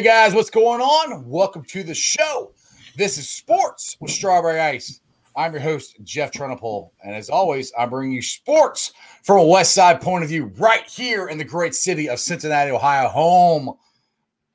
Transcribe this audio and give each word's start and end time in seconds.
Hey 0.00 0.06
guys, 0.06 0.32
what's 0.32 0.48
going 0.48 0.80
on? 0.80 1.28
Welcome 1.28 1.62
to 1.64 1.82
the 1.82 1.92
show. 1.92 2.54
This 2.96 3.18
is 3.18 3.28
Sports 3.28 3.98
with 4.00 4.10
Strawberry 4.10 4.58
Ice. 4.58 5.02
I'm 5.36 5.52
your 5.52 5.60
host, 5.60 5.98
Jeff 6.04 6.32
Trenopole. 6.32 6.88
And 7.04 7.14
as 7.14 7.28
always, 7.28 7.70
I'm 7.78 7.90
bringing 7.90 8.14
you 8.14 8.22
sports 8.22 8.94
from 9.24 9.40
a 9.40 9.44
West 9.44 9.74
Side 9.74 10.00
point 10.00 10.24
of 10.24 10.30
view 10.30 10.46
right 10.56 10.86
here 10.86 11.28
in 11.28 11.36
the 11.36 11.44
great 11.44 11.74
city 11.74 12.08
of 12.08 12.18
Cincinnati, 12.18 12.70
Ohio, 12.70 13.08
home 13.08 13.74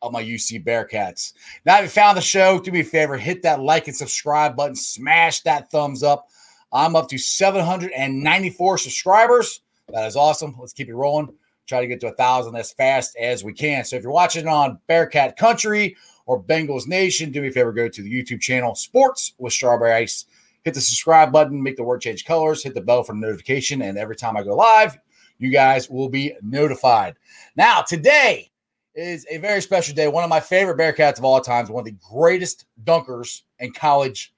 of 0.01 0.11
my 0.11 0.23
UC 0.23 0.65
Bearcats. 0.65 1.33
Now, 1.63 1.77
if 1.77 1.83
you 1.83 1.89
found 1.89 2.17
the 2.17 2.23
show, 2.23 2.59
do 2.59 2.71
me 2.71 2.79
a 2.79 2.83
favor, 2.83 3.15
hit 3.15 3.43
that 3.43 3.61
like 3.61 3.87
and 3.87 3.95
subscribe 3.95 4.55
button, 4.55 4.75
smash 4.75 5.41
that 5.41 5.69
thumbs 5.69 6.01
up. 6.01 6.27
I'm 6.73 6.95
up 6.95 7.07
to 7.09 7.19
794 7.19 8.79
subscribers. 8.79 9.61
That 9.89 10.07
is 10.07 10.15
awesome. 10.15 10.55
Let's 10.59 10.73
keep 10.73 10.89
it 10.89 10.95
rolling. 10.95 11.35
Try 11.65 11.81
to 11.81 11.87
get 11.87 11.99
to 12.01 12.07
a 12.07 12.15
thousand 12.15 12.55
as 12.55 12.71
fast 12.71 13.15
as 13.17 13.43
we 13.43 13.53
can. 13.53 13.83
So 13.83 13.95
if 13.95 14.03
you're 14.03 14.11
watching 14.11 14.47
on 14.47 14.79
Bearcat 14.87 15.37
Country 15.37 15.95
or 16.25 16.41
Bengals 16.41 16.87
Nation, 16.87 17.31
do 17.31 17.41
me 17.41 17.47
a 17.47 17.51
favor, 17.51 17.71
go 17.71 17.87
to 17.87 18.01
the 18.01 18.11
YouTube 18.11 18.41
channel 18.41 18.75
Sports 18.75 19.33
with 19.37 19.53
Strawberry 19.53 19.93
Ice. 19.93 20.25
Hit 20.63 20.73
the 20.73 20.81
subscribe 20.81 21.31
button, 21.31 21.61
make 21.61 21.77
the 21.77 21.83
word 21.83 22.01
change 22.01 22.25
colors, 22.25 22.63
hit 22.63 22.73
the 22.73 22.81
bell 22.81 23.03
for 23.03 23.13
notification, 23.13 23.83
and 23.83 23.99
every 23.99 24.15
time 24.15 24.35
I 24.35 24.43
go 24.43 24.55
live, 24.55 24.97
you 25.37 25.51
guys 25.51 25.89
will 25.91 26.09
be 26.09 26.33
notified. 26.41 27.15
Now, 27.55 27.81
today 27.81 28.49
is 28.95 29.27
a 29.29 29.37
very 29.37 29.61
special 29.61 29.93
day. 29.93 30.07
One 30.07 30.23
of 30.23 30.29
my 30.29 30.39
favorite 30.39 30.77
Bearcats 30.77 31.19
of 31.19 31.25
all 31.25 31.39
times, 31.39 31.69
one 31.69 31.81
of 31.81 31.85
the 31.85 31.97
greatest 32.11 32.65
dunkers 32.83 33.41
in 33.59 33.73
college 33.73 34.33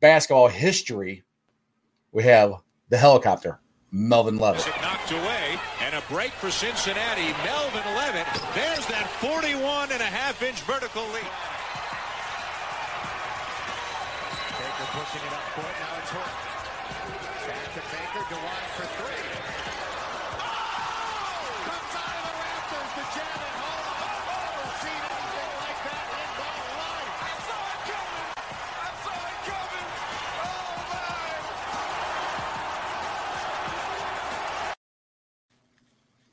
basketball 0.00 0.48
history. 0.48 1.22
We 2.10 2.24
have 2.24 2.54
the 2.88 2.98
helicopter, 2.98 3.59
Melvin 3.92 4.38
Levett. 4.38 4.66
Knocked 4.82 5.10
away 5.10 5.58
and 5.82 5.94
a 5.96 6.02
break 6.08 6.30
for 6.30 6.50
Cincinnati. 6.50 7.34
Melvin 7.42 7.82
Levett. 7.98 8.26
There's 8.54 8.86
that 8.86 9.10
41 9.18 9.90
and 9.90 10.00
a 10.00 10.04
half 10.04 10.42
inch 10.42 10.60
vertical 10.62 11.02
lead. 11.10 11.26
Baker 14.54 14.86
pushing 14.94 15.26
it 15.26 15.32
up 15.34 15.42
court. 15.58 15.74
Now 15.74 15.98
it's 15.98 16.10
Hook. 16.14 16.30
Back 17.50 17.66
to 17.74 17.82
Baker. 17.90 18.22
DeWine 18.30 18.59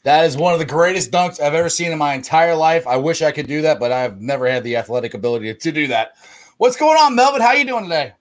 That 0.08 0.24
is 0.24 0.38
one 0.38 0.54
of 0.54 0.60
the 0.60 0.66
greatest 0.66 1.12
dunks 1.12 1.42
I've 1.42 1.54
ever 1.54 1.68
seen 1.68 1.92
in 1.92 1.98
my 1.98 2.14
entire 2.14 2.56
life. 2.56 2.88
I 2.88 2.96
wish 2.96 3.22
I 3.22 3.34
could 3.34 3.46
do 3.46 3.62
that, 3.64 3.78
but 3.78 3.92
I've 3.92 4.22
never 4.22 4.50
had 4.50 4.64
the 4.64 4.78
athletic 4.78 5.14
ability 5.14 5.54
to 5.54 5.72
do 5.74 5.86
that. 5.88 6.14
What's 6.56 6.78
going 6.78 6.98
on, 6.98 7.14
Melvin? 7.14 7.42
How 7.42 7.52
you 7.52 7.66
doing 7.66 7.84
today? 7.84 8.14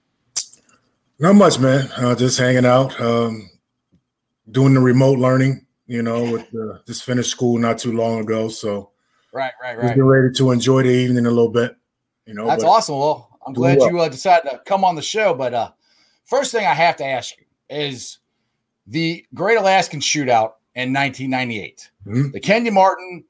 Not 1.20 1.34
much, 1.34 1.60
man. 1.60 1.88
Uh, 1.96 2.16
just 2.16 2.38
hanging 2.38 2.66
out, 2.66 3.00
um, 3.00 3.48
doing 4.50 4.74
the 4.74 4.80
remote 4.80 5.20
learning. 5.20 5.64
You 5.86 6.02
know, 6.02 6.28
with 6.28 6.50
the, 6.50 6.82
just 6.88 7.04
finished 7.04 7.30
school 7.30 7.56
not 7.56 7.78
too 7.78 7.92
long 7.92 8.18
ago, 8.18 8.48
so 8.48 8.90
Right, 9.32 9.52
right, 9.62 9.74
just 9.74 9.82
right. 9.84 9.88
getting 9.90 10.02
ready 10.02 10.34
to 10.34 10.50
enjoy 10.50 10.82
the 10.82 10.88
evening 10.88 11.26
a 11.26 11.30
little 11.30 11.52
bit. 11.52 11.76
You 12.26 12.34
know, 12.34 12.48
That's 12.48 12.64
awesome. 12.64 12.98
Well, 12.98 13.38
I'm 13.46 13.52
glad 13.52 13.78
well. 13.78 13.92
you 13.92 14.00
uh, 14.00 14.08
decided 14.08 14.50
to 14.50 14.60
come 14.66 14.84
on 14.84 14.96
the 14.96 15.02
show. 15.02 15.34
But 15.34 15.54
uh, 15.54 15.70
first 16.24 16.50
thing 16.50 16.66
I 16.66 16.74
have 16.74 16.96
to 16.96 17.04
ask 17.04 17.36
you 17.38 17.44
is 17.70 18.18
the 18.88 19.24
Great 19.34 19.56
Alaskan 19.56 20.00
Shootout 20.00 20.54
in 20.76 20.92
1998. 20.92 21.90
Mhm. 22.06 22.32
The 22.32 22.40
Kenyon 22.40 22.74
Martin 22.74 23.24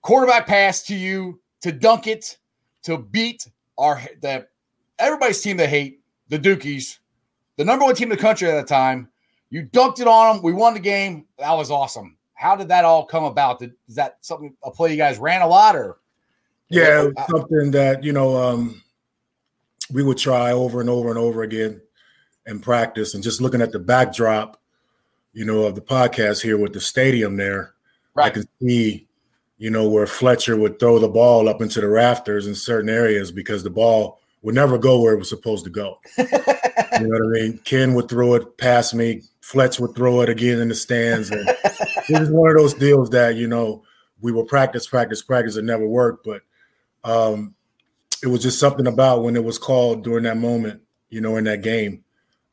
quarterback 0.00 0.46
pass 0.46 0.82
to 0.84 0.94
you 0.94 1.40
to 1.60 1.72
dunk 1.72 2.06
it 2.06 2.38
to 2.84 2.96
beat 2.98 3.46
our 3.76 4.00
the 4.22 4.46
everybody's 4.98 5.40
team 5.42 5.56
they 5.56 5.66
hate 5.66 6.00
the 6.28 6.38
Dukies, 6.38 6.98
the 7.56 7.64
number 7.64 7.84
one 7.84 7.94
team 7.94 8.10
in 8.10 8.16
the 8.16 8.22
country 8.22 8.48
at 8.50 8.60
the 8.60 8.66
time. 8.66 9.08
You 9.50 9.64
dunked 9.66 10.00
it 10.00 10.06
on 10.06 10.36
them. 10.36 10.42
We 10.42 10.52
won 10.52 10.74
the 10.74 10.80
game. 10.80 11.26
That 11.38 11.52
was 11.52 11.70
awesome. 11.70 12.16
How 12.34 12.56
did 12.56 12.68
that 12.68 12.84
all 12.84 13.04
come 13.04 13.24
about? 13.24 13.58
Did, 13.60 13.72
is 13.88 13.94
that 13.96 14.18
something 14.20 14.56
a 14.64 14.70
play 14.70 14.90
you 14.90 14.96
guys 14.96 15.18
ran 15.18 15.42
a 15.42 15.46
lot 15.46 15.76
or? 15.76 15.98
yeah, 16.68 17.08
Uh, 17.16 17.26
something 17.28 17.70
that 17.72 18.02
you 18.02 18.12
know 18.12 18.36
um, 18.36 18.82
we 19.92 20.02
would 20.02 20.18
try 20.18 20.52
over 20.52 20.80
and 20.80 20.88
over 20.88 21.10
and 21.10 21.18
over 21.18 21.42
again 21.42 21.80
in 22.46 22.58
practice, 22.60 23.14
and 23.14 23.22
just 23.22 23.40
looking 23.40 23.62
at 23.62 23.72
the 23.72 23.78
backdrop, 23.78 24.60
you 25.34 25.44
know, 25.44 25.64
of 25.64 25.74
the 25.74 25.80
podcast 25.80 26.42
here 26.42 26.56
with 26.56 26.72
the 26.72 26.80
stadium 26.80 27.36
there, 27.36 27.74
right. 28.14 28.26
I 28.26 28.30
can 28.30 28.44
see, 28.62 29.06
you 29.58 29.70
know, 29.70 29.88
where 29.88 30.06
Fletcher 30.06 30.56
would 30.56 30.78
throw 30.78 30.98
the 30.98 31.08
ball 31.08 31.48
up 31.48 31.60
into 31.60 31.80
the 31.80 31.88
rafters 31.88 32.46
in 32.46 32.54
certain 32.54 32.88
areas 32.88 33.30
because 33.30 33.62
the 33.62 33.70
ball 33.70 34.20
would 34.42 34.54
never 34.54 34.78
go 34.78 35.00
where 35.00 35.14
it 35.14 35.18
was 35.18 35.28
supposed 35.28 35.64
to 35.64 35.70
go. 35.70 35.98
You 37.00 37.08
know 37.08 37.18
what 37.18 37.38
I 37.38 37.42
mean? 37.42 37.58
Ken 37.64 37.94
would 37.94 38.08
throw 38.08 38.34
it 38.34 38.56
past 38.56 38.94
me. 38.94 39.22
Fletch 39.40 39.80
would 39.80 39.96
throw 39.96 40.20
it 40.20 40.28
again 40.28 40.60
in 40.60 40.68
the 40.68 40.74
stands. 40.74 41.30
And 41.30 41.48
it 41.48 42.20
was 42.20 42.30
one 42.30 42.50
of 42.50 42.56
those 42.56 42.74
deals 42.74 43.10
that, 43.10 43.34
you 43.34 43.48
know, 43.48 43.82
we 44.20 44.32
will 44.32 44.44
practice, 44.44 44.86
practice, 44.86 45.22
practice. 45.22 45.56
It 45.56 45.64
never 45.64 45.88
worked. 45.88 46.24
But 46.24 46.42
um, 47.02 47.54
it 48.22 48.28
was 48.28 48.42
just 48.42 48.60
something 48.60 48.86
about 48.86 49.22
when 49.22 49.36
it 49.36 49.42
was 49.42 49.58
called 49.58 50.04
during 50.04 50.24
that 50.24 50.36
moment, 50.36 50.82
you 51.10 51.20
know, 51.20 51.36
in 51.36 51.44
that 51.44 51.62
game. 51.62 52.04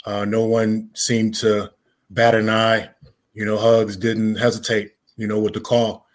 Uh, 0.05 0.25
no 0.25 0.45
one 0.45 0.89
seemed 0.95 1.35
to 1.35 1.71
bat 2.11 2.35
an 2.35 2.49
eye. 2.49 2.89
You 3.33 3.45
know, 3.45 3.57
Hugs 3.57 3.97
didn't 3.97 4.35
hesitate, 4.35 4.91
you 5.17 5.27
know, 5.27 5.39
with 5.39 5.53
the 5.53 5.59
call. 5.61 6.05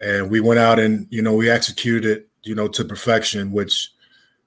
And 0.00 0.30
we 0.30 0.40
went 0.40 0.60
out 0.60 0.78
and, 0.78 1.06
you 1.10 1.22
know, 1.22 1.34
we 1.34 1.50
executed 1.50 2.04
it, 2.10 2.28
you 2.42 2.54
know, 2.54 2.68
to 2.68 2.84
perfection, 2.84 3.52
which, 3.52 3.90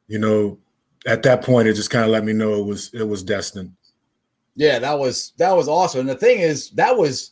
you 0.07 0.19
know, 0.19 0.57
at 1.05 1.23
that 1.23 1.43
point 1.43 1.67
it 1.67 1.73
just 1.73 1.89
kind 1.89 2.05
of 2.05 2.11
let 2.11 2.23
me 2.23 2.33
know 2.33 2.53
it 2.55 2.65
was 2.65 2.91
it 2.93 3.03
was 3.07 3.23
destined. 3.23 3.73
Yeah, 4.55 4.79
that 4.79 4.97
was 4.97 5.33
that 5.37 5.55
was 5.55 5.67
awesome. 5.67 6.01
And 6.01 6.09
the 6.09 6.15
thing 6.15 6.39
is, 6.39 6.69
that 6.71 6.95
was 6.95 7.31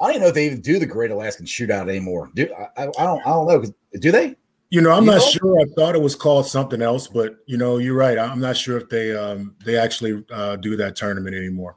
I 0.00 0.04
don't 0.04 0.12
even 0.12 0.22
know 0.22 0.28
if 0.28 0.34
they 0.34 0.46
even 0.46 0.60
do 0.60 0.78
the 0.78 0.86
Great 0.86 1.10
Alaskan 1.10 1.46
Shootout 1.46 1.88
anymore. 1.88 2.30
Do 2.34 2.48
I? 2.76 2.82
I 2.82 3.04
don't 3.04 3.26
I 3.26 3.30
don't 3.30 3.48
know. 3.48 3.64
Do 3.98 4.12
they? 4.12 4.36
You 4.70 4.82
know, 4.82 4.92
I'm 4.92 5.04
You 5.04 5.12
not 5.12 5.18
know? 5.18 5.30
sure. 5.30 5.60
I 5.60 5.64
thought 5.74 5.94
it 5.94 6.02
was 6.02 6.14
called 6.14 6.46
something 6.46 6.82
else, 6.82 7.08
but 7.08 7.38
you 7.46 7.56
know, 7.56 7.78
you're 7.78 7.96
right. 7.96 8.18
I'm 8.18 8.40
not 8.40 8.56
sure 8.56 8.76
if 8.76 8.88
they 8.88 9.16
um 9.16 9.56
they 9.64 9.76
actually 9.76 10.24
uh, 10.30 10.56
do 10.56 10.76
that 10.76 10.94
tournament 10.94 11.34
anymore. 11.34 11.76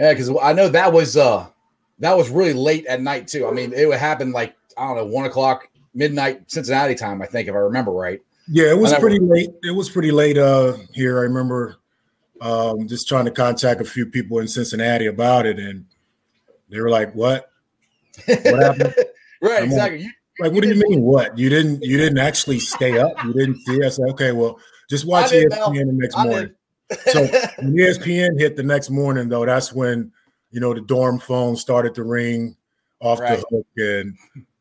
Yeah, 0.00 0.14
because 0.14 0.34
I 0.42 0.54
know 0.54 0.68
that 0.70 0.92
was 0.92 1.18
uh 1.18 1.46
that 1.98 2.16
was 2.16 2.30
really 2.30 2.54
late 2.54 2.86
at 2.86 3.02
night 3.02 3.28
too. 3.28 3.46
I 3.46 3.52
mean, 3.52 3.74
it 3.74 3.86
would 3.86 3.98
happen 3.98 4.32
like 4.32 4.56
I 4.78 4.86
don't 4.86 4.96
know 4.96 5.04
one 5.04 5.26
o'clock 5.26 5.68
midnight 5.92 6.50
Cincinnati 6.50 6.94
time. 6.94 7.20
I 7.20 7.26
think 7.26 7.48
if 7.48 7.54
I 7.54 7.58
remember 7.58 7.92
right. 7.92 8.20
Yeah, 8.48 8.70
it 8.70 8.78
was 8.78 8.94
pretty 8.94 9.18
late. 9.18 9.50
It 9.62 9.72
was 9.72 9.90
pretty 9.90 10.10
late 10.10 10.38
uh 10.38 10.78
here. 10.94 11.18
I 11.18 11.22
remember 11.22 11.76
um 12.40 12.88
just 12.88 13.08
trying 13.08 13.26
to 13.26 13.30
contact 13.30 13.82
a 13.82 13.84
few 13.84 14.06
people 14.06 14.38
in 14.38 14.48
Cincinnati 14.48 15.06
about 15.06 15.44
it 15.44 15.58
and 15.58 15.84
they 16.70 16.80
were 16.80 16.88
like, 16.88 17.14
"What? 17.14 17.50
What 18.24 18.62
happened?" 18.62 18.94
right, 19.42 19.58
I'm 19.58 19.64
exactly. 19.64 20.02
You, 20.02 20.10
Like, 20.38 20.52
what 20.52 20.62
do 20.62 20.70
you 20.70 20.82
mean? 20.88 21.02
What? 21.02 21.36
You 21.36 21.50
didn't 21.50 21.82
you 21.82 21.98
didn't 21.98 22.18
actually 22.18 22.60
stay 22.60 22.98
up? 22.98 23.22
You 23.22 23.34
didn't 23.34 23.60
see? 23.66 23.84
I 23.84 23.90
said, 23.90 24.08
"Okay, 24.10 24.32
well, 24.32 24.58
just 24.88 25.04
watch 25.04 25.26
I 25.26 25.40
did, 25.40 25.52
ESPN 25.52 25.86
the 25.86 25.92
next 25.92 26.16
I 26.16 26.24
morning." 26.24 26.54
So 27.08 27.20
when 27.58 27.74
ESPN 27.74 28.38
hit 28.38 28.56
the 28.56 28.62
next 28.62 28.90
morning, 28.90 29.28
though, 29.28 29.46
that's 29.46 29.72
when 29.72 30.12
you 30.50 30.60
know 30.60 30.74
the 30.74 30.80
dorm 30.80 31.18
phone 31.18 31.56
started 31.56 31.94
to 31.94 32.04
ring 32.04 32.56
off 33.00 33.20
Right. 33.20 33.40
the 33.40 33.56
hook, 33.56 33.66
and 33.76 34.16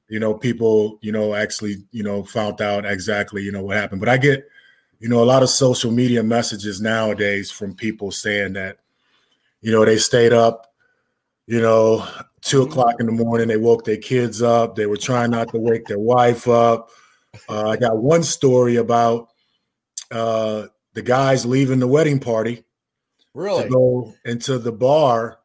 you 0.08 0.20
know 0.20 0.34
people, 0.34 0.98
you 1.02 1.12
know, 1.12 1.36
actually, 1.36 1.78
you 1.92 2.04
know, 2.04 2.24
found 2.24 2.62
out 2.62 2.86
exactly, 2.86 3.44
you 3.44 3.52
know, 3.52 3.64
what 3.64 3.78
happened. 3.78 4.00
But 4.00 4.10
I 4.10 4.18
get, 4.18 4.48
you 5.00 5.10
know, 5.10 5.24
a 5.24 5.26
lot 5.26 5.44
of 5.44 5.50
social 5.50 5.92
media 5.92 6.24
messages 6.24 6.82
nowadays 6.82 7.52
from 7.52 7.76
people 7.76 8.12
saying 8.12 8.54
that, 8.54 8.78
you 9.62 9.72
know, 9.72 9.86
they 9.86 9.98
stayed 9.98 10.34
up, 10.34 10.74
you 11.48 11.62
know, 11.62 12.08
two 12.42 12.62
o'clock 12.64 12.96
in 13.00 13.06
the 13.06 13.12
morning. 13.12 13.48
They 13.48 13.58
woke 13.58 13.86
their 13.86 13.98
kids 13.98 14.42
up. 14.42 14.76
They 14.76 14.86
were 14.86 14.98
trying 14.98 15.32
not 15.32 15.50
to 15.50 15.60
wake 15.60 15.86
their 15.86 16.00
wife 16.00 16.48
up. 16.48 16.90
Uh, 17.48 17.70
I 17.70 17.78
got 17.78 17.98
one 17.98 18.24
story 18.24 18.78
about 18.78 19.30
uh, 20.12 20.68
the 20.94 21.02
guys 21.02 21.46
leaving 21.46 21.80
the 21.80 21.88
wedding 21.88 22.20
party 22.20 22.64
really? 23.34 23.64
to 23.64 23.70
go 23.70 24.14
into 24.26 24.58
the 24.58 24.72
bar 24.72 25.40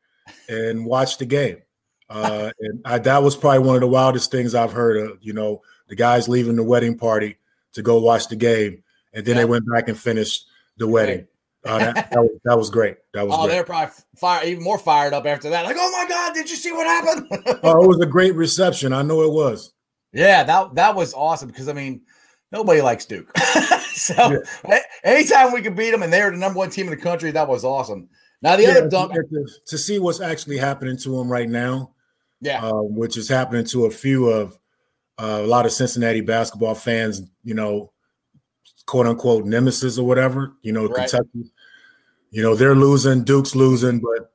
and 0.49 0.85
watch 0.87 1.19
the 1.19 1.27
game. 1.27 1.59
Uh, 2.11 2.51
and 2.61 2.81
I, 2.85 2.99
that 2.99 3.23
was 3.23 3.35
probably 3.35 3.61
one 3.61 3.75
of 3.77 3.81
the 3.81 3.89
wildest 3.89 4.31
things 4.31 4.55
I've 4.55 4.71
heard 4.73 4.99
of. 4.99 5.19
You 5.23 5.33
know, 5.33 5.63
the 5.89 5.97
guys 5.97 6.29
leaving 6.29 6.55
the 6.55 6.63
wedding 6.63 6.99
party 6.99 7.39
to 7.73 7.83
go 7.83 7.99
watch 7.99 8.29
the 8.29 8.37
game, 8.37 8.85
and 9.15 9.25
then 9.25 9.35
Yeah. 9.35 9.41
they 9.43 9.45
went 9.47 9.65
back 9.69 9.89
and 9.89 9.99
finished 9.99 10.47
the 10.77 10.87
wedding. 10.87 11.27
Uh, 11.65 11.79
that, 11.79 12.11
that, 12.11 12.21
was, 12.21 12.31
that 12.45 12.59
was 12.59 12.71
great. 12.71 12.99
That 13.15 13.27
was 13.27 13.35
Oh, 13.37 13.49
they're 13.49 13.65
probably 13.65 13.95
fire 14.17 14.45
even 14.47 14.63
more 14.63 14.79
fired 14.79 15.15
up 15.15 15.25
after 15.27 15.49
that. 15.49 15.65
Like, 15.65 15.77
oh 15.79 15.91
my 15.91 16.07
god, 16.07 16.35
did 16.35 16.49
you 16.51 16.57
see 16.57 16.73
what 16.73 16.87
happened? 16.87 17.27
Oh, 17.65 17.83
it 17.83 17.89
was 17.89 18.01
a 18.01 18.07
great 18.07 18.35
reception. 18.35 18.93
I 18.93 19.03
know 19.03 19.23
it 19.23 19.33
was. 19.33 19.73
Yeah, 20.13 20.45
that 20.45 20.75
that 20.77 20.95
was 20.95 21.15
awesome 21.15 21.49
because 21.49 21.69
I 21.69 21.73
mean, 21.73 22.03
nobody 22.53 22.81
likes 22.83 23.07
Duke. 23.07 23.33
so 23.99 24.43
a- 24.65 24.81
anytime 25.07 25.53
we 25.53 25.63
could 25.63 25.77
beat 25.77 25.91
them 25.91 26.03
and 26.03 26.13
they 26.13 26.23
were 26.23 26.31
the 26.31 26.37
number 26.37 26.59
one 26.59 26.71
team 26.71 26.87
in 26.87 26.91
the 26.91 26.97
country, 26.97 27.31
that 27.31 27.49
was 27.49 27.65
awesome. 27.65 28.09
Now 28.43 28.57
the 28.57 28.65
Yeah, 28.65 28.71
other 28.71 28.89
dunk, 28.89 29.13
to, 29.13 29.49
to 29.69 29.79
see 29.79 29.99
what's 29.99 30.21
actually 30.21 30.59
happening 30.59 30.97
to 30.99 31.17
them 31.17 31.29
right 31.29 31.49
now, 31.49 31.93
yeah, 32.41 32.63
uh, 32.65 32.83
which 32.83 33.17
is 33.17 33.29
happening 33.29 33.65
to 33.67 33.87
a 33.87 33.91
few 33.91 34.29
of 34.29 34.59
uh, 35.19 35.41
a 35.43 35.47
lot 35.47 35.65
of 35.65 35.73
Cincinnati 35.73 36.21
basketball 36.21 36.75
fans, 36.75 37.23
you 37.45 37.55
know, 37.55 37.93
quote 38.87 39.07
unquote 39.07 39.45
nemesis 39.47 39.97
or 39.99 40.07
whatever. 40.07 40.53
You 40.63 40.73
know, 40.73 40.89
Right. 40.89 41.09
Kentucky. 41.09 41.51
You 42.31 42.43
know, 42.43 42.57
they're 42.57 42.75
losing, 42.75 43.23
Duke's 43.23 43.55
losing, 43.55 44.01
but 44.01 44.33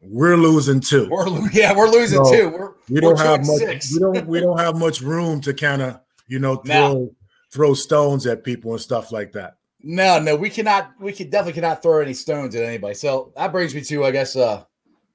we're 0.00 0.36
losing 0.36 0.80
too. 0.80 1.08
We're 1.10 1.50
yeah, 1.50 1.76
we're 1.76 1.88
losing 1.90 2.22
No, 2.22 2.30
too. 2.30 2.48
We're 2.48 2.70
we 2.88 3.00
don't 3.00 3.16
we're 3.16 3.24
have 3.24 3.44
much. 3.44 3.58
six. 3.58 3.92
We 3.92 3.98
don't. 3.98 4.26
We 4.26 4.40
don't 4.46 4.58
have 4.58 4.76
much 4.78 5.00
room 5.00 5.40
to 5.42 5.52
kind 5.52 5.82
of 5.82 6.00
you 6.28 6.38
know 6.38 6.62
No. 6.64 6.92
throw 6.92 7.14
throw 7.52 7.74
stones 7.74 8.26
at 8.26 8.44
people 8.44 8.72
and 8.72 8.80
stuff 8.80 9.12
like 9.12 9.32
that. 9.32 9.56
No, 9.82 10.18
no, 10.20 10.36
we 10.36 10.48
cannot. 10.48 10.92
We 11.00 11.12
can 11.12 11.28
definitely 11.28 11.54
cannot 11.54 11.82
throw 11.82 12.00
any 12.00 12.14
stones 12.14 12.54
at 12.54 12.64
anybody. 12.64 12.94
So 12.94 13.32
that 13.36 13.52
brings 13.52 13.74
me 13.74 13.80
to, 13.82 14.04
I 14.04 14.10
guess, 14.10 14.36
uh 14.36 14.64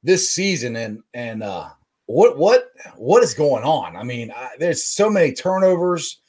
this 0.03 0.29
season 0.29 0.75
and 0.75 1.01
and 1.13 1.41
uh 1.41 1.69
what 2.05 2.37
what 2.37 2.69
what 2.95 3.23
is 3.23 3.33
going 3.33 3.63
on? 3.63 3.95
I 3.95 4.03
mean, 4.03 4.31
I, 4.31 4.51
there's 4.59 4.85
so 4.85 5.09
many 5.09 5.33
turnovers. 5.33 6.19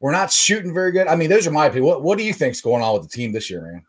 We're 0.00 0.12
not 0.12 0.32
shooting 0.32 0.74
very 0.74 0.90
good. 0.90 1.06
I 1.06 1.16
mean, 1.16 1.30
those 1.30 1.46
are 1.46 1.50
my 1.52 1.66
opinion. 1.66 1.84
What 1.84 2.02
what 2.02 2.18
do 2.18 2.24
you 2.24 2.32
think's 2.32 2.60
going 2.60 2.82
on 2.82 2.94
with 2.94 3.02
the 3.02 3.08
team 3.08 3.32
this 3.32 3.50
year, 3.50 3.62
man? 3.62 3.82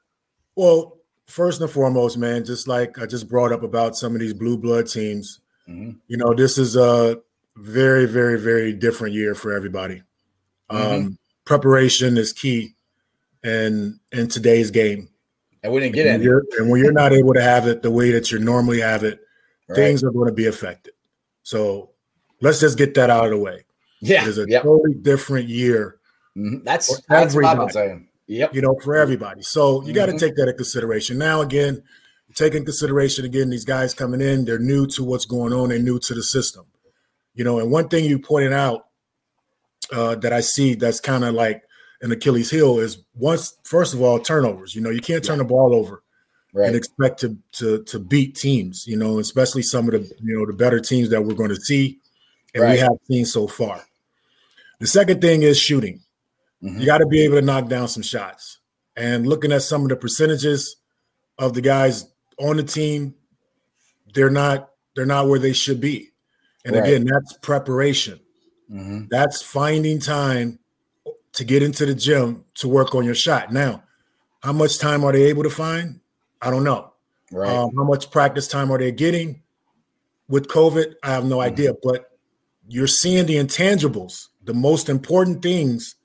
Well, 0.55 0.97
first 1.25 1.61
and 1.61 1.69
foremost, 1.69 2.17
man, 2.17 2.45
just 2.45 2.67
like 2.67 2.99
I 2.99 3.05
just 3.05 3.29
brought 3.29 3.51
up 3.51 3.63
about 3.63 3.95
some 3.95 4.13
of 4.13 4.19
these 4.19 4.33
blue 4.33 4.57
blood 4.57 4.87
teams, 4.87 5.39
Mhm. 5.67 5.95
you 6.07 6.17
know, 6.17 6.33
this 6.33 6.57
is 6.57 6.75
a 6.75 7.21
very, 7.55 8.05
very, 8.05 8.39
very 8.39 8.73
different 8.73 9.15
year 9.15 9.33
for 9.33 9.53
everybody. 9.53 10.03
Mm-hmm. 10.69 10.93
Um, 11.07 11.17
preparation 11.45 12.17
is 12.17 12.33
key 12.33 12.75
in 13.43 13.99
in 14.11 14.27
today's 14.27 14.71
game. 14.71 15.09
And 15.63 15.71
we 15.73 15.79
didn't 15.79 15.95
get 15.95 16.07
and, 16.07 16.23
you're- 16.23 16.41
and 16.57 16.69
when 16.69 16.83
you're 16.83 16.91
not 16.91 17.13
able 17.13 17.33
to 17.33 17.41
have 17.41 17.67
it 17.67 17.81
the 17.83 17.91
way 17.91 18.11
that 18.11 18.31
you 18.31 18.39
normally 18.39 18.81
have 18.81 19.03
it, 19.03 19.19
right? 19.69 19.75
things 19.75 20.03
are 20.03 20.11
going 20.11 20.27
to 20.27 20.33
be 20.33 20.45
affected. 20.47 20.93
So 21.43 21.91
let's 22.41 22.59
just 22.59 22.77
get 22.77 22.93
that 22.95 23.09
out 23.09 23.25
of 23.25 23.31
the 23.31 23.37
way. 23.37 23.65
yeah, 24.01 24.23
It 24.23 24.27
is 24.29 24.37
a 24.39 24.45
yep. 24.47 24.63
totally 24.63 24.93
different 24.95 25.47
year, 25.49 25.97
Mhm. 26.37 26.63
That's 26.65 26.87
that's 27.07 27.33
what 27.35 27.45
everybody. 27.45 27.71
saying. 27.73 28.07
Yep. 28.27 28.55
you 28.55 28.61
know, 28.61 28.77
for 28.83 28.95
everybody. 28.95 29.41
So 29.43 29.83
you 29.85 29.93
got 29.93 30.07
to 30.07 30.17
take 30.17 30.35
that 30.35 30.43
into 30.43 30.53
consideration. 30.53 31.17
Now, 31.17 31.41
again, 31.41 31.83
take 32.35 32.55
in 32.55 32.63
consideration 32.65 33.25
again 33.25 33.49
these 33.49 33.65
guys 33.65 33.93
coming 33.93 34.19
in, 34.21 34.45
they're 34.45 34.57
new 34.59 34.87
to 34.87 35.03
what's 35.03 35.25
going 35.25 35.53
on, 35.53 35.69
they're 35.69 35.77
new 35.79 35.99
to 35.99 36.13
the 36.15 36.23
system. 36.23 36.65
You 37.35 37.43
know, 37.43 37.59
and 37.59 37.69
one 37.71 37.89
thing 37.89 38.05
you 38.05 38.17
pointed 38.19 38.53
out 38.53 38.87
uh, 39.93 40.15
that 40.15 40.33
I 40.33 40.41
see 40.41 40.75
that's 40.75 40.99
kind 40.99 41.23
of 41.23 41.33
like 41.33 41.63
an 42.01 42.11
Achilles 42.11 42.49
heel 42.51 42.79
is 42.79 42.97
once, 43.15 43.57
first 43.63 43.93
of 43.93 44.01
all, 44.01 44.19
turnovers. 44.19 44.75
You 44.75 44.81
know, 44.81 44.89
you 44.89 44.99
can't 44.99 45.23
turn 45.23 45.37
the 45.37 45.45
ball 45.45 45.73
over 45.73 46.03
and 46.53 46.75
expect 46.75 47.19
to 47.21 47.37
to 47.53 47.83
to 47.85 47.99
beat 47.99 48.35
teams. 48.35 48.85
You 48.85 48.97
know, 48.97 49.19
especially 49.19 49.61
some 49.61 49.87
of 49.87 49.93
the 49.93 49.99
you 50.21 50.37
know 50.37 50.45
the 50.45 50.53
better 50.53 50.79
teams 50.79 51.09
that 51.09 51.23
we're 51.23 51.33
going 51.35 51.49
to 51.49 51.55
see 51.61 51.99
and 52.53 52.63
Right. 52.63 52.73
we 52.73 52.79
have 52.79 52.91
seen 53.07 53.25
so 53.25 53.47
far. 53.47 53.81
The 54.79 54.87
second 54.87 55.21
thing 55.21 55.43
is 55.43 55.57
shooting. 55.57 56.01
Mhm. 56.61 56.79
You 56.79 56.85
got 56.85 56.97
to 56.99 57.07
be 57.07 57.21
able 57.23 57.35
to 57.35 57.41
knock 57.41 57.67
down 57.69 57.87
some 57.87 58.03
shots. 58.03 58.59
And 58.95 59.25
looking 59.27 59.51
at 59.51 59.63
some 59.63 59.81
of 59.83 59.89
the 59.89 59.95
percentages 59.95 60.75
of 61.39 61.53
the 61.53 61.61
guys 61.61 62.05
on 62.37 62.57
the 62.57 62.63
team, 62.63 63.15
they're 64.13 64.29
not 64.29 64.69
they're 64.95 65.05
not 65.07 65.27
where 65.27 65.39
they 65.39 65.53
should 65.53 65.79
be. 65.81 66.11
And 66.65 66.75
Right. 66.75 66.83
again, 66.87 67.05
that's 67.05 67.33
preparation. 67.41 68.19
Mhm. 68.73 69.07
That's 69.09 69.41
finding 69.41 69.99
time 69.99 70.59
to 71.33 71.43
get 71.43 71.61
into 71.63 71.85
the 71.85 71.93
gym 71.93 72.43
to 72.55 72.67
work 72.67 72.95
on 72.95 73.05
your 73.05 73.15
shot. 73.15 73.51
Now, 73.53 73.83
how 74.41 74.53
much 74.53 74.79
time 74.79 75.03
are 75.03 75.11
they 75.11 75.23
able 75.23 75.43
to 75.43 75.49
find? 75.49 75.99
I 76.41 76.49
don't 76.49 76.63
know. 76.63 76.93
Right. 77.31 77.49
Um, 77.49 77.75
how 77.75 77.83
much 77.83 78.11
practice 78.11 78.47
time 78.47 78.71
are 78.71 78.77
they 78.77 78.91
getting 78.91 79.41
with 80.27 80.47
COVID? 80.47 80.95
I 81.03 81.11
have 81.11 81.25
no 81.25 81.37
Mm-hmm. 81.37 81.53
idea, 81.53 81.73
but 81.83 82.11
you're 82.67 82.87
seeing 82.87 83.25
the 83.25 83.35
intangibles, 83.37 84.29
the 84.43 84.53
most 84.53 84.89
important 84.89 85.41
things 85.41 85.95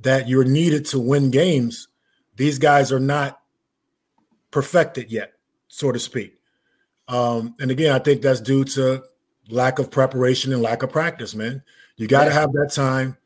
that 0.00 0.28
you're 0.28 0.44
needed 0.44 0.84
to 0.86 0.98
win 0.98 1.30
games. 1.30 1.88
These 2.36 2.58
guys 2.58 2.90
are 2.92 3.00
not 3.00 3.40
perfected 4.50 5.10
yet, 5.10 5.34
so 5.68 5.92
to 5.92 5.98
speak. 5.98 6.38
Um, 7.08 7.54
and 7.60 7.70
again, 7.70 7.92
I 7.92 7.98
think 7.98 8.22
that's 8.22 8.40
due 8.40 8.64
to 8.64 9.02
lack 9.48 9.78
of 9.78 9.90
preparation 9.90 10.52
and 10.52 10.62
lack 10.62 10.82
of 10.82 10.90
practice, 10.90 11.34
man. 11.34 11.62
You 11.96 12.06
got 12.08 12.24
to 12.24 12.30
Yeah. 12.30 12.40
have 12.40 12.52
that 12.52 12.70
time 12.72 13.16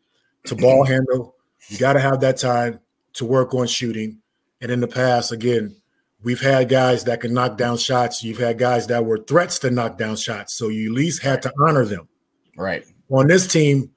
to 0.47 0.55
ball 0.57 0.85
handle. 0.87 1.35
You 1.69 1.79
got 1.79 1.95
to 1.95 2.01
have 2.01 2.21
that 2.21 2.37
time 2.39 2.81
to 3.15 3.25
work 3.25 3.55
on 3.55 3.67
shooting. 3.67 4.19
And 4.61 4.71
in 4.71 4.81
the 4.81 4.89
past, 4.89 5.33
again, 5.33 5.75
we've 6.23 6.41
had 6.41 6.69
guys 6.69 7.05
that 7.05 7.21
can 7.21 7.33
knock 7.35 7.57
down 7.59 7.77
shots. 7.79 8.23
You've 8.25 8.39
had 8.39 8.59
guys 8.59 8.87
that 8.89 9.05
were 9.05 9.19
threats 9.19 9.59
to 9.61 9.71
knock 9.71 9.99
down 9.99 10.17
shots. 10.17 10.55
So 10.55 10.69
you 10.69 10.91
at 10.91 10.95
least 10.97 11.23
had 11.23 11.43
to 11.43 11.53
honor 11.61 11.85
them. 11.85 12.09
right. 12.57 12.85
On 13.11 13.29
this 13.29 13.47
team, 13.47 13.91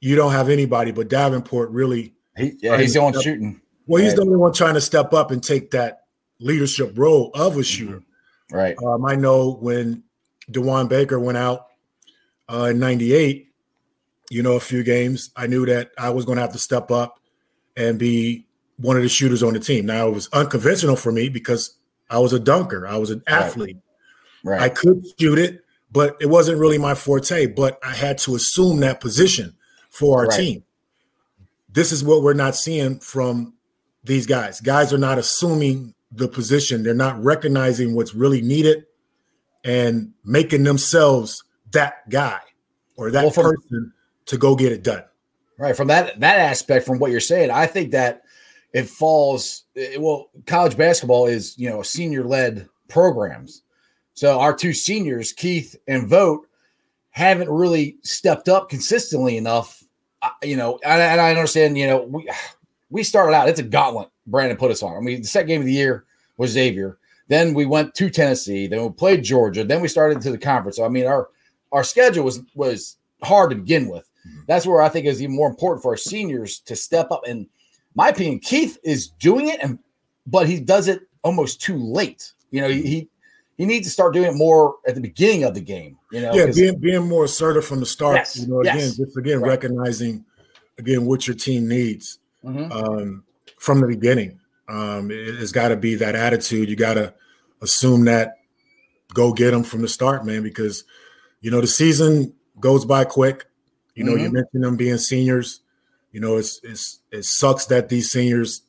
you 0.00 0.16
don't 0.16 0.32
have 0.32 0.48
anybody, 0.48 0.90
but 0.90 1.08
Davenport 1.08 1.70
really, 1.70 2.12
He, 2.36 2.54
yeah, 2.60 2.76
he's 2.76 2.94
the 2.94 3.02
one 3.02 3.12
shooting. 3.20 3.60
well, 3.86 4.02
he's 4.02 4.12
Right. 4.12 4.16
the 4.16 4.22
only 4.22 4.36
one 4.36 4.52
trying 4.52 4.74
to 4.74 4.80
step 4.80 5.12
up 5.12 5.30
and 5.30 5.40
take 5.44 5.70
that 5.70 6.06
leadership 6.40 6.92
role 6.98 7.30
of 7.34 7.56
a 7.56 7.62
shooter. 7.62 8.02
Right. 8.50 8.74
Um, 8.84 9.04
I 9.06 9.14
know 9.14 9.52
when 9.60 10.02
D'Juan 10.50 10.88
Baker 10.88 11.20
went 11.20 11.38
out 11.38 11.66
uh, 12.52 12.64
in 12.70 12.80
'98, 12.80 13.46
you 14.32 14.42
know, 14.42 14.52
a 14.54 14.60
few 14.60 14.82
games, 14.82 15.30
I 15.36 15.46
knew 15.46 15.66
that 15.66 15.90
I 15.98 16.08
was 16.10 16.24
going 16.24 16.36
to 16.36 16.42
have 16.42 16.52
to 16.52 16.58
step 16.58 16.90
up 16.90 17.20
and 17.76 17.98
be 17.98 18.46
one 18.78 18.96
of 18.96 19.02
the 19.02 19.08
shooters 19.08 19.42
on 19.42 19.52
the 19.52 19.60
team. 19.60 19.84
Now 19.86 20.08
it 20.08 20.14
was 20.14 20.28
unconventional 20.32 20.96
for 20.96 21.12
me 21.12 21.28
because 21.28 21.76
I 22.08 22.18
was 22.18 22.32
a 22.32 22.40
dunker, 22.40 22.86
I 22.86 22.96
was 22.96 23.10
an 23.10 23.22
athlete. 23.26 23.76
Right. 24.42 24.56
athlete. 24.60 24.70
I 24.72 24.74
could 24.74 25.06
shoot 25.20 25.38
it, 25.38 25.64
but 25.92 26.16
it 26.20 26.26
wasn't 26.26 26.58
really 26.58 26.78
my 26.78 26.94
forte. 26.94 27.46
But 27.46 27.78
I 27.84 27.94
had 27.94 28.18
to 28.18 28.34
assume 28.34 28.80
that 28.80 29.00
position 29.00 29.54
for 29.90 30.18
our 30.20 30.26
Right. 30.26 30.38
team. 30.38 30.64
This 31.70 31.92
is 31.92 32.02
what 32.02 32.22
we're 32.22 32.32
not 32.34 32.56
seeing 32.56 32.98
from 33.00 33.54
these 34.04 34.26
guys. 34.26 34.60
Guys 34.60 34.92
are 34.92 34.98
not 34.98 35.18
assuming 35.18 35.94
the 36.10 36.28
position. 36.28 36.82
They're 36.82 36.94
not 36.94 37.22
recognizing 37.22 37.94
what's 37.94 38.14
really 38.14 38.42
needed 38.42 38.84
and 39.64 40.12
making 40.24 40.64
themselves 40.64 41.44
that 41.72 42.08
guy 42.10 42.40
or 42.96 43.10
that 43.10 43.22
Well, 43.24 43.30
from- 43.32 43.44
person 43.54 43.92
to 44.26 44.38
go 44.38 44.54
get 44.56 44.72
it 44.72 44.82
done. 44.82 45.04
Right. 45.58 45.76
From 45.76 45.88
that 45.88 46.18
that 46.20 46.38
aspect, 46.38 46.86
from 46.86 46.98
what 46.98 47.10
you're 47.10 47.20
saying, 47.20 47.50
I 47.50 47.66
think 47.66 47.92
that 47.92 48.22
it 48.72 48.88
falls. 48.88 49.64
eh, 49.76 49.96
Well, 49.98 50.30
college 50.46 50.76
basketball 50.76 51.26
is 51.26 51.56
you 51.58 51.68
know 51.68 51.82
senior 51.82 52.24
led 52.24 52.68
programs. 52.88 53.62
So 54.14 54.38
our 54.40 54.54
two 54.54 54.72
seniors, 54.72 55.32
Keith 55.32 55.76
and 55.88 56.08
Vogt, 56.08 56.46
haven't 57.10 57.48
really 57.50 57.96
stepped 58.02 58.48
up 58.48 58.68
consistently 58.68 59.36
enough. 59.36 59.82
Uh, 60.22 60.30
you 60.42 60.56
know, 60.56 60.78
and, 60.84 61.00
and 61.00 61.20
I 61.20 61.30
understand. 61.30 61.76
You 61.78 61.86
know, 61.86 62.02
we 62.02 62.28
we 62.90 63.02
started 63.02 63.34
out. 63.34 63.48
It's 63.48 63.60
a 63.60 63.64
gauntlet. 63.64 64.08
Brannen 64.26 64.56
put 64.56 64.70
us 64.70 64.82
on. 64.82 64.96
I 64.96 65.00
mean, 65.00 65.22
the 65.22 65.28
second 65.28 65.48
game 65.48 65.60
of 65.60 65.66
the 65.66 65.72
year 65.72 66.04
was 66.38 66.50
Xavier. 66.52 66.98
Then 67.28 67.54
we 67.54 67.66
went 67.66 67.94
to 67.96 68.10
Tennessee. 68.10 68.66
Then 68.66 68.82
we 68.82 68.88
played 68.90 69.22
Georgia. 69.22 69.64
Then 69.64 69.80
we 69.80 69.88
started 69.88 70.16
into 70.16 70.30
the 70.30 70.38
conference. 70.38 70.76
So 70.76 70.84
I 70.84 70.88
mean, 70.88 71.06
our 71.06 71.28
our 71.72 71.84
schedule 71.84 72.24
was 72.24 72.40
was 72.54 72.96
hard 73.22 73.50
to 73.50 73.56
begin 73.56 73.88
with. 73.88 74.08
That's 74.46 74.66
where 74.66 74.80
I 74.82 74.88
think 74.88 75.06
is 75.06 75.22
even 75.22 75.34
more 75.36 75.48
important 75.48 75.82
for 75.82 75.92
our 75.92 75.96
seniors 75.96 76.60
to 76.60 76.76
step 76.76 77.10
up. 77.10 77.22
And 77.26 77.46
my 77.94 78.08
opinion, 78.08 78.38
Keith 78.40 78.78
is 78.82 79.08
doing 79.08 79.48
it, 79.48 79.60
and 79.62 79.78
but 80.26 80.46
he 80.46 80.60
does 80.60 80.88
it 80.88 81.02
almost 81.22 81.60
too 81.60 81.76
late. 81.76 82.32
You 82.50 82.60
know, 82.60 82.68
he 82.68 83.08
he 83.58 83.66
needs 83.66 83.86
to 83.86 83.92
start 83.92 84.14
doing 84.14 84.26
it 84.30 84.34
more 84.34 84.76
at 84.86 84.94
the 84.94 85.00
beginning 85.00 85.44
of 85.44 85.54
the 85.54 85.60
game. 85.60 85.98
You 86.10 86.22
know, 86.22 86.34
Yeah, 86.34 86.46
being 86.54 86.78
being 86.78 87.08
more 87.08 87.24
assertive 87.24 87.64
from 87.64 87.80
the 87.80 87.86
start. 87.86 88.16
Yes, 88.16 88.36
You 88.36 88.46
know, 88.48 88.60
again, 88.60 88.78
yes. 88.78 88.96
just 88.96 89.16
again 89.16 89.40
Right. 89.40 89.48
recognizing 89.50 90.24
again 90.78 91.04
what 91.06 91.26
your 91.26 91.36
team 91.36 91.68
needs. 91.68 92.18
Mhm. 92.44 92.72
um, 92.72 93.22
from 93.58 93.80
the 93.80 93.86
beginning. 93.86 94.40
Um, 94.68 95.12
it, 95.12 95.36
has 95.36 95.52
got 95.52 95.68
to 95.68 95.76
be 95.76 95.94
that 95.94 96.16
attitude. 96.16 96.68
You 96.68 96.74
got 96.74 96.94
to 96.94 97.14
assume 97.60 98.04
that 98.06 98.38
go 99.14 99.32
get 99.32 99.52
them 99.52 99.62
from 99.62 99.82
the 99.82 99.88
start, 99.88 100.26
man, 100.26 100.42
because 100.42 100.82
you 101.40 101.50
know 101.52 101.60
the 101.60 101.66
season 101.68 102.34
goes 102.58 102.84
by 102.84 103.04
quick. 103.04 103.44
You 103.94 104.04
know, 104.04 104.14
you 104.14 104.28
Mhm. 104.28 104.32
mentioned 104.32 104.64
them 104.64 104.76
being 104.76 104.98
seniors. 104.98 105.60
You 106.12 106.20
know, 106.20 106.36
it's 106.36 106.60
it's 106.62 107.00
it 107.10 107.24
sucks 107.24 107.66
that 107.66 107.88
these 107.88 108.10
seniors 108.10 108.62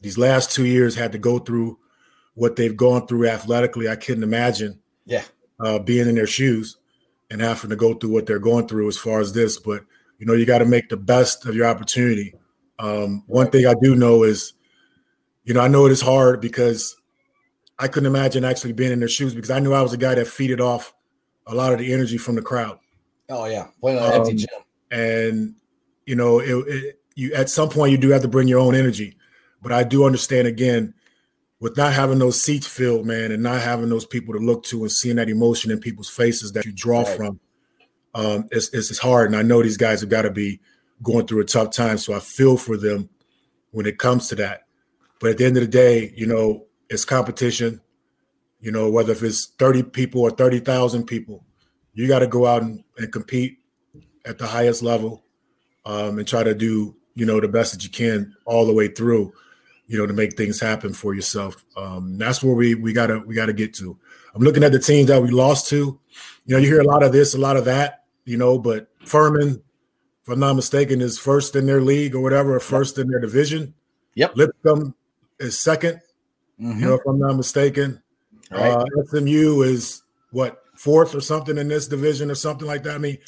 these 0.00 0.16
last 0.18 0.52
two 0.52 0.64
years 0.66 0.94
had 0.94 1.12
to 1.12 1.18
go 1.18 1.38
through 1.38 1.78
what 2.34 2.56
they've 2.56 2.76
gone 2.76 3.06
through 3.06 3.26
athletically. 3.28 3.88
I 3.88 3.96
couldn't 3.96 4.22
imagine 4.22 4.78
yeah, 5.06 5.24
uh, 5.58 5.78
being 5.80 6.08
in 6.08 6.14
their 6.14 6.26
shoes 6.26 6.76
and 7.30 7.40
having 7.40 7.70
to 7.70 7.76
go 7.76 7.94
through 7.94 8.10
what 8.10 8.26
they're 8.26 8.38
going 8.38 8.68
through 8.68 8.88
as 8.88 8.96
far 8.96 9.20
as 9.20 9.32
this. 9.32 9.58
But 9.58 9.84
you 10.18 10.26
know, 10.26 10.34
you 10.34 10.46
got 10.46 10.58
to 10.58 10.64
make 10.64 10.88
the 10.88 10.96
best 10.96 11.46
of 11.46 11.54
your 11.54 11.66
opportunity. 11.66 12.34
Um, 12.78 13.24
one 13.26 13.50
thing 13.50 13.66
I 13.66 13.74
do 13.82 13.94
know 13.96 14.22
is, 14.22 14.52
you 15.44 15.52
know, 15.54 15.60
I 15.60 15.68
know 15.68 15.86
it 15.86 15.92
is 15.92 16.00
hard 16.00 16.40
because 16.40 16.96
I 17.78 17.88
couldn't 17.88 18.06
imagine 18.06 18.44
actually 18.44 18.72
being 18.72 18.92
in 18.92 19.00
their 19.00 19.08
shoes 19.08 19.34
because 19.34 19.50
I 19.50 19.58
knew 19.60 19.72
I 19.72 19.82
was 19.82 19.92
a 19.92 19.96
guy 19.96 20.14
that 20.14 20.26
feeded 20.26 20.60
off 20.60 20.94
a 21.46 21.54
lot 21.54 21.72
of 21.72 21.78
the 21.78 21.92
energy 21.92 22.18
from 22.18 22.34
the 22.36 22.42
crowd, 22.42 22.78
oh 23.30 23.44
yeah, 23.46 23.68
playing 23.80 23.98
an 23.98 24.12
empty 24.12 24.30
Um, 24.32 24.36
gym. 24.38 24.48
and 24.90 25.54
you 26.06 26.14
know, 26.16 26.38
it, 26.40 26.68
it, 26.68 27.00
you 27.14 27.34
at 27.34 27.50
some 27.50 27.68
point 27.68 27.92
you 27.92 27.98
do 27.98 28.10
have 28.10 28.22
to 28.22 28.28
bring 28.28 28.48
your 28.48 28.60
own 28.60 28.74
energy. 28.74 29.16
But 29.60 29.72
I 29.72 29.82
do 29.84 30.04
understand 30.04 30.46
again 30.46 30.94
with 31.60 31.76
not 31.76 31.92
having 31.92 32.18
those 32.20 32.40
seats 32.40 32.66
filled, 32.66 33.06
man, 33.06 33.32
and 33.32 33.42
not 33.42 33.60
having 33.60 33.88
those 33.88 34.06
people 34.06 34.32
to 34.34 34.40
look 34.40 34.62
to 34.64 34.82
and 34.82 34.92
seeing 34.92 35.16
that 35.16 35.28
emotion 35.28 35.70
in 35.72 35.80
people's 35.80 36.08
faces 36.08 36.52
that 36.52 36.64
you 36.64 36.70
draw 36.72 37.00
Right. 37.02 37.16
from, 37.16 37.40
um, 38.14 38.46
it's, 38.52 38.72
it's 38.72 38.96
hard. 38.98 39.26
And 39.26 39.36
I 39.36 39.42
know 39.42 39.60
these 39.62 39.76
guys 39.76 40.00
have 40.00 40.08
got 40.10 40.22
to 40.22 40.30
be 40.30 40.60
going 41.02 41.26
through 41.26 41.40
a 41.40 41.44
tough 41.44 41.72
time, 41.72 41.98
so 41.98 42.14
I 42.14 42.20
feel 42.20 42.56
for 42.56 42.76
them. 42.76 43.08
when 43.72 43.84
it 43.86 43.98
comes 43.98 44.28
to 44.28 44.34
that. 44.36 44.66
But 45.20 45.30
at 45.32 45.38
the 45.38 45.44
end 45.44 45.56
of 45.56 45.62
the 45.64 45.68
day, 45.68 46.12
you 46.16 46.26
know, 46.26 46.66
it's 46.88 47.04
competition. 47.04 47.80
You 48.60 48.70
know, 48.72 48.88
whether 48.90 49.12
if 49.12 49.22
it's 49.22 49.46
30 49.58 49.82
people 49.82 50.20
or 50.22 50.30
30,000 50.30 51.04
people, 51.06 51.44
you 51.98 52.08
got 52.08 52.20
to 52.20 52.26
go 52.26 52.46
out 52.46 52.62
and, 52.62 52.84
and, 52.96 53.12
compete 53.12 53.58
at 54.24 54.38
the 54.38 54.46
highest 54.46 54.82
level 54.82 55.24
um, 55.84 56.18
and 56.18 56.28
try 56.28 56.44
to 56.44 56.54
do, 56.54 56.94
you 57.14 57.26
know, 57.26 57.40
the 57.40 57.48
best 57.48 57.72
that 57.72 57.82
you 57.82 57.90
can 57.90 58.36
all 58.44 58.64
the 58.66 58.72
way 58.72 58.86
through, 58.88 59.32
you 59.88 59.98
know, 59.98 60.06
to 60.06 60.12
make 60.12 60.36
things 60.36 60.60
happen 60.60 60.92
for 60.92 61.14
yourself. 61.14 61.64
Um, 61.76 62.16
that's 62.16 62.42
where 62.42 62.54
we 62.54 62.74
we 62.76 62.92
gotta 62.92 63.18
we 63.26 63.34
gotta 63.34 63.52
get 63.52 63.74
to. 63.74 63.98
I'm 64.34 64.42
looking 64.42 64.62
at 64.62 64.70
the 64.70 64.78
teams 64.78 65.08
that 65.08 65.20
we 65.20 65.30
lost 65.30 65.68
to. 65.70 65.98
You 66.46 66.54
know, 66.54 66.58
you 66.58 66.68
hear 66.68 66.80
a 66.80 66.84
lot 66.84 67.02
of 67.02 67.12
this, 67.12 67.34
a 67.34 67.38
lot 67.38 67.56
of 67.56 67.64
that, 67.64 68.04
you 68.24 68.36
know, 68.36 68.58
but 68.58 68.88
Furman, 69.04 69.60
if 70.22 70.28
I'm 70.28 70.38
not 70.38 70.54
mistaken, 70.54 71.00
is 71.00 71.18
first 71.18 71.56
in 71.56 71.66
their 71.66 71.80
league 71.80 72.14
or 72.14 72.20
whatever, 72.20 72.54
or 72.54 72.60
first 72.60 72.98
in 72.98 73.08
their 73.08 73.20
division. 73.20 73.74
Yep. 74.14 74.36
Lipscomb 74.36 74.94
is 75.40 75.58
2nd 75.58 76.00
Mhm. 76.60 76.80
you 76.80 76.86
know, 76.86 76.94
if 76.94 77.00
I'm 77.06 77.18
not 77.18 77.36
mistaken. 77.36 78.02
Right. 78.50 78.72
Uh, 78.72 78.84
SMU 79.06 79.62
is 79.62 80.02
what 80.30 80.62
fourth 80.78 81.14
or 81.14 81.20
something 81.20 81.58
in 81.58 81.68
this 81.68 81.88
division 81.88 82.30
or 82.30 82.34
something 82.34 82.66
like 82.66 82.82
that. 82.84 82.94
I 82.94 82.98
mean, 82.98 83.18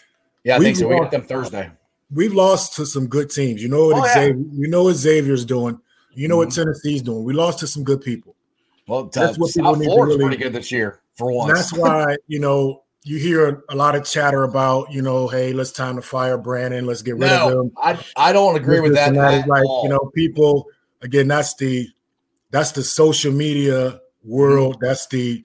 yeah, 0.45 0.57
I 0.57 0.59
we 0.59 0.65
think 0.67 0.77
so. 0.79 0.89
We 0.89 0.95
lost- 0.95 1.03
got 1.05 1.11
them 1.11 1.23
Thursday. 1.29 1.71
we've 2.13 2.33
lost 2.35 2.75
to 2.77 2.87
some 2.87 3.07
good 3.07 3.31
teams. 3.31 3.63
You 3.63 3.69
know 3.69 3.87
what 3.87 3.97
Oh, 3.97 4.07
yeah. 4.07 4.15
Xavier, 4.15 4.45
you 4.53 4.69
know 4.69 4.85
what 4.85 4.97
Xavier's 4.97 5.45
doing. 5.45 5.79
You 6.15 6.29
know 6.29 6.37
what 6.39 6.49
Mhm. 6.49 6.55
Tennessee's 6.57 7.03
doing. 7.03 7.25
We 7.25 7.33
lost 7.35 7.59
to 7.61 7.67
some 7.67 7.85
good 7.85 8.01
people. 8.01 8.35
Well, 8.89 9.05
That's 9.05 9.37
uh, 9.37 9.41
what 9.41 9.53
people 9.53 9.73
South 9.73 9.79
need 9.79 9.85
to 9.87 9.91
Florida's 9.93 10.17
really- 10.19 10.29
pretty 10.29 10.43
good 10.43 10.53
this 10.53 10.73
year 10.73 11.01
for 11.15 11.29
And 11.31 11.37
once. 11.39 11.53
that's 11.59 11.73
why, 11.73 12.17
you 12.27 12.41
know, 12.41 12.83
you 13.05 13.19
hear 13.19 13.63
a 13.71 13.75
lot 13.77 13.95
of 13.95 14.05
chatter 14.05 14.43
about, 14.43 14.93
you 14.93 15.01
know, 15.03 15.27
hey, 15.29 15.53
let's 15.53 15.71
time 15.73 15.97
to 15.97 16.03
fire 16.03 16.37
Brannen. 16.37 16.85
Let's 16.87 17.03
get 17.03 17.17
rid 17.17 17.31
of 17.33 17.51
no, 17.53 17.61
him. 17.63 17.73
I 17.77 17.99
I 18.17 18.33
don't 18.33 18.57
agree 18.57 18.81
with 18.81 18.93
This 18.93 19.01
that 19.01 19.09
and 19.09 19.19
at 19.19 19.49
like, 19.49 19.65
all. 19.65 19.85
you 19.85 19.89
know, 19.89 20.11
people 20.15 20.67
again, 21.03 21.27
that's 21.29 21.55
the 21.55 21.89
that's 22.51 22.73
the 22.73 22.83
social 22.83 23.33
media 23.33 24.01
world. 24.25 24.75
Mm-hmm. 24.77 24.85
That's 24.85 25.07
the, 25.07 25.45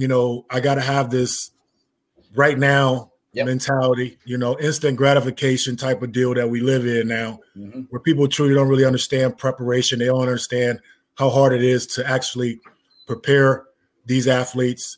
you 0.00 0.08
know, 0.08 0.46
I 0.48 0.60
gotta 0.60 0.80
have 0.80 1.10
this 1.10 1.50
right 2.34 2.58
now 2.58 3.12
Yep. 3.34 3.46
mentality, 3.46 4.18
you 4.24 4.38
know, 4.38 4.58
instant 4.58 4.96
gratification 4.96 5.76
type 5.76 6.00
of 6.02 6.10
deal 6.10 6.32
that 6.34 6.48
we 6.48 6.60
live 6.60 6.86
in 6.86 7.06
now, 7.06 7.38
Mhm. 7.56 7.86
where 7.90 8.00
people 8.00 8.26
truly 8.26 8.54
don't 8.54 8.66
really 8.68 8.84
understand 8.86 9.36
preparation. 9.36 9.98
They 9.98 10.06
don't 10.06 10.22
understand 10.22 10.80
how 11.16 11.28
hard 11.28 11.52
it 11.52 11.62
is 11.62 11.86
to 11.88 12.08
actually 12.08 12.60
prepare 13.06 13.66
these 14.06 14.26
athletes, 14.26 14.96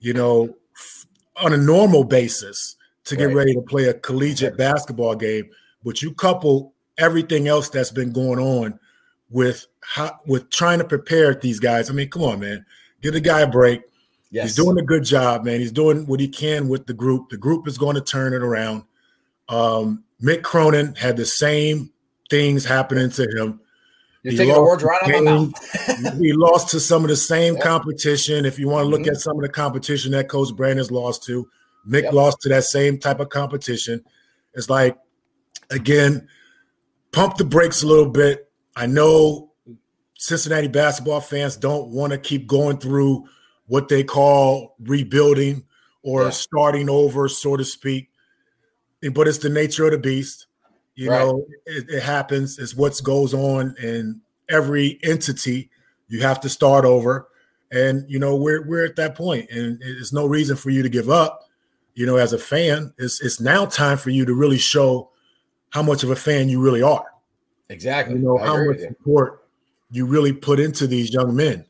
you 0.00 0.12
know, 0.12 0.54
f- 0.76 1.06
on 1.36 1.52
a 1.54 1.56
normal 1.56 2.02
basis 2.04 2.74
to 3.04 3.14
get 3.16 3.26
Right. 3.26 3.36
ready 3.36 3.54
to 3.54 3.62
play 3.62 3.84
a 3.84 3.94
collegiate 3.94 4.56
basketball 4.58 5.14
game. 5.14 5.48
But 5.84 6.02
you 6.02 6.12
couple 6.12 6.74
everything 6.98 7.46
else 7.48 7.68
that's 7.70 7.92
been 7.92 8.12
going 8.12 8.40
on 8.40 8.78
with 9.30 9.66
how 9.80 10.18
with 10.26 10.50
trying 10.50 10.80
to 10.80 10.84
prepare 10.84 11.34
these 11.34 11.60
guys. 11.60 11.88
I 11.88 11.92
mean, 11.94 12.10
come 12.10 12.24
on, 12.24 12.40
man, 12.40 12.66
give 13.00 13.14
the 13.14 13.20
guy 13.20 13.40
a 13.40 13.46
break. 13.50 13.82
Yes. 14.30 14.44
He's 14.44 14.56
doing 14.56 14.78
a 14.78 14.82
good 14.82 15.02
job, 15.04 15.44
man. 15.44 15.60
He's 15.60 15.72
doing 15.72 16.06
what 16.06 16.20
he 16.20 16.28
can 16.28 16.68
with 16.68 16.86
the 16.86 16.94
group. 16.94 17.30
The 17.30 17.36
group 17.36 17.66
is 17.66 17.76
going 17.76 17.96
to 17.96 18.00
turn 18.00 18.32
it 18.32 18.42
around. 18.42 18.84
Um, 19.48 20.04
Mick 20.22 20.42
Cronin 20.42 20.94
had 20.94 21.16
the 21.16 21.26
same 21.26 21.90
things 22.28 22.64
happening 22.64 23.10
to 23.10 23.22
him. 23.22 23.60
You're 24.22 24.32
he 24.32 24.36
taking 24.38 24.54
the 24.54 24.60
lost 24.60 24.70
words 24.70 24.84
right 24.84 25.02
out 25.02 25.14
of 25.14 25.24
my 25.24 25.30
mouth. 25.32 26.18
he 26.20 26.32
lost 26.32 26.68
to 26.70 26.80
some 26.80 27.02
of 27.02 27.08
the 27.10 27.16
same 27.16 27.54
Yep. 27.54 27.62
competition. 27.64 28.44
If 28.44 28.58
you 28.58 28.68
want 28.68 28.84
to 28.84 28.88
look 28.88 29.00
Mhm. 29.02 29.12
at 29.12 29.16
some 29.16 29.36
of 29.36 29.42
the 29.42 29.48
competition 29.48 30.12
that 30.12 30.28
Coach 30.28 30.54
Brannen's 30.54 30.90
lost 30.90 31.24
to, 31.24 31.48
Mick 31.88 32.02
Yep. 32.04 32.12
lost 32.12 32.40
to 32.42 32.48
that 32.50 32.64
same 32.64 32.98
type 32.98 33.18
of 33.18 33.30
competition. 33.30 34.04
It's 34.54 34.68
like, 34.70 34.96
again, 35.70 36.28
pump 37.12 37.36
the 37.38 37.44
brakes 37.44 37.82
a 37.82 37.86
little 37.86 38.10
bit. 38.10 38.48
I 38.76 38.86
know 38.86 39.50
Cincinnati 40.18 40.68
basketball 40.68 41.20
fans 41.22 41.56
don't 41.56 41.88
want 41.88 42.12
to 42.12 42.18
keep 42.18 42.46
going 42.46 42.76
through 42.76 43.24
what 43.70 43.88
they 43.88 44.02
call 44.02 44.74
rebuilding 44.80 45.64
or 46.02 46.24
Yeah. 46.24 46.30
starting 46.30 46.90
over, 46.90 47.28
so 47.28 47.56
to 47.56 47.64
speak. 47.64 48.10
But 49.12 49.28
it's 49.28 49.38
the 49.38 49.48
nature 49.48 49.84
of 49.84 49.92
the 49.92 49.98
beast. 49.98 50.46
You 50.96 51.08
Right. 51.10 51.20
know, 51.20 51.46
it, 51.66 51.88
it 51.88 52.02
happens. 52.02 52.58
It's 52.58 52.74
what 52.74 53.00
goes 53.02 53.32
on 53.32 53.74
in 53.80 54.20
every 54.48 54.98
entity. 55.04 55.70
You 56.08 56.20
have 56.22 56.40
to 56.40 56.48
start 56.48 56.84
over, 56.84 57.28
and 57.70 58.04
you 58.08 58.18
know 58.18 58.34
we're 58.34 58.66
we're 58.66 58.84
at 58.84 58.96
that 58.96 59.14
point, 59.14 59.48
and 59.50 59.78
there's 59.80 60.12
no 60.12 60.26
reason 60.26 60.56
for 60.56 60.70
you 60.70 60.82
to 60.82 60.88
give 60.88 61.08
up. 61.08 61.44
You 61.94 62.06
know, 62.06 62.16
as 62.16 62.32
a 62.32 62.38
fan, 62.38 62.92
it's 62.98 63.20
it's 63.22 63.40
now 63.40 63.66
time 63.66 63.96
for 63.98 64.10
you 64.10 64.24
to 64.26 64.34
really 64.34 64.58
show 64.58 65.10
how 65.70 65.82
much 65.82 66.02
of 66.02 66.10
a 66.10 66.16
fan 66.16 66.48
you 66.48 66.60
really 66.60 66.82
are. 66.82 67.06
Exactly. 67.68 68.16
You 68.16 68.22
know 68.22 68.38
I 68.38 68.46
how 68.46 68.64
much 68.64 68.78
you. 68.80 68.88
support 68.88 69.44
you 69.92 70.06
really 70.06 70.32
put 70.32 70.58
into 70.58 70.86
these 70.88 71.12
young 71.14 71.34
men. 71.36 71.64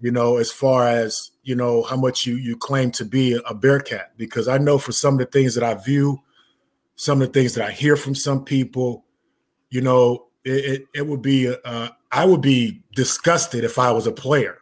You 0.00 0.10
know, 0.10 0.38
as 0.38 0.50
far 0.50 0.88
as 0.88 1.30
you 1.42 1.54
know 1.54 1.82
how 1.82 1.96
much 1.96 2.26
you 2.26 2.36
you 2.36 2.56
claim 2.56 2.90
to 2.92 3.04
be 3.04 3.38
a 3.46 3.54
Bearcat, 3.54 4.12
because 4.16 4.48
I 4.48 4.58
know 4.58 4.78
for 4.78 4.92
some 4.92 5.14
of 5.14 5.20
the 5.20 5.26
things 5.26 5.54
that 5.54 5.64
I 5.64 5.74
view, 5.74 6.22
some 6.96 7.20
of 7.20 7.28
the 7.28 7.40
things 7.40 7.54
that 7.54 7.66
I 7.66 7.70
hear 7.70 7.96
from 7.96 8.14
some 8.14 8.44
people, 8.44 9.04
you 9.68 9.80
know, 9.80 10.26
it 10.44 10.64
it, 10.64 10.86
it 10.94 11.06
would 11.06 11.22
be 11.22 11.54
uh, 11.64 11.88
I 12.10 12.24
would 12.24 12.40
be 12.40 12.82
disgusted 12.94 13.64
if 13.64 13.78
I 13.78 13.92
was 13.92 14.06
a 14.06 14.12
player. 14.12 14.58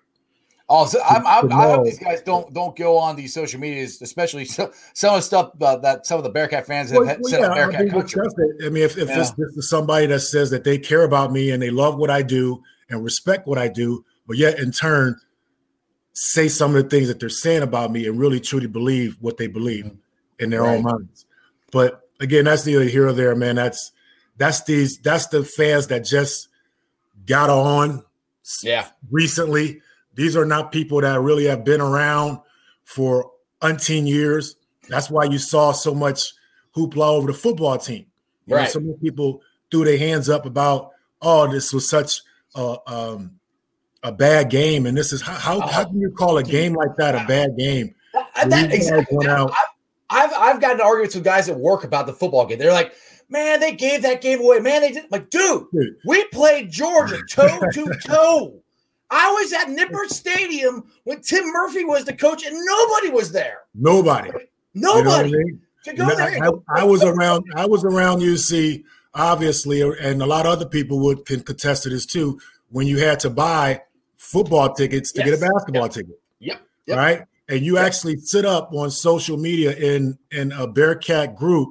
Oh, 0.70 0.84
so 0.84 1.00
I'm, 1.02 1.26
I'm, 1.26 1.50
I 1.50 1.62
hope 1.62 1.86
these 1.86 1.98
guys 1.98 2.20
don't 2.20 2.52
don't 2.60 2.76
go 2.76 2.98
on 2.98 3.16
these 3.16 3.32
social 3.32 3.58
medias, 3.58 4.02
especially 4.02 4.44
so, 4.44 4.70
some 4.92 5.14
of 5.14 5.18
the 5.18 5.22
stuff 5.22 5.52
uh, 5.60 5.76
that 5.76 6.06
some 6.06 6.18
of 6.18 6.24
the 6.24 6.30
Bearcat 6.30 6.66
fans 6.66 6.90
have 6.90 6.98
Well, 6.98 7.08
had 7.08 7.20
well, 7.20 7.30
said 7.30 7.40
yeah, 7.40 7.46
on 7.46 7.52
I'd 7.52 7.70
Bearcat 7.70 7.90
country. 7.90 8.28
I 8.64 8.68
mean, 8.68 8.82
if, 8.82 8.98
if 8.98 9.08
Yeah. 9.08 9.20
it's 9.20 9.30
this 9.30 9.56
is 9.56 9.70
somebody 9.70 10.06
that 10.06 10.20
says 10.20 10.50
that 10.50 10.64
they 10.64 10.76
care 10.78 11.04
about 11.04 11.32
me 11.32 11.52
and 11.52 11.62
they 11.62 11.70
love 11.70 11.96
what 11.96 12.10
I 12.10 12.22
do 12.22 12.62
and 12.90 13.02
respect 13.02 13.46
what 13.46 13.56
I 13.56 13.68
do, 13.68 14.04
but 14.26 14.36
yet 14.36 14.58
in 14.58 14.70
turn 14.70 15.18
say 16.12 16.48
some 16.48 16.74
of 16.74 16.82
the 16.82 16.88
things 16.90 17.08
that 17.08 17.20
they're 17.20 17.28
saying 17.28 17.62
about 17.62 17.92
me 17.92 18.06
and 18.06 18.18
really 18.18 18.40
truly 18.40 18.66
believe 18.66 19.16
what 19.20 19.36
they 19.36 19.46
believe 19.46 19.90
in 20.38 20.50
their 20.50 20.64
own 20.66 20.82
minds. 20.82 21.26
But 21.70 22.08
again, 22.20 22.44
that's 22.44 22.66
neither 22.66 22.84
here 22.84 23.06
or 23.08 23.12
there, 23.12 23.34
man. 23.36 23.56
That's 23.56 23.92
that's 24.36 24.62
these 24.64 24.98
that's 24.98 25.26
the 25.28 25.44
fans 25.44 25.88
that 25.88 26.04
just 26.04 26.48
got 27.26 27.50
on 27.50 28.02
Yeah, 28.62 28.88
recently. 29.10 29.80
These 30.14 30.36
are 30.36 30.44
not 30.44 30.72
people 30.72 31.00
that 31.00 31.20
really 31.20 31.44
have 31.46 31.64
been 31.64 31.80
around 31.80 32.40
for 32.84 33.30
umpteen 33.62 34.06
years. 34.06 34.56
That's 34.88 35.10
why 35.10 35.24
you 35.24 35.38
saw 35.38 35.72
so 35.72 35.94
much 35.94 36.32
hoopla 36.74 37.08
over 37.08 37.28
the 37.28 37.38
football 37.38 37.78
team. 37.78 38.06
You 38.46 38.54
know, 38.54 38.62
Right. 38.62 38.70
so 38.70 38.80
many 38.80 38.96
people 39.02 39.42
threw 39.70 39.84
their 39.84 39.98
hands 39.98 40.28
up 40.28 40.46
about, 40.46 40.92
oh, 41.20 41.46
this 41.52 41.72
was 41.72 41.88
such 41.88 42.22
a 42.54 42.76
um, 42.86 43.37
a 44.02 44.12
bad 44.12 44.50
game, 44.50 44.86
and 44.86 44.96
this 44.96 45.12
is 45.12 45.20
how 45.22 45.34
how, 45.34 45.60
how 45.66 45.84
can 45.84 46.00
you 46.00 46.10
call 46.10 46.38
a 46.38 46.40
uh, 46.40 46.44
game 46.44 46.74
like 46.74 46.96
that 46.96 47.14
a 47.14 47.26
bad 47.26 47.56
game? 47.56 47.94
that, 48.46 48.72
exactly. 48.72 49.26
out. 49.26 49.52
I've, 50.10 50.32
I've 50.32 50.60
gotten 50.60 50.80
arguments 50.80 51.14
with 51.14 51.24
guys 51.24 51.48
at 51.48 51.58
work 51.58 51.84
about 51.84 52.06
the 52.06 52.12
football 52.12 52.46
game. 52.46 52.58
They're 52.58 52.72
like, 52.72 52.92
"Man, 53.28 53.60
they 53.60 53.72
gave 53.72 54.02
that 54.02 54.20
game 54.20 54.40
away. 54.40 54.60
Man, 54.60 54.82
they 54.82 54.92
did." 54.92 55.10
Like, 55.10 55.30
dude, 55.30 55.66
Dude. 55.72 55.96
we 56.06 56.24
played 56.26 56.70
Georgia 56.70 57.20
toe 57.30 57.60
to 57.72 57.94
toe. 58.04 58.62
I 59.10 59.30
was 59.32 59.52
at 59.52 59.68
Nippert 59.68 60.10
Stadium 60.10 60.84
when 61.04 61.22
Tim 61.22 61.44
Murphy 61.46 61.84
was 61.84 62.04
the 62.04 62.12
coach, 62.12 62.44
and 62.44 62.54
nobody 62.54 63.10
was 63.10 63.32
there. 63.32 63.60
Nobody. 63.74 64.28
You 64.28 64.82
know 64.82 64.92
I 64.92 65.02
Nobody 65.02 65.32
mean? 65.32 65.60
to 65.84 65.92
go 65.94 66.02
You 66.04 66.08
know, 66.10 66.16
there. 66.16 66.26
I, 66.28 66.38
go, 66.38 66.64
I 66.68 66.84
was 66.84 67.02
around. 67.02 67.44
I 67.56 67.66
was 67.66 67.84
around 67.84 68.20
UC, 68.20 68.84
obviously, 69.14 69.80
and 69.82 70.22
a 70.22 70.26
lot 70.26 70.46
of 70.46 70.52
other 70.52 70.66
people 70.66 71.00
would 71.00 71.24
can 71.26 71.40
contest 71.40 71.84
to 71.84 71.88
this 71.88 72.06
too. 72.06 72.40
When 72.70 72.86
you 72.86 72.98
had 72.98 73.18
to 73.20 73.30
buy 73.30 73.82
football 74.18 74.74
tickets 74.74 75.12
to 75.12 75.22
get 75.22 75.34
a 75.34 75.38
basketball 75.38 75.88
ticket, 75.88 76.20
Yep. 76.40 76.60
Yep. 76.86 76.96
right? 76.98 77.22
And 77.48 77.64
you 77.64 77.76
Yep. 77.76 77.86
actually 77.86 78.16
sit 78.18 78.44
up 78.44 78.72
on 78.74 78.90
social 78.90 79.38
media 79.38 79.74
in 79.74 80.18
in 80.32 80.52
a 80.52 80.66
Bearcat 80.66 81.34
group 81.36 81.70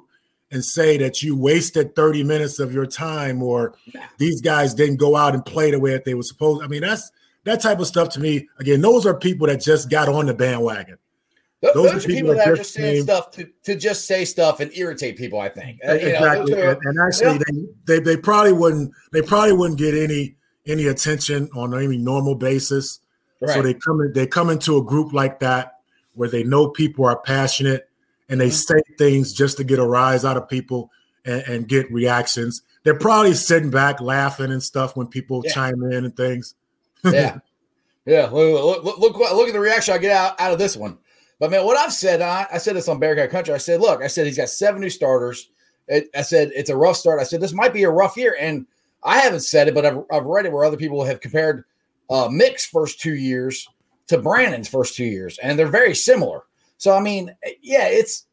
and 0.52 0.64
say 0.64 0.98
that 0.98 1.22
you 1.22 1.36
wasted 1.36 1.94
30 1.96 2.24
minutes 2.24 2.58
of 2.60 2.74
your 2.74 2.86
time 2.86 3.44
or 3.44 3.76
these 4.18 4.40
guys 4.42 4.74
didn't 4.74 4.96
go 4.96 5.16
out 5.16 5.34
and 5.36 5.46
play 5.46 5.72
the 5.72 5.80
way 5.80 5.92
that 5.92 6.06
they 6.06 6.14
were 6.14 6.24
supposed. 6.24 6.64
I 6.64 6.68
mean, 6.68 6.82
that's 6.82 7.12
that 7.44 7.62
type 7.62 7.80
of 7.80 7.88
stuff 7.88 8.10
to 8.10 8.20
me. 8.22 8.48
Again, 8.58 8.82
those 8.82 9.06
are 9.06 9.14
people 9.14 9.48
that 9.48 9.62
just 9.62 9.90
got 9.90 10.08
on 10.10 10.26
the 10.26 10.34
bandwagon. 10.34 10.98
Th- 11.62 11.74
those 11.74 11.92
Those, 11.92 12.06
are 12.06 12.08
people 12.08 12.16
people 12.16 12.36
that 12.36 12.48
are 12.48 12.56
just 12.56 12.74
saying 12.74 13.04
stuff 13.04 13.32
to, 13.32 13.50
to 13.64 13.76
just 13.76 14.06
say 14.06 14.24
stuff 14.26 14.60
and 14.62 14.72
irritate 14.76 15.18
people. 15.18 15.40
I 15.40 15.50
think 15.50 15.80
Uh, 15.88 15.94
you 15.94 16.14
know, 16.14 16.24
are- 16.26 16.72
and, 16.72 16.80
and 16.84 17.00
actually, 17.02 17.40
they, 17.86 17.98
they 17.98 18.00
they 18.00 18.18
probably 18.18 18.54
wouldn't 18.54 18.92
they 19.12 19.22
probably 19.22 19.54
wouldn't 19.54 19.78
get 19.80 19.94
any 19.96 20.36
any 20.68 20.88
attention 20.88 21.50
on 21.56 21.74
any 21.82 21.98
normal 21.98 22.36
basis. 22.36 23.00
So 23.46 23.62
they 23.62 23.74
come 23.76 24.02
in, 24.02 24.14
they 24.14 24.26
come 24.28 24.50
into 24.50 24.78
a 24.78 24.84
group 24.84 25.14
like 25.14 25.40
that 25.40 25.80
where 26.16 26.28
they 26.30 26.44
know 26.44 26.70
people 26.70 27.06
are 27.06 27.20
passionate 27.20 27.88
and 28.30 28.42
they 28.42 28.50
Mhm. 28.50 28.54
say 28.68 28.82
things 28.98 29.32
just 29.32 29.58
to 29.58 29.64
get 29.64 29.78
a 29.80 29.86
rise 29.86 30.26
out 30.26 30.38
of 30.38 30.50
people 30.50 30.90
and, 31.24 31.42
and 31.44 31.68
get 31.68 31.92
reactions. 31.92 32.64
They're 32.84 32.96
probably 32.98 33.36
sitting 33.36 33.70
back 33.70 34.02
laughing 34.02 34.52
and 34.52 34.62
stuff 34.62 34.96
when 34.96 35.08
people 35.08 35.44
Yeah. 35.46 35.52
chime 35.54 35.84
in 35.84 36.06
and 36.06 36.18
things. 36.18 36.56
yeah, 37.04 37.38
yeah. 38.06 38.26
Look, 38.32 38.84
look, 38.84 38.98
look, 39.00 39.18
look 39.18 39.48
at 39.48 39.54
the 39.54 39.60
reaction 39.60 39.94
I 39.94 40.00
get 40.00 40.12
out, 40.12 40.40
out 40.42 40.52
of 40.52 40.58
this 40.58 40.76
one. 40.76 40.98
But 41.40 41.52
man, 41.52 41.64
what 41.64 41.78
I've 41.78 41.94
said, 41.94 42.22
I, 42.22 42.48
I 42.52 42.58
said 42.58 42.76
this 42.76 42.88
on 42.88 43.00
Bearcat 43.00 43.30
Country. 43.30 43.54
I 43.54 43.60
said, 43.60 43.80
look, 43.80 44.02
I 44.02 44.08
said 44.08 44.26
he's 44.26 44.38
got 44.38 44.50
seven 44.50 44.82
new 44.82 44.90
starters. 44.90 45.52
It, 45.88 46.10
I 46.16 46.24
said 46.24 46.52
it's 46.56 46.72
a 46.72 46.76
rough 46.76 46.98
start. 46.98 47.20
I 47.20 47.24
said 47.24 47.40
this 47.40 47.54
might 47.54 47.74
be 47.74 47.84
a 47.84 47.90
rough 47.92 48.18
year, 48.18 48.36
and 48.40 48.66
I 49.04 49.20
haven't 49.20 49.42
said 49.42 49.68
it, 49.68 49.74
but 49.74 49.86
I've, 49.86 50.04
I've 50.12 50.26
read 50.26 50.46
it 50.46 50.52
where 50.52 50.66
other 50.66 50.78
people 50.78 51.04
have 51.04 51.22
compared 51.22 51.64
uh, 52.10 52.30
Mick's 52.32 52.66
first 52.66 53.00
two 53.00 53.16
years 53.16 53.68
to 54.08 54.18
Brannen's 54.18 54.68
first 54.68 54.96
two 54.96 55.06
years, 55.06 55.38
and 55.40 55.58
they're 55.58 55.68
very 55.68 55.96
similar. 55.96 56.44
So 56.78 56.96
I 56.96 57.00
mean, 57.00 57.36
yeah, 57.62 57.88
it's 57.88 58.26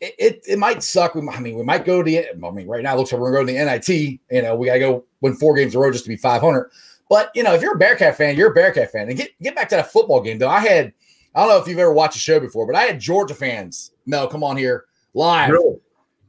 it, 0.00 0.14
it, 0.18 0.44
it 0.46 0.58
might 0.58 0.82
suck. 0.82 1.14
We, 1.14 1.28
I 1.28 1.40
mean, 1.40 1.56
we 1.56 1.64
might 1.64 1.84
go 1.84 2.02
to 2.02 2.10
the. 2.10 2.28
I 2.28 2.50
mean, 2.50 2.66
right 2.66 2.82
now 2.82 2.94
it 2.94 2.98
looks 2.98 3.12
like 3.12 3.20
we're 3.20 3.32
going 3.32 3.46
to 3.48 3.52
the 3.52 3.64
NIT. 3.64 3.88
You 4.30 4.42
know, 4.42 4.54
we 4.54 4.66
got 4.66 4.74
to 4.74 4.78
go 4.78 5.04
win 5.20 5.34
four 5.34 5.54
games 5.54 5.74
in 5.74 5.80
a 5.80 5.82
row 5.82 5.90
just 5.90 6.04
to 6.04 6.08
be 6.10 6.16
500. 6.16 6.70
But 7.08 7.30
you 7.34 7.42
know, 7.42 7.54
if 7.54 7.62
you're 7.62 7.74
a 7.74 7.78
Bearcat 7.78 8.16
fan, 8.16 8.36
you're 8.36 8.50
a 8.50 8.54
Bearcat 8.54 8.92
fan. 8.92 9.08
And 9.08 9.16
get 9.16 9.30
get 9.40 9.54
back 9.54 9.68
to 9.70 9.76
that 9.76 9.92
football 9.92 10.20
game 10.20 10.38
though. 10.38 10.48
I 10.48 10.60
had 10.60 10.92
I 11.34 11.40
don't 11.40 11.48
know 11.48 11.58
if 11.58 11.68
you've 11.68 11.78
ever 11.78 11.92
watched 11.92 12.16
a 12.16 12.20
show 12.20 12.38
before, 12.40 12.66
but 12.66 12.76
I 12.76 12.82
had 12.82 13.00
Georgia 13.00 13.34
fans. 13.34 13.92
Mel, 14.06 14.28
come 14.28 14.44
on 14.44 14.56
here 14.56 14.84
live. 15.14 15.50
Really? 15.50 15.78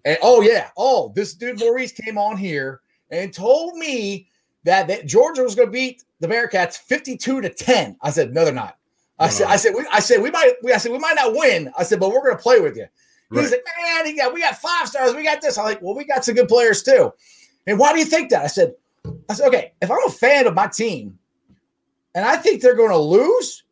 And 0.06 0.18
oh 0.22 0.42
yeah, 0.42 0.70
oh 0.78 1.12
this 1.16 1.34
dude 1.34 1.60
Maurice 1.60 1.92
came 1.92 2.18
on 2.18 2.38
here 2.38 2.82
and 3.12 3.34
told 3.34 3.76
me 3.78 4.30
that, 4.64 4.88
that 4.88 5.06
Georgia 5.06 5.42
was 5.44 5.56
going 5.56 5.68
to 5.68 5.72
beat 5.72 6.04
the 6.20 6.28
Bearcats 6.28 6.78
52 6.78 7.42
to 7.42 7.50
10. 7.50 7.98
I 8.02 8.12
said 8.12 8.34
no, 8.34 8.46
they're 8.46 8.54
not. 8.54 8.78
I 9.22 9.28
said 9.30 9.48
I 9.48 9.58
said 9.58 9.74
we 9.76 9.86
I 9.92 10.00
said 10.00 10.22
we 10.22 10.32
might 10.32 10.54
we 10.64 10.72
I 10.72 10.78
said 10.78 10.92
we 10.94 10.98
might 10.98 11.16
not 11.16 11.34
win. 11.34 11.72
I 11.78 11.84
said 11.84 12.00
but 12.00 12.10
we're 12.12 12.24
going 12.24 12.38
to 12.38 12.42
play 12.42 12.62
with 12.62 12.78
you. 12.78 12.86
He's 13.32 13.40
Right. 13.44 13.52
like 13.52 13.64
man, 13.84 14.06
he 14.06 14.14
got 14.16 14.34
we 14.34 14.40
got 14.42 14.56
five 14.58 14.88
stars. 14.88 15.14
We 15.14 15.24
got 15.24 15.42
this. 15.42 15.58
I'm 15.58 15.66
like 15.66 15.82
well 15.82 15.94
we 15.96 16.06
got 16.06 16.24
some 16.24 16.36
good 16.36 16.48
players 16.48 16.84
too. 16.84 17.12
And 17.68 17.78
why 17.78 17.92
do 17.92 18.00
you 18.00 18.06
think 18.06 18.30
that? 18.30 18.44
I 18.44 18.48
said 18.48 18.74
I 19.30 19.34
said 19.34 19.48
okay 19.50 19.74
if 19.82 19.92
I'm 19.92 19.98
a 20.06 20.10
fan 20.10 20.48
of 20.48 20.54
my 20.56 20.68
team 20.68 21.20
and 22.16 22.26
I 22.26 22.38
think 22.38 22.62
they're 22.62 22.76
going 22.76 22.92
to 22.92 22.98
lose. 22.98 23.64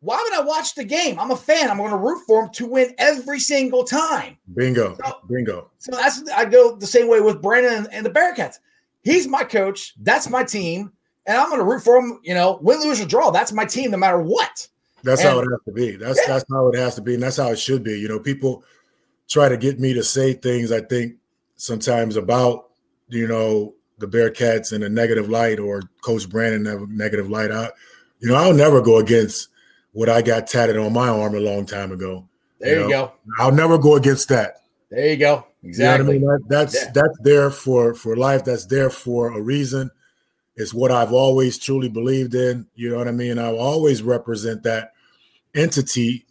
Why 0.00 0.22
would 0.22 0.38
I 0.38 0.42
watch 0.42 0.74
the 0.74 0.84
game? 0.84 1.18
I'm 1.18 1.30
a 1.30 1.36
fan. 1.36 1.70
I'm 1.70 1.78
going 1.78 1.90
to 1.90 1.96
root 1.96 2.22
for 2.26 2.42
them 2.42 2.52
to 2.52 2.66
win 2.66 2.94
every 2.98 3.40
single 3.40 3.84
time. 3.84 4.36
Bingo. 4.54 4.96
So- 5.02 5.20
Bingo. 5.30 5.70
So 5.78 5.92
that's 5.92 6.22
I 6.30 6.44
go 6.44 6.76
the 6.76 6.86
same 6.86 7.08
way 7.08 7.20
with 7.22 7.40
Brannen 7.40 7.72
and, 7.72 7.88
and 7.90 8.04
the 8.04 8.10
Bearcats. 8.10 8.58
He's 9.04 9.28
my 9.28 9.44
coach. 9.44 9.94
That's 10.00 10.28
my 10.28 10.42
team, 10.42 10.92
and 11.26 11.36
I'm 11.38 11.48
going 11.48 11.60
to 11.60 11.64
root 11.64 11.82
for 11.82 11.96
him. 11.96 12.18
You 12.24 12.34
know, 12.34 12.58
win, 12.60 12.80
lose, 12.80 13.00
or 13.00 13.06
draw. 13.06 13.30
That's 13.30 13.52
my 13.52 13.64
team, 13.64 13.92
no 13.92 13.96
matter 13.98 14.20
what. 14.20 14.66
That's 15.04 15.20
And- 15.20 15.30
how 15.30 15.38
it 15.40 15.44
has 15.50 15.60
to 15.66 15.72
be. 15.72 15.96
That's 15.96 16.18
Yeah. 16.18 16.32
that's 16.32 16.44
how 16.50 16.68
it 16.68 16.76
has 16.78 16.94
to 16.96 17.02
be, 17.02 17.14
and 17.14 17.22
that's 17.22 17.36
how 17.36 17.50
it 17.50 17.58
should 17.58 17.84
be. 17.84 17.98
You 18.00 18.08
know, 18.08 18.18
people 18.18 18.64
try 19.28 19.48
to 19.48 19.56
get 19.56 19.78
me 19.78 19.92
to 19.94 20.02
say 20.02 20.32
things 20.32 20.72
I 20.72 20.80
think 20.80 21.14
sometimes 21.56 22.16
about 22.16 22.70
you 23.08 23.28
know 23.28 23.74
the 23.98 24.08
Bearcats 24.08 24.72
in 24.72 24.82
a 24.82 24.88
negative 24.88 25.28
light 25.28 25.60
or 25.60 25.82
Coach 26.00 26.28
Brannen 26.28 26.66
in 26.66 26.66
a 26.66 26.86
negative 26.88 27.30
light. 27.30 27.52
I, 27.52 27.70
you 28.20 28.28
know, 28.28 28.34
I'll 28.34 28.52
never 28.54 28.80
go 28.80 28.98
against 28.98 29.48
what 29.92 30.08
I 30.08 30.20
got 30.22 30.46
tatted 30.46 30.76
on 30.78 30.92
my 30.92 31.08
arm 31.08 31.34
a 31.36 31.40
long 31.40 31.64
time 31.66 31.92
ago. 31.92 32.26
There 32.58 32.78
you, 32.80 32.84
You 32.84 32.90
go. 32.90 33.12
I'll 33.38 33.52
never 33.52 33.78
go 33.78 33.94
against 33.96 34.28
that. 34.30 34.56
There 34.90 35.06
you 35.06 35.16
go. 35.16 35.46
Exactly. 35.64 36.14
You 36.14 36.20
know 36.20 36.26
what 36.26 36.34
I 36.34 36.38
mean? 36.38 36.48
That, 36.48 36.56
that's 36.56 36.74
Yeah. 36.74 36.90
that's 36.94 37.18
there 37.22 37.50
for 37.50 37.94
for 37.94 38.16
life. 38.16 38.44
That's 38.44 38.66
there 38.66 38.90
for 38.90 39.32
a 39.36 39.40
reason. 39.40 39.90
It's 40.56 40.72
what 40.74 40.92
I've 40.92 41.12
always 41.12 41.58
truly 41.58 41.88
believed 41.88 42.34
in. 42.34 42.66
You 42.74 42.90
know 42.90 42.98
what 42.98 43.08
I 43.08 43.12
mean? 43.12 43.38
I'll 43.38 43.58
always 43.58 44.02
represent 44.02 44.62
that 44.64 44.92
entity. 45.54 46.26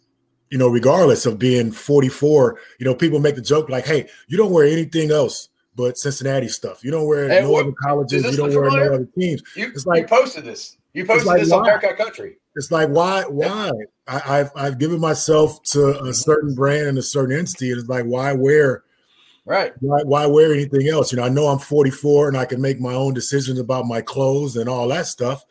You 0.50 0.58
know, 0.58 0.68
regardless 0.68 1.26
of 1.26 1.38
being 1.38 1.72
44. 1.72 2.58
You 2.78 2.84
know, 2.86 2.94
people 2.94 3.18
make 3.18 3.34
the 3.34 3.42
joke 3.42 3.68
like, 3.68 3.86
"Hey, 3.86 4.08
you 4.28 4.36
don't 4.36 4.52
wear 4.52 4.66
anything 4.66 5.10
else 5.10 5.48
but 5.74 5.98
Cincinnati 5.98 6.46
stuff. 6.46 6.84
You 6.84 6.92
don't 6.92 7.08
wear 7.08 7.28
Hey, 7.28 7.42
no 7.42 7.50
what- 7.50 7.64
other 7.64 7.74
colleges. 7.82 8.22
You 8.24 8.36
don't 8.36 8.54
wear 8.54 8.64
familiar? 8.66 8.90
no 8.90 8.94
other 8.96 9.08
teams." 9.18 9.42
You, 9.56 9.66
It's 9.74 9.84
like- 9.86 10.02
you 10.02 10.06
posted 10.06 10.44
this. 10.44 10.76
You 10.92 11.04
posted 11.04 11.26
like 11.26 11.40
this 11.40 11.50
on 11.50 11.62
why? 11.62 11.92
Country. 11.94 12.36
It's 12.54 12.70
like 12.70 12.88
why 12.90 13.22
why 13.24 13.72
I, 14.06 14.22
I've 14.40 14.50
I've 14.54 14.78
given 14.78 15.00
myself 15.00 15.60
to 15.72 16.00
a 16.04 16.14
certain 16.14 16.54
brand 16.54 16.86
and 16.86 16.98
a 16.98 17.02
certain 17.02 17.36
entity. 17.36 17.72
And 17.72 17.80
it's 17.80 17.88
like 17.88 18.04
why 18.04 18.32
wear 18.32 18.84
Right. 19.46 19.72
why, 19.80 20.02
why 20.04 20.26
wear 20.26 20.52
anything 20.54 20.88
else? 20.88 21.12
You 21.12 21.18
know, 21.18 21.24
I 21.24 21.28
know 21.28 21.46
I'm 21.48 21.58
44 21.58 22.28
and 22.28 22.36
I 22.36 22.46
can 22.46 22.60
make 22.62 22.80
my 22.80 22.94
own 22.94 23.12
decisions 23.12 23.58
about 23.58 23.86
my 23.86 24.00
clothes 24.00 24.56
and 24.56 24.68
all 24.70 24.88
that 24.88 25.06
stuff, 25.06 25.44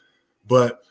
but 0.47 0.81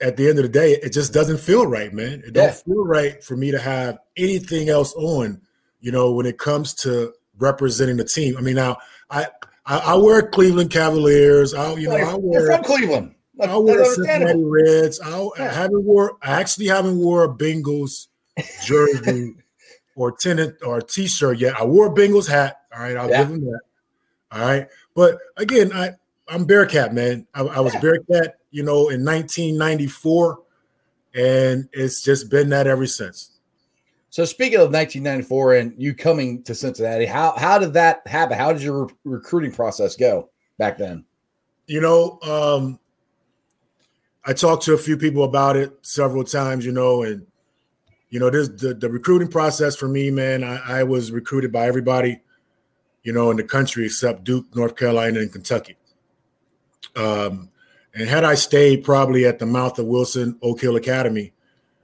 at 0.00 0.16
the 0.16 0.28
end 0.28 0.38
of 0.38 0.42
the 0.44 0.48
day, 0.48 0.72
it 0.82 0.92
just 0.92 1.12
doesn't 1.12 1.38
feel 1.38 1.66
right, 1.66 1.92
man. 1.92 2.22
It 2.26 2.34
Yeah. 2.34 2.46
don't 2.46 2.54
feel 2.56 2.84
right 2.84 3.22
for 3.22 3.36
me 3.36 3.50
to 3.52 3.58
have 3.58 3.98
anything 4.16 4.68
else 4.70 4.92
on, 4.94 5.40
you 5.80 5.92
know, 5.92 6.10
when 6.12 6.26
it 6.26 6.38
comes 6.38 6.74
to 6.74 7.12
representing 7.38 7.96
the 7.96 8.04
team. 8.04 8.36
I 8.36 8.40
mean, 8.40 8.56
now 8.56 8.76
I 9.10 9.26
I, 9.66 9.78
I 9.78 9.94
wear 9.94 10.22
Cleveland 10.22 10.70
Cavaliers. 10.70 11.54
I 11.54 11.74
you 11.74 11.88
know 11.88 11.94
I 11.96 12.14
wear 12.16 12.40
you're 12.40 12.52
from 12.56 12.64
Cleveland. 12.64 13.14
Like, 13.36 13.50
I 13.50 13.56
wear 13.56 13.84
Cincinnati. 13.84 14.42
Reds. 14.42 15.00
I, 15.00 15.28
I 15.38 15.42
haven't 15.44 15.84
wore. 15.84 16.16
I 16.22 16.32
actually 16.40 16.66
haven't 16.66 16.98
wore 16.98 17.24
a 17.24 17.28
Bengals 17.28 18.08
jersey 18.64 19.34
or 19.96 20.12
tenant 20.12 20.56
or 20.64 20.80
t-shirt 20.80 21.38
yet. 21.38 21.58
I 21.58 21.64
wore 21.64 21.86
a 21.86 21.90
Bengals 21.90 22.28
hat. 22.28 22.62
All 22.74 22.80
right, 22.80 22.96
I'll 22.96 23.08
Yeah. 23.08 23.18
give 23.24 23.28
them 23.30 23.44
that. 23.44 23.60
All 24.32 24.40
right, 24.40 24.68
but 24.94 25.18
again, 25.36 25.72
I 25.72 25.92
I'm 26.28 26.44
Bearcat 26.44 26.94
man. 26.94 27.26
I, 27.34 27.42
I 27.42 27.60
was 27.60 27.74
Yeah. 27.74 27.80
Bearcat, 27.80 28.36
you 28.52 28.62
know, 28.62 28.88
in 28.90 29.04
1994, 29.04 30.38
and 31.14 31.68
it's 31.72 32.02
just 32.02 32.30
been 32.30 32.48
that 32.50 32.68
ever 32.68 32.86
since. 32.86 33.32
So 34.10 34.24
speaking 34.24 34.58
of 34.58 34.72
1994 34.72 35.54
and 35.54 35.74
you 35.76 35.94
coming 35.94 36.42
to 36.44 36.54
Cincinnati, 36.54 37.06
how 37.06 37.32
how 37.36 37.58
did 37.58 37.72
that 37.74 38.06
happen? 38.06 38.36
How 38.38 38.52
did 38.52 38.62
your 38.62 38.84
re- 38.86 38.92
recruiting 39.04 39.52
process 39.52 39.96
go 39.96 40.30
back 40.58 40.78
then? 40.78 41.04
You 41.66 41.80
know, 41.80 42.18
um, 42.22 42.78
I 44.24 44.32
talked 44.32 44.64
to 44.64 44.74
a 44.74 44.78
few 44.78 44.96
people 44.96 45.24
about 45.24 45.56
it 45.56 45.72
several 45.82 46.24
times, 46.24 46.64
you 46.66 46.72
know, 46.72 47.02
and 47.02 47.26
you 48.10 48.18
know, 48.20 48.28
this 48.30 48.48
the, 48.48 48.74
the 48.74 48.90
recruiting 48.90 49.28
process 49.28 49.76
for 49.76 49.88
me, 49.88 50.10
man. 50.10 50.44
I, 50.44 50.80
I 50.80 50.82
was 50.82 51.12
recruited 51.12 51.52
by 51.52 51.66
everybody, 51.66 52.20
you 53.02 53.12
know, 53.12 53.30
in 53.30 53.36
the 53.36 53.44
country 53.44 53.86
except 53.86 54.24
Duke, 54.24 54.54
North 54.54 54.76
Carolina, 54.76 55.20
and 55.20 55.32
Kentucky. 55.32 55.76
Um, 56.96 57.50
and 57.94 58.08
had 58.08 58.24
I 58.24 58.34
stayed 58.34 58.84
probably 58.84 59.26
at 59.26 59.38
the 59.38 59.46
mouth 59.46 59.78
of 59.78 59.86
Wilson 59.86 60.38
Oak 60.42 60.60
Hill 60.60 60.76
Academy 60.76 61.32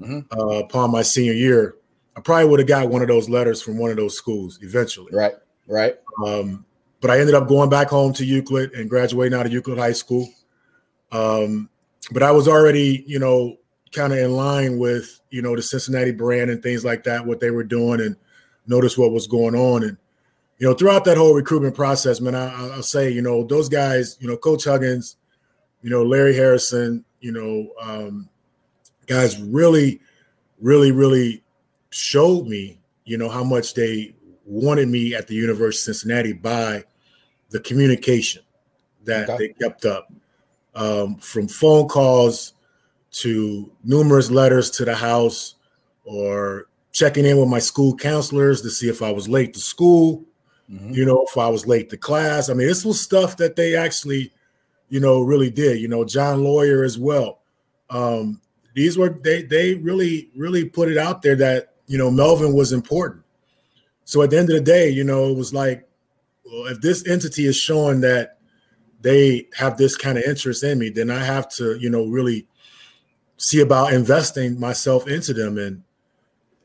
Mhm. 0.00 0.26
uh, 0.36 0.64
upon 0.64 0.90
my 0.90 1.02
senior 1.02 1.32
year, 1.32 1.76
I 2.16 2.20
probably 2.20 2.48
would 2.50 2.60
have 2.60 2.68
got 2.68 2.88
one 2.88 3.02
of 3.02 3.08
those 3.08 3.28
letters 3.28 3.62
from 3.62 3.78
one 3.78 3.90
of 3.90 3.96
those 3.96 4.16
schools 4.16 4.58
eventually. 4.62 5.10
Right. 5.12 5.34
Right. 5.66 5.96
Um, 6.24 6.64
but 7.00 7.10
I 7.10 7.18
ended 7.20 7.34
up 7.34 7.48
going 7.48 7.70
back 7.70 7.88
home 7.88 8.12
to 8.14 8.24
Euclid 8.24 8.72
and 8.72 8.90
graduating 8.90 9.38
out 9.38 9.46
of 9.46 9.52
Euclid 9.52 9.78
High 9.78 9.92
School. 9.92 10.28
Um, 11.12 11.68
but 12.12 12.22
I 12.22 12.30
was 12.30 12.46
already, 12.48 13.04
you 13.06 13.18
know, 13.18 13.56
kind 13.96 14.12
of 14.12 14.18
in 14.18 14.32
line 14.32 14.78
with, 14.78 15.20
you 15.30 15.40
know, 15.40 15.56
the 15.56 15.62
Cincinnati 15.62 16.12
brand 16.12 16.50
and 16.50 16.62
things 16.62 16.84
like 16.84 17.02
that, 17.04 17.24
what 17.24 17.40
they 17.40 17.50
were 17.50 17.64
doing, 17.64 18.00
and 18.00 18.14
notice 18.66 18.98
what 18.98 19.10
was 19.12 19.26
going 19.26 19.54
on. 19.54 19.82
And, 19.82 19.96
you 20.58 20.68
know, 20.68 20.74
throughout 20.74 21.04
that 21.06 21.16
whole 21.16 21.34
recruitment 21.34 21.74
process, 21.74 22.20
man, 22.20 22.34
I, 22.34 22.74
I'll 22.74 22.82
say, 22.82 23.10
you 23.10 23.22
know, 23.22 23.42
those 23.42 23.70
guys, 23.70 24.18
you 24.20 24.28
know, 24.28 24.36
Coach 24.36 24.64
Huggins, 24.64 25.16
you 25.80 25.88
know, 25.88 26.02
Larry 26.02 26.34
Harrison, 26.36 27.04
you 27.20 27.32
know, 27.32 27.72
um, 27.80 28.28
guys 29.06 29.40
really, 29.40 30.00
really, 30.60 30.92
really 30.92 31.42
showed 31.90 32.46
me, 32.46 32.78
you 33.06 33.16
know, 33.16 33.30
how 33.30 33.44
much 33.44 33.72
they 33.74 34.14
wanted 34.44 34.88
me 34.88 35.14
at 35.14 35.26
the 35.26 35.34
University 35.34 35.90
of 35.90 35.96
Cincinnati 35.96 36.32
by 36.34 36.84
the 37.50 37.60
communication 37.60 38.42
that 39.04 39.30
Okay. 39.30 39.38
they 39.38 39.48
kept 39.54 39.86
up 39.86 40.12
um, 40.74 41.16
from 41.16 41.48
phone 41.48 41.88
calls 41.88 42.52
to 43.22 43.70
numerous 43.84 44.30
letters 44.30 44.70
to 44.70 44.84
the 44.84 44.94
house 44.94 45.54
or 46.04 46.66
checking 46.92 47.24
in 47.24 47.36
with 47.38 47.48
my 47.48 47.58
school 47.58 47.94
counselors 47.96 48.62
to 48.62 48.70
see 48.70 48.88
if 48.88 49.02
I 49.02 49.10
was 49.10 49.28
late 49.28 49.54
to 49.54 49.60
school, 49.60 50.24
Mhm. 50.70 50.94
you 50.94 51.04
know, 51.04 51.24
if 51.28 51.36
I 51.36 51.48
was 51.48 51.66
late 51.66 51.90
to 51.90 51.96
class. 51.96 52.48
I 52.48 52.54
mean, 52.54 52.66
this 52.66 52.84
was 52.84 53.00
stuff 53.00 53.36
that 53.36 53.56
they 53.56 53.74
actually, 53.76 54.32
you 54.88 55.00
know, 55.00 55.20
really 55.22 55.50
did. 55.50 55.80
You 55.80 55.88
know, 55.88 56.04
John 56.04 56.42
Loyer 56.42 56.84
as 56.84 56.98
well. 56.98 57.40
Um, 57.90 58.40
these 58.74 58.98
were 58.98 59.18
they 59.22 59.42
they 59.42 59.74
really 59.74 60.30
really 60.36 60.64
put 60.64 60.90
it 60.90 60.98
out 60.98 61.22
there 61.22 61.36
that 61.36 61.74
you 61.86 61.96
know 61.96 62.10
Melvin 62.10 62.52
was 62.52 62.72
important. 62.72 63.22
So 64.04 64.22
at 64.22 64.30
the 64.30 64.38
end 64.38 64.50
of 64.50 64.56
the 64.56 64.60
day, 64.62 64.88
you 64.90 65.04
know, 65.04 65.28
it 65.30 65.36
was 65.36 65.52
like, 65.54 65.88
well, 66.44 66.66
if 66.66 66.80
this 66.80 67.06
entity 67.08 67.46
is 67.46 67.56
showing 67.56 68.00
that 68.02 68.38
they 69.02 69.48
have 69.54 69.76
this 69.76 69.96
kind 69.96 70.18
of 70.18 70.24
interest 70.24 70.62
in 70.64 70.78
me, 70.78 70.90
then 70.90 71.10
I 71.10 71.24
have 71.24 71.48
to, 71.56 71.76
you 71.78 71.90
know, 71.90 72.06
really 72.06 72.46
see 73.38 73.60
about 73.60 73.92
investing 73.92 74.58
myself 74.58 75.06
into 75.08 75.32
them. 75.34 75.58
And 75.58 75.82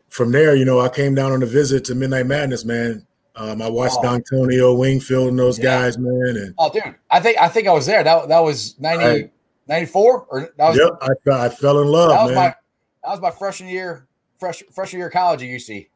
from 0.10 0.32
there, 0.32 0.56
you 0.56 0.66
know, 0.66 0.80
I 0.80 0.90
came 0.90 1.16
down 1.16 1.32
on 1.32 1.44
a 1.44 1.46
visit 1.46 1.86
to 1.86 1.96
Midnight 1.96 2.26
Madness, 2.28 2.66
man. 2.66 3.06
Um, 3.36 3.62
I 3.62 3.70
watched 3.70 3.98
Oh. 4.00 4.04
Dontonio 4.04 4.78
Wingfield 4.78 5.30
and 5.30 5.40
those 5.40 5.58
Yeah. 5.58 5.64
guys, 5.82 5.98
man. 5.98 6.36
And 6.38 6.54
Oh, 6.58 6.70
dude, 6.72 6.96
I 7.10 7.20
think 7.20 7.38
I 7.42 7.48
think 7.48 7.68
I 7.68 7.72
was 7.72 7.86
there. 7.86 8.04
That 8.04 8.28
that 8.28 8.40
was 8.44 8.76
90, 8.80 9.06
Right. 9.06 9.32
94 9.68 10.26
or 10.30 10.50
that 10.58 10.68
was 10.70 10.78
yep, 10.78 10.92
I, 11.02 11.46
I 11.46 11.50
fell 11.50 11.80
in 11.82 11.88
love, 11.88 12.10
that 12.10 12.24
was 12.24 12.32
man. 12.32 12.36
my 12.36 12.56
that 13.04 13.12
was 13.12 13.22
my 13.22 13.32
freshman 13.32 13.70
year, 13.70 14.06
fresh 14.40 14.64
freshman 14.74 15.00
year 15.00 15.08
of 15.08 15.14
college 15.14 15.42
at 15.42 15.48
UC. 15.50 15.88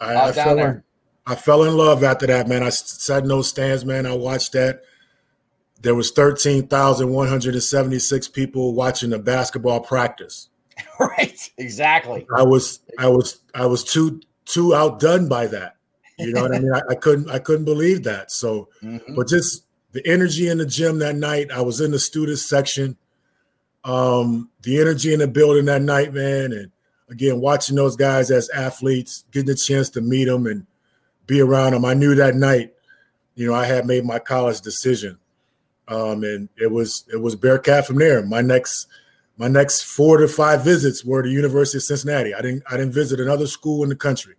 I, 0.00 0.12
I 0.12 0.14
I 0.14 0.26
was 0.26 0.36
down 0.36 0.44
fell 0.44 0.56
there. 0.56 0.70
in, 0.70 0.82
I 1.26 1.34
fell 1.34 1.64
in 1.64 1.74
love 1.74 2.04
after 2.04 2.26
that, 2.26 2.48
man. 2.48 2.62
I 2.62 2.68
sat 2.68 3.22
in 3.22 3.28
those 3.28 3.48
stands, 3.48 3.84
man. 3.86 4.04
I 4.06 4.14
watched 4.14 4.52
that. 4.52 4.82
There 5.84 5.94
was 5.94 6.10
thirteen 6.10 6.66
thousand 6.66 7.10
one 7.10 7.28
hundred 7.28 7.54
and 7.54 7.62
seventy-six 7.62 8.26
people 8.26 8.74
watching 8.74 9.10
the 9.10 9.18
basketball 9.18 9.80
practice. 9.80 10.48
right. 10.98 11.50
Exactly. 11.58 12.26
I 12.34 12.42
was, 12.42 12.80
I 12.98 13.06
was, 13.06 13.40
I 13.54 13.66
was 13.66 13.84
too 13.84 14.20
too 14.46 14.74
outdone 14.74 15.28
by 15.28 15.46
that. 15.48 15.76
You 16.18 16.32
know 16.32 16.42
what 16.42 16.54
I 16.54 16.58
mean? 16.58 16.72
I, 16.72 16.80
I 16.90 16.94
couldn't, 16.94 17.28
I 17.30 17.38
couldn't 17.38 17.64
believe 17.64 18.02
that. 18.04 18.30
So, 18.32 18.68
Mhm. 18.82 19.14
but 19.14 19.28
just 19.28 19.64
the 19.92 20.04
energy 20.06 20.48
in 20.48 20.58
the 20.58 20.66
gym 20.66 20.98
that 21.00 21.16
night. 21.16 21.50
I 21.52 21.60
was 21.60 21.80
in 21.80 21.90
the 21.92 21.98
student 21.98 22.38
section. 22.38 22.96
Um, 23.84 24.48
the 24.62 24.80
energy 24.80 25.12
in 25.12 25.18
the 25.20 25.28
building 25.28 25.66
that 25.66 25.82
night, 25.82 26.14
man, 26.14 26.52
and 26.52 26.70
again 27.10 27.40
watching 27.40 27.76
those 27.76 27.96
guys 27.96 28.30
as 28.30 28.48
athletes, 28.50 29.24
getting 29.30 29.50
a 29.50 29.54
chance 29.54 29.90
to 29.90 30.00
meet 30.00 30.24
them 30.24 30.46
and 30.46 30.66
be 31.26 31.40
around 31.42 31.72
them. 31.72 31.84
I 31.84 31.92
knew 31.94 32.14
that 32.14 32.34
night, 32.34 32.72
you 33.34 33.46
know, 33.46 33.54
I 33.54 33.66
had 33.66 33.86
made 33.86 34.04
my 34.06 34.18
college 34.18 34.62
decision, 34.62 35.18
um, 35.88 36.24
and 36.24 36.48
it 36.56 36.70
was 36.70 37.04
it 37.12 37.20
was 37.20 37.36
Bearcat 37.36 37.86
from 37.86 37.96
there. 37.98 38.24
My 38.24 38.40
next 38.40 38.86
my 39.36 39.48
next 39.48 39.82
four 39.82 40.18
to 40.18 40.28
five 40.28 40.64
visits 40.64 41.04
were 41.04 41.22
the 41.22 41.30
University 41.30 41.78
of 41.78 41.82
Cincinnati. 41.82 42.34
I 42.34 42.40
didn't 42.40 42.62
I 42.70 42.76
didn't 42.76 42.92
visit 42.92 43.20
another 43.20 43.46
school 43.46 43.82
in 43.82 43.88
the 43.88 43.96
country, 43.96 44.34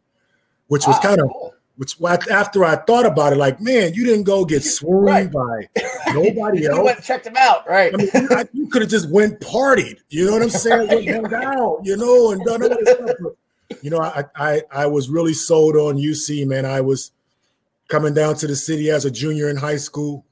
which 0.67 0.87
was 0.87 0.95
Ah, 0.97 1.01
kind 1.01 1.21
of 1.21 1.29
which 1.77 1.99
after 2.31 2.63
I 2.63 2.77
thought 2.77 3.05
about 3.05 3.33
it, 3.33 3.35
like, 3.35 3.59
man, 3.59 3.93
you 3.93 4.05
didn't 4.05 4.23
go 4.23 4.45
get 4.45 4.63
swooned 4.63 5.05
Right. 5.05 5.29
by 5.31 5.83
nobody 6.13 6.61
You 6.61 6.69
else. 6.71 6.85
went 6.85 6.97
and 6.99 7.05
checked 7.05 7.25
them 7.25 7.35
out, 7.37 7.67
right? 7.69 7.93
I 7.93 7.97
mean, 7.97 8.09
you, 8.13 8.27
I- 8.31 8.47
you 8.53 8.67
could 8.69 8.81
have 8.81 8.89
just 8.91 9.09
went 9.09 9.41
partied. 9.41 9.97
You 10.07 10.25
know 10.27 10.31
what 10.33 10.41
I'm 10.43 10.49
saying? 10.49 10.87
Went 10.87 11.33
hung 11.33 11.43
out, 11.43 11.81
you 11.83 11.97
know, 11.97 12.31
and 12.31 12.41
done 12.45 12.63
all 12.63 12.69
this 12.69 12.89
stuff. 12.95 13.09
But, 13.21 13.83
you 13.83 13.89
know, 13.89 13.99
I, 13.99 14.23
I 14.37 14.61
I 14.71 14.85
was 14.85 15.09
really 15.09 15.33
sold 15.33 15.75
on 15.75 15.97
UC, 15.97 16.47
man. 16.47 16.65
I 16.65 16.79
was 16.81 17.11
coming 17.89 18.13
down 18.13 18.35
to 18.37 18.47
the 18.47 18.55
city 18.55 18.89
as 18.89 19.03
a 19.05 19.11
junior 19.11 19.49
in 19.49 19.57
high 19.57 19.75
school, 19.77 20.24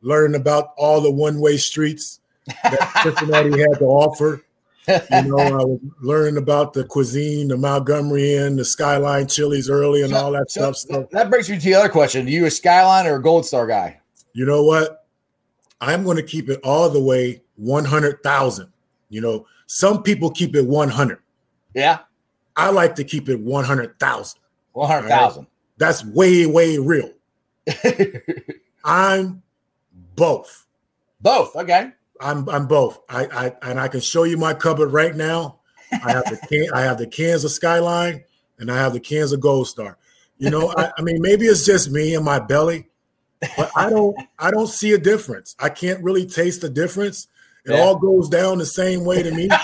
learning 0.00 0.40
about 0.40 0.72
all 0.76 1.00
the 1.00 1.10
one-way 1.10 1.56
streets 1.56 2.20
that 2.62 3.00
Cincinnati 3.02 3.50
had 3.60 3.78
to 3.78 3.84
offer. 3.84 4.42
You 4.86 5.22
know, 5.24 5.38
I 5.38 5.64
was 5.64 5.80
learning 6.00 6.38
about 6.38 6.72
the 6.72 6.82
cuisine, 6.84 7.48
the 7.48 7.56
Montgomery 7.58 8.34
Inn, 8.36 8.56
the 8.56 8.64
Skyline 8.64 9.26
Chili's 9.26 9.68
early, 9.68 10.02
and 10.02 10.14
all 10.14 10.30
that 10.32 10.50
So, 10.50 10.72
stuff. 10.72 10.76
So, 10.76 11.08
that 11.12 11.28
brings 11.28 11.50
me 11.50 11.56
to 11.58 11.62
the 11.62 11.74
other 11.74 11.90
question: 11.90 12.26
Are 12.26 12.30
you 12.30 12.46
a 12.46 12.50
Skyline 12.50 13.06
or 13.06 13.16
a 13.16 13.22
Gold 13.22 13.44
Star 13.44 13.66
guy? 13.66 14.00
you 14.32 14.46
know 14.46 14.62
what? 14.64 15.06
I'm 15.80 16.04
going 16.04 16.16
to 16.16 16.22
keep 16.22 16.48
it 16.48 16.58
all 16.64 16.88
the 16.88 17.02
way 17.02 17.42
100,000. 17.56 18.72
You 19.10 19.20
know, 19.20 19.46
some 19.66 20.02
people 20.02 20.30
keep 20.30 20.56
it 20.56 20.66
100. 20.66 21.18
Yeah, 21.74 21.98
I 22.56 22.70
like 22.70 22.94
to 22.96 23.04
keep 23.04 23.28
it 23.28 23.38
100,000. 23.38 24.40
one 24.72 24.88
hundred 24.88 25.08
thousand. 25.08 25.46
That's 25.76 26.02
way, 26.04 26.46
way 26.46 26.78
real. 26.78 27.12
I'm 28.84 29.42
both. 30.18 30.66
Both. 31.20 31.56
Okay. 31.56 31.90
I'm 32.20 32.48
I'm 32.48 32.66
both. 32.66 33.00
I, 33.08 33.26
I 33.26 33.70
and 33.70 33.78
I 33.80 33.88
can 33.88 34.00
show 34.00 34.24
you 34.24 34.36
my 34.36 34.52
cupboard 34.54 34.88
right 34.92 35.14
now. 35.14 35.60
I 35.92 36.12
have 36.12 36.24
the 36.24 36.36
can, 36.48 36.66
I 36.74 36.82
have 36.82 36.98
the 36.98 37.06
cans 37.06 37.44
of 37.44 37.50
Skyline 37.52 38.24
and 38.58 38.70
I 38.70 38.76
have 38.76 38.92
the 38.92 39.00
cans 39.00 39.32
of 39.32 39.40
Gold 39.40 39.68
Star. 39.68 39.96
You 40.38 40.50
know, 40.50 40.72
I, 40.76 40.90
I 40.98 41.02
mean, 41.02 41.20
maybe 41.20 41.46
it's 41.46 41.64
just 41.64 41.90
me 41.90 42.14
and 42.14 42.24
my 42.24 42.38
belly, 42.38 42.86
but 43.56 43.70
I 43.76 43.88
don't 43.90 44.16
I 44.38 44.50
don't 44.50 44.66
see 44.68 44.92
a 44.92 44.98
difference. 44.98 45.54
I 45.58 45.68
can't 45.68 46.02
really 46.02 46.26
taste 46.26 46.60
the 46.60 46.68
difference. 46.68 47.28
It 47.64 47.72
Yeah. 47.72 47.80
all 47.80 47.96
goes 47.96 48.28
down 48.28 48.58
the 48.58 48.66
same 48.66 49.04
way 49.04 49.22
to 49.22 49.30
me. 49.32 49.48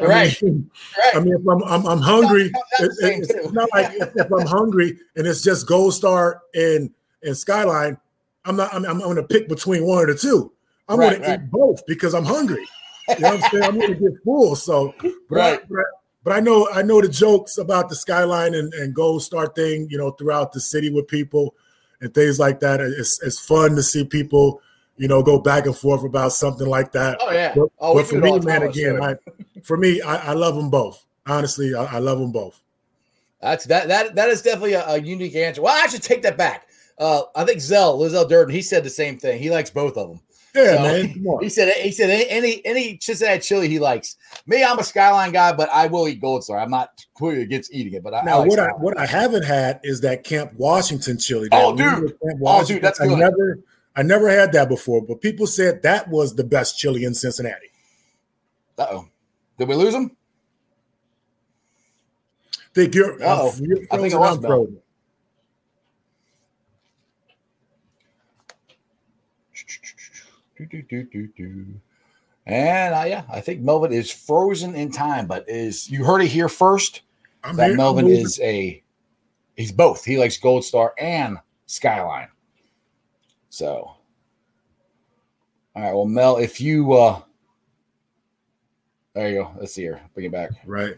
I 0.00 0.04
Right. 0.04 0.42
mean, 0.42 0.68
Right. 0.98 1.16
I 1.16 1.20
mean, 1.20 1.34
if 1.34 1.46
I'm 1.48 1.62
I'm, 1.64 1.86
I'm 1.86 2.00
hungry, 2.00 2.46
it- 2.80 2.92
it's, 3.00 3.30
it's 3.30 3.52
not 3.52 3.68
like 3.72 3.92
if, 3.94 4.10
if 4.16 4.32
I'm 4.32 4.46
hungry 4.46 4.98
and 5.16 5.26
it's 5.26 5.42
just 5.42 5.66
Gold 5.68 5.94
Star 5.94 6.42
and 6.54 6.90
and 7.22 7.36
Skyline. 7.36 7.96
I'm 8.44 8.56
not. 8.56 8.74
I'm, 8.74 8.84
I'm 8.84 8.98
going 8.98 9.16
to 9.16 9.22
pick 9.22 9.48
between 9.48 9.86
one 9.86 9.98
or 10.04 10.06
the 10.06 10.14
two. 10.18 10.52
I'm 10.88 10.98
Right, 10.98 11.18
going 11.18 11.22
to 11.22 11.44
eat 11.44 11.50
both 11.50 11.84
because 11.86 12.14
I'm 12.14 12.24
hungry. 12.24 12.66
You 13.08 13.20
know 13.20 13.28
what 13.36 13.44
I'm 13.44 13.50
saying? 13.50 13.64
I'm 13.64 13.78
going 13.78 13.94
to 13.94 14.00
get 14.00 14.22
full. 14.24 14.54
So, 14.56 14.94
but, 15.00 15.14
Right. 15.30 15.60
I, 15.60 15.64
but, 15.68 15.78
I, 15.78 15.82
but 16.24 16.32
I 16.34 16.40
know 16.40 16.68
I 16.72 16.82
know 16.82 17.00
the 17.00 17.08
jokes 17.08 17.58
about 17.58 17.88
the 17.88 17.94
Skyline 17.94 18.54
and, 18.54 18.72
and 18.74 18.94
Gold 18.94 19.22
Star 19.22 19.46
thing. 19.46 19.88
You 19.90 19.98
know, 19.98 20.10
throughout 20.12 20.52
the 20.52 20.60
city 20.60 20.90
with 20.90 21.08
people 21.08 21.54
and 22.00 22.12
things 22.14 22.38
like 22.38 22.60
that. 22.60 22.80
It's 22.80 23.22
it's 23.22 23.40
fun 23.40 23.74
to 23.76 23.82
see 23.82 24.04
people. 24.04 24.60
You 24.96 25.08
know, 25.08 25.22
go 25.22 25.40
back 25.40 25.66
and 25.66 25.76
forth 25.76 26.04
about 26.04 26.32
something 26.32 26.68
like 26.68 26.92
that. 26.92 27.18
Oh 27.20 27.32
yeah. 27.32 27.52
But, 27.54 27.68
Oh, 27.80 27.94
but 27.94 28.06
for 28.06 28.20
do 28.20 28.24
it 28.24 28.28
all 28.30 28.38
me, 28.38 28.44
man, 28.46 28.60
time 28.60 28.68
on 28.68 28.72
the 28.74 28.80
again. 28.82 29.02
I, 29.02 29.16
for 29.62 29.76
me, 29.76 30.00
I, 30.00 30.30
I 30.30 30.32
love 30.34 30.54
them 30.54 30.70
both. 30.70 31.04
Honestly, 31.26 31.74
I, 31.74 31.84
I 31.84 31.98
love 31.98 32.18
them 32.20 32.30
both. 32.30 32.60
That's 33.40 33.64
that 33.66 33.88
that 33.88 34.14
that 34.14 34.28
is 34.28 34.40
definitely 34.42 34.74
a, 34.74 34.86
a 34.86 34.98
unique 35.00 35.34
answer. 35.34 35.62
Well, 35.62 35.74
I 35.74 35.88
should 35.88 36.02
take 36.02 36.22
that 36.22 36.36
back. 36.38 36.68
Uh, 36.98 37.22
I 37.34 37.44
think 37.44 37.60
Zell, 37.60 37.98
LaZelle 37.98 38.28
Durden, 38.28 38.54
he 38.54 38.62
said 38.62 38.84
the 38.84 38.90
same 38.90 39.18
thing. 39.18 39.40
He 39.40 39.50
likes 39.50 39.70
both 39.70 39.96
of 39.96 40.08
them. 40.08 40.20
Yeah, 40.54 40.76
So, 40.76 40.82
man. 40.82 41.40
He 41.42 41.48
said 41.48 41.72
he 41.74 41.90
said 41.90 42.10
any 42.10 42.64
any, 42.64 42.96
Cincinnati 43.00 43.40
chili 43.40 43.68
he 43.68 43.80
likes. 43.80 44.16
Me, 44.46 44.62
I'm 44.62 44.78
a 44.78 44.84
Skyline 44.84 45.32
guy, 45.32 45.52
but 45.52 45.68
I 45.70 45.88
will 45.88 46.06
eat 46.06 46.20
Gold 46.20 46.44
Star. 46.44 46.60
I'm 46.60 46.70
not 46.70 47.04
completely 47.16 47.42
against 47.42 47.74
eating 47.74 47.94
it, 47.94 48.04
but 48.04 48.14
I, 48.14 48.20
I 48.20 48.24
Now, 48.24 48.38
like 48.38 48.50
what 48.50 48.58
I 48.60 48.68
what 48.68 48.98
I 48.98 49.06
haven't 49.06 49.42
had 49.44 49.80
is 49.82 50.00
that 50.02 50.22
Camp 50.22 50.52
Washington 50.56 51.18
chili. 51.18 51.48
Oh, 51.50 51.74
dude. 51.76 52.16
Oh, 52.44 52.64
dude, 52.64 52.82
that's 52.82 53.00
I 53.00 53.06
never 53.06 53.58
I 53.96 54.02
never 54.04 54.28
had 54.28 54.52
that 54.52 54.68
before, 54.68 55.02
but 55.02 55.20
people 55.20 55.48
said 55.48 55.82
that 55.82 56.08
was 56.08 56.36
the 56.36 56.44
best 56.44 56.78
chili 56.78 57.02
in 57.02 57.14
Cincinnati. 57.14 57.70
Uh 58.78 58.86
oh, 58.90 59.08
did 59.58 59.66
we 59.66 59.74
lose 59.74 59.94
him? 59.94 60.16
Think 62.74 62.94
you're, 62.94 63.14
Uh-oh. 63.22 63.52
You're 63.60 63.78
I 63.90 63.98
think 63.98 64.14
I 64.14 64.18
lost 64.18 64.36
I'm 64.36 64.42
Mel. 64.42 64.50
frozen. 64.50 64.80
Do, 70.64 70.82
do, 70.82 71.04
do, 71.04 71.04
do, 71.04 71.28
do. 71.36 71.66
And 72.46 72.94
uh, 72.94 73.04
yeah, 73.06 73.24
I 73.32 73.40
think 73.40 73.60
Melvin 73.60 73.92
is 73.92 74.10
frozen 74.10 74.74
in 74.74 74.90
time, 74.92 75.26
but 75.26 75.44
is 75.48 75.90
you 75.90 76.04
heard 76.04 76.20
it 76.20 76.28
here 76.28 76.48
first 76.48 77.02
I'm 77.42 77.56
that 77.56 77.68
here, 77.68 77.76
Melvin 77.76 78.06
is 78.06 78.38
a 78.40 78.82
he's 79.56 79.72
both. 79.72 80.04
He 80.04 80.18
likes 80.18 80.36
Gold 80.36 80.64
Star 80.64 80.94
and 80.98 81.38
Skyline. 81.66 82.28
So 83.48 83.92
all 85.76 85.82
right, 85.82 85.94
well, 85.94 86.04
Mel, 86.04 86.36
if 86.36 86.60
you 86.60 86.92
uh 86.92 87.22
there 89.14 89.30
you 89.30 89.34
go. 89.36 89.50
Let's 89.58 89.72
see 89.72 89.82
here. 89.82 90.00
Bring 90.12 90.26
it 90.26 90.32
back. 90.32 90.50
right. 90.66 90.96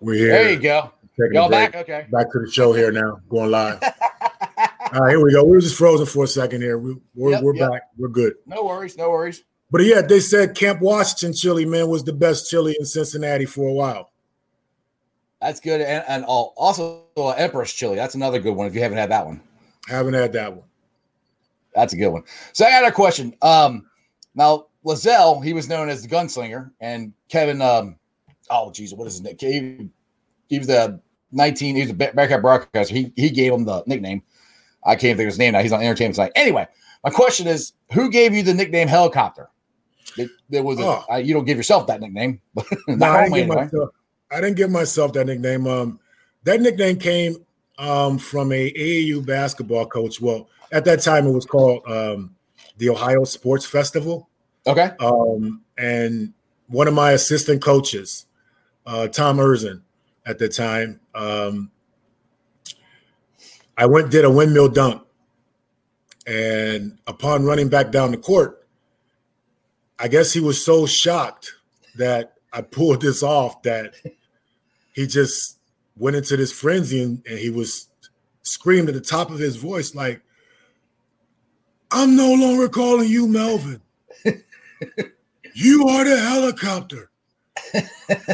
We're 0.00 0.14
here. 0.14 0.28
There 0.30 0.50
you 0.50 0.58
go. 0.58 0.92
Y'all 1.32 1.48
back? 1.48 1.76
Okay. 1.76 2.06
Back 2.10 2.30
to 2.32 2.40
the 2.40 2.50
show 2.50 2.72
here 2.72 2.90
now, 2.90 3.20
going 3.28 3.50
live. 3.50 3.80
All 4.94 5.00
right, 5.00 5.10
here 5.10 5.24
we 5.24 5.32
go. 5.32 5.42
We 5.42 5.50
were 5.50 5.60
just 5.60 5.76
frozen 5.76 6.06
for 6.06 6.22
a 6.22 6.28
second 6.28 6.62
here. 6.62 6.78
We, 6.78 6.94
we're 7.16 7.32
Yep, 7.32 7.42
we're 7.42 7.56
yep. 7.56 7.70
back. 7.70 7.82
We're 7.98 8.08
good. 8.08 8.34
No 8.46 8.64
worries, 8.64 8.96
no 8.96 9.10
worries. 9.10 9.42
But 9.72 9.82
yeah, 9.82 10.02
they 10.02 10.20
said 10.20 10.54
Camp 10.54 10.80
Washington 10.80 11.32
chili, 11.32 11.66
man, 11.66 11.88
was 11.88 12.04
the 12.04 12.12
best 12.12 12.48
chili 12.48 12.76
in 12.78 12.86
Cincinnati 12.86 13.44
for 13.44 13.68
a 13.68 13.72
while. 13.72 14.12
That's 15.40 15.58
good. 15.58 15.80
And, 15.80 16.04
and 16.06 16.22
al- 16.24 16.54
also 16.56 17.06
uh, 17.16 17.30
Empress 17.30 17.72
chili. 17.72 17.96
That's 17.96 18.14
another 18.14 18.38
good 18.38 18.52
one 18.52 18.68
if 18.68 18.74
you 18.74 18.82
haven't 18.82 18.98
had 18.98 19.10
that 19.10 19.26
one. 19.26 19.40
Haven't 19.88 20.14
had 20.14 20.32
that 20.34 20.54
one. 20.54 20.64
That's 21.74 21.92
a 21.92 21.96
good 21.96 22.10
one. 22.10 22.22
So 22.52 22.64
I 22.64 22.70
got 22.70 22.86
a 22.86 22.92
question. 22.92 23.34
Um, 23.42 23.86
now 24.36 24.66
Lazelle, 24.86 25.44
he 25.44 25.54
was 25.54 25.68
known 25.68 25.88
as 25.88 26.02
the 26.02 26.08
gunslinger, 26.08 26.70
and 26.80 27.12
Kevin, 27.28 27.60
um, 27.60 27.96
oh 28.48 28.70
geez, 28.70 28.94
what 28.94 29.08
is 29.08 29.14
his 29.14 29.22
name? 29.22 29.36
He, 29.40 29.88
he 30.48 30.58
was 30.58 30.68
the 30.68 31.00
19, 31.32 31.74
he 31.74 31.82
was 31.82 31.90
a 31.90 31.94
ba- 31.94 32.12
backup 32.14 32.42
broadcaster. 32.42 32.94
He 32.94 33.12
he 33.16 33.28
gave 33.28 33.52
him 33.52 33.64
the 33.64 33.82
nickname. 33.88 34.22
I 34.84 34.94
can't 34.96 35.16
think 35.16 35.20
of 35.26 35.32
his 35.32 35.38
name 35.38 35.52
now. 35.52 35.60
He's 35.62 35.72
on 35.72 35.80
entertainment 35.82 36.16
tonight. 36.16 36.32
Anyway, 36.34 36.66
my 37.02 37.10
question 37.10 37.46
is, 37.46 37.72
who 37.92 38.10
gave 38.10 38.34
you 38.34 38.42
the 38.42 38.54
nickname 38.54 38.88
helicopter? 38.88 39.48
There 40.48 40.62
was 40.62 40.78
a, 40.78 41.02
Oh. 41.10 41.16
you 41.16 41.34
don't 41.34 41.44
give 41.44 41.56
yourself 41.56 41.86
that 41.88 42.00
nickname, 42.00 42.40
but 42.54 42.66
No, 42.86 43.06
I 43.06 43.24
didn't, 43.24 43.34
give 43.34 43.42
anyway. 43.50 43.56
myself, 43.64 43.90
I 44.30 44.40
didn't 44.40 44.56
give 44.56 44.70
myself 44.70 45.12
that 45.14 45.26
nickname. 45.26 45.66
Um, 45.66 46.00
that 46.44 46.60
nickname 46.60 46.98
came 46.98 47.36
um, 47.78 48.18
from 48.18 48.52
a 48.52 48.70
AAU 48.72 49.24
basketball 49.26 49.86
coach. 49.86 50.20
Well, 50.20 50.48
at 50.72 50.84
that 50.84 51.02
time, 51.02 51.26
it 51.26 51.32
was 51.32 51.46
called 51.46 51.82
um, 51.86 52.34
the 52.78 52.90
Ohio 52.90 53.24
Sports 53.24 53.66
Festival. 53.66 54.28
Okay. 54.66 54.90
Um, 55.00 55.62
and 55.78 56.32
one 56.68 56.86
of 56.88 56.94
my 56.94 57.12
assistant 57.12 57.62
coaches, 57.62 58.26
uh, 58.86 59.08
Tom 59.08 59.38
Erzin, 59.38 59.80
at 60.26 60.38
the 60.38 60.48
time, 60.48 61.00
um, 61.14 61.70
I 63.76 63.86
went 63.86 64.10
did 64.10 64.24
a 64.24 64.30
windmill 64.30 64.68
dunk, 64.68 65.02
and 66.26 66.98
upon 67.06 67.44
running 67.44 67.68
back 67.68 67.90
down 67.90 68.10
the 68.10 68.16
court, 68.16 68.66
I 69.98 70.08
guess 70.08 70.32
he 70.32 70.40
was 70.40 70.64
so 70.64 70.86
shocked 70.86 71.52
that 71.96 72.34
I 72.52 72.62
pulled 72.62 73.00
this 73.00 73.22
off 73.22 73.62
that 73.62 73.94
he 74.92 75.06
just 75.06 75.58
went 75.96 76.16
into 76.16 76.36
this 76.36 76.52
frenzy 76.52 77.02
and, 77.02 77.22
and 77.26 77.38
he 77.38 77.50
was 77.50 77.88
screamed 78.42 78.88
at 78.88 78.94
the 78.94 79.00
top 79.00 79.30
of 79.30 79.38
his 79.38 79.56
voice 79.56 79.94
like, 79.94 80.22
"I'm 81.90 82.16
no 82.16 82.32
longer 82.32 82.68
calling 82.68 83.08
you 83.08 83.26
Melvin." 83.26 83.80
You 85.54 85.86
are 85.86 86.04
the 86.04 86.18
helicopter. 86.18 87.10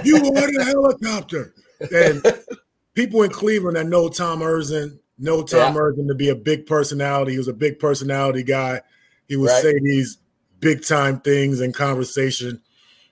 You 0.05 0.17
are 0.17 0.51
the 0.51 0.65
helicopter. 0.65 1.55
And 1.95 2.25
people 2.95 3.23
in 3.23 3.31
Cleveland 3.31 3.77
that 3.77 3.87
know 3.87 4.09
Tom 4.09 4.41
Erzin 4.41 4.99
know 5.21 5.43
Tom 5.43 5.75
Yeah. 5.75 6.05
To 6.09 6.15
be 6.15 6.29
a 6.31 6.35
big 6.35 6.67
personality. 6.67 7.33
He 7.33 7.39
was 7.39 7.49
a 7.49 7.53
big 7.53 7.79
personality 7.79 8.43
guy. 8.43 8.81
He 9.29 9.37
would 9.37 9.51
Right. 9.51 9.63
say 9.63 9.79
these 9.81 10.19
big 10.61 10.85
time 10.85 11.21
things 11.21 11.61
in 11.61 11.73
conversation. 11.73 12.61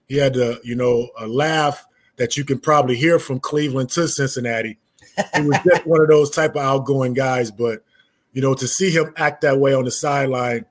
He 0.07 0.17
had 0.17 0.37
a, 0.37 0.59
you 0.65 0.75
know, 0.75 1.09
a 1.19 1.27
laugh 1.27 1.85
that 2.17 2.37
you 2.37 2.45
can 2.45 2.59
probably 2.59 2.97
hear 2.97 3.19
from 3.19 3.41
Cleveland 3.41 3.91
to 3.91 4.09
Cincinnati. 4.09 4.79
He 5.37 5.43
was 5.43 5.59
just 5.65 5.87
one 5.87 6.01
of 6.01 6.09
those 6.09 6.31
type 6.31 6.53
of 6.57 6.63
outgoing 6.63 7.13
guys. 7.15 7.51
But, 7.51 7.85
you 8.33 8.43
know, 8.43 8.55
to 8.55 8.67
see 8.67 8.91
him 8.91 9.13
act 9.17 9.43
that 9.43 9.59
way 9.59 9.75
on 9.75 9.85
the 9.85 9.91
sideline, 9.91 10.65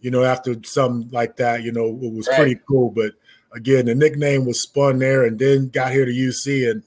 you 0.00 0.10
know, 0.10 0.22
after 0.24 0.54
something 0.64 1.10
like 1.10 1.36
that, 1.36 1.62
you 1.62 1.72
know, 1.72 1.86
it 2.02 2.12
was 2.12 2.28
Right. 2.28 2.36
pretty 2.38 2.60
cool. 2.68 2.90
But 2.90 3.12
again, 3.52 3.86
the 3.86 3.94
nickname 3.94 4.44
was 4.44 4.60
spun 4.60 4.98
there 4.98 5.24
and 5.24 5.38
then 5.38 5.68
got 5.68 5.92
here 5.92 6.04
to 6.04 6.12
UC 6.12 6.66
and 6.70 6.82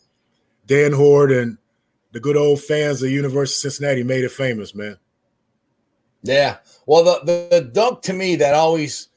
Dan 0.66 0.92
Hoard 0.94 1.32
and 1.32 1.58
the 2.18 2.22
good 2.22 2.36
old 2.36 2.60
fans 2.60 3.04
of 3.04 3.12
University 3.12 3.54
of 3.60 3.74
Cincinnati 3.74 4.02
made 4.02 4.24
it 4.24 4.32
famous, 4.32 4.74
man. 4.74 4.98
Yeah. 6.24 6.58
Well, 6.88 7.04
the, 7.04 7.20
the, 7.26 7.48
the 7.52 7.62
dunk 7.62 8.02
to 8.04 8.14
me 8.14 8.36
that 8.38 8.56
always 8.56 9.10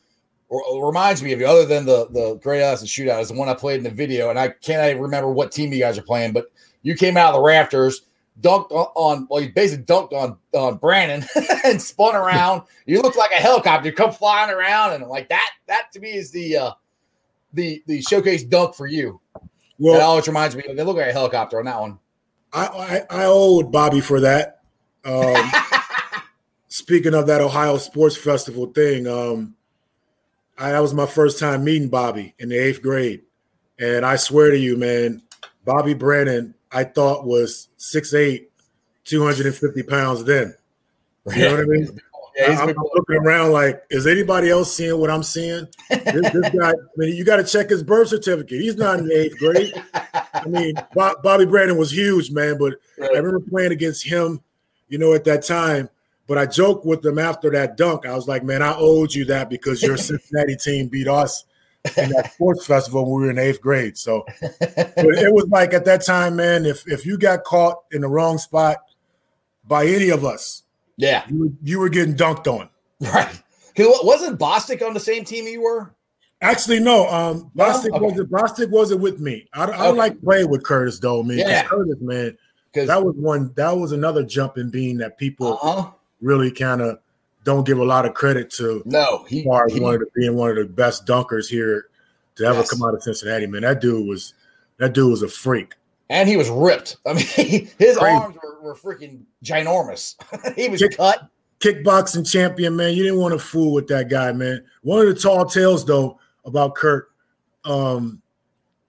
r- 0.52 0.84
reminds 0.84 1.22
me 1.22 1.32
of 1.32 1.40
you, 1.40 1.46
other 1.46 1.64
than 1.64 1.86
the 1.86 2.08
the 2.10 2.34
Great 2.42 2.60
Alaskan 2.60 2.86
shootout, 2.88 3.22
is 3.22 3.28
the 3.28 3.34
one 3.34 3.48
I 3.48 3.54
played 3.54 3.78
in 3.78 3.84
the 3.84 3.90
video, 3.90 4.28
and 4.28 4.38
I 4.38 4.48
can't 4.48 4.86
even 4.90 5.00
remember 5.00 5.32
what 5.32 5.50
team 5.50 5.72
you 5.72 5.78
guys 5.78 5.96
are 5.96 6.02
playing, 6.02 6.34
but 6.34 6.52
you 6.82 6.94
came 6.94 7.16
out 7.16 7.30
of 7.30 7.36
the 7.36 7.40
rafters, 7.40 8.02
dunked 8.42 8.70
on, 8.70 9.26
well, 9.30 9.40
you 9.40 9.50
basically 9.50 9.86
dunked 9.86 10.12
on 10.12 10.36
on 10.52 10.76
Brannen 10.76 11.24
and 11.64 11.80
spun 11.80 12.14
around. 12.14 12.64
You 12.84 13.00
looked 13.00 13.16
like 13.16 13.30
a 13.30 13.36
helicopter, 13.36 13.88
you 13.88 13.94
come 13.94 14.12
flying 14.12 14.50
around, 14.54 14.92
and 14.92 15.06
like 15.06 15.30
that. 15.30 15.52
That 15.68 15.90
to 15.94 16.00
me 16.00 16.10
is 16.10 16.30
the 16.32 16.54
uh 16.54 16.72
the 17.54 17.82
the 17.86 18.02
showcase 18.02 18.44
dunk 18.44 18.74
for 18.74 18.86
you. 18.86 19.22
It 19.36 19.42
Well, 19.78 20.02
always 20.02 20.28
reminds 20.28 20.54
me. 20.54 20.64
They 20.68 20.84
look 20.84 20.98
like 20.98 21.08
a 21.08 21.12
helicopter 21.14 21.58
on 21.58 21.64
that 21.64 21.80
one. 21.80 21.98
I, 22.52 22.66
I, 23.10 23.22
I 23.22 23.24
owed 23.26 23.72
Bobby 23.72 24.00
for 24.00 24.20
that. 24.20 24.62
Um, 25.04 25.50
speaking 26.68 27.14
of 27.14 27.26
that 27.28 27.40
Ohio 27.40 27.78
Sports 27.78 28.16
Festival 28.16 28.66
thing, 28.66 29.06
um, 29.06 29.54
I, 30.58 30.72
that 30.72 30.80
was 30.80 30.94
my 30.94 31.06
first 31.06 31.38
time 31.38 31.64
meeting 31.64 31.88
Bobby 31.88 32.34
in 32.38 32.48
the 32.48 32.56
eighth 32.56 32.82
grade. 32.82 33.22
And 33.78 34.04
I 34.04 34.16
swear 34.16 34.50
to 34.50 34.58
you, 34.58 34.76
man, 34.76 35.22
Bobby 35.64 35.94
Brannen, 35.94 36.54
I 36.70 36.84
thought 36.84 37.26
was 37.26 37.68
6'8, 37.78 38.46
250 39.04 39.82
pounds 39.84 40.24
then. 40.24 40.54
You 41.26 41.42
know 41.42 41.50
what 41.52 41.60
I 41.60 41.64
mean? 41.64 42.00
Yeah, 42.40 42.60
I'm, 42.60 42.66
big 42.68 42.76
I'm 42.76 42.82
boy. 42.82 42.90
looking 42.94 43.16
around 43.16 43.52
like, 43.52 43.84
is 43.90 44.06
anybody 44.06 44.50
else 44.50 44.74
seeing 44.74 44.98
what 44.98 45.10
I'm 45.10 45.22
seeing? 45.22 45.66
This, 45.88 46.32
this 46.32 46.50
guy, 46.50 46.70
I 46.70 46.74
mean, 46.96 47.14
you 47.16 47.24
got 47.24 47.36
to 47.36 47.44
check 47.44 47.70
his 47.70 47.82
birth 47.82 48.08
certificate. 48.08 48.60
He's 48.60 48.76
not 48.76 48.98
in 48.98 49.10
eighth 49.12 49.38
grade. 49.38 49.72
I 49.94 50.46
mean, 50.46 50.74
Bo- 50.94 51.16
Bobby 51.22 51.44
Brannen 51.44 51.76
was 51.76 51.92
huge, 51.92 52.30
man, 52.30 52.58
but 52.58 52.74
I 53.02 53.18
remember 53.18 53.40
playing 53.40 53.72
against 53.72 54.06
him, 54.06 54.40
you 54.88 54.98
know, 54.98 55.12
at 55.14 55.24
that 55.24 55.44
time. 55.44 55.88
But 56.26 56.38
I 56.38 56.46
joked 56.46 56.86
with 56.86 57.04
him 57.04 57.18
after 57.18 57.50
that 57.50 57.76
dunk. 57.76 58.06
I 58.06 58.14
was 58.14 58.28
like, 58.28 58.44
man, 58.44 58.62
I 58.62 58.74
owed 58.76 59.12
you 59.12 59.24
that 59.26 59.50
because 59.50 59.82
your 59.82 59.96
Cincinnati 59.98 60.56
team 60.56 60.86
beat 60.88 61.08
us 61.08 61.44
in 61.96 62.10
that 62.10 62.32
sports 62.34 62.66
festival 62.66 63.04
when 63.04 63.20
we 63.20 63.26
were 63.26 63.30
in 63.32 63.38
eighth 63.38 63.60
grade. 63.60 63.98
So 63.98 64.24
it 64.40 65.34
was 65.34 65.48
like 65.48 65.74
at 65.74 65.84
that 65.86 66.04
time, 66.04 66.36
man, 66.36 66.66
if 66.66 66.86
if 66.86 67.04
you 67.04 67.18
got 67.18 67.42
caught 67.44 67.82
in 67.90 68.02
the 68.02 68.08
wrong 68.08 68.38
spot 68.38 68.76
by 69.66 69.86
any 69.86 70.10
of 70.10 70.24
us, 70.24 70.59
yeah, 71.00 71.24
you, 71.28 71.38
were- 71.38 71.52
you 71.62 71.78
were 71.80 71.88
getting 71.88 72.14
dunked 72.14 72.46
on. 72.46 72.68
Right. 73.00 73.42
wasn't 73.78 74.38
Bostic 74.38 74.86
on 74.86 74.92
the 74.92 75.00
same 75.00 75.24
team 75.24 75.46
you 75.46 75.62
were? 75.62 75.94
Actually, 76.42 76.80
no. 76.80 77.08
Um, 77.08 77.50
No? 77.54 77.64
Bostic 77.64 77.90
Okay. 77.94 77.98
wasn't 78.00 78.30
Bostic 78.30 78.70
wasn't 78.70 79.00
with 79.00 79.20
me. 79.20 79.46
I, 79.54 79.64
I 79.64 79.86
Okay. 79.88 79.98
like 79.98 80.22
playing 80.22 80.50
with 80.50 80.62
Curtis 80.64 80.98
though, 80.98 81.22
man. 81.22 81.38
Yeah. 81.38 81.62
Curtis, 81.64 81.96
man, 82.00 82.36
Because 82.72 82.88
that 82.88 83.02
was 83.02 83.14
one. 83.16 83.52
That 83.56 83.70
was 83.76 83.92
another 83.92 84.22
jumping 84.22 84.68
bean 84.70 84.98
that 84.98 85.16
people 85.18 85.58
uh-huh. 85.62 85.90
really 86.20 86.50
kind 86.50 86.80
of 86.82 86.98
don't 87.44 87.66
give 87.66 87.78
a 87.78 87.84
lot 87.84 88.04
of 88.04 88.12
credit 88.12 88.50
to. 88.50 88.82
no, 88.84 89.24
he, 89.28 89.44
far 89.44 89.64
as 89.66 89.72
he- 89.72 89.80
one 89.80 89.94
of 89.94 90.00
the, 90.00 90.06
being 90.14 90.34
one 90.36 90.50
of 90.50 90.56
the 90.56 90.64
best 90.66 91.06
dunkers 91.06 91.48
here 91.48 91.86
to 92.36 92.44
ever 92.44 92.58
Yes. 92.60 92.70
come 92.70 92.82
out 92.86 92.94
of 92.94 93.02
Cincinnati, 93.02 93.46
man. 93.46 93.62
That 93.62 93.80
dude 93.80 94.06
was 94.06 94.34
that 94.76 94.92
dude 94.92 95.10
was 95.10 95.22
a 95.22 95.28
freak. 95.28 95.74
And 96.10 96.28
he 96.28 96.36
was 96.36 96.50
ripped. 96.50 96.98
I 97.06 97.14
mean, 97.14 97.24
his 97.78 97.96
Crazy. 97.96 98.00
arms 98.00 98.36
were, 98.42 98.60
were 98.60 98.74
freaking 98.74 99.22
ginormous. 99.42 100.16
he 100.56 100.68
was 100.68 100.82
Kick- 100.82 100.98
cut. 100.98 101.28
Kickboxing 101.60 102.30
champion, 102.30 102.74
man. 102.76 102.94
You 102.94 103.02
didn't 103.02 103.18
want 103.20 103.32
to 103.32 103.38
fool 103.38 103.72
with 103.72 103.86
that 103.88 104.08
guy, 104.08 104.32
man. 104.32 104.64
One 104.82 105.00
of 105.06 105.14
the 105.14 105.20
tall 105.20 105.44
tales 105.46 105.84
though 105.84 106.18
about 106.46 106.74
Kurt, 106.74 107.10
um, 107.66 108.20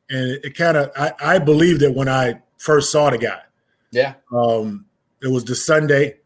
and 0.10 0.31
it, 0.31 0.45
it 0.45 0.55
kind 0.57 0.77
of 0.77 0.89
I, 0.97 1.12
I 1.21 1.39
believed 1.39 1.81
it 1.81 1.93
when 1.93 2.07
I 2.10 2.41
first 2.57 2.91
saw 2.91 3.10
the 3.10 3.17
guy. 3.17 3.41
Yeah, 3.91 4.13
Um, 4.31 4.86
it 5.21 5.27
was 5.27 5.43
the 5.43 5.53
Sunday, 5.53 6.19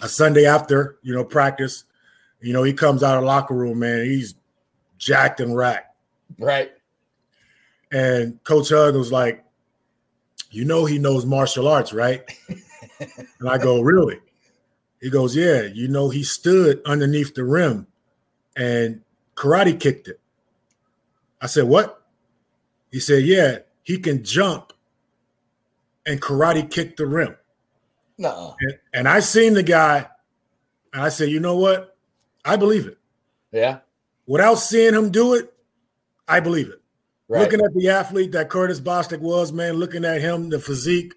a 0.00 0.08
Sunday 0.08 0.46
after, 0.46 0.98
you 1.02 1.12
know, 1.14 1.22
practice. 1.22 1.84
You 2.40 2.54
know, 2.54 2.62
he 2.62 2.72
comes 2.72 3.02
out 3.02 3.16
of 3.16 3.20
the 3.22 3.26
locker 3.26 3.52
room, 3.54 3.80
man. 3.80 4.06
He's 4.06 4.36
jacked 4.96 5.40
and 5.40 5.54
racked. 5.54 5.94
right. 6.38 6.70
And 7.92 8.42
Coach 8.44 8.70
Hud 8.70 8.94
was 8.96 9.12
like, 9.12 9.44
You 10.50 10.64
know, 10.64 10.84
he 10.84 10.98
knows 10.98 11.26
martial 11.26 11.68
arts, 11.68 11.92
right? 11.92 12.22
and 12.98 13.48
I 13.48 13.58
go, 13.58 13.80
Really? 13.80 14.18
He 15.00 15.10
goes, 15.10 15.36
Yeah, 15.36 15.62
you 15.62 15.88
know, 15.88 16.08
he 16.08 16.22
stood 16.22 16.80
underneath 16.84 17.34
the 17.34 17.44
rim 17.44 17.86
and 18.56 19.02
karate 19.34 19.78
kicked 19.78 20.08
it. 20.08 20.20
I 21.40 21.46
said, 21.46 21.64
What? 21.64 22.02
He 22.90 23.00
said, 23.00 23.24
Yeah, 23.24 23.58
he 23.82 23.98
can 23.98 24.24
jump 24.24 24.72
and 26.06 26.20
karate 26.20 26.68
kick 26.70 26.96
the 26.96 27.06
rim. 27.06 27.36
No. 28.16 28.56
And, 28.60 28.78
and 28.92 29.08
I 29.08 29.20
seen 29.20 29.54
the 29.54 29.62
guy, 29.62 30.08
and 30.92 31.02
I 31.02 31.08
said, 31.08 31.28
you 31.28 31.38
know 31.38 31.56
what? 31.56 31.96
I 32.44 32.56
believe 32.56 32.86
it. 32.86 32.98
Yeah. 33.52 33.78
Without 34.26 34.56
seeing 34.56 34.94
him 34.94 35.10
do 35.10 35.34
it, 35.34 35.52
I 36.26 36.40
believe 36.40 36.68
it. 36.68 36.82
Right. 37.28 37.40
Looking 37.42 37.60
at 37.60 37.74
the 37.74 37.90
athlete 37.90 38.32
that 38.32 38.48
Curtis 38.48 38.80
Bostic 38.80 39.20
was, 39.20 39.52
man, 39.52 39.74
looking 39.74 40.04
at 40.04 40.20
him, 40.20 40.48
the 40.48 40.58
physique, 40.58 41.14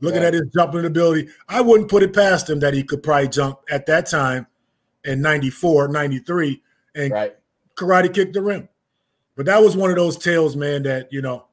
looking 0.00 0.20
Right. 0.20 0.28
at 0.28 0.34
his 0.34 0.42
jumping 0.54 0.84
ability, 0.84 1.28
I 1.48 1.62
wouldn't 1.62 1.88
put 1.88 2.02
it 2.02 2.12
past 2.12 2.50
him 2.50 2.60
that 2.60 2.74
he 2.74 2.82
could 2.82 3.02
probably 3.02 3.28
jump 3.28 3.60
at 3.70 3.86
that 3.86 4.06
time 4.06 4.46
in 5.04 5.22
94, 5.22 5.88
93, 5.88 6.62
and 6.94 7.12
right. 7.12 7.36
karate 7.76 8.12
kick 8.12 8.34
the 8.34 8.42
rim. 8.42 8.68
But 9.36 9.46
that 9.46 9.62
was 9.62 9.74
one 9.76 9.90
of 9.90 9.96
those 9.96 10.18
tales, 10.18 10.54
man, 10.54 10.82
that, 10.82 11.10
you 11.12 11.22
know, 11.22 11.46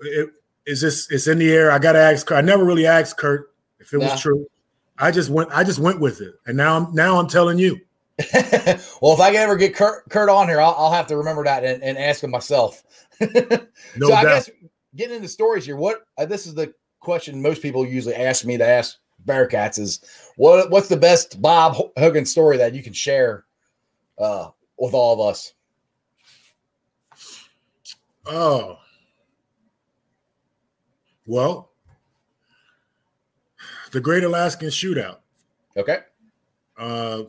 it 0.00 0.30
is 0.66 0.80
just 0.80 1.10
it's 1.12 1.26
in 1.26 1.38
the 1.38 1.52
air. 1.52 1.70
I 1.70 1.78
gotta 1.78 1.98
ask 1.98 2.30
I 2.30 2.40
never 2.40 2.64
really 2.64 2.86
asked 2.86 3.16
Kurt 3.16 3.52
if 3.78 3.92
it 3.92 3.98
Nah. 3.98 4.10
was 4.12 4.20
true. 4.20 4.46
I 4.98 5.10
just 5.10 5.30
went 5.30 5.50
I 5.52 5.64
just 5.64 5.78
went 5.78 6.00
with 6.00 6.20
it. 6.20 6.34
And 6.46 6.56
now 6.56 6.76
I'm 6.76 6.94
now 6.94 7.18
I'm 7.18 7.28
telling 7.28 7.58
you. 7.58 7.80
well, 9.02 9.12
if 9.14 9.20
I 9.20 9.32
can 9.32 9.36
ever 9.36 9.56
get 9.56 9.74
Kurt, 9.74 10.08
Kurt 10.08 10.28
on 10.28 10.46
here, 10.46 10.60
I'll, 10.60 10.74
I'll 10.78 10.92
have 10.92 11.08
to 11.08 11.16
remember 11.16 11.42
that 11.44 11.64
and, 11.64 11.82
and 11.82 11.98
ask 11.98 12.22
him 12.22 12.30
myself. 12.30 12.84
No 13.96 14.08
so 14.08 14.14
I 14.14 14.22
guess 14.22 14.50
getting 14.96 15.16
into 15.16 15.28
stories 15.28 15.66
here, 15.66 15.76
what 15.76 16.06
uh, 16.18 16.26
this 16.26 16.46
is 16.46 16.54
the 16.54 16.72
question 17.00 17.40
most 17.40 17.62
people 17.62 17.86
usually 17.86 18.14
ask 18.14 18.44
me 18.44 18.56
to 18.56 18.66
ask 18.66 18.96
Bearcats 19.26 19.78
is 19.78 20.00
what 20.36 20.70
what's 20.70 20.88
the 20.88 20.96
best 20.96 21.40
Bob 21.40 21.76
Huggins 21.96 22.30
story 22.30 22.56
that 22.56 22.74
you 22.74 22.82
can 22.82 22.92
share 22.92 23.44
uh, 24.18 24.48
with 24.78 24.94
all 24.94 25.14
of 25.14 25.20
us? 25.28 25.52
Oh. 28.26 28.78
Well, 31.26 31.70
the 33.92 34.00
Great 34.00 34.24
Alaskan 34.24 34.68
Shootout. 34.68 35.18
Okay. 35.76 36.00
Uh, 36.76 37.22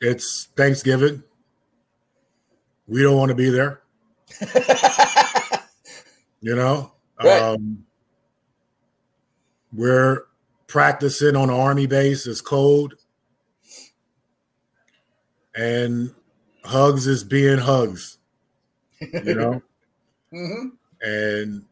it's 0.00 0.48
Thanksgiving. 0.56 1.24
We 2.88 3.02
don't 3.02 3.16
want 3.16 3.30
to 3.30 3.34
be 3.34 3.50
there, 3.50 3.82
you 6.40 6.54
know. 6.54 6.92
Right. 7.22 7.42
Um, 7.42 7.84
we're 9.72 10.22
practicing 10.66 11.36
on 11.36 11.50
an 11.50 11.56
army 11.56 11.86
base. 11.86 12.26
It's 12.26 12.40
cold, 12.40 12.94
and 15.54 16.14
hugs 16.64 17.06
is 17.06 17.24
being 17.24 17.58
hugs, 17.58 18.18
you 19.00 19.34
know. 19.34 19.62
hmm 20.32 20.68
and 21.02 21.64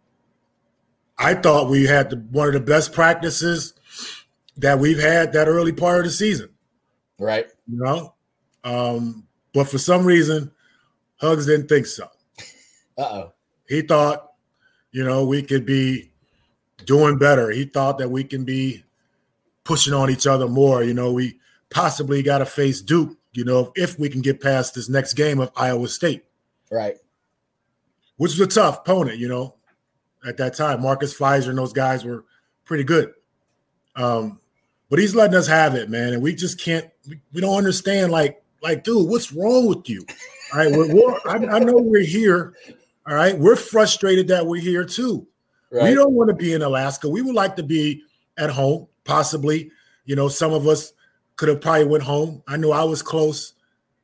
I 1.19 1.35
thought 1.35 1.71
we 1.71 1.85
had 1.85 2.11
the, 2.11 2.17
one 2.17 2.49
of 2.49 2.55
the 2.55 2.61
best 2.61 2.93
practices 2.93 3.75
that 4.57 4.79
we've 4.79 5.01
had 5.01 5.33
that 5.33 5.49
early 5.49 5.73
part 5.73 5.99
of 5.99 6.05
the 6.05 6.11
season. 6.11 6.51
Right. 7.19 7.47
You 7.67 7.79
know, 7.83 8.15
um, 8.65 9.27
but 9.53 9.69
for 9.69 9.79
some 9.79 10.05
reason, 10.05 10.51
Hugs 11.25 11.47
didn't 11.47 11.69
think 11.69 11.87
so. 11.87 12.09
Uh 12.97 13.03
oh. 13.03 13.33
He 13.69 13.83
thought, 13.83 14.33
you 14.93 15.05
know, 15.05 15.25
we 15.27 15.43
could 15.43 15.67
be 15.67 16.11
doing 16.85 17.19
better. 17.19 17.51
He 17.51 17.65
thought 17.65 17.99
that 17.99 18.11
we 18.11 18.23
can 18.25 18.45
be 18.45 18.85
pushing 19.65 19.95
on 19.95 20.11
each 20.11 20.27
other 20.27 20.47
more. 20.47 20.85
You 20.85 20.95
know, 20.95 21.13
we 21.13 21.39
possibly 21.71 22.23
got 22.23 22.39
to 22.39 22.47
face 22.47 22.81
Duke. 22.81 23.17
You 23.33 23.45
know, 23.45 23.73
if 23.75 23.99
we 23.99 24.09
can 24.09 24.21
get 24.21 24.41
past 24.41 24.75
this 24.75 24.89
next 24.89 25.15
game 25.15 25.41
of 25.41 25.51
Iowa 25.57 25.89
State. 25.89 26.25
Right. 26.71 26.97
which 28.17 28.33
was 28.33 28.41
a 28.41 28.47
tough 28.47 28.79
opponent, 28.81 29.19
you 29.19 29.29
know, 29.29 29.55
at 30.27 30.37
that 30.39 30.55
time. 30.55 30.83
Marcus 30.83 31.17
Fizer 31.17 31.49
and 31.49 31.59
those 31.59 31.73
guys 31.73 32.05
were 32.05 32.25
pretty 32.65 32.85
good. 32.85 33.13
Um, 33.97 34.41
but 34.91 34.99
he's 34.99 35.15
letting 35.15 35.37
us 35.37 35.47
have 35.47 35.75
it, 35.75 35.91
man. 35.91 36.13
And 36.13 36.23
we 36.23 36.35
just 36.35 36.61
can't, 36.61 36.89
we, 37.09 37.21
we 37.33 37.41
don't 37.41 37.57
understand, 37.57 38.13
like, 38.13 38.43
like, 38.63 38.85
dude, 38.85 39.09
what's 39.09 39.33
wrong 39.33 39.67
with 39.67 39.89
you? 39.89 40.05
All 40.55 40.61
right, 40.61 40.71
we're, 40.71 40.95
we're 40.95 41.19
I, 41.27 41.57
I 41.57 41.59
know 41.59 41.77
we're 41.79 42.05
here. 42.05 42.55
All 43.09 43.15
right, 43.15 43.37
we're 43.37 43.57
frustrated 43.57 44.29
that 44.29 44.47
we're 44.47 44.61
here 44.61 44.85
too. 44.85 45.27
Right. 45.73 45.89
We 45.89 45.95
don't 45.95 46.13
want 46.13 46.29
to 46.29 46.35
be 46.35 46.53
in 46.53 46.63
Alaska. 46.63 47.09
We 47.09 47.23
would 47.23 47.35
like 47.35 47.57
to 47.57 47.65
be 47.65 48.03
at 48.39 48.51
home, 48.51 48.87
possibly. 49.05 49.73
You 50.05 50.15
know, 50.15 50.29
some 50.29 50.53
of 50.53 50.69
us 50.69 50.93
could 51.35 51.49
have 51.49 51.61
probably 51.61 51.87
went 51.87 52.05
home. 52.05 52.43
I 52.47 52.57
knew 52.57 52.71
I 52.71 52.85
was 52.85 53.03
close, 53.03 53.55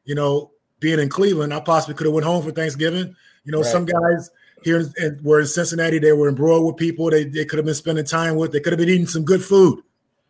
you 0.04 0.16
know, 0.16 0.50
being 0.80 0.98
in 0.98 1.08
Cleveland. 1.08 1.54
I 1.54 1.60
possibly 1.60 1.94
could 1.94 2.06
have 2.06 2.14
went 2.14 2.26
home 2.26 2.42
for 2.42 2.50
Thanksgiving. 2.50 3.14
You 3.44 3.52
know, 3.52 3.60
Right. 3.60 3.70
some 3.70 3.84
guys 3.84 4.30
here 4.64 4.84
in, 4.98 5.20
were 5.22 5.40
in 5.40 5.46
Cincinnati. 5.46 6.00
They 6.00 6.12
were 6.12 6.28
embroiled 6.28 6.66
with 6.66 6.76
people. 6.76 7.10
They, 7.10 7.24
they 7.24 7.44
could 7.44 7.58
have 7.58 7.66
been 7.66 7.74
spending 7.76 8.04
time 8.04 8.34
with. 8.34 8.50
They 8.50 8.58
could 8.58 8.72
have 8.72 8.80
been 8.80 8.88
eating 8.88 9.06
some 9.06 9.24
good 9.24 9.44
food. 9.44 9.84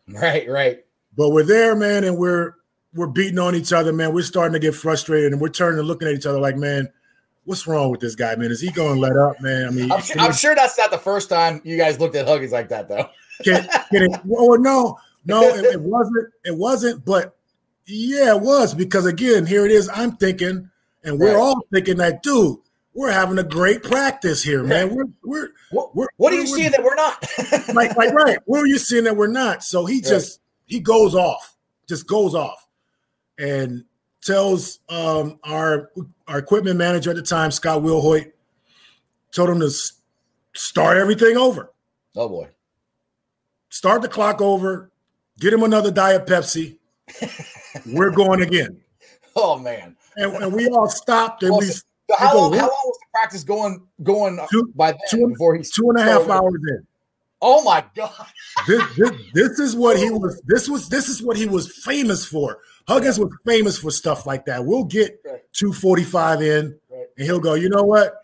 Right, 0.08 0.46
right. 0.50 0.84
But 1.16 1.30
we're 1.30 1.44
there, 1.44 1.74
man, 1.74 2.04
and 2.04 2.18
we're 2.18 2.54
we're 2.94 3.06
beating 3.06 3.38
on 3.38 3.54
each 3.54 3.72
other, 3.72 3.92
man. 3.92 4.12
We're 4.12 4.22
starting 4.22 4.52
to 4.54 4.58
get 4.58 4.74
frustrated, 4.74 5.32
and 5.32 5.40
we're 5.40 5.48
turning 5.50 5.78
and 5.78 5.88
looking 5.88 6.08
at 6.08 6.14
each 6.14 6.26
other 6.26 6.40
like, 6.40 6.56
man, 6.56 6.88
what's 7.44 7.66
wrong 7.66 7.90
with 7.90 8.00
this 8.00 8.14
guy, 8.14 8.34
man? 8.36 8.50
Is 8.50 8.60
he 8.60 8.70
going 8.70 8.94
to 8.96 9.00
let 9.00 9.16
up, 9.16 9.40
man? 9.40 9.66
I 9.66 9.70
mean, 9.70 9.92
I'm 9.92 10.02
sure, 10.02 10.20
I'm 10.20 10.32
sure 10.32 10.54
that's 10.54 10.76
not 10.76 10.90
the 10.90 10.98
first 10.98 11.28
time 11.28 11.60
you 11.64 11.76
guys 11.76 12.00
looked 12.00 12.16
at 12.16 12.26
Huggies 12.26 12.50
like 12.52 12.68
that, 12.70 12.88
though. 12.88 13.08
can, 13.44 13.68
can 13.90 14.02
it, 14.02 14.20
oh 14.36 14.54
no, 14.54 14.98
no, 15.24 15.42
it, 15.42 15.64
it 15.64 15.80
wasn't. 15.82 16.28
It 16.44 16.56
wasn't. 16.56 17.04
But 17.04 17.36
yeah, 17.86 18.34
it 18.34 18.40
was 18.40 18.74
because 18.74 19.06
again, 19.06 19.46
here 19.46 19.64
it 19.64 19.72
is. 19.72 19.88
I'm 19.92 20.16
thinking, 20.16 20.68
and 21.04 21.18
we're 21.18 21.34
Right. 21.34 21.40
all 21.40 21.66
thinking 21.72 21.96
that, 21.98 22.22
dude. 22.22 22.58
We're 22.92 23.12
having 23.12 23.38
a 23.38 23.44
great 23.44 23.84
practice 23.84 24.42
here, 24.42 24.64
man. 24.64 24.92
We're 24.92 25.04
we're 25.22 25.48
What, 25.70 25.94
we're 25.94 26.08
what 26.16 26.32
are 26.32 26.36
you 26.36 26.46
seeing 26.48 26.72
that 26.72 26.82
we're 26.82 26.96
not? 26.96 27.24
like 27.72 27.96
like 27.96 28.12
right 28.12 28.36
where 28.46 28.62
are 28.62 28.66
you 28.66 28.78
seeing 28.78 29.04
that 29.04 29.16
we're 29.16 29.28
not 29.28 29.62
so 29.62 29.86
he 29.86 30.00
just 30.02 30.40
he 30.66 30.80
goes 30.80 31.14
off 31.14 31.54
just 31.88 32.08
goes 32.08 32.34
off 32.34 32.59
and 33.40 33.84
tells 34.22 34.80
um 34.90 35.38
our 35.44 35.90
our 36.28 36.38
equipment 36.38 36.76
manager 36.76 37.10
at 37.10 37.16
the 37.16 37.22
time 37.22 37.50
scott 37.50 37.82
wilhoit 37.82 38.32
told 39.32 39.48
him 39.48 39.60
to 39.60 39.66
s- 39.66 39.92
start 40.54 40.96
everything 40.98 41.36
over 41.38 41.72
oh 42.16 42.28
boy. 42.28 42.46
start 43.70 44.02
the 44.02 44.08
clock 44.08 44.40
over 44.42 44.90
get 45.38 45.52
him 45.54 45.62
another 45.62 45.90
diet 45.90 46.26
pepsi 46.26 46.76
we're 47.86 48.10
going 48.10 48.42
again 48.42 48.76
Oh 49.36 49.56
man. 49.58 49.96
and, 50.16 50.34
and 50.34 50.52
we 50.52 50.66
all 50.68 50.88
stopped 50.88 51.44
and 51.44 51.52
Well, 51.52 51.60
we 51.60 51.66
So 51.66 51.80
how 52.18 52.32
go, 52.32 52.40
long? 52.40 52.52
How 52.54 52.62
long 52.62 52.68
was 52.84 52.98
the 52.98 53.06
practice 53.12 53.44
going? 53.44 53.86
Going 54.02 54.40
Two- 54.50 54.72
by 54.74 54.90
then 54.90 55.00
two- 55.08 55.28
before 55.28 55.54
he 55.54 55.62
two 55.62 55.88
and 55.88 55.98
a 55.98 56.02
half 56.02 56.28
hours 56.28 56.52
in 56.68 56.86
Oh 57.40 57.62
my 57.64 57.82
god! 57.94 58.26
this, 58.66 58.82
this, 58.98 59.10
this 59.32 59.58
is 59.60 59.74
what 59.76 59.96
he 59.98 60.10
was 60.22 60.42
this 60.46 60.68
was 60.68 60.88
this 60.90 61.08
is 61.08 61.22
what 61.22 61.36
he 61.38 61.46
was 61.46 61.72
famous 61.84 62.24
for 62.24 62.58
huggins 62.90 63.18
was 63.18 63.30
famous 63.46 63.78
for 63.78 63.90
stuff 63.90 64.26
like 64.26 64.44
that 64.46 64.64
we'll 64.64 64.84
get 64.84 65.20
Right. 65.24 65.40
245 65.52 66.42
in 66.42 66.78
Right. 66.90 67.06
and 67.16 67.26
he'll 67.26 67.40
go 67.40 67.54
you 67.54 67.68
know 67.68 67.82
what 67.84 68.14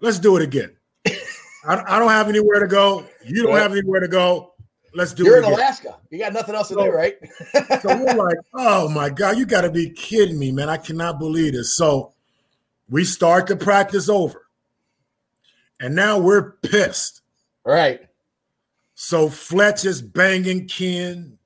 let's 0.00 0.18
do 0.18 0.36
it 0.36 0.42
again 0.42 0.74
I, 1.06 1.82
I 1.86 1.98
don't 1.98 2.10
have 2.10 2.28
anywhere 2.28 2.60
to 2.60 2.66
go 2.66 3.04
you 3.24 3.42
don't 3.42 3.52
Right. 3.54 3.62
have 3.62 3.72
anywhere 3.72 4.00
to 4.00 4.08
go 4.08 4.52
let's 4.94 5.12
do 5.12 5.24
it. 5.24 5.26
You're 5.26 5.36
in 5.38 5.44
again 5.44 5.54
Alaska. 5.58 5.96
You 6.10 6.18
got 6.18 6.32
nothing 6.32 6.54
else 6.54 6.68
to 6.68 6.74
So- 6.74 6.84
do, 6.84 6.90
right? 6.90 7.16
so 7.82 7.88
we're 8.04 8.14
like 8.14 8.36
oh 8.54 8.88
my 8.88 9.10
god 9.10 9.36
you 9.38 9.44
got 9.46 9.62
to 9.62 9.70
be 9.70 9.90
kidding 9.90 10.38
me 10.38 10.52
man 10.52 10.68
i 10.68 10.76
cannot 10.76 11.18
believe 11.18 11.52
this 11.54 11.76
so 11.76 12.12
we 12.88 13.04
start 13.04 13.46
the 13.48 13.56
practice 13.56 14.08
over 14.08 14.46
and 15.80 15.94
now 15.94 16.18
we're 16.18 16.52
pissed 16.62 17.22
right. 17.64 18.00
So 18.98 19.28
Fletch 19.28 19.84
is 19.84 20.00
banging 20.00 20.66
Ken. 20.68 21.36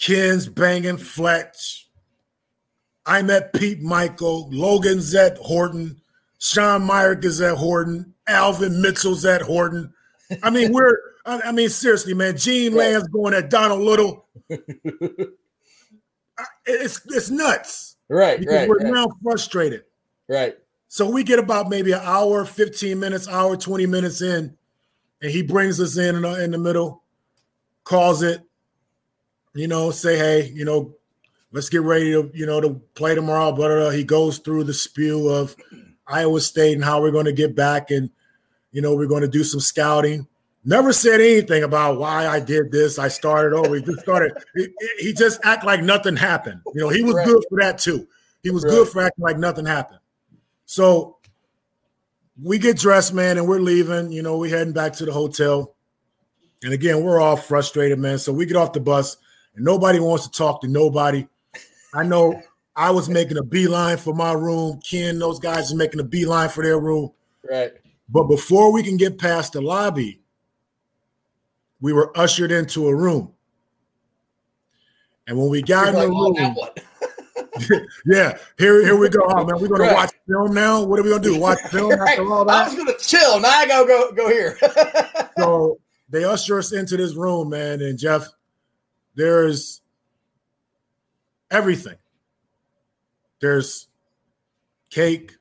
Ken's 0.00 0.48
banging 0.48 0.96
Fletch. 0.96 1.88
I 3.06 3.22
met 3.22 3.52
Pete 3.52 3.82
Mickeal. 3.82 4.48
Logan's 4.52 5.14
at 5.14 5.36
Horton. 5.38 6.00
Sean 6.38 6.86
Myrick 6.86 7.24
is 7.24 7.40
at 7.40 7.56
Horton. 7.56 8.14
Alvin 8.26 8.80
Mitchell's 8.82 9.24
at 9.24 9.40
Horton. 9.42 9.92
I 10.42 10.50
mean, 10.50 10.72
we're, 10.72 10.96
I 11.24 11.50
mean, 11.52 11.68
seriously, 11.70 12.14
man. 12.14 12.36
Gene. 12.36 12.74
Lamb's 12.74 13.08
going 13.08 13.34
at 13.34 13.50
Donald 13.50 13.80
Little. 13.80 14.26
It's, 16.66 17.00
it's 17.06 17.30
nuts 17.30 17.96
Right. 18.08 18.38
because 18.38 18.54
Right. 18.54 18.68
we're 18.68 18.76
Right. 18.78 18.92
now 18.94 19.08
frustrated. 19.22 19.84
right. 20.28 20.56
So 20.90 21.10
we 21.10 21.22
get 21.24 21.38
about 21.38 21.68
maybe 21.68 21.92
an 21.92 22.00
hour, 22.02 22.44
15 22.44 22.98
minutes, 22.98 23.26
hour, 23.28 23.56
20 23.56 23.86
minutes 23.86 24.22
in, 24.22 24.56
and 25.20 25.30
he 25.30 25.42
brings 25.42 25.80
us 25.80 25.96
in 25.98 26.14
in 26.16 26.22
the, 26.22 26.42
in 26.44 26.50
the 26.52 26.58
middle, 26.58 27.02
calls 27.84 28.22
it, 28.22 28.40
you 29.58 29.66
know, 29.66 29.90
say, 29.90 30.16
hey, 30.16 30.50
you 30.54 30.64
know, 30.64 30.94
let's 31.50 31.68
get 31.68 31.82
ready 31.82 32.12
to, 32.12 32.30
you 32.32 32.46
know, 32.46 32.60
to 32.60 32.80
play 32.94 33.14
tomorrow. 33.14 33.50
But. 33.52 33.90
He 33.90 34.04
goes 34.04 34.38
through 34.38 34.64
the 34.64 34.74
spew 34.74 35.28
of 35.28 35.56
Iowa 36.06 36.40
State 36.40 36.74
and 36.74 36.84
how 36.84 37.00
we're 37.00 37.10
going 37.10 37.24
to 37.24 37.32
get 37.32 37.56
back 37.56 37.90
and, 37.90 38.10
you 38.70 38.82
know, 38.82 38.94
we're 38.94 39.06
going 39.06 39.22
to 39.22 39.28
do 39.28 39.42
some 39.42 39.60
scouting. 39.60 40.28
Never 40.64 40.92
said 40.92 41.20
anything 41.20 41.64
about 41.64 41.98
why 41.98 42.26
I 42.26 42.40
did 42.40 42.70
this. 42.70 42.98
I 42.98 43.08
started 43.08 43.56
over. 43.56 43.74
He 43.74 43.82
just 43.82 44.00
started. 44.00 44.32
He, 44.54 44.68
he 44.98 45.12
just 45.12 45.40
act 45.42 45.64
like 45.64 45.82
nothing 45.82 46.16
happened. 46.16 46.60
You 46.74 46.82
know, 46.82 46.88
he 46.88 47.02
was 47.02 47.14
Right. 47.14 47.26
good 47.26 47.42
for 47.48 47.58
that 47.60 47.78
too. 47.78 48.06
He 48.42 48.50
was 48.50 48.64
Right. 48.64 48.70
good 48.70 48.88
for 48.88 49.00
acting 49.02 49.24
like 49.24 49.38
nothing 49.38 49.66
happened. 49.66 50.00
So 50.66 51.16
we 52.42 52.58
get 52.58 52.76
dressed, 52.76 53.14
man, 53.14 53.38
and 53.38 53.48
we're 53.48 53.58
leaving. 53.60 54.12
You 54.12 54.22
know, 54.22 54.36
we're 54.36 54.56
heading 54.56 54.72
back 54.74 54.92
to 54.94 55.04
the 55.04 55.12
hotel. 55.12 55.74
And 56.62 56.72
again, 56.72 57.02
we're 57.02 57.20
all 57.20 57.36
frustrated, 57.36 57.98
man. 57.98 58.18
So 58.18 58.32
we 58.32 58.44
get 58.46 58.56
off 58.56 58.72
the 58.72 58.80
bus, 58.80 59.16
and 59.56 59.64
nobody 59.64 59.98
wants 60.00 60.26
to 60.26 60.30
talk 60.36 60.60
to 60.62 60.68
nobody. 60.68 61.26
I 61.94 62.02
know 62.04 62.40
I 62.76 62.90
was 62.90 63.08
making 63.08 63.38
a 63.38 63.42
beeline 63.42 63.96
for 63.96 64.14
my 64.14 64.32
room. 64.32 64.80
Ken, 64.88 65.18
those 65.18 65.38
guys 65.38 65.72
are 65.72 65.76
making 65.76 66.00
a 66.00 66.04
beeline 66.04 66.48
for 66.48 66.62
their 66.62 66.78
room. 66.78 67.10
Right. 67.48 67.72
But 68.08 68.24
before 68.24 68.72
we 68.72 68.82
can 68.82 68.96
get 68.96 69.18
past 69.18 69.52
the 69.54 69.60
lobby, 69.60 70.20
we 71.80 71.92
were 71.92 72.16
ushered 72.16 72.52
into 72.52 72.86
a 72.88 72.94
room. 72.94 73.32
And 75.26 75.36
when 75.36 75.50
we 75.50 75.60
got 75.62 75.92
You're 75.92 76.02
in 76.04 76.08
like, 76.08 76.08
the 76.08 76.14
oh, 76.14 76.32
room, 76.32 76.56
now 76.56 77.78
yeah, 78.06 78.38
here, 78.58 78.84
here 78.84 78.96
we 78.96 79.08
go. 79.08 79.20
Oh, 79.28 79.44
man, 79.44 79.60
we're 79.60 79.68
gonna 79.68 79.84
Right. 79.84 79.94
watch 79.94 80.12
film 80.28 80.54
now. 80.54 80.82
What 80.82 81.00
are 81.00 81.02
we 81.02 81.10
gonna 81.10 81.22
do? 81.22 81.38
Watch 81.38 81.58
film 81.70 81.90
Right. 81.90 82.10
after 82.10 82.32
all 82.32 82.48
I 82.48 82.64
was 82.64 82.74
gonna 82.74 82.96
chill. 82.98 83.40
Now 83.40 83.48
I 83.48 83.66
gotta 83.66 83.86
go 83.86 84.12
go 84.12 84.28
here. 84.28 84.56
so 85.36 85.78
they 86.08 86.24
usher 86.24 86.58
us 86.58 86.72
into 86.72 86.96
this 86.96 87.14
room, 87.14 87.50
man. 87.50 87.82
And 87.82 87.98
Jeff, 87.98 88.28
there's 89.18 89.82
everything. 91.50 91.96
There's 93.40 93.88
cake, 94.90 95.32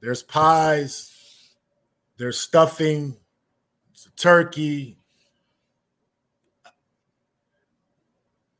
there's 0.00 0.22
pies, 0.22 1.12
there's 2.16 2.40
stuffing, 2.40 3.18
there's 3.88 4.08
turkey. 4.16 4.96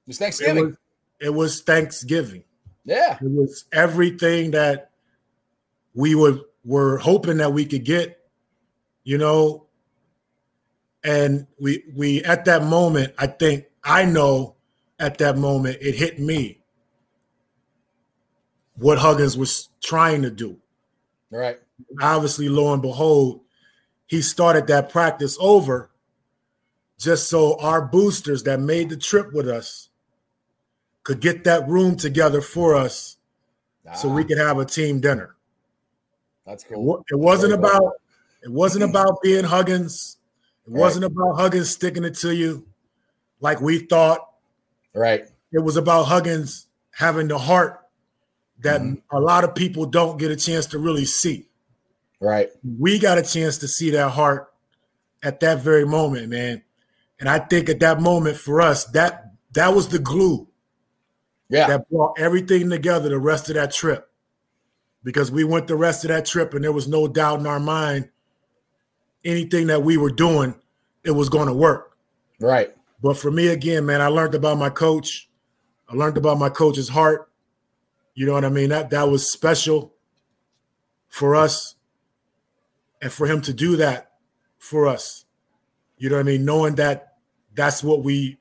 it's 0.06 0.18
It 0.40 0.66
was, 0.66 0.76
it 1.20 1.30
was 1.30 1.60
Thanksgiving. 1.62 2.44
yeah. 2.84 3.14
It 3.14 3.30
was 3.30 3.64
everything 3.72 4.50
that 4.50 4.90
we 5.94 6.14
would 6.14 6.42
were 6.66 6.98
hoping 6.98 7.38
that 7.38 7.54
we 7.54 7.64
could 7.64 7.84
get, 7.86 8.20
you 9.04 9.16
know. 9.16 9.68
And 11.02 11.46
we 11.58 11.82
we 11.96 12.22
at 12.24 12.44
that 12.44 12.64
moment, 12.64 13.14
I 13.16 13.26
think 13.26 13.64
I 13.84 14.04
know 14.04 14.56
at 14.98 15.18
that 15.18 15.38
moment 15.38 15.78
it 15.80 15.94
hit 15.94 16.18
me 16.18 16.62
what 18.76 18.98
Huggins 18.98 19.36
was 19.36 19.68
trying 19.82 20.22
to 20.22 20.30
do. 20.30 20.56
Right. 21.30 21.58
Obviously, 22.00 22.48
lo 22.48 22.72
and 22.72 22.82
behold, 22.82 23.42
he 24.06 24.22
started 24.22 24.66
that 24.66 24.90
practice 24.90 25.36
over 25.40 25.90
just 26.98 27.28
so 27.28 27.58
our 27.60 27.80
boosters 27.82 28.42
that 28.42 28.60
made 28.60 28.90
the 28.90 28.96
trip 28.96 29.32
with 29.32 29.48
us 29.48 29.88
could 31.02 31.20
get 31.20 31.44
that 31.44 31.66
room 31.68 31.96
together 31.96 32.40
for 32.42 32.74
us 32.74 33.16
so 33.96 34.08
we 34.08 34.22
Ah, 34.22 34.26
could 34.26 34.38
have 34.38 34.58
a 34.58 34.64
team 34.66 35.00
dinner. 35.00 35.36
That's 36.44 36.64
cool. 36.64 37.02
It 37.10 37.14
wasn't 37.16 37.52
Very 37.52 37.62
cool. 37.62 37.78
about 37.80 37.92
it 38.42 38.50
wasn't 38.50 38.84
about 38.84 39.20
being 39.22 39.44
Huggins. 39.44 40.16
It 40.66 40.72
Right. 40.72 40.80
wasn't 40.80 41.04
about 41.04 41.36
Huggins 41.36 41.70
sticking 41.70 42.04
it 42.04 42.14
to 42.16 42.34
you 42.34 42.66
like 43.40 43.60
we 43.60 43.78
thought. 43.80 44.26
Right. 44.94 45.24
It 45.52 45.60
was 45.60 45.76
about 45.76 46.04
Huggins 46.04 46.66
having 46.92 47.28
the 47.28 47.38
heart 47.38 47.78
that 48.62 48.80
Mhm. 48.80 49.02
a 49.10 49.20
lot 49.20 49.44
of 49.44 49.54
people 49.54 49.86
don't 49.86 50.18
get 50.18 50.30
a 50.30 50.36
chance 50.36 50.66
to 50.66 50.78
really 50.78 51.04
see. 51.04 51.48
Right. 52.20 52.50
We 52.78 52.98
got 52.98 53.18
a 53.18 53.22
chance 53.22 53.58
to 53.58 53.68
see 53.68 53.90
that 53.90 54.10
heart 54.10 54.52
at 55.22 55.40
that 55.40 55.60
very 55.60 55.86
moment, 55.86 56.28
man. 56.28 56.62
And 57.18 57.28
I 57.28 57.38
think 57.38 57.68
at 57.68 57.80
that 57.80 58.00
moment 58.00 58.36
for 58.36 58.60
us, 58.60 58.84
that 58.86 59.32
that 59.52 59.74
was 59.74 59.88
the 59.88 59.98
glue 59.98 60.48
Yeah. 61.48 61.66
that 61.68 61.88
brought 61.90 62.18
everything 62.18 62.68
together 62.70 63.08
the 63.08 63.18
rest 63.18 63.48
of 63.48 63.54
that 63.54 63.72
trip. 63.72 64.10
Because 65.02 65.30
we 65.32 65.44
went 65.44 65.66
the 65.66 65.76
rest 65.76 66.04
of 66.04 66.08
that 66.08 66.26
trip 66.26 66.52
and 66.52 66.62
there 66.62 66.72
was 66.72 66.86
no 66.86 67.08
doubt 67.08 67.40
in 67.40 67.46
our 67.46 67.60
mind 67.60 68.10
anything 69.24 69.66
that 69.68 69.82
we 69.82 69.96
were 69.96 70.10
doing, 70.10 70.54
it 71.04 71.10
was 71.12 71.28
going 71.28 71.48
to 71.48 71.54
work. 71.54 71.96
Right. 72.38 72.74
But 73.02 73.16
for 73.16 73.30
me, 73.30 73.48
again, 73.48 73.86
man, 73.86 74.00
I 74.00 74.08
learned 74.08 74.34
about 74.34 74.58
my 74.58 74.70
coach. 74.70 75.28
I 75.88 75.94
learned 75.94 76.16
about 76.16 76.38
my 76.38 76.48
coach's 76.48 76.88
heart. 76.88 77.30
You 78.14 78.26
know 78.26 78.34
what 78.34 78.44
I 78.44 78.50
mean? 78.50 78.68
That 78.70 78.90
that 78.90 79.08
was 79.08 79.32
special 79.32 79.94
for 81.08 81.34
us 81.34 81.76
and 83.00 83.10
for 83.10 83.26
him 83.26 83.40
to 83.42 83.52
do 83.52 83.76
that 83.76 84.12
for 84.58 84.86
us. 84.86 85.24
You 85.96 86.10
know 86.10 86.16
what 86.16 86.20
I 86.20 86.24
mean? 86.24 86.44
Knowing 86.44 86.74
that 86.76 87.14
that's 87.54 87.82
what 87.82 88.02
we 88.04 88.38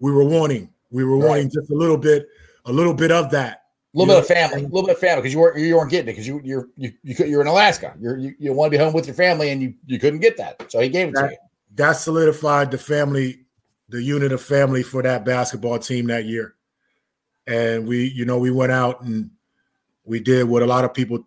we 0.00 0.10
were 0.12 0.24
wanting. 0.24 0.68
we 0.90 1.04
were 1.04 1.16
Right. 1.16 1.28
wanting 1.28 1.50
just 1.50 1.70
a 1.70 1.74
little 1.74 1.96
bit, 1.96 2.26
a 2.66 2.72
little 2.72 2.92
bit 2.92 3.10
of 3.10 3.30
that. 3.30 3.62
A 3.94 3.98
little 3.98 4.14
bit 4.14 4.20
of 4.22 4.26
family, 4.26 4.64
a 4.64 4.68
little 4.68 4.82
bit 4.86 4.96
of 4.96 4.98
family, 4.98 5.22
because 5.22 5.32
you 5.34 5.40
weren't 5.40 5.58
you 5.58 5.76
weren't 5.76 5.90
getting 5.90 6.08
it 6.08 6.12
because 6.12 6.26
you 6.26 6.40
you're 6.44 6.68
you 6.76 6.92
you 7.02 7.14
you're 7.26 7.40
in 7.40 7.46
Alaska. 7.46 7.94
You're 8.00 8.18
you, 8.18 8.34
you 8.38 8.52
want 8.52 8.72
to 8.72 8.78
be 8.78 8.82
home 8.82 8.92
with 8.92 9.06
your 9.06 9.14
family, 9.14 9.50
and 9.50 9.62
you 9.62 9.74
you 9.86 9.98
couldn't 9.98 10.20
get 10.20 10.36
that, 10.38 10.70
so 10.70 10.80
he 10.80 10.88
gave 10.88 11.08
it 11.08 11.14
to 11.14 11.28
you. 11.30 11.36
That 11.76 11.92
solidified 11.92 12.70
the 12.70 12.78
family, 12.78 13.41
the 13.88 14.02
unit 14.02 14.32
of 14.32 14.40
family 14.42 14.82
for 14.82 15.02
that 15.02 15.24
basketball 15.24 15.78
team 15.78 16.06
that 16.06 16.24
year. 16.24 16.54
And 17.46 17.86
we, 17.86 18.06
you 18.08 18.24
know, 18.24 18.38
we 18.38 18.50
went 18.50 18.72
out 18.72 19.02
and 19.02 19.30
we 20.04 20.20
did 20.20 20.48
what 20.48 20.62
a 20.62 20.66
lot 20.66 20.84
of 20.84 20.94
people 20.94 21.26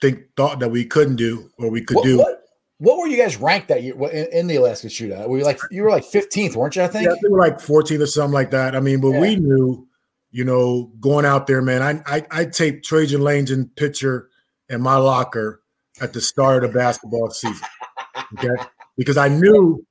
think 0.00 0.24
thought 0.36 0.60
that 0.60 0.68
we 0.68 0.84
couldn't 0.84 1.16
do 1.16 1.50
or 1.58 1.70
we 1.70 1.82
could 1.82 1.96
What, 1.96 2.04
do. 2.04 2.18
what 2.18 2.42
what 2.78 2.98
were 2.98 3.06
you 3.06 3.16
guys 3.16 3.38
ranked 3.38 3.68
that 3.68 3.82
year 3.82 3.94
in, 4.10 4.26
in 4.32 4.46
the 4.46 4.56
Alaska 4.56 4.88
shootout? 4.88 5.28
Were 5.28 5.38
you 5.38 5.44
like 5.44 5.58
you 5.70 5.82
were 5.82 5.90
like 5.90 6.04
15th, 6.04 6.54
weren't 6.54 6.76
you? 6.76 6.82
I 6.82 6.88
think. 6.88 7.08
Yeah, 7.08 7.14
they 7.22 7.28
were 7.28 7.38
like 7.38 7.58
14 7.60 8.02
or 8.02 8.06
something 8.06 8.34
like 8.34 8.50
that. 8.50 8.76
I 8.76 8.80
mean, 8.80 9.00
but 9.00 9.12
we 9.12 9.36
knew, 9.36 9.88
you 10.30 10.44
know, 10.44 10.92
going 11.00 11.24
out 11.24 11.46
there, 11.46 11.62
man, 11.62 11.80
I 11.82 12.02
I, 12.16 12.26
I 12.30 12.44
taped 12.44 12.84
Trajan 12.84 13.22
Langdon 13.22 13.70
picture 13.76 14.28
in 14.68 14.82
my 14.82 14.96
locker 14.96 15.62
at 16.02 16.12
the 16.12 16.20
start 16.20 16.64
of 16.64 16.72
the 16.72 16.78
basketball 16.78 17.30
season. 17.30 17.66
Okay. 18.38 18.62
because 18.98 19.16
I 19.16 19.28
knew 19.28 19.84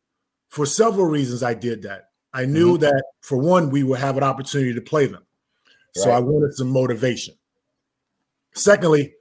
for 0.55 0.65
several 0.65 1.05
reasons 1.05 1.43
I 1.43 1.53
did 1.53 1.81
that. 1.81 2.11
I 2.33 2.45
knew 2.45 2.77
that 2.77 3.03
for 3.19 3.37
one, 3.37 3.69
we 3.69 3.83
would 3.83 3.99
have 3.99 4.15
an 4.15 4.23
opportunity 4.23 4.73
to 4.73 4.79
play 4.79 5.05
them. 5.05 5.25
So 5.95 6.09
Right. 6.09 6.15
I 6.15 6.19
wanted 6.19 6.53
some 6.53 6.69
motivation. 6.69 7.35
Secondly, 8.53 9.13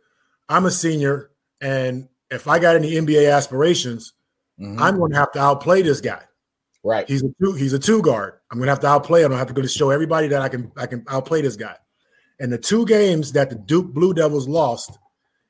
I'm 0.49 0.65
a 0.67 0.71
senior, 0.71 1.31
and 1.61 2.09
if 2.31 2.47
I 2.47 2.61
got 2.61 2.77
any 2.77 2.93
NBA 2.97 3.27
aspirations, 3.33 4.13
Mhm. 4.61 4.81
I'm 4.81 4.97
going 4.99 5.11
to 5.11 5.19
have 5.19 5.33
to 5.33 5.41
outplay 5.41 5.83
this 5.83 6.01
guy. 6.01 6.23
right. 6.85 7.09
He's 7.09 7.25
a 7.25 7.31
two. 7.43 7.55
He's 7.55 7.73
a 7.73 7.79
two 7.79 8.01
guard. 8.03 8.35
I'm 8.51 8.59
gonna 8.59 8.71
have 8.71 8.81
to 8.81 8.87
outplay 8.87 9.23
him. 9.23 9.27
I 9.27 9.29
don't 9.31 9.39
have 9.39 9.49
to 9.49 9.55
go 9.55 9.63
to 9.63 9.67
show 9.69 9.89
everybody 9.91 10.29
that 10.29 10.43
I 10.43 10.49
can. 10.51 10.71
I 10.77 10.87
can 10.87 11.03
outplay 11.09 11.41
this 11.41 11.57
guy. 11.57 11.77
And 12.39 12.53
the 12.53 12.59
two 12.59 12.85
games 12.85 13.33
that 13.33 13.49
the 13.49 13.57
Duke 13.57 13.93
Blue 13.95 14.13
Devils 14.13 14.47
lost, 14.47 14.99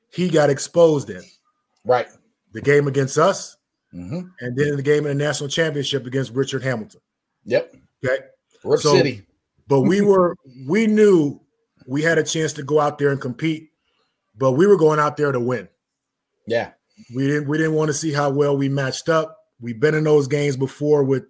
he 0.09 0.29
got 0.29 0.49
exposed 0.49 1.09
in 1.09 1.21
Right. 1.83 2.07
the 2.53 2.61
game 2.61 2.87
against 2.87 3.17
us, 3.17 3.57
hmm 3.95 4.19
and 4.41 4.57
then 4.57 4.67
in 4.69 4.75
the 4.75 4.83
game 4.83 5.05
in 5.05 5.17
the 5.17 5.23
national 5.23 5.49
championship 5.49 6.05
against 6.05 6.33
Richard 6.33 6.61
Hamilton. 6.63 6.99
Yep. 7.45 7.75
Okay, 8.05 8.23
Rip 8.63 8.79
So- 8.81 8.95
City. 8.95 9.25
but 9.67 9.81
we 9.81 10.01
were 10.01 10.35
we 10.67 10.85
knew 10.87 11.39
we 11.87 12.01
had 12.01 12.17
a 12.17 12.23
chance 12.23 12.51
to 12.53 12.63
go 12.63 12.79
out 12.79 12.97
there 12.97 13.09
and 13.11 13.21
compete, 13.21 13.69
but 14.37 14.51
we 14.53 14.67
were 14.67 14.77
going 14.77 14.99
out 14.99 15.15
there 15.17 15.31
to 15.31 15.39
win. 15.39 15.69
Yeah. 16.47 16.71
We 17.15 17.27
didn't 17.27 17.47
we 17.47 17.57
didn't 17.57 17.73
want 17.73 17.87
to 17.89 17.93
see 17.93 18.11
how 18.11 18.29
well 18.29 18.57
we 18.57 18.69
matched 18.69 19.07
up. 19.09 19.37
We've 19.61 19.79
been 19.79 19.95
in 19.95 20.03
those 20.03 20.27
games 20.27 20.57
before 20.57 21.03
with 21.03 21.23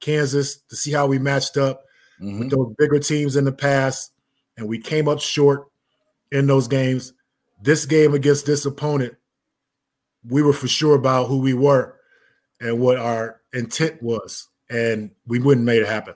Kansas 0.00 0.58
to 0.68 0.76
see 0.76 0.92
how 0.92 1.06
we 1.06 1.18
matched 1.18 1.56
up. 1.56 1.84
Mhm. 2.20 2.38
with 2.40 2.50
those 2.50 2.74
bigger 2.76 2.98
teams 2.98 3.34
in 3.36 3.44
the 3.46 3.52
past, 3.52 4.12
and 4.58 4.68
we 4.68 4.78
came 4.78 5.08
up 5.08 5.20
short 5.20 5.68
in 6.30 6.46
those 6.46 6.68
games. 6.68 7.14
This 7.62 7.86
game 7.86 8.12
against 8.12 8.44
this 8.44 8.66
opponent, 8.66 9.14
we 10.28 10.42
were 10.42 10.52
for 10.52 10.68
sure 10.68 10.94
about 10.96 11.28
who 11.28 11.38
we 11.38 11.54
were 11.54 11.96
and 12.60 12.78
what 12.78 12.98
our 12.98 13.40
intent 13.52 14.02
was, 14.02 14.48
and 14.70 15.10
we 15.26 15.38
wouldn't 15.38 15.66
make 15.66 15.80
it 15.80 15.88
happen. 15.88 16.14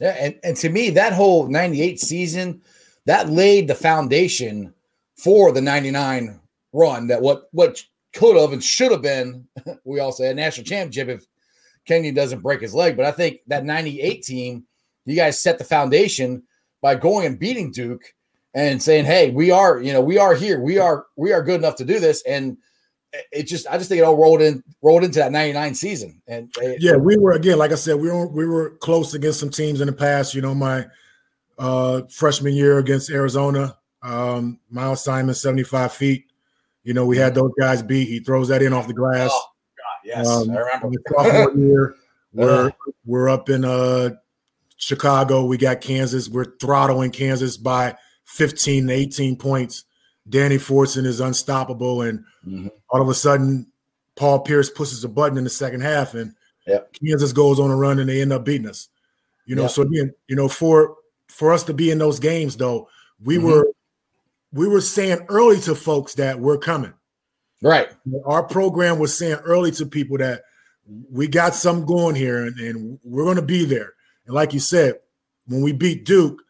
Yeah, 0.00 0.16
and, 0.20 0.38
and 0.42 0.56
to 0.58 0.68
me, 0.68 0.90
that 0.90 1.12
whole 1.12 1.46
98 1.46 2.00
season, 2.00 2.60
that 3.06 3.30
laid 3.30 3.68
the 3.68 3.74
foundation 3.74 4.74
for 5.16 5.52
the 5.52 5.60
99 5.60 6.40
run 6.72 7.06
that 7.06 7.22
what 7.22 7.48
what 7.52 7.82
could 8.14 8.36
have 8.36 8.52
and 8.52 8.62
should 8.62 8.92
have 8.92 9.02
been, 9.02 9.46
we 9.84 10.00
all 10.00 10.12
say 10.12 10.30
a 10.30 10.34
national 10.34 10.64
championship 10.64 11.08
if 11.08 11.26
Kenyon 11.86 12.14
doesn't 12.14 12.42
break 12.42 12.60
his 12.60 12.74
leg. 12.74 12.96
But 12.96 13.06
I 13.06 13.12
think 13.12 13.40
that 13.48 13.64
98 13.64 14.22
team, 14.22 14.64
you 15.04 15.16
guys 15.16 15.38
set 15.38 15.58
the 15.58 15.64
foundation 15.64 16.42
by 16.80 16.94
going 16.94 17.26
and 17.26 17.38
beating 17.38 17.72
Duke 17.72 18.14
and 18.54 18.82
saying, 18.82 19.04
Hey, 19.04 19.30
we 19.30 19.50
are, 19.50 19.80
you 19.80 19.92
know, 19.92 20.00
we 20.00 20.18
are 20.18 20.34
here. 20.34 20.60
We 20.60 20.78
are, 20.78 21.06
we 21.16 21.32
are 21.32 21.42
good 21.42 21.60
enough 21.60 21.76
to 21.76 21.84
do 21.84 21.98
this. 21.98 22.22
And 22.22 22.56
it- 23.32 23.42
just 23.44 23.66
I 23.68 23.76
just 23.78 23.88
think 23.88 24.00
it 24.00 24.02
all 24.04 24.16
rolled 24.16 24.42
in, 24.42 24.62
rolled 24.82 25.04
into 25.04 25.18
that 25.20 25.32
99 25.32 25.74
season. 25.74 26.20
And 26.26 26.50
it- 26.60 26.80
Yeah, 26.82 26.96
we 26.96 27.16
were 27.16 27.32
again, 27.32 27.58
like 27.58 27.72
I 27.72 27.76
said, 27.76 27.96
we 27.96 28.10
were 28.10 28.26
we 28.26 28.46
were 28.46 28.70
close 28.80 29.14
against 29.14 29.40
some 29.40 29.50
teams 29.50 29.80
in 29.80 29.86
the 29.86 29.92
past. 29.92 30.34
You 30.34 30.42
know, 30.42 30.54
my 30.54 30.86
uh, 31.58 32.02
freshman 32.10 32.54
year 32.54 32.78
against 32.78 33.10
Arizona, 33.10 33.76
um, 34.02 34.58
Miles 34.70 35.04
Simon, 35.04 35.34
seventy 35.34 35.62
five 35.62 35.92
feet. 35.92 36.26
You 36.82 36.92
know, 36.94 37.06
we 37.06 37.16
had 37.16 37.34
those 37.34 37.52
guys 37.58 37.82
beat. 37.82 38.08
He 38.08 38.20
throws 38.20 38.48
that 38.48 38.60
in 38.62 38.72
off 38.72 38.86
the 38.88 38.92
glass. 38.94 39.30
Oh, 39.32 39.46
God, 39.76 39.84
yes, 40.04 40.28
Um, 40.28 40.50
I 40.50 40.58
remember. 40.58 40.90
the 40.90 40.98
sophomore 41.10 41.52
year, 41.56 41.94
we're 42.32 42.66
Uh. 42.66 42.70
we're 43.06 43.28
up 43.28 43.48
in 43.48 43.64
uh 43.64 44.10
Chicago. 44.76 45.44
We 45.44 45.56
got 45.56 45.80
Kansas. 45.80 46.28
We're 46.28 46.56
throttling 46.60 47.10
Kansas 47.10 47.56
by 47.56 47.96
15 48.24 48.88
to 48.88 48.92
18 48.92 49.36
points. 49.36 49.84
Danny 50.28 50.56
Fortson 50.56 51.04
is 51.04 51.20
unstoppable, 51.20 52.02
and 52.02 52.24
Mhm. 52.46 52.70
all 52.90 53.02
of 53.02 53.08
a 53.08 53.14
sudden, 53.14 53.66
Paul 54.16 54.40
Pierce 54.40 54.70
pushes 54.70 55.04
a 55.04 55.08
button 55.08 55.36
in 55.38 55.44
the 55.44 55.50
second 55.50 55.80
half, 55.82 56.14
and 56.14 56.34
Yep. 56.66 56.94
Kansas 56.94 57.32
goes 57.32 57.60
on 57.60 57.70
a 57.70 57.76
run, 57.76 57.98
and 57.98 58.08
they 58.08 58.22
end 58.22 58.32
up 58.32 58.44
beating 58.44 58.68
us. 58.68 58.88
You 59.44 59.54
know, 59.56 59.62
Yep. 59.62 59.70
so 59.70 59.82
again, 59.82 60.14
you 60.28 60.36
know, 60.36 60.48
for 60.48 60.96
for 61.28 61.52
us 61.52 61.64
to 61.64 61.74
be 61.74 61.90
in 61.90 61.98
those 61.98 62.20
games, 62.20 62.56
though, 62.56 62.88
we 63.22 63.36
Mhm. 63.38 63.42
were 63.44 63.66
we 64.52 64.68
were 64.68 64.80
saying 64.80 65.18
early 65.28 65.58
to 65.58 65.74
folks 65.74 66.14
that 66.14 66.38
we're 66.38 66.56
coming 66.58 66.92
Right. 67.60 67.88
our 68.24 68.44
program 68.44 69.00
was 69.00 69.16
saying 69.18 69.38
early 69.44 69.72
to 69.72 69.84
people 69.84 70.16
that 70.18 70.44
we 71.10 71.26
got 71.26 71.56
something 71.56 71.86
going 71.86 72.14
here 72.14 72.44
and, 72.44 72.60
and 72.60 73.00
we're 73.02 73.24
going 73.24 73.34
to 73.34 73.42
be 73.42 73.64
there. 73.64 73.94
And 74.26 74.34
like 74.34 74.54
you 74.54 74.60
said, 74.60 75.00
when 75.48 75.60
we 75.62 75.72
beat 75.72 76.04
Duke, 76.04 76.40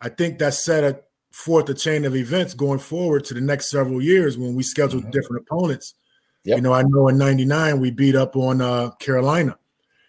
I 0.00 0.08
think 0.08 0.40
that 0.40 0.54
set 0.54 0.82
a 0.82 1.00
forth 1.32 1.68
a 1.68 1.74
chain 1.74 2.04
of 2.04 2.14
events 2.14 2.54
going 2.54 2.78
forward 2.78 3.24
to 3.24 3.34
the 3.34 3.40
next 3.40 3.70
several 3.70 4.02
years 4.02 4.36
when 4.38 4.54
we 4.54 4.62
scheduled 4.62 5.04
Mhm. 5.04 5.10
different 5.12 5.42
opponents. 5.48 5.94
Yep. 6.44 6.56
You 6.56 6.62
know, 6.62 6.72
I 6.72 6.82
know 6.82 7.08
in 7.08 7.18
'99 7.18 7.80
we 7.80 7.90
beat 7.90 8.14
up 8.16 8.36
on 8.36 8.60
uh, 8.60 8.90
Carolina. 8.98 9.56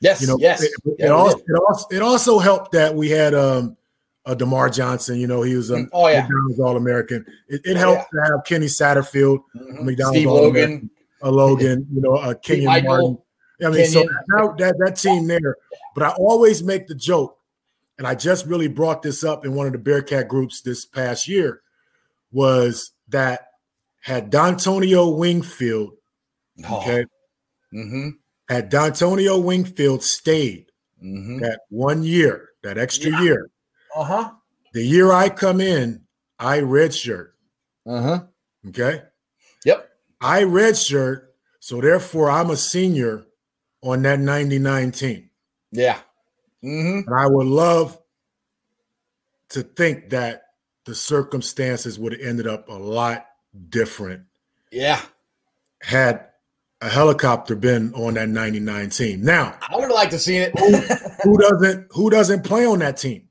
Yes. 0.02 0.22
You 0.22 0.28
know, 0.28 0.38
yes. 0.40 0.62
it, 0.64 0.72
it 0.86 0.96
Yeah, 1.00 1.06
we 1.08 1.12
also, 1.12 1.38
it 1.38 1.60
also 1.68 1.88
it 1.92 2.02
also 2.02 2.40
helped 2.40 2.72
that 2.74 2.94
we 2.94 3.10
had 3.10 3.34
um, 3.34 3.78
a 4.26 4.36
DerMarr 4.36 4.74
Johnson. 4.74 5.18
You 5.20 5.28
know, 5.28 5.42
he 5.44 5.56
was 5.56 5.70
a 5.70 5.76
Mm, 5.78 5.90
oh, 5.94 6.08
yeah. 6.08 6.22
McDonald's 6.22 6.60
All 6.60 6.76
American. 6.78 7.26
It, 7.48 7.62
it 7.66 7.76
Oh, 7.78 7.80
helped 7.80 8.06
to 8.14 8.22
have 8.32 8.44
Kenny 8.46 8.66
Satterfield 8.66 9.44
Mhm. 9.56 9.84
McDonald's 9.84 10.18
Steve. 10.20 10.28
Logan. 10.30 10.90
a 11.22 11.32
Logan, 11.32 11.88
you 11.94 12.02
know, 12.02 12.16
a 12.18 12.36
Kenyon 12.36 12.66
Michael, 12.66 12.90
Martin. 12.90 13.18
I 13.66 13.70
mean, 13.70 13.86
so 13.88 14.00
Kenyon. 14.02 14.16
that, 14.28 14.56
that 14.58 14.76
that 14.80 14.96
team 14.98 15.28
there. 15.28 15.56
But 15.96 16.04
I 16.04 16.10
always 16.18 16.64
make 16.64 16.88
the 16.88 16.96
joke, 16.96 17.38
and 17.98 18.08
I 18.08 18.16
just 18.16 18.46
really 18.46 18.68
brought 18.68 19.02
this 19.04 19.24
up 19.24 19.46
in 19.46 19.54
one 19.54 19.68
of 19.68 19.74
the 19.74 19.80
Bearcat 19.80 20.28
groups 20.28 20.62
this 20.62 20.86
past 20.86 21.28
year, 21.28 21.62
was 22.32 22.92
that 23.10 23.48
had 24.02 24.32
Dontonio 24.32 25.16
Wingfield, 25.18 25.94
Oh. 26.68 26.82
okay, 26.82 27.06
Mm-hmm. 27.74 28.10
had 28.50 28.72
Dontonio 28.72 29.44
Wingfield 29.44 30.04
stayed 30.04 30.68
Mm-hmm. 31.04 31.40
that 31.40 31.60
one 31.70 32.04
year, 32.04 32.50
that 32.64 32.78
extra 32.78 33.12
Yeah. 33.12 33.22
year, 33.22 33.50
Uh-huh. 33.96 34.32
the 34.74 34.84
year 34.84 35.12
I 35.12 35.30
come 35.30 35.60
in, 35.62 36.02
I 36.40 36.60
redshirt, 36.60 37.32
Uh-huh. 37.86 38.24
okay. 38.70 39.04
Yep. 39.66 39.90
I 40.22 40.44
redshirt, 40.44 41.28
so 41.60 41.82
therefore 41.82 42.30
I'm 42.32 42.50
a 42.50 42.58
senior 42.58 43.26
on 43.82 44.02
that 44.04 44.20
99 44.20 44.92
team. 44.92 45.30
Yeah. 45.72 46.00
Mm-hmm. 46.64 47.08
And 47.10 47.16
I 47.20 47.28
would 47.28 47.48
love 47.48 48.00
to 49.50 49.64
think 49.64 50.10
that 50.12 50.44
the 50.86 50.96
circumstances 50.96 52.00
would 52.00 52.14
have 52.14 52.22
ended 52.22 52.48
up 52.48 52.68
a 52.70 52.74
lot 52.74 53.26
different 53.70 54.24
Yeah. 54.72 55.02
had 55.82 56.26
a 56.82 56.90
helicopter 56.90 57.56
been 57.56 57.94
on 57.94 58.16
that 58.16 58.28
99 58.30 58.90
team. 58.90 59.22
Now, 59.24 59.58
I 59.70 59.76
would 59.76 59.84
have 59.84 59.92
liked 59.92 60.12
to 60.12 60.20
see 60.20 60.38
it. 60.38 60.52
who 61.24 61.38
doesn't 61.38 61.88
who 61.92 62.10
doesn't 62.10 62.44
play 62.44 62.66
on 62.66 62.80
that 62.80 62.98
team? 62.98 63.30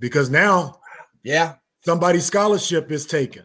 Because 0.00 0.30
now 0.30 0.80
yeah. 1.22 1.54
somebody's 1.84 2.24
scholarship 2.26 2.90
is 2.90 3.06
taken. 3.06 3.44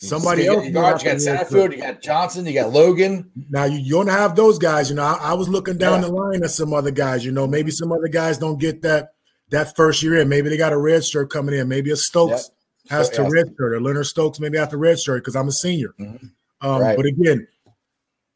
Somebody 0.00 0.44
you 0.44 0.50
else. 0.50 0.58
got, 0.58 0.64
you 0.66 0.72
got, 0.72 1.02
you 1.20 1.56
got 1.56 1.72
you 1.72 1.82
got 1.82 2.00
Johnson, 2.02 2.46
you 2.46 2.54
got 2.54 2.72
Logan. 2.72 3.30
Now 3.50 3.64
you, 3.64 3.78
you're 3.78 4.04
gonna 4.04 4.16
have 4.16 4.36
those 4.36 4.56
guys. 4.58 4.90
You 4.90 4.96
know, 4.96 5.02
I, 5.02 5.14
I 5.30 5.32
was 5.34 5.48
looking 5.48 5.76
down 5.76 6.02
Yeah. 6.02 6.08
the 6.08 6.14
line 6.14 6.44
at 6.44 6.50
some 6.52 6.72
other 6.72 6.92
guys. 6.92 7.24
You 7.24 7.32
know, 7.32 7.48
maybe 7.48 7.70
some 7.72 7.90
other 7.90 8.06
guys 8.08 8.38
don't 8.38 8.60
get 8.60 8.82
that 8.82 9.10
that 9.50 9.74
first 9.76 10.02
year 10.02 10.16
in. 10.16 10.28
Maybe 10.28 10.50
they 10.50 10.56
got 10.56 10.72
a 10.72 10.78
red 10.78 11.04
shirt 11.04 11.30
coming 11.30 11.54
in. 11.58 11.66
Maybe 11.68 11.90
a 11.90 11.96
Stokes 11.96 12.50
has 12.90 13.08
So- 13.08 13.16
to 13.16 13.22
yeah. 13.24 13.28
red 13.42 13.54
shirt, 13.58 13.72
or 13.72 13.80
Leonard 13.80 14.06
Stokes 14.06 14.38
maybe 14.38 14.56
have 14.58 14.68
to 14.70 14.76
red 14.76 15.00
shirt 15.00 15.22
because 15.24 15.34
I'm 15.34 15.48
a 15.48 15.52
senior. 15.52 15.94
Mhm. 15.98 16.30
Um, 16.60 16.80
Right. 16.80 16.96
But 16.96 17.06
again, 17.06 17.48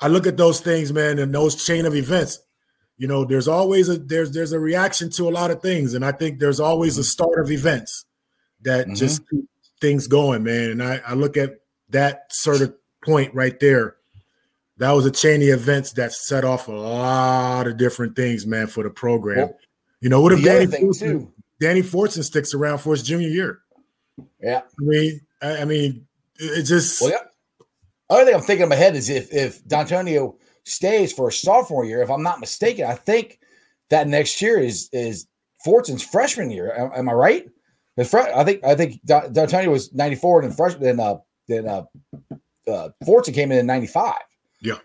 I 0.01 0.09
look 0.09 0.27
at 0.27 0.37
those 0.37 0.59
things, 0.61 0.93
man, 0.93 1.21
and 1.21 1.33
those 1.33 1.65
chain 1.65 1.87
of 1.87 1.95
events. 1.95 2.41
You 2.99 3.07
know, 3.07 3.25
there's 3.25 3.47
always 3.47 3.89
a 3.89 3.99
there's 3.99 4.33
there's 4.33 4.51
a 4.53 4.59
reaction 4.59 5.11
to 5.11 5.29
a 5.29 5.31
lot 5.31 5.53
of 5.53 5.63
things, 5.63 5.95
and 5.95 6.05
I 6.05 6.11
think 6.11 6.41
there's 6.41 6.59
always 6.61 6.99
a 6.99 7.05
start 7.05 7.39
of 7.39 7.53
events 7.53 8.05
that 8.63 8.87
Mhm. 8.89 8.97
just 8.97 9.23
keep 9.31 9.45
things 9.83 10.07
going, 10.07 10.43
man. 10.43 10.71
And 10.71 10.83
I, 10.83 11.03
I 11.07 11.13
look 11.13 11.37
at 11.37 11.61
that 11.91 12.33
sort 12.33 12.63
of 12.63 12.75
point 13.05 13.35
right 13.35 13.61
there. 13.61 13.97
That 14.79 14.93
was 14.93 15.05
a 15.05 15.11
chain 15.11 15.43
of 15.43 15.49
events 15.49 15.93
that 15.93 16.13
set 16.13 16.45
off 16.45 16.69
a 16.69 16.73
lot 16.73 17.67
of 17.67 17.77
different 17.77 18.17
things, 18.17 18.47
man, 18.47 18.69
for 18.69 18.83
the 18.83 18.91
program. 18.91 19.37
Well, 19.37 19.59
you 20.01 20.09
know, 20.09 20.23
what 20.23 20.33
if 20.33 20.43
Danny 20.43 20.67
too. 20.93 21.31
Danny 21.61 21.83
sticks 21.83 22.55
around 22.55 22.79
for 22.79 22.93
his 22.93 23.03
junior 23.03 23.29
year. 23.29 23.61
Yeah. 24.41 24.63
I 24.63 24.83
mean, 24.83 25.21
I, 25.43 25.59
I 25.59 25.65
mean, 25.65 26.07
it 26.39 26.61
it 26.61 26.63
just 26.63 27.01
Well, 27.03 27.11
yeah. 27.11 27.19
Other 28.11 28.25
thing 28.25 28.35
I'm 28.35 28.41
thinking 28.41 28.65
in 28.65 28.69
my 28.69 28.77
head 28.77 28.97
is 28.97 29.09
if 29.09 29.33
if 29.33 29.63
Dontonio 29.65 30.37
stays 30.65 31.13
for 31.13 31.29
a 31.29 31.33
sophomore 31.33 31.85
year, 31.85 32.03
if 32.03 32.11
I'm 32.11 32.23
not 32.23 32.41
mistaken, 32.41 32.87
I 32.87 32.95
think 32.95 33.39
that 33.91 34.09
next 34.09 34.43
year 34.43 34.59
is 34.59 34.89
is 34.93 35.27
Fortson's 35.65 36.03
freshman 36.03 36.51
year. 36.51 36.75
Am, 36.77 36.91
am 36.95 37.09
I 37.09 37.13
right? 37.13 37.49
I 37.99 38.45
think 38.45 38.65
I 38.65 38.75
think 38.75 39.01
Da- 39.05 39.29
Dontonio 39.29 39.71
was 39.71 39.93
94 39.93 40.43
and 40.43 40.57
freshman. 40.57 40.83
Then 40.83 41.01
uh, 41.01 41.19
then 41.49 41.69
uh, 41.69 41.85
uh, 42.69 42.89
Fortson 43.05 43.35
came 43.35 43.53
in 43.53 43.59
in 43.59 43.67
95. 43.67 44.15
Yeah. 44.61 44.79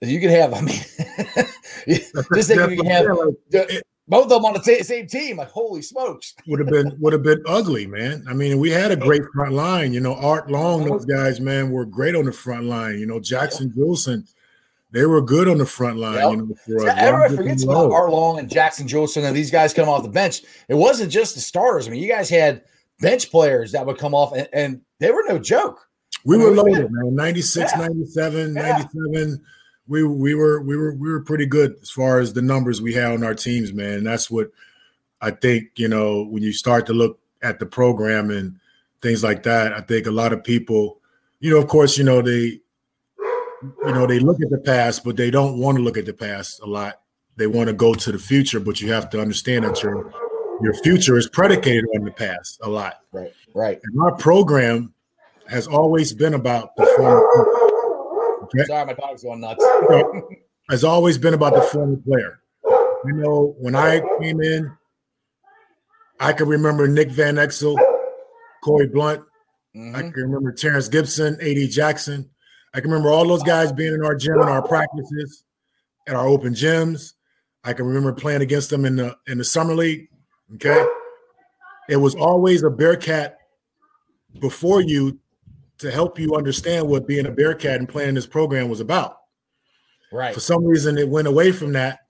You 0.00 0.20
could 0.20 0.30
have. 0.30 0.52
I 0.52 0.60
mean, 0.60 0.76
just 2.34 2.48
think 2.48 2.70
you 2.70 2.76
can 2.76 2.86
have 2.86 3.06
Yeah, 3.50 3.60
like, 3.60 3.82
both 4.08 4.24
of 4.24 4.30
them 4.30 4.44
on 4.44 4.54
the 4.54 4.62
sa- 4.62 4.82
same 4.82 5.06
team. 5.06 5.36
Like 5.36 5.50
holy 5.50 5.80
smokes! 5.80 6.34
would 6.48 6.58
have 6.58 6.68
been 6.68 6.96
would 6.98 7.12
have 7.12 7.22
been 7.22 7.42
ugly, 7.46 7.86
man. 7.86 8.24
I 8.28 8.32
mean, 8.32 8.58
we 8.58 8.70
had 8.70 8.90
a 8.90 8.96
great 8.96 9.22
front 9.32 9.52
line. 9.52 9.92
You 9.92 10.00
know, 10.00 10.16
Art 10.16 10.50
Long, 10.50 10.84
those 10.84 11.04
guys, 11.04 11.40
man, 11.40 11.70
were 11.70 11.84
great 11.84 12.16
on 12.16 12.24
the 12.24 12.32
front 12.32 12.64
line. 12.64 12.98
You 12.98 13.06
know, 13.06 13.20
Jackson 13.20 13.70
Julson, 13.70 14.28
they 14.92 15.06
were 15.06 15.22
good 15.22 15.48
on 15.48 15.58
the 15.58 15.66
front 15.66 15.98
line. 15.98 16.14
Yep. 16.14 16.30
You 16.30 16.36
know, 16.36 16.54
for 16.66 16.88
us. 16.88 16.94
Everyone 16.98 17.36
forgets 17.36 17.64
about 17.64 17.90
oh. 17.90 17.92
Art 17.92 18.10
Long 18.10 18.38
and 18.38 18.48
Jackson 18.48 18.86
Julson 18.86 19.24
and 19.24 19.34
these 19.34 19.50
guys 19.50 19.74
come 19.74 19.88
off 19.88 20.02
the 20.02 20.08
bench. 20.08 20.42
It 20.68 20.74
wasn't 20.74 21.10
just 21.10 21.34
the 21.34 21.40
starters. 21.40 21.88
I 21.88 21.90
mean, 21.90 22.02
you 22.02 22.08
guys 22.08 22.28
had 22.28 22.62
bench 23.00 23.30
players 23.30 23.72
that 23.72 23.84
would 23.84 23.98
come 23.98 24.14
off, 24.14 24.32
and, 24.34 24.48
and 24.52 24.80
they 25.00 25.10
were 25.10 25.24
no 25.26 25.38
joke. 25.38 25.88
We 26.24 26.36
I 26.36 26.44
were 26.44 26.50
loaded, 26.50 26.88
man. 26.90 27.14
96, 27.14 27.72
Yeah. 27.72 27.78
97, 27.78 28.54
Yeah. 28.54 28.62
97. 28.62 29.42
We 29.88 30.04
we 30.04 30.34
were 30.34 30.62
we 30.62 30.76
were 30.76 30.94
we 30.94 31.10
were 31.10 31.22
pretty 31.22 31.46
good 31.46 31.74
as 31.82 31.90
far 31.90 32.20
as 32.20 32.32
the 32.32 32.42
numbers 32.42 32.80
we 32.80 32.94
had 32.94 33.12
on 33.12 33.24
our 33.24 33.34
teams, 33.34 33.72
man. 33.72 33.94
And 33.94 34.06
that's 34.06 34.30
what 34.30 34.52
I 35.20 35.32
think, 35.32 35.70
you 35.76 35.88
know, 35.88 36.24
when 36.24 36.42
you 36.42 36.52
start 36.52 36.86
to 36.86 36.92
look 36.92 37.18
at 37.42 37.58
the 37.58 37.66
program 37.66 38.30
and 38.30 38.58
things 39.00 39.24
like 39.24 39.42
that, 39.42 39.72
I 39.72 39.80
think 39.80 40.06
a 40.06 40.12
lot 40.12 40.32
of 40.32 40.44
people, 40.44 41.00
you 41.40 41.50
know, 41.50 41.60
of 41.60 41.66
course, 41.66 41.98
you 41.98 42.04
know, 42.04 42.22
they 42.22 42.60
you 43.62 43.92
know, 43.92 44.06
they 44.06 44.18
look 44.18 44.40
at 44.42 44.50
the 44.50 44.58
past, 44.58 45.04
but 45.04 45.16
they 45.16 45.30
don't 45.30 45.58
want 45.58 45.76
to 45.78 45.82
look 45.82 45.96
at 45.96 46.06
the 46.06 46.12
past 46.14 46.60
a 46.62 46.66
lot. 46.66 47.00
They 47.36 47.46
want 47.46 47.68
to 47.68 47.72
go 47.72 47.94
to 47.94 48.12
the 48.12 48.18
future, 48.18 48.60
but 48.60 48.80
you 48.80 48.92
have 48.92 49.08
to 49.10 49.20
understand 49.20 49.64
that 49.64 49.82
your 49.82 50.12
your 50.60 50.74
future 50.74 51.16
is 51.16 51.28
predicated 51.28 51.84
on 51.96 52.04
the 52.04 52.10
past 52.12 52.58
a 52.62 52.68
lot. 52.68 53.00
Right, 53.10 53.32
right. 53.54 53.80
And 53.82 54.00
our 54.02 54.14
program 54.16 54.92
has 55.48 55.66
always 55.66 56.12
been 56.12 56.34
about 56.34 56.76
the 56.76 56.86
former, 56.96 57.26
Okay. 58.44 58.64
Sorry, 58.66 58.86
my 58.86 58.92
dog's 58.92 59.22
going 59.22 59.40
nuts. 59.40 59.64
has 60.68 60.84
always 60.84 61.16
been 61.18 61.34
about 61.34 61.54
the 61.54 61.62
former 61.62 61.96
player. 61.96 62.40
You 63.04 63.14
know, 63.14 63.56
when 63.58 63.74
I 63.74 64.00
came 64.20 64.40
in, 64.42 64.70
I 66.20 66.32
can 66.32 66.46
remember 66.48 66.86
Nick 66.86 67.10
Van 67.10 67.36
Exel, 67.36 67.76
Corie 68.62 68.86
Blount. 68.88 69.22
I 69.74 69.78
Mhm. 69.78 70.12
can 70.14 70.22
remember 70.24 70.52
Terrence 70.52 70.86
Gibson, 70.88 71.36
A.D. 71.40 71.66
Jackson. 71.68 72.28
I 72.74 72.80
can 72.80 72.90
remember 72.90 73.10
all 73.10 73.26
those 73.26 73.42
guys 73.42 73.72
being 73.72 73.92
in 73.92 74.04
our 74.04 74.14
gym 74.14 74.34
in 74.34 74.48
our 74.48 74.66
practices, 74.66 75.44
at 76.08 76.14
our 76.14 76.26
open 76.26 76.54
gyms. 76.54 77.14
I 77.64 77.72
can 77.72 77.86
remember 77.86 78.12
playing 78.12 78.42
against 78.42 78.70
them 78.70 78.84
in 78.84 78.96
the 78.96 79.16
in 79.26 79.38
the 79.38 79.44
summer 79.44 79.74
league. 79.74 80.08
Okay, 80.54 80.84
it 81.88 81.96
was 81.96 82.14
always 82.14 82.62
a 82.62 82.70
Bearcat 82.70 83.38
before 84.40 84.80
you 84.80 85.18
to 85.78 85.90
help 85.90 86.18
you 86.18 86.34
understand 86.34 86.88
what 86.88 87.06
being 87.06 87.26
a 87.26 87.30
Bearcat 87.30 87.78
and 87.78 87.88
playing 87.88 88.14
this 88.14 88.26
program 88.26 88.68
was 88.68 88.80
about. 88.80 89.18
Right. 90.12 90.32
For 90.34 90.40
some 90.40 90.64
reason, 90.64 90.98
it 90.98 91.08
went 91.08 91.26
away 91.28 91.52
from 91.52 91.72
that. 91.72 92.00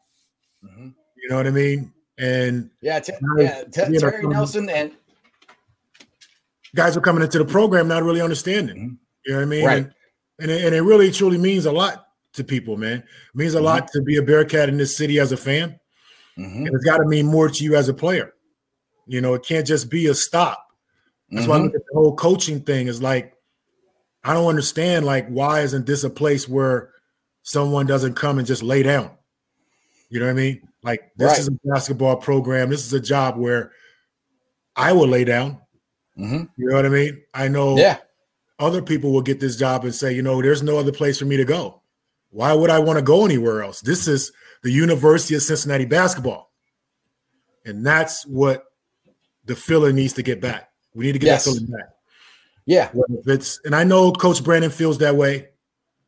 Mhm. 0.65 0.95
You 1.17 1.29
know 1.31 1.37
what 1.37 1.47
I 1.47 1.51
mean? 1.51 1.93
And 2.19 2.71
Yeah, 2.81 2.99
Nice. 2.99 3.11
yeah. 3.39 3.63
Know, 3.89 3.99
Terry 3.99 4.27
Nelson 4.27 4.69
and 4.69 4.93
guys 6.75 6.97
are 6.97 7.01
coming 7.01 7.23
into 7.23 7.39
the 7.39 7.45
program 7.45 7.89
not 7.89 8.03
really 8.03 8.21
understanding. 8.21 8.77
Mhm. 8.77 8.99
You 9.25 9.33
know 9.33 9.39
what 9.39 9.43
I 9.43 9.47
mean? 9.47 9.65
Right. 9.65 9.77
And, 9.85 9.95
and, 10.43 10.51
it, 10.51 10.65
and 10.65 10.75
it 10.75 10.83
really 10.83 11.11
truly 11.11 11.39
means 11.39 11.65
a 11.67 11.73
lot 11.73 12.07
to 12.35 12.45
people, 12.45 12.77
man. 12.77 12.99
It 12.99 13.05
means 13.35 13.55
a 13.55 13.57
Mm-hmm. 13.59 13.65
lot 13.67 13.89
to 13.93 14.03
be 14.03 14.17
a 14.17 14.23
Bearcat 14.23 14.69
in 14.69 14.77
this 14.77 14.97
city 14.97 15.19
as 15.19 15.33
a 15.33 15.37
fan. 15.37 15.79
Mhm. 16.39 16.67
And 16.67 16.69
it's 16.69 16.85
got 16.85 16.99
to 16.99 17.07
mean 17.07 17.27
more 17.27 17.49
to 17.49 17.65
you 17.65 17.77
as 17.77 17.89
a 17.89 17.95
player. 17.95 18.33
You 19.07 19.21
know, 19.21 19.35
it 19.35 19.45
can't 19.45 19.67
just 19.67 19.91
be 19.91 20.07
a 20.07 20.15
stop. 20.15 20.67
That's 21.31 21.47
why 21.47 21.57
I 21.57 21.61
look 21.61 21.75
at 21.75 21.83
the 21.87 21.95
whole 21.95 22.15
coaching 22.15 22.61
thing 22.61 22.89
is 22.89 23.01
like, 23.03 23.35
I 24.25 24.35
don't 24.35 24.47
understand, 24.49 25.05
like, 25.07 25.27
why 25.29 25.61
isn't 25.61 25.87
this 25.87 26.05
a 26.05 26.11
place 26.11 26.49
where 26.49 26.91
someone 27.43 27.87
doesn't 27.87 28.15
come 28.15 28.39
and 28.39 28.47
just 28.47 28.63
lay 28.63 28.83
down? 28.83 29.11
You 30.11 30.21
know 30.21 30.27
what 30.27 30.33
I 30.33 30.35
mean? 30.35 30.69
Like, 30.83 31.11
this 31.17 31.31
Right. 31.31 31.39
is 31.39 31.49
a 31.49 31.53
basketball 31.65 32.17
program. 32.17 32.71
This 32.71 32.85
is 32.87 32.93
a 32.93 33.01
job 33.01 33.37
where 33.37 33.73
I 34.77 34.93
will 34.93 35.09
lay 35.09 35.25
down. 35.25 35.59
Mhm. 36.19 36.49
You 36.57 36.69
know 36.69 36.77
what 36.77 36.87
I 36.87 36.91
mean? 36.91 37.23
I 37.35 37.49
know 37.49 37.77
yeah, 37.77 37.99
other 38.63 38.81
people 38.83 39.13
will 39.13 39.23
get 39.23 39.41
this 39.41 39.57
job 39.57 39.85
and 39.85 39.95
say, 39.95 40.15
you 40.15 40.23
know, 40.23 40.41
there's 40.41 40.63
no 40.63 40.79
other 40.79 40.93
place 40.93 41.19
for 41.19 41.25
me 41.25 41.37
to 41.37 41.45
go. 41.45 41.83
Why 42.31 42.53
would 42.53 42.71
I 42.71 42.79
want 42.79 42.99
to 42.99 43.05
go 43.05 43.25
anywhere 43.25 43.63
else? 43.63 43.81
This 43.81 44.07
is 44.09 44.33
the 44.63 44.71
University 44.71 45.35
of 45.35 45.43
Cincinnati 45.43 45.85
basketball. 45.85 46.51
And 47.65 47.85
that's 47.85 48.25
what 48.27 48.65
the 49.45 49.55
feeling 49.57 49.97
needs 49.97 50.15
to 50.15 50.23
get 50.23 50.41
back. 50.41 50.71
We 50.95 51.05
need 51.07 51.13
to 51.13 51.19
get 51.19 51.27
Yes. 51.27 51.45
that 51.45 51.51
feeling 51.53 51.67
back. 51.71 51.89
yeah, 52.65 52.91
it's 53.27 53.61
and 53.65 53.75
I 53.75 53.85
know 53.85 54.13
Coach 54.13 54.43
Brannen 54.45 54.71
feels 54.71 54.99
that 54.99 55.17
way. 55.17 55.49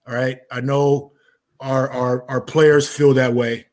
All 0.06 0.14
right. 0.14 0.38
I 0.50 0.60
know 0.60 1.12
our 1.60 1.88
our 1.90 2.28
our 2.30 2.40
players 2.40 2.88
feel 2.88 3.14
that 3.14 3.34
way. 3.34 3.66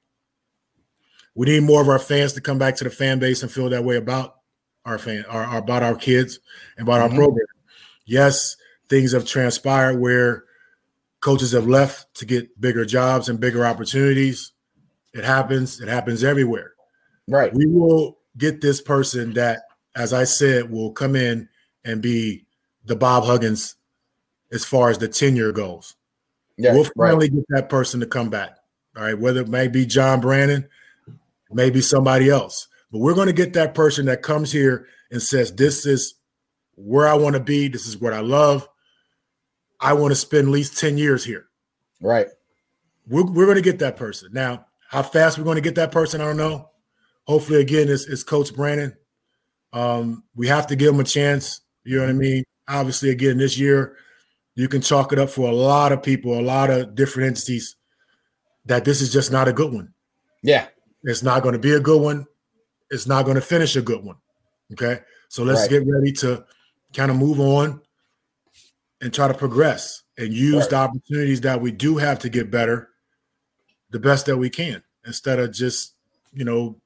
We 1.36 1.46
need 1.48 1.64
more 1.64 1.82
of 1.82 1.90
our 1.90 2.00
fans 2.00 2.34
to 2.34 2.42
come 2.42 2.58
back 2.60 2.76
to 2.78 2.84
the 2.84 2.90
fan 2.90 3.20
base 3.20 3.42
and 3.44 3.52
feel 3.52 3.70
that 3.70 3.84
way 3.84 3.96
about 3.98 4.38
our 4.86 4.98
fan, 4.98 5.24
our, 5.30 5.44
our- 5.44 5.58
about 5.60 5.84
our 5.84 5.96
kids 5.96 6.40
and 6.78 6.88
about 6.88 7.00
Mhm. 7.02 7.12
our 7.12 7.18
program. 7.18 7.46
Yes, 8.06 8.56
things 8.92 9.14
have 9.14 9.26
transpired 9.26 10.00
where 10.00 10.44
coaches 11.22 11.54
have 11.54 11.68
left 11.68 12.14
to 12.18 12.26
get 12.26 12.62
bigger 12.62 12.86
jobs 12.86 13.30
and 13.30 13.40
bigger 13.40 13.66
opportunities. 13.66 14.52
It 15.14 15.24
happens. 15.24 15.82
It 15.82 15.88
happens 15.88 16.24
everywhere 16.24 16.74
right. 17.32 17.54
we 17.54 17.66
will 17.66 18.20
get 18.38 18.62
this 18.62 18.82
person 18.82 19.34
that, 19.34 19.64
as 19.96 20.14
I 20.14 20.26
said, 20.26 20.70
will 20.72 20.92
come 20.92 21.16
in 21.16 21.50
and 21.84 22.02
be 22.02 22.46
the 22.86 22.96
Bob 22.96 23.24
Huggins 23.24 23.76
as 24.52 24.66
far 24.66 24.90
as 24.90 24.98
the 24.98 25.08
tenure 25.08 25.52
goes. 25.52 25.96
Yeah, 26.58 26.74
we'll 26.74 26.84
right. 26.96 27.10
finally 27.10 27.30
get 27.30 27.46
that 27.50 27.70
person 27.70 28.00
to 28.02 28.06
come 28.06 28.30
back. 28.30 28.58
All 28.96 29.04
right, 29.04 29.18
whether 29.18 29.42
it 29.42 29.48
may 29.48 29.68
be 29.68 29.86
John 29.86 30.20
Brannen, 30.20 30.68
maybe 31.50 31.82
somebody 31.82 32.30
else, 32.30 32.68
but 32.92 33.00
we're 33.00 33.16
going 33.16 33.28
to 33.28 33.34
get 33.34 33.54
that 33.54 33.74
person 33.74 34.06
that 34.08 34.22
comes 34.22 34.52
here 34.52 34.86
and 35.12 35.22
says, 35.22 35.54
"This 35.56 35.86
is 35.86 36.16
where 36.76 37.08
I 37.08 37.14
want 37.14 37.36
to 37.36 37.42
be. 37.42 37.70
This 37.70 37.88
is 37.88 37.98
what 37.98 38.14
I 38.14 38.20
love. 38.20 38.68
I 39.82 39.94
want 39.94 40.12
to 40.12 40.16
spend 40.16 40.48
at 40.48 40.52
least 40.52 40.80
ten 40.80 40.98
years 40.98 41.26
here." 41.26 41.48
Right. 42.02 42.28
We're, 43.08 43.26
we're 43.26 43.46
going 43.46 43.56
to 43.56 43.62
get 43.62 43.80
that 43.80 43.98
person. 43.98 44.30
Now, 44.32 44.66
how 44.90 45.04
fast 45.04 45.38
we're 45.38 45.44
going 45.44 45.56
to 45.56 45.62
get 45.62 45.76
that 45.76 45.92
person, 45.92 46.22
I 46.22 46.26
don't 46.26 46.38
know. 46.38 46.70
Hopefully, 47.26 47.60
again, 47.62 47.90
it's, 47.90 48.06
it's 48.06 48.24
Coach 48.24 48.54
Brannen. 48.54 48.96
Um, 49.74 50.24
we 50.36 50.48
have 50.48 50.68
to 50.68 50.76
give 50.76 50.94
him 50.94 51.00
a 51.00 51.04
chance. 51.06 51.62
You 51.84 51.98
know 51.98 52.04
what 52.04 52.10
I 52.12 52.14
mean? 52.14 52.44
Obviously, 52.68 53.10
again, 53.10 53.38
this 53.38 53.58
year, 53.58 53.98
you 54.56 54.68
can 54.68 54.82
chalk 54.82 55.14
it 55.14 55.20
up 55.20 55.30
for 55.30 55.50
a 55.50 55.54
lot 55.54 55.92
of 55.92 56.04
people, 56.04 56.40
a 56.40 56.42
lot 56.42 56.70
of 56.70 56.94
different 56.96 57.28
entities, 57.28 57.76
that 58.66 58.86
this 58.86 59.02
is 59.02 59.12
just 59.12 59.32
not 59.32 59.48
a 59.48 59.54
good 59.54 59.74
one. 59.74 59.94
Yeah. 60.44 60.68
It's 61.04 61.24
not 61.24 61.42
going 61.42 61.54
to 61.54 61.60
be 61.60 61.74
a 61.74 61.80
good 61.80 62.02
one. 62.02 62.28
It's 62.90 63.08
not 63.08 63.24
going 63.26 63.36
to 63.36 63.42
finish 63.42 63.76
a 63.76 63.82
good 63.82 64.04
one. 64.04 64.18
Okay. 64.74 65.00
So 65.30 65.44
let's 65.44 65.62
Right. 65.62 65.70
get 65.70 65.88
ready 65.88 66.12
to 66.14 66.46
kind 66.94 67.10
of 67.10 67.18
move 67.18 67.40
on 67.40 67.82
and 69.02 69.14
try 69.14 69.28
to 69.28 69.34
progress 69.34 70.04
and 70.18 70.34
use 70.34 70.56
Right. 70.62 70.70
the 70.70 70.76
opportunities 70.76 71.42
that 71.42 71.60
we 71.62 71.72
do 71.72 71.98
have 71.98 72.20
to 72.20 72.30
get 72.30 72.52
better 72.52 72.90
the 73.90 74.00
best 74.00 74.26
that 74.28 74.38
we 74.38 74.50
can 74.50 74.82
instead 75.06 75.38
of 75.40 75.52
just, 75.52 75.96
you 76.32 76.46
know, 76.46 76.80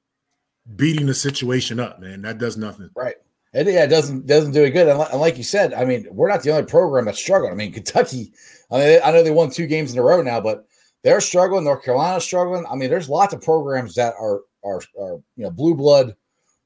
beating 0.76 1.05
the 1.05 1.13
situation 1.13 1.80
up, 1.80 1.99
man. 1.99 2.22
That 2.24 2.39
does 2.39 2.57
nothing. 2.57 2.89
Right. 2.95 3.16
And 3.53 3.68
yeah, 3.68 3.84
it 3.84 3.89
doesn't 3.89 4.26
doesn't 4.26 4.51
do 4.51 4.63
it 4.63 4.72
good. 4.72 4.88
And, 4.88 4.97
li- 4.99 5.05
and 5.11 5.22
like 5.22 5.38
you 5.38 5.43
said, 5.43 5.74
I 5.74 5.86
mean, 5.86 6.07
we're 6.11 6.30
not 6.30 6.41
the 6.43 6.51
only 6.51 6.66
program 6.66 7.05
that's 7.05 7.20
struggling. 7.20 7.51
I 7.51 7.55
mean, 7.55 7.72
Kentucky. 7.72 8.34
I 8.72 8.78
mean, 8.80 8.99
I 9.03 9.11
know 9.11 9.22
they 9.24 9.32
won 9.32 9.51
two 9.51 9.68
games 9.68 9.93
in 9.93 9.99
a 9.99 10.03
row 10.03 10.22
now, 10.22 10.41
but 10.41 10.66
they're 11.03 11.22
struggling. 11.22 11.63
North 11.63 11.84
Carolina's 11.84 12.24
struggling. 12.24 12.66
I 12.70 12.76
mean, 12.76 12.89
there's 12.89 13.07
lots 13.07 13.34
of 13.34 13.41
programs 13.41 13.93
that 13.95 14.16
are 14.20 14.41
are 14.66 14.82
are 14.99 15.13
you 15.38 15.43
know 15.43 15.51
blue 15.51 15.76
blood 15.76 16.16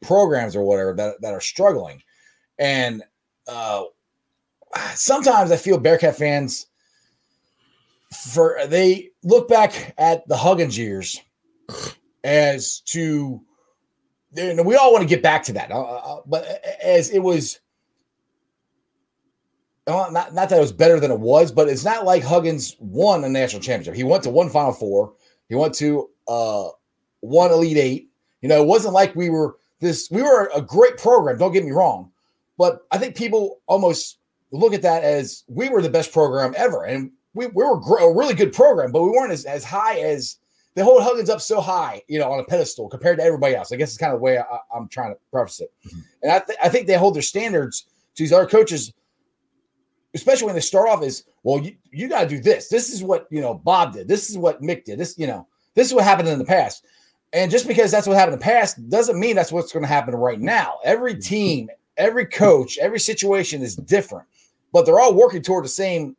programs 0.01 0.55
or 0.55 0.63
whatever 0.63 0.93
that 0.95 1.21
that 1.21 1.33
are 1.33 1.41
struggling. 1.41 2.01
And 2.57 3.03
uh, 3.47 3.83
sometimes 4.95 5.51
I 5.51 5.57
feel 5.57 5.77
Bearcat 5.77 6.15
fans 6.15 6.67
for 8.11 8.59
they 8.67 9.11
look 9.23 9.47
back 9.47 9.93
at 9.97 10.27
the 10.27 10.37
Huggins 10.37 10.77
years 10.77 11.21
as 12.23 12.81
to 12.81 13.41
we 14.33 14.75
all 14.75 14.91
want 14.91 15.01
to 15.01 15.07
get 15.07 15.23
back 15.23 15.43
to 15.43 15.53
that, 15.53 15.71
uh, 15.71 15.81
uh, 15.81 16.21
but 16.25 16.63
as 16.83 17.09
it 17.09 17.19
was, 17.19 17.59
uh, 19.87 20.09
not 20.11 20.33
not 20.33 20.49
that 20.49 20.57
it 20.57 20.61
was 20.61 20.71
better 20.71 20.99
than 20.99 21.11
it 21.11 21.19
was, 21.19 21.51
but 21.51 21.67
it's 21.67 21.83
not 21.83 22.05
like 22.05 22.23
Huggins 22.23 22.75
won 22.79 23.23
a 23.23 23.29
national 23.29 23.61
championship. 23.61 23.95
He 23.95 24.03
went 24.03 24.23
to 24.23 24.29
one 24.29 24.49
Final 24.49 24.73
Four. 24.73 25.13
He 25.47 25.55
went 25.55 25.73
to 25.75 26.09
uh, 26.27 26.69
one 27.21 27.51
Elite 27.51 27.77
Eight. 27.77 28.09
You 28.41 28.49
know, 28.49 28.61
it 28.61 28.67
wasn't 28.67 28.93
like 28.93 29.15
we 29.15 29.29
were 29.29 29.57
this. 29.79 30.09
We 30.11 30.21
were 30.21 30.51
a 30.55 30.61
great 30.61 30.97
program. 30.97 31.37
Don't 31.39 31.51
get 31.51 31.65
me 31.65 31.71
wrong, 31.71 32.11
but 32.57 32.85
I 32.91 32.99
think 32.99 33.15
people 33.15 33.61
almost 33.65 34.18
look 34.51 34.73
at 34.73 34.81
that 34.81 35.03
as 35.03 35.43
we 35.47 35.69
were 35.69 35.81
the 35.81 35.89
best 35.89 36.11
program 36.11 36.53
ever, 36.57 36.85
and 36.85 37.11
we, 37.33 37.47
we 37.47 37.63
were 37.63 37.77
gr- 37.77 37.99
a 37.99 38.13
really 38.13 38.33
good 38.33 38.53
program, 38.53 38.91
but 38.91 39.03
we 39.03 39.09
weren't 39.09 39.31
as, 39.31 39.45
as 39.45 39.63
high 39.63 39.99
as 39.99 40.37
they 40.75 40.83
hold 40.83 41.03
Huggins 41.03 41.29
up 41.29 41.41
so 41.41 41.59
high, 41.59 42.01
you 42.07 42.19
know, 42.19 42.31
on 42.31 42.39
a 42.39 42.43
pedestal 42.43 42.89
compared 42.89 43.17
to 43.17 43.23
everybody 43.23 43.55
else. 43.55 43.71
I 43.71 43.75
guess 43.75 43.89
it's 43.89 43.97
kind 43.97 44.13
of 44.13 44.19
the 44.19 44.23
way 44.23 44.37
I, 44.37 44.77
am 44.77 44.87
trying 44.87 45.13
to 45.13 45.19
preface 45.31 45.61
it. 45.61 45.73
Mm-hmm. 45.85 45.99
And 46.23 46.31
I, 46.31 46.39
th- 46.39 46.59
I 46.63 46.69
think 46.69 46.87
they 46.87 46.97
hold 46.97 47.15
their 47.15 47.21
standards 47.21 47.87
to 48.15 48.23
these 48.23 48.31
other 48.31 48.47
coaches, 48.47 48.93
especially 50.13 50.45
when 50.45 50.55
they 50.55 50.61
start 50.61 50.89
off 50.89 51.03
as, 51.03 51.23
well, 51.43 51.59
you, 51.61 51.75
you 51.91 52.07
got 52.07 52.21
to 52.21 52.29
do 52.29 52.39
this. 52.39 52.69
This 52.69 52.93
is 52.93 53.03
what, 53.03 53.27
you 53.29 53.41
know, 53.41 53.55
Bob 53.55 53.93
did. 53.93 54.07
This 54.07 54.29
is 54.29 54.37
what 54.37 54.61
Mick 54.61 54.85
did. 54.85 54.99
This, 54.99 55.17
you 55.17 55.27
know, 55.27 55.47
this 55.75 55.87
is 55.87 55.93
what 55.93 56.03
happened 56.03 56.29
in 56.29 56.39
the 56.39 56.45
past. 56.45 56.85
And 57.33 57.51
just 57.51 57.67
because 57.67 57.91
that's 57.91 58.07
what 58.07 58.17
happened 58.17 58.33
in 58.33 58.39
the 58.39 58.45
past 58.45 58.89
doesn't 58.89 59.19
mean 59.19 59.35
that's 59.35 59.51
what's 59.51 59.71
going 59.71 59.83
to 59.83 59.87
happen 59.87 60.15
right 60.15 60.39
now. 60.39 60.79
Every 60.83 61.13
mm-hmm. 61.13 61.21
team, 61.21 61.69
every 61.97 62.25
coach, 62.25 62.77
every 62.79 62.99
situation 62.99 63.61
is 63.61 63.75
different, 63.75 64.27
but 64.71 64.85
they're 64.85 64.99
all 64.99 65.13
working 65.13 65.41
toward 65.41 65.65
the 65.65 65.69
same 65.69 66.15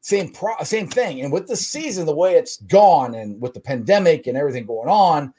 same 0.00 0.32
pro- 0.32 0.62
same 0.64 0.88
thing. 0.88 1.20
And 1.22 1.32
with 1.32 1.46
the 1.46 1.56
season, 1.56 2.06
the 2.06 2.14
way 2.14 2.34
it's 2.34 2.58
gone, 2.62 3.14
and 3.14 3.40
with 3.40 3.54
the 3.54 3.60
pandemic 3.60 4.26
and 4.26 4.36
everything 4.36 4.66
going 4.66 4.88
on, 4.88 5.32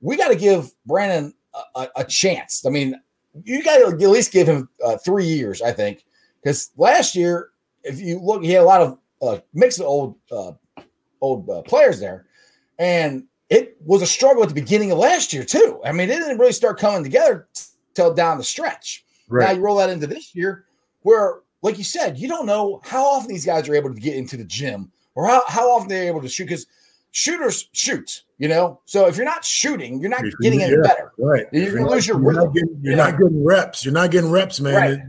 we 0.00 0.16
got 0.16 0.28
to 0.28 0.36
give 0.36 0.72
Brannen 0.86 1.34
a, 1.54 1.80
a, 1.80 1.88
a, 1.96 2.04
chance. 2.04 2.64
I 2.64 2.70
mean, 2.70 2.98
you 3.44 3.62
got 3.62 3.76
to 3.76 3.86
at 3.88 4.10
least 4.10 4.32
give 4.32 4.48
him 4.48 4.68
uh, 4.82 4.96
three 4.96 5.26
years, 5.26 5.60
I 5.60 5.72
think, 5.72 6.04
because 6.42 6.70
last 6.78 7.14
year, 7.14 7.50
if 7.84 8.00
you 8.00 8.18
look, 8.18 8.42
he 8.42 8.52
had 8.52 8.62
a 8.62 8.64
lot 8.64 8.80
of 8.80 8.98
uh, 9.20 9.40
mix 9.52 9.78
of 9.78 9.86
old 9.86 10.16
uh, 10.32 10.52
old 11.20 11.48
uh, 11.50 11.62
players 11.62 12.00
there, 12.00 12.26
and 12.78 13.24
it 13.50 13.76
was 13.84 14.00
a 14.00 14.06
struggle 14.06 14.42
at 14.42 14.48
the 14.48 14.54
beginning 14.54 14.92
of 14.92 14.98
last 14.98 15.32
year 15.32 15.44
too. 15.44 15.80
I 15.84 15.92
mean, 15.92 16.08
it 16.08 16.18
didn't 16.18 16.38
really 16.38 16.52
start 16.52 16.78
coming 16.78 17.04
together 17.04 17.48
till 17.94 18.14
down 18.14 18.38
the 18.38 18.44
stretch. 18.44 19.04
Right. 19.28 19.46
Now 19.46 19.52
you 19.52 19.60
roll 19.60 19.76
that 19.76 19.90
into 19.90 20.06
this 20.06 20.34
year, 20.34 20.64
where 21.02 21.40
like 21.62 21.78
you 21.78 21.84
said, 21.84 22.18
you 22.18 22.28
don't 22.28 22.46
know 22.46 22.80
how 22.84 23.04
often 23.04 23.28
these 23.28 23.44
guys 23.44 23.68
are 23.68 23.74
able 23.74 23.92
to 23.92 24.00
get 24.00 24.16
into 24.16 24.36
the 24.36 24.44
gym 24.44 24.90
or 25.14 25.26
how, 25.26 25.42
how 25.46 25.70
often 25.70 25.88
they're 25.88 26.06
able 26.06 26.22
to 26.22 26.28
shoot 26.28 26.44
because 26.44 26.66
shooters 27.10 27.68
shoot, 27.72 28.22
you 28.38 28.48
know. 28.48 28.80
So 28.86 29.06
if 29.06 29.16
you're 29.16 29.26
not 29.26 29.44
shooting, 29.44 30.00
you're 30.00 30.10
not 30.10 30.24
if 30.24 30.34
getting 30.40 30.62
any 30.62 30.76
better. 30.76 31.12
Right. 31.18 31.46
You're, 31.52 31.78
you're, 31.78 31.88
lose 31.88 32.06
your 32.06 32.22
you're 32.22 32.32
Not 32.32 32.54
getting, 32.54 32.78
you're 32.82 32.96
yeah. 32.96 33.10
not 33.10 33.18
getting 33.18 33.44
reps. 33.44 33.84
You're 33.84 33.94
not 33.94 34.10
getting 34.10 34.30
reps, 34.30 34.60
man. 34.60 34.74
Right. 34.74 35.00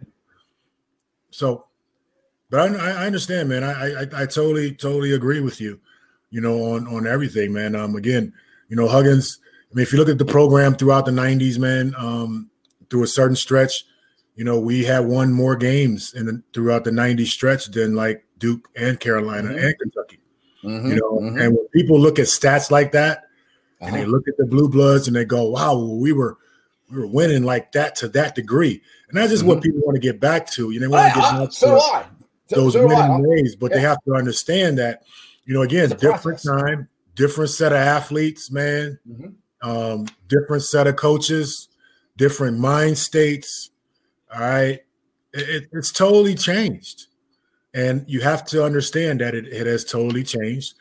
so, 1.30 1.66
but 2.49 2.60
I, 2.60 3.04
I 3.04 3.06
understand, 3.06 3.47
man. 3.47 3.64
I, 3.64 3.72
I 3.72 4.02
I 4.02 4.26
totally 4.26 4.74
totally 4.74 5.14
agree 5.14 5.39
with 5.39 5.62
you. 5.62 5.80
You 6.32 6.41
know, 6.41 6.74
on 6.74 6.86
on 6.88 7.08
everything, 7.08 7.54
man. 7.54 7.76
Um, 7.76 7.95
again, 7.95 8.34
you 8.68 8.76
know, 8.76 8.88
Huggins. 8.88 9.39
I 9.72 9.76
mean, 9.76 9.84
if 9.84 9.93
you 9.93 9.99
look 9.99 10.10
at 10.10 10.18
the 10.18 10.26
program 10.26 10.76
throughout 10.76 11.06
the 11.06 11.12
'90s, 11.12 11.58
man, 11.58 11.93
um, 11.97 12.49
through 12.89 13.04
a 13.04 13.08
certain 13.08 13.38
stretch, 13.38 13.86
you 14.41 14.45
know, 14.45 14.59
we 14.59 14.83
had 14.83 15.05
won 15.05 15.31
more 15.31 15.55
games 15.55 16.15
in 16.15 16.25
the, 16.25 16.41
throughout 16.51 16.83
the 16.83 16.89
90s 16.89 17.27
stretch 17.27 17.67
than 17.67 17.93
like 17.93 18.25
Duke 18.39 18.69
and 18.75 18.99
Carolina 18.99 19.49
mm-hmm. 19.49 19.65
and 19.67 19.77
Kentucky. 19.77 20.17
Mm-hmm, 20.63 20.87
you 20.87 20.95
know, 20.95 21.11
mm-hmm. 21.19 21.37
and 21.37 21.55
when 21.55 21.67
people 21.67 21.99
look 21.99 22.17
at 22.17 22.25
stats 22.25 22.71
like 22.71 22.91
that 22.93 23.19
uh-huh. 23.19 23.85
and 23.85 23.95
they 23.95 24.01
uh-huh. 24.01 24.09
look 24.09 24.27
at 24.27 24.35
the 24.37 24.47
blue 24.47 24.67
bloods 24.67 25.05
and 25.05 25.15
they 25.15 25.25
go, 25.25 25.47
wow, 25.47 25.77
we 25.77 26.11
were 26.11 26.39
we 26.89 26.97
were 26.97 27.05
winning 27.05 27.43
like 27.43 27.71
that 27.73 27.95
to 27.97 28.07
that 28.07 28.33
degree. 28.33 28.81
And 29.09 29.15
that's 29.15 29.29
just 29.29 29.45
what 29.45 29.59
mm-hmm. 29.59 29.73
people 29.73 29.81
want 29.81 29.93
to 29.97 30.01
get 30.01 30.19
back 30.19 30.49
to. 30.53 30.71
You 30.71 30.79
know, 30.79 30.89
want 30.89 31.13
to 31.13 31.19
get 31.21 31.39
back 31.39 31.51
so 31.51 31.79
to 32.47 32.55
those 32.55 32.73
so 32.73 32.87
winning 32.87 33.29
ways, 33.29 33.55
but 33.55 33.69
yeah. 33.69 33.77
they 33.77 33.81
have 33.83 34.03
to 34.07 34.15
understand 34.15 34.79
that, 34.79 35.03
you 35.45 35.53
know, 35.53 35.61
again, 35.61 35.89
different 35.89 36.41
process. 36.41 36.63
time, 36.63 36.89
different 37.13 37.51
set 37.51 37.73
of 37.73 37.77
athletes, 37.77 38.49
man, 38.49 38.97
mm-hmm. 39.07 39.69
um, 39.69 40.07
different 40.29 40.63
set 40.63 40.87
of 40.87 40.95
coaches, 40.95 41.69
different 42.17 42.57
mind 42.57 42.97
states 42.97 43.67
all 44.34 44.41
right. 44.41 44.79
It, 45.34 45.69
it's 45.71 45.91
totally 45.91 46.36
changed. 46.36 47.07
And 47.73 48.03
you 48.07 48.21
have 48.21 48.45
to 48.45 48.63
understand 48.63 49.21
that 49.21 49.34
it, 49.34 49.47
it 49.47 49.65
has 49.65 49.86
totally 49.86 50.23
changed. 50.23 50.75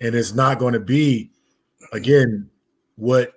And 0.00 0.14
it's 0.14 0.34
not 0.34 0.58
going 0.58 0.74
to 0.74 0.80
be, 0.80 1.30
again, 1.92 2.50
what 2.96 3.32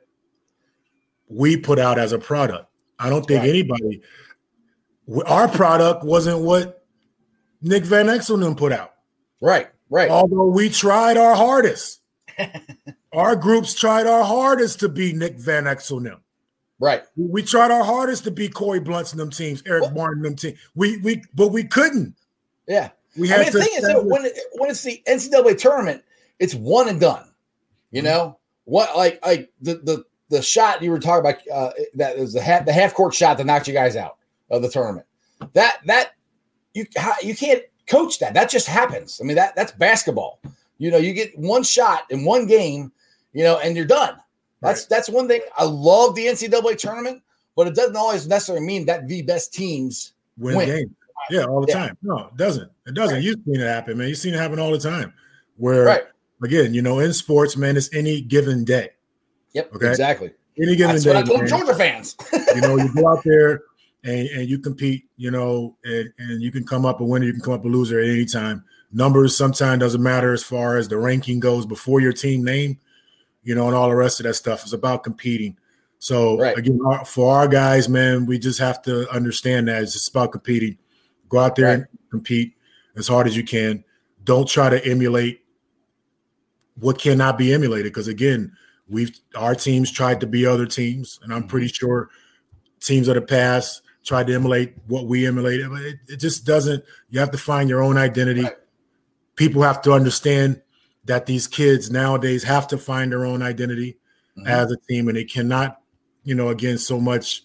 we 1.30 1.58
put 1.58 1.80
out 1.80 2.00
as 2.00 2.12
a 2.12 2.20
product. 2.20 2.70
I 3.00 3.10
don't 3.10 3.26
think 3.26 3.42
right. 3.42 3.50
anybody, 3.50 4.02
our 5.26 5.48
product 5.48 6.04
wasn't 6.04 6.40
what 6.40 6.86
Nick 7.62 7.84
Van 7.84 8.08
Exel 8.08 8.58
put 8.58 8.72
out. 8.72 8.94
Right, 9.40 9.68
right. 9.90 10.10
Although 10.10 10.48
we 10.48 10.70
tried 10.70 11.18
our 11.18 11.36
hardest. 11.36 12.02
our 13.14 13.36
groups 13.36 13.74
tried 13.74 14.08
our 14.08 14.24
hardest 14.24 14.80
to 14.80 14.90
be 14.90 15.14
Nick 15.14 15.40
Van 15.40 15.66
Exel 15.66 16.20
Right. 16.80 17.04
We 17.16 17.42
tried 17.42 17.72
our 17.72 17.84
hardest 17.84 18.24
to 18.26 18.32
beat 18.32 18.54
Corie 18.54 18.80
Blounts 18.80 19.12
and 19.12 19.20
them 19.20 19.32
teams, 19.32 19.64
Eric 19.66 19.84
well, 19.84 19.94
Martin 19.94 20.24
them 20.24 20.36
teams. 20.36 20.60
We 20.76 20.98
we 20.98 21.24
but 21.34 21.48
we 21.48 21.64
couldn't. 21.64 22.16
Yeah. 22.68 22.90
We 23.18 23.28
had 23.28 23.40
I 23.40 23.44
mean, 23.44 23.54
the 23.54 23.60
thing 23.62 23.74
is 23.76 23.84
that 23.84 24.06
when 24.06 24.26
it, 24.26 24.38
when 24.54 24.70
it's 24.70 24.84
the 24.84 25.02
NCAA 25.08 25.58
tournament, 25.58 26.04
it's 26.40 26.54
one 26.54 26.88
and 26.88 27.00
done. 27.00 27.26
You 27.92 28.02
mm-hmm. 28.02 28.08
know 28.08 28.40
what? 28.66 28.96
Like 28.96 29.26
like 29.26 29.52
the 29.62 29.76
the 29.76 30.06
the 30.30 30.42
shot 30.42 30.84
you 30.84 30.92
were 30.92 31.00
talking 31.00 31.28
about 31.28 31.48
uh, 31.52 31.72
that 31.96 32.18
was 32.18 32.34
the 32.34 32.42
half 32.42 32.66
the 32.66 32.74
half 32.74 32.94
court 32.94 33.14
shot 33.14 33.38
that 33.38 33.46
knocked 33.46 33.68
you 33.68 33.74
guys 33.74 33.96
out 33.96 34.18
of 34.52 34.62
the 34.62 34.70
tournament. 34.70 35.08
That 35.54 35.80
that 35.86 36.12
you 36.74 36.86
you 37.24 37.36
can't 37.36 37.64
coach 37.88 38.20
that. 38.20 38.34
That 38.34 38.50
just 38.50 38.68
happens. 38.68 39.20
I 39.22 39.26
mean 39.26 39.36
that 39.36 39.56
that's 39.56 39.72
basketball. 39.72 40.40
You 40.78 40.92
know, 40.92 40.98
you 40.98 41.14
get 41.14 41.38
one 41.38 41.64
shot 41.64 42.04
in 42.12 42.24
one 42.24 42.46
game, 42.46 42.92
you 43.34 43.44
know, 43.44 43.58
and 43.58 43.76
you're 43.76 43.86
done. 43.86 44.18
That's 44.62 44.82
right. 44.82 44.90
that's 44.90 45.10
one 45.10 45.28
thing. 45.28 45.42
I 45.58 45.64
love 45.64 46.16
the 46.16 46.26
NCAA 46.26 46.78
tournament, 46.78 47.22
but 47.56 47.68
it 47.68 47.76
doesn't 47.76 47.96
always 47.96 48.28
necessarily 48.28 48.66
mean 48.66 48.86
that 48.86 49.08
the 49.08 49.22
best 49.22 49.54
teams 49.54 50.14
win, 50.38 50.58
win. 50.58 50.68
games. 50.68 50.92
Yeah, 51.30 51.44
all 51.44 51.62
the 51.62 51.68
yeah. 51.68 51.88
time. 51.88 51.98
No, 52.02 52.28
it 52.28 52.38
doesn't. 52.38 52.72
It 52.86 52.94
doesn't. 52.94 53.16
Right. 53.16 53.24
You've 53.24 53.40
seen 53.46 53.60
it 53.60 53.68
happen, 53.68 53.98
man. 53.98 54.08
You've 54.08 54.18
seen 54.18 54.34
it 54.34 54.38
happen 54.38 54.60
all 54.60 54.72
the 54.72 54.80
time. 54.80 55.14
Where 55.58 55.84
right. 55.84 56.04
again, 56.44 56.74
you 56.74 56.82
know, 56.82 57.00
in 57.00 57.14
sports, 57.14 57.58
man, 57.58 57.76
it's 57.76 57.94
any 57.94 58.22
given 58.22 58.64
day. 58.64 58.92
Yep. 59.54 59.76
Okay. 59.76 59.90
Exactly. 59.90 60.32
Any 60.60 60.76
given 60.76 60.94
That's 60.94 61.04
day. 61.04 61.14
What 61.14 61.18
I 61.18 61.24
told 61.24 61.48
Georgia 61.48 61.76
fans. 61.76 62.16
you 62.56 62.62
know, 62.62 62.78
you 62.78 62.94
go 62.94 63.08
out 63.08 63.24
there 63.24 63.62
and, 64.04 64.28
and 64.30 64.50
you 64.50 64.60
compete, 64.60 65.06
you 65.18 65.32
know, 65.32 65.76
and, 65.84 66.12
and 66.18 66.42
you 66.42 66.52
can 66.52 66.66
come 66.66 66.86
up 66.86 67.02
a 67.02 67.04
winner, 67.04 67.26
you 67.26 67.34
can 67.34 67.42
come 67.42 67.54
up 67.54 67.66
a 67.66 67.68
loser 67.68 68.00
at 68.00 68.08
any 68.08 68.26
time. 68.26 68.64
Numbers 68.92 69.36
sometimes 69.36 69.80
doesn't 69.82 70.02
matter 70.02 70.34
as 70.34 70.44
far 70.44 70.78
as 70.78 70.88
the 70.88 70.98
ranking 70.98 71.40
goes 71.40 71.66
before 71.66 72.00
your 72.00 72.14
team 72.14 72.44
name 72.44 72.80
you 73.48 73.56
know, 73.56 73.68
and 73.68 73.76
all 73.78 73.88
the 73.88 73.96
rest 73.96 74.20
of 74.20 74.26
that 74.26 74.34
stuff. 74.34 74.64
It's 74.64 74.74
about 74.74 75.06
competing. 75.06 75.56
So 76.00 76.38
right. 76.38 76.58
again, 76.58 76.78
for 77.06 77.34
our 77.34 77.48
guys, 77.48 77.88
man, 77.88 78.26
we 78.26 78.38
just 78.38 78.60
have 78.60 78.82
to 78.82 79.10
understand 79.10 79.70
that 79.70 79.82
it's 79.82 79.94
just 79.94 80.10
about 80.10 80.34
competing. 80.34 80.78
Go 81.30 81.40
out 81.40 81.56
there 81.56 81.68
right. 81.68 81.74
and 81.76 81.88
compete 82.12 82.56
as 82.98 83.08
hard 83.08 83.26
as 83.26 83.38
you 83.38 83.46
can. 83.46 83.86
Don't 84.26 84.50
try 84.50 84.70
to 84.70 84.86
emulate 84.86 85.46
what 86.76 87.00
cannot 87.00 87.38
be 87.38 87.54
emulated. 87.54 87.94
Because 87.94 88.10
again, 88.10 88.52
we've 88.90 89.18
our 89.34 89.56
teams 89.56 89.94
tried 89.94 90.20
to 90.20 90.28
be 90.28 90.46
other 90.46 90.66
teams, 90.66 91.18
and 91.24 91.32
I'm 91.32 91.44
mm-hmm. 91.44 91.48
pretty 91.48 91.70
sure 91.70 92.10
teams 92.82 93.08
of 93.08 93.16
the 93.16 93.22
past 93.22 93.82
tried 94.04 94.28
to 94.28 94.36
emulate 94.36 94.74
what 94.88 95.06
we 95.06 95.26
emulated. 95.26 95.70
But 95.70 95.84
it, 95.84 95.96
it 96.10 96.18
just 96.18 96.46
doesn't. 96.46 96.84
You 97.10 97.22
have 97.22 97.32
to 97.32 97.38
find 97.38 97.70
your 97.70 97.82
own 97.82 97.96
identity. 97.96 98.44
Right. 98.44 98.58
People 99.38 99.62
have 99.62 99.82
to 99.84 99.94
understand 99.94 100.62
that 101.08 101.26
these 101.26 101.48
kids 101.48 101.90
nowadays 101.90 102.44
have 102.44 102.68
to 102.68 102.78
find 102.78 103.12
their 103.12 103.26
own 103.26 103.42
identity 103.42 103.98
mm-hmm. 104.38 104.48
as 104.48 104.72
a 104.72 104.78
team, 104.90 105.08
and 105.08 105.18
they 105.18 105.24
cannot, 105.24 105.82
you 106.24 106.36
know, 106.36 106.50
again, 106.50 106.78
so 106.78 107.00
much 107.00 107.44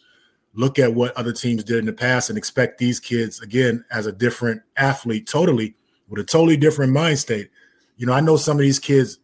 look 0.54 0.78
at 0.78 0.94
what 0.94 1.16
other 1.16 1.32
teams 1.32 1.64
did 1.64 1.78
in 1.78 1.86
the 1.86 1.92
past 1.92 2.28
and 2.28 2.36
expect 2.36 2.78
these 2.78 3.00
kids 3.00 3.40
again 3.40 3.84
as 3.90 4.06
a 4.06 4.12
different 4.12 4.60
athlete, 4.76 5.26
totally 5.26 5.74
with 6.08 6.20
a 6.20 6.24
totally 6.24 6.56
different 6.56 6.92
mind 6.92 7.18
state. 7.18 7.50
You 7.96 8.06
know, 8.06 8.12
I 8.12 8.20
know 8.20 8.36
some 8.36 8.58
of 8.58 8.62
these 8.62 8.78
kids 8.78 9.18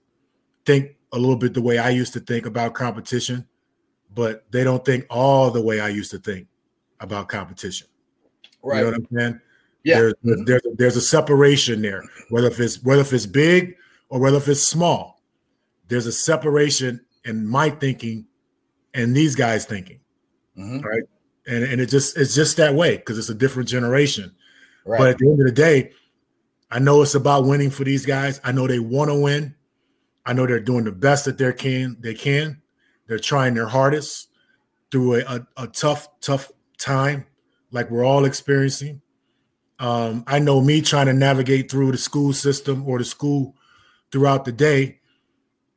think 0.64 0.96
a 1.12 1.18
little 1.18 1.36
bit 1.36 1.52
the 1.52 1.62
way 1.62 1.78
I 1.78 1.90
used 1.90 2.12
to 2.14 2.20
think 2.20 2.46
about 2.46 2.74
competition, 2.74 3.46
but 4.14 4.50
they 4.52 4.64
don't 4.64 4.84
think 4.84 5.04
all 5.10 5.50
the 5.50 5.62
way 5.62 5.80
I 5.80 5.88
used 5.88 6.10
to 6.12 6.18
think 6.18 6.46
about 7.00 7.28
competition. 7.28 7.88
Right. 8.62 8.78
You 8.78 8.84
know 8.84 8.90
what 8.90 8.96
I'm 8.96 9.18
saying? 9.18 9.40
Yeah. 9.84 9.98
There's, 9.98 10.14
mm-hmm. 10.24 10.44
there's, 10.44 10.62
there's 10.76 10.96
a 10.96 11.00
separation 11.00 11.82
there, 11.82 12.02
whether 12.30 12.48
if 12.48 12.60
it's 12.60 12.82
whether 12.82 13.02
if 13.02 13.12
it's 13.12 13.26
big 13.26 13.74
or 14.08 14.20
whether 14.20 14.36
if 14.36 14.48
it's 14.48 14.66
small, 14.66 15.22
there's 15.88 16.06
a 16.06 16.12
separation 16.12 17.00
in 17.24 17.46
my 17.46 17.70
thinking 17.70 18.26
and 18.94 19.16
these 19.16 19.34
guys 19.34 19.64
thinking. 19.64 20.00
Mm-hmm. 20.56 20.80
Right. 20.80 21.02
And, 21.46 21.64
and 21.64 21.80
it 21.80 21.86
just 21.86 22.16
it's 22.16 22.34
just 22.34 22.56
that 22.56 22.74
way 22.74 22.96
because 22.96 23.18
it's 23.18 23.28
a 23.28 23.34
different 23.34 23.68
generation. 23.68 24.34
Right. 24.84 24.98
But 24.98 25.08
at 25.10 25.18
the 25.18 25.30
end 25.30 25.40
of 25.40 25.46
the 25.46 25.52
day, 25.52 25.92
I 26.70 26.78
know 26.78 27.02
it's 27.02 27.14
about 27.14 27.44
winning 27.44 27.70
for 27.70 27.84
these 27.84 28.04
guys. 28.04 28.40
I 28.44 28.52
know 28.52 28.66
they 28.66 28.78
want 28.78 29.10
to 29.10 29.14
win. 29.14 29.54
I 30.26 30.34
know 30.34 30.46
they're 30.46 30.60
doing 30.60 30.84
the 30.84 30.92
best 30.92 31.24
that 31.24 31.38
they 31.38 31.52
can. 31.52 31.96
They 32.00 32.14
can. 32.14 32.60
They're 33.06 33.18
trying 33.18 33.54
their 33.54 33.68
hardest 33.68 34.28
through 34.90 35.16
a, 35.16 35.24
a, 35.24 35.46
a 35.64 35.66
tough, 35.68 36.08
tough 36.20 36.50
time, 36.78 37.26
like 37.70 37.90
we're 37.90 38.04
all 38.04 38.24
experiencing. 38.24 39.00
Um, 39.78 40.24
I 40.26 40.38
know 40.38 40.60
me 40.60 40.82
trying 40.82 41.06
to 41.06 41.12
navigate 41.12 41.70
through 41.70 41.92
the 41.92 41.98
school 41.98 42.32
system 42.32 42.86
or 42.86 42.98
the 42.98 43.04
school 43.04 43.54
throughout 44.12 44.44
the 44.44 44.52
day, 44.52 45.00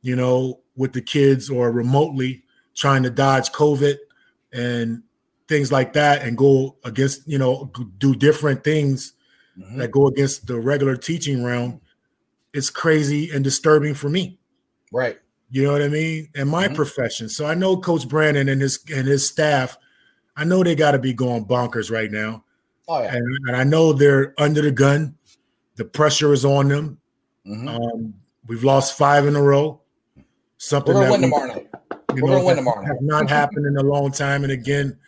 you 0.02 0.16
know, 0.16 0.60
with 0.76 0.92
the 0.92 1.02
kids 1.02 1.50
or 1.50 1.70
remotely 1.70 2.44
trying 2.74 3.02
to 3.02 3.10
dodge 3.10 3.52
COVID 3.52 3.96
and 4.52 5.02
things 5.48 5.70
like 5.70 5.92
that 5.92 6.22
and 6.22 6.36
go 6.38 6.76
against, 6.84 7.26
you 7.28 7.38
know, 7.38 7.70
do 7.98 8.14
different 8.14 8.64
things 8.64 9.12
Mhm. 9.58 9.76
that 9.78 9.90
go 9.90 10.06
against 10.06 10.46
the 10.46 10.58
regular 10.58 10.96
teaching 10.96 11.44
realm, 11.44 11.80
it's 12.54 12.70
crazy 12.70 13.30
and 13.30 13.44
disturbing 13.44 13.92
for 13.94 14.08
me. 14.08 14.38
Right. 14.92 15.18
You 15.50 15.64
know 15.64 15.72
what 15.72 15.82
I 15.82 15.88
mean? 15.88 16.28
And 16.34 16.48
my 16.48 16.68
Mhm. 16.68 16.74
profession. 16.74 17.28
So 17.28 17.44
I 17.44 17.54
know 17.54 17.76
Coach 17.76 18.08
Brannen 18.08 18.48
and 18.48 18.62
his 18.62 18.78
and 18.94 19.06
his 19.06 19.26
staff. 19.26 19.76
I 20.36 20.44
know 20.44 20.62
they 20.64 20.74
got 20.74 20.92
to 20.92 20.98
be 20.98 21.12
going 21.12 21.44
bonkers 21.44 21.90
right 21.90 22.10
now, 22.10 22.44
Oh 22.88 23.02
yeah. 23.02 23.14
and, 23.14 23.24
and 23.48 23.54
I 23.56 23.64
know 23.64 23.92
they're 23.92 24.32
under 24.38 24.62
the 24.62 24.70
gun. 24.70 25.14
The 25.76 25.84
pressure 25.84 26.32
is 26.32 26.46
on 26.46 26.68
them. 26.68 26.98
Mhm. 27.46 27.68
Um, 27.68 28.14
we've 28.52 28.64
lost 28.64 28.98
five 28.98 29.26
in 29.26 29.34
a 29.34 29.42
row. 29.42 29.80
Something 30.58 30.92
We're 30.94 31.08
gonna 31.08 31.12
that 31.12 31.12
win 31.12 31.20
we- 31.22 31.26
tomorrow 31.26 31.66
you 32.14 32.22
We're 32.22 32.28
know, 32.28 32.34
gonna 32.36 32.44
win 32.44 32.56
tomorrow 32.56 32.84
Has 32.84 32.98
not 33.00 33.30
happened 33.30 33.64
in 33.64 33.78
a 33.78 33.82
long 33.82 34.12
time. 34.12 34.42
And 34.42 34.52
again, 34.52 34.98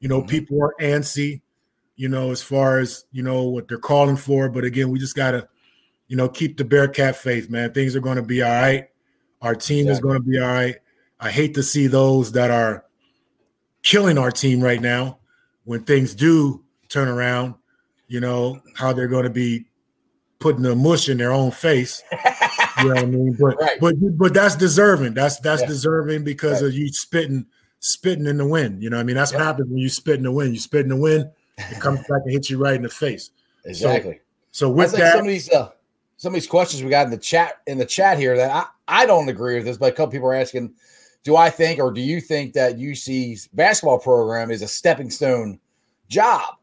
you 0.00 0.08
know, 0.10 0.20
Mhm. 0.20 0.28
people 0.28 0.62
are 0.62 0.74
antsy, 0.82 1.40
you 1.96 2.10
know, 2.10 2.30
as 2.30 2.42
far 2.42 2.78
as 2.78 3.06
you 3.10 3.22
know 3.22 3.44
what 3.44 3.68
they're 3.68 3.78
calling 3.78 4.16
for. 4.16 4.50
But 4.50 4.64
again, 4.64 4.90
we 4.90 4.98
just 4.98 5.16
gotta, 5.16 5.48
you 6.08 6.16
know, 6.18 6.28
keep 6.28 6.58
the 6.58 6.64
Bearcat 6.64 7.16
faith, 7.16 7.48
man. 7.48 7.72
Things 7.72 7.96
are 7.96 8.00
gonna 8.00 8.20
be 8.22 8.42
all 8.42 8.50
right. 8.50 8.88
Our 9.40 9.54
team 9.54 9.88
is 9.88 9.98
gonna 9.98 10.20
be 10.20 10.38
all 10.38 10.46
right. 10.48 10.76
I 11.18 11.30
hate 11.30 11.54
to 11.54 11.62
see 11.62 11.86
those 11.86 12.32
that 12.32 12.50
are 12.50 12.84
killing 13.82 14.18
our 14.18 14.30
team 14.30 14.60
right 14.60 14.82
now 14.82 15.20
when 15.64 15.84
things 15.84 16.14
do 16.14 16.62
turn 16.90 17.08
around, 17.08 17.54
you 18.08 18.20
know, 18.20 18.60
how 18.76 18.92
they're 18.92 19.08
gonna 19.08 19.30
be 19.30 19.64
putting 20.40 20.62
the 20.62 20.76
mush 20.76 21.08
in 21.08 21.16
their 21.16 21.32
own 21.32 21.50
face. 21.50 22.02
You 22.82 22.88
know 22.88 22.94
what 22.94 22.98
I 22.98 23.06
mean? 23.06 23.36
But 23.38 23.56
Right. 23.60 23.80
but 23.80 23.94
but 24.18 24.34
that's 24.34 24.56
deserving. 24.56 25.14
That's 25.14 25.38
that's 25.40 25.62
Yeah. 25.62 25.68
deserving 25.68 26.24
because 26.24 26.62
Right. 26.62 26.68
of 26.68 26.74
you 26.74 26.88
spitting 26.92 27.46
spitting 27.80 28.26
in 28.26 28.36
the 28.36 28.46
wind. 28.46 28.82
You 28.82 28.90
know 28.90 28.96
what 28.96 29.02
I 29.02 29.04
mean? 29.04 29.16
That's 29.16 29.32
Yep. 29.32 29.38
what 29.40 29.46
happens 29.46 29.68
when 29.68 29.78
you 29.78 29.88
spit 29.88 30.16
in 30.16 30.22
the 30.24 30.32
wind. 30.32 30.52
You 30.54 30.60
spit 30.60 30.82
in 30.82 30.88
the 30.90 30.96
wind, 30.96 31.30
it 31.58 31.80
comes 31.80 31.98
back 32.08 32.20
and 32.24 32.30
hits 32.32 32.50
you 32.50 32.58
right 32.58 32.74
in 32.74 32.82
the 32.82 32.88
face. 32.88 33.30
exactly. 33.64 34.20
So 34.52 34.68
with 34.68 34.90
That's 34.90 34.94
like 34.94 35.02
that, 35.02 35.12
some 35.12 35.20
of 35.20 35.26
these 35.28 35.50
uh, 35.50 35.70
some 36.16 36.30
of 36.30 36.34
these 36.34 36.46
questions 36.46 36.82
we 36.82 36.90
got 36.90 37.04
in 37.06 37.10
the 37.10 37.16
chat 37.16 37.60
in 37.66 37.78
the 37.78 37.86
chat 37.86 38.18
here 38.18 38.36
that 38.36 38.50
I, 38.50 39.02
I 39.02 39.06
don't 39.06 39.28
agree 39.28 39.56
with 39.56 39.64
this, 39.64 39.76
but 39.78 39.92
a 39.92 39.96
couple 39.96 40.12
people 40.12 40.28
are 40.28 40.34
asking, 40.34 40.74
do 41.24 41.36
I 41.36 41.48
think 41.50 41.78
or 41.80 41.90
do 41.92 42.00
you 42.00 42.20
think 42.20 42.52
that 42.54 42.78
UC's 42.78 43.48
basketball 43.54 43.98
program 43.98 44.50
is 44.50 44.62
a 44.62 44.68
stepping 44.68 45.10
stone 45.10 45.58
job? 46.08 46.56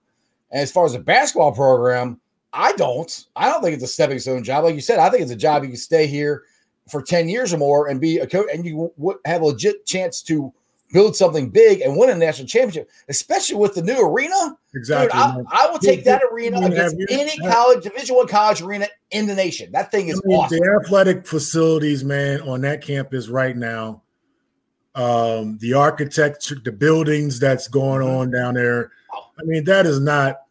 And 0.51 0.61
as 0.61 0.71
far 0.71 0.85
as 0.85 0.93
the 0.93 0.99
basketball 0.99 1.51
program, 1.51 2.19
I 2.53 2.71
don't. 2.73 3.25
I 3.35 3.49
don't 3.49 3.61
think 3.61 3.75
it's 3.75 3.83
a 3.83 3.87
stepping 3.87 4.19
stone 4.19 4.43
job. 4.43 4.63
Like 4.63 4.75
you 4.75 4.81
said, 4.81 4.99
I 4.99 5.09
think 5.09 5.21
it's 5.21 5.31
a 5.31 5.35
job 5.35 5.63
you 5.63 5.69
can 5.69 5.77
stay 5.77 6.07
here 6.07 6.43
for 6.89 7.01
10 7.01 7.27
years 7.29 7.53
or 7.53 7.57
more 7.57 7.89
and 7.89 7.99
be 7.99 8.19
a 8.19 8.27
coach 8.27 8.47
and 8.53 8.65
you 8.65 8.91
would 8.97 9.17
have 9.25 9.41
a 9.41 9.45
legit 9.45 9.85
chance 9.85 10.21
to 10.23 10.53
build 10.93 11.15
something 11.15 11.49
big 11.49 11.81
and 11.81 11.97
win 11.97 12.09
a 12.09 12.15
national 12.15 12.47
championship, 12.47 12.89
especially 13.09 13.57
with 13.57 13.75
the 13.75 13.81
new 13.81 13.99
arena. 14.01 14.57
exactly. 14.73 15.07
Dude, 15.07 15.45
I. 15.51 15.65
I 15.65 15.69
will 15.69 15.79
take 15.79 16.05
that 16.05 16.21
arena 16.31 16.61
against 16.65 16.95
any 17.09 17.37
college, 17.39 17.83
Division 17.83 18.15
One 18.15 18.27
college 18.27 18.61
arena 18.61 18.87
in 19.11 19.27
the 19.27 19.35
nation. 19.35 19.69
That 19.73 19.91
thing 19.91 20.07
is 20.07 20.21
I 20.23 20.27
mean, 20.27 20.37
awesome. 20.39 20.59
The 20.59 20.81
athletic 20.85 21.27
facilities, 21.27 22.05
man, 22.05 22.41
on 22.41 22.61
that 22.61 22.81
campus 22.81 23.27
right 23.27 23.55
now, 23.57 24.01
um, 24.95 25.57
the 25.59 25.73
architecture, 25.73 26.55
the 26.63 26.71
buildings 26.71 27.39
that's 27.39 27.67
going 27.67 28.01
Mhm. 28.01 28.19
on 28.19 28.31
down 28.31 28.53
there. 28.53 28.91
I 29.13 29.43
mean, 29.43 29.65
that 29.65 29.85
is 29.85 29.99
not. 29.99 30.41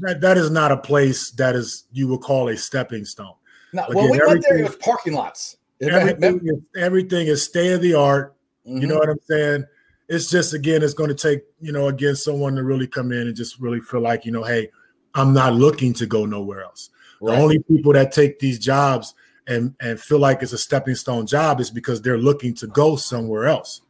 That 0.00 0.20
that 0.20 0.36
is 0.36 0.50
not 0.50 0.72
a 0.72 0.76
place 0.76 1.30
that 1.32 1.54
is 1.54 1.84
you 1.92 2.08
would 2.08 2.20
call 2.20 2.48
a 2.48 2.56
stepping 2.56 3.04
stone. 3.04 3.34
No, 3.72 3.84
again, 3.86 3.96
when 3.96 4.10
we 4.12 4.26
went 4.26 4.44
there, 4.48 4.58
it 4.58 4.62
was 4.64 4.76
parking 4.76 5.12
lots. 5.12 5.56
Everything 5.80 6.40
is 6.44 6.58
everything 6.76 7.26
is 7.26 7.42
state 7.42 7.72
of 7.72 7.80
the 7.82 7.94
art. 7.94 8.34
You 8.64 8.80
Mhm. 8.80 8.88
know 8.88 8.98
what 8.98 9.08
I'm 9.08 9.20
saying? 9.28 9.64
It's 10.08 10.28
just 10.30 10.54
again, 10.54 10.82
it's 10.82 10.94
going 10.94 11.08
to 11.08 11.14
take 11.14 11.44
you 11.60 11.72
know 11.72 11.88
again 11.88 12.16
someone 12.16 12.56
to 12.56 12.64
really 12.64 12.86
come 12.86 13.12
in 13.12 13.26
and 13.26 13.36
just 13.36 13.60
really 13.60 13.80
feel 13.80 14.00
like 14.00 14.24
you 14.24 14.32
know, 14.32 14.42
hey, 14.42 14.70
I'm 15.14 15.32
not 15.32 15.54
looking 15.54 15.92
to 15.94 16.06
go 16.06 16.26
nowhere 16.26 16.62
else. 16.62 16.90
Right. 17.20 17.34
The 17.36 17.42
only 17.42 17.58
people 17.60 17.92
that 17.92 18.12
take 18.12 18.38
these 18.38 18.58
jobs 18.58 19.14
and 19.46 19.74
and 19.80 20.00
feel 20.00 20.18
like 20.18 20.42
it's 20.42 20.52
a 20.52 20.58
stepping 20.58 20.94
stone 20.94 21.26
job 21.26 21.60
is 21.60 21.70
because 21.70 22.02
they're 22.02 22.18
looking 22.18 22.54
to 22.54 22.66
go 22.66 22.96
somewhere 22.96 23.46
else. 23.46 23.82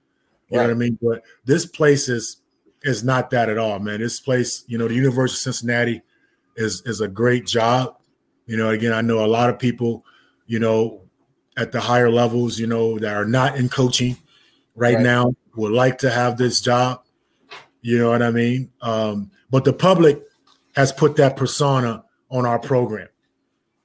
You 0.49 0.57
know 0.57 0.63
what 0.65 0.71
I 0.71 0.75
mean? 0.75 0.99
But 1.03 1.23
this 1.45 1.67
place 1.67 2.09
is 2.09 2.39
is 2.83 3.03
not 3.05 3.31
that 3.31 3.49
at 3.49 3.59
all, 3.59 3.79
man. 3.79 4.01
This 4.01 4.21
place, 4.21 4.65
you 4.67 4.79
know, 4.79 4.89
the 4.89 4.95
University 4.95 5.37
of 5.37 5.55
Cincinnati 5.55 6.03
is 6.57 6.83
is 6.87 7.01
a 7.01 7.09
great 7.09 7.47
job. 7.47 7.97
You 8.47 8.57
know, 8.57 8.71
again, 8.71 8.93
I 8.93 9.01
know 9.01 9.25
a 9.25 9.27
lot 9.27 9.51
of 9.51 9.59
people, 9.59 10.05
you 10.47 10.59
know, 10.59 11.03
at 11.57 11.73
the 11.73 11.81
higher 11.81 12.11
levels, 12.11 12.59
you 12.59 12.67
know, 12.67 12.99
that 12.99 13.15
are 13.15 13.27
not 13.27 13.57
in 13.57 13.69
coaching 13.69 14.17
right, 14.75 14.95
Right. 14.95 15.03
now 15.03 15.35
would 15.57 15.73
like 15.73 15.99
to 15.99 16.11
have 16.11 16.39
this 16.39 16.61
job. 16.61 17.03
You 17.83 17.99
know 17.99 18.11
what 18.11 18.23
I 18.23 18.31
mean? 18.31 18.71
Um, 18.81 19.31
but 19.51 19.65
the 19.65 19.73
public 19.73 20.23
has 20.77 20.93
put 20.93 21.17
that 21.17 21.37
persona 21.37 22.05
on 22.31 22.47
our 22.47 22.59
program. 22.59 23.09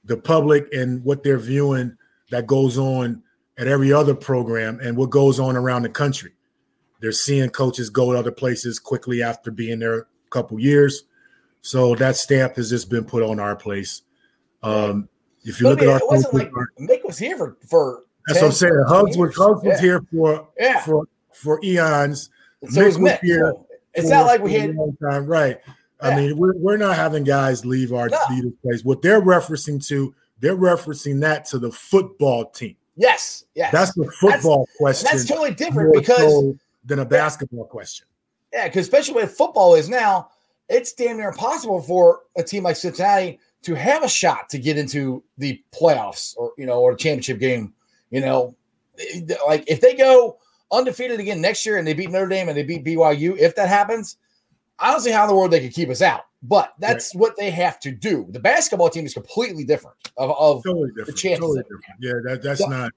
The 0.04 0.16
public 0.16 0.72
and 0.72 1.02
what 1.04 1.22
they're 1.22 1.38
viewing 1.38 1.96
that 2.30 2.46
goes 2.46 2.78
on 2.78 3.22
at 3.58 3.66
every 3.66 3.92
other 3.92 4.14
program 4.14 4.78
and 4.82 4.96
what 4.96 5.10
goes 5.10 5.40
on 5.40 5.56
around 5.56 5.82
the 5.82 5.88
country. 5.88 6.32
They're 7.00 7.12
seeing 7.12 7.50
coaches 7.50 7.90
go 7.90 8.12
to 8.12 8.18
other 8.18 8.32
places 8.32 8.78
quickly 8.78 9.22
after 9.22 9.50
being 9.50 9.78
there 9.78 9.98
a 10.00 10.04
couple 10.30 10.58
years. 10.58 11.04
So 11.60 11.94
that 11.96 12.16
stamp 12.16 12.56
has 12.56 12.70
just 12.70 12.88
been 12.90 13.04
put 13.04 13.22
on 13.22 13.38
our 13.40 13.56
place. 13.56 14.02
Um, 14.62 15.08
if 15.44 15.60
you 15.60 15.64
But 15.64 15.68
I 15.68 15.70
look 15.70 15.80
mean, 15.80 15.88
at 15.88 15.92
our 15.92 15.98
it 15.98 16.06
wasn't 16.08 16.34
like 16.34 16.50
Mick 16.80 17.04
was 17.04 17.18
here 17.18 17.36
for 17.36 17.56
for. 17.68 18.04
that's 18.26 18.40
what 18.40 18.46
I'm 18.46 18.52
saying. 18.52 18.84
Hugs 18.88 19.16
was. 19.16 19.36
Hugs 19.36 19.62
was 19.62 19.74
Yeah. 19.76 19.80
here 19.80 20.04
for 20.12 20.48
Yeah. 20.58 20.80
for 20.84 21.04
for 21.32 21.60
eons. 21.62 22.30
So 22.70 22.84
was 22.84 22.96
Mick 22.96 23.02
was 23.02 23.12
Mick. 23.12 23.18
here 23.20 23.52
So 23.54 23.66
it's 23.94 24.08
not 24.08 24.26
like 24.26 24.42
we 24.42 24.54
had. 24.54 24.74
time, 25.02 25.26
right? 25.26 25.60
I 26.00 26.14
mean, 26.16 26.36
we're, 26.36 26.54
we're 26.56 26.76
not 26.76 26.96
having 26.96 27.24
guys 27.24 27.64
leave 27.64 27.92
our 27.92 28.08
No. 28.08 28.18
place. 28.62 28.84
What 28.84 29.00
they're 29.00 29.22
referencing 29.22 29.84
to, 29.88 30.14
they're 30.40 30.56
referencing 30.56 31.20
that 31.20 31.44
to 31.46 31.58
the 31.58 31.70
football 31.72 32.46
team. 32.50 32.76
Yes, 32.96 33.44
yes. 33.54 33.72
That's 33.72 33.94
the 33.94 34.10
football 34.20 34.68
question. 34.76 35.08
that's 35.10 35.24
totally 35.26 35.52
different 35.54 35.94
because 35.94 36.18
so 36.18 36.56
than 36.84 36.98
a 37.00 37.04
basketball 37.04 37.64
question. 37.66 38.06
yeah, 38.52 38.68
because 38.68 38.86
especially 38.86 39.14
with 39.14 39.32
football 39.32 39.74
is 39.74 39.88
now, 39.88 40.28
it's 40.68 40.92
damn 40.92 41.16
near 41.18 41.28
impossible 41.28 41.80
for 41.82 42.20
a 42.36 42.42
team 42.42 42.62
like 42.62 42.76
Cincinnati 42.76 43.38
to 43.62 43.74
have 43.74 44.02
a 44.04 44.08
shot 44.08 44.48
to 44.50 44.58
get 44.58 44.76
into 44.78 45.22
the 45.38 45.62
playoffs 45.72 46.34
or 46.36 46.52
you 46.58 46.66
know 46.66 46.80
or 46.80 46.92
a 46.92 46.96
championship 46.96 47.38
game. 47.38 47.72
You 48.10 48.20
know, 48.20 48.54
like 49.46 49.64
if 49.66 49.80
they 49.80 49.94
go 49.94 50.38
undefeated 50.70 51.20
again 51.20 51.40
next 51.40 51.64
year 51.66 51.76
and 51.78 51.86
they 51.86 51.94
beat 51.94 52.10
Notre 52.10 52.28
Dame 52.28 52.48
and 52.48 52.56
they 52.56 52.62
beat 52.62 52.84
BYU, 52.84 53.36
if 53.38 53.54
that 53.56 53.68
happens, 53.68 54.16
I 54.78 54.90
don't 54.90 55.00
see 55.00 55.10
how 55.10 55.22
in 55.24 55.28
the 55.28 55.34
world 55.36 55.50
they 55.50 55.60
could 55.60 55.74
keep 55.74 55.88
us 55.88 56.02
out. 56.02 56.26
But 56.42 56.74
that's 56.78 57.14
what 57.14 57.36
they 57.38 57.50
have 57.50 57.80
to 57.80 57.90
do. 57.90 58.26
The 58.30 58.38
basketball 58.40 58.90
team 58.90 59.06
is 59.06 59.14
completely 59.14 59.64
different. 59.64 59.96
Of, 60.18 60.30
of 60.32 60.62
Totally 60.62 60.90
different. 60.94 61.18
chances 61.18 61.40
Totally 61.40 61.62
different. 61.62 61.82
Yeah, 62.00 62.12
that, 62.26 62.42
that's 62.42 62.60
Yeah. 62.60 62.66
not. 62.66 62.92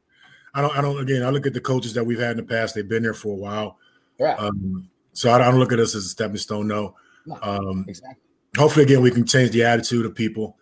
I 0.57 0.61
don't. 0.61 0.77
I 0.77 0.81
don't. 0.81 0.99
Again, 0.99 1.23
I 1.23 1.29
look 1.29 1.45
at 1.45 1.53
the 1.53 1.61
coaches 1.61 1.93
that 1.93 2.03
we've 2.03 2.19
had 2.19 2.31
in 2.31 2.37
the 2.37 2.43
past. 2.43 2.73
They've 2.75 2.87
been 2.87 3.03
there 3.03 3.13
for 3.13 3.29
a 3.33 3.37
while. 3.37 3.77
yeah, 4.19 4.35
Um, 4.35 4.89
so 5.13 5.31
I 5.31 5.37
don't 5.37 5.59
look 5.59 5.71
at 5.71 5.79
us 5.79 5.95
as 5.95 6.05
a 6.05 6.09
stepping 6.09 6.37
stone. 6.37 6.67
No. 6.67 6.95
No. 7.25 7.37
Um, 7.41 7.85
exactly. 7.87 8.21
hopefully 8.57 8.85
again 8.85 9.01
we 9.01 9.11
can 9.11 9.25
change 9.25 9.51
the 9.51 9.63
attitude 9.63 10.05
of 10.05 10.15
people 10.15 10.55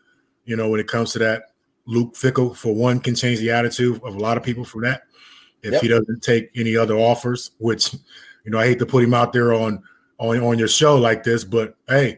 you 0.46 0.56
know 0.56 0.68
when 0.70 0.80
it 0.80 0.88
comes 0.88 1.14
to 1.14 1.20
that 1.20 1.52
Luke 1.86 2.16
Fickell 2.16 2.56
for 2.56 2.74
one 2.74 3.00
can 3.00 3.14
change 3.16 3.40
the 3.40 3.52
attitude 3.52 4.02
of 4.04 4.16
a 4.16 4.20
lot 4.20 4.36
of 4.36 4.42
people 4.44 4.66
from 4.66 4.82
that 4.82 5.04
if 5.62 5.74
Yep. 5.74 5.82
he 5.84 5.88
doesn't 5.90 6.24
take 6.24 6.50
any 6.56 6.76
other 6.76 6.96
offers 6.98 7.52
which 7.60 7.94
you 8.44 8.50
know 8.52 8.58
i 8.58 8.66
hate 8.66 8.80
to 8.80 8.86
put 8.88 9.04
him 9.04 9.14
out 9.14 9.32
there 9.32 9.54
on 9.54 9.82
on 10.18 10.40
on 10.40 10.58
your 10.58 10.68
show 10.68 10.96
like 10.98 11.24
this 11.24 11.44
but 11.44 11.76
hey 11.88 12.18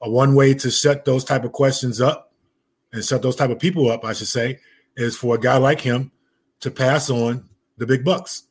a 0.00 0.08
one 0.08 0.34
way 0.34 0.54
to 0.54 0.70
shut 0.70 1.04
those 1.04 1.22
type 1.24 1.44
of 1.44 1.52
questions 1.52 2.00
up 2.00 2.32
and 2.94 3.04
shut 3.04 3.20
those 3.20 3.36
type 3.36 3.50
of 3.50 3.58
people 3.58 3.90
up 3.90 4.02
i 4.06 4.14
should 4.14 4.28
say 4.28 4.58
is 4.96 5.14
for 5.14 5.34
a 5.34 5.38
guy 5.38 5.58
like 5.58 5.80
him 5.80 6.10
to 6.64 6.70
pass 6.70 7.10
on 7.10 7.44
the 7.78 7.86
big 7.86 8.04
bucks 8.04 8.44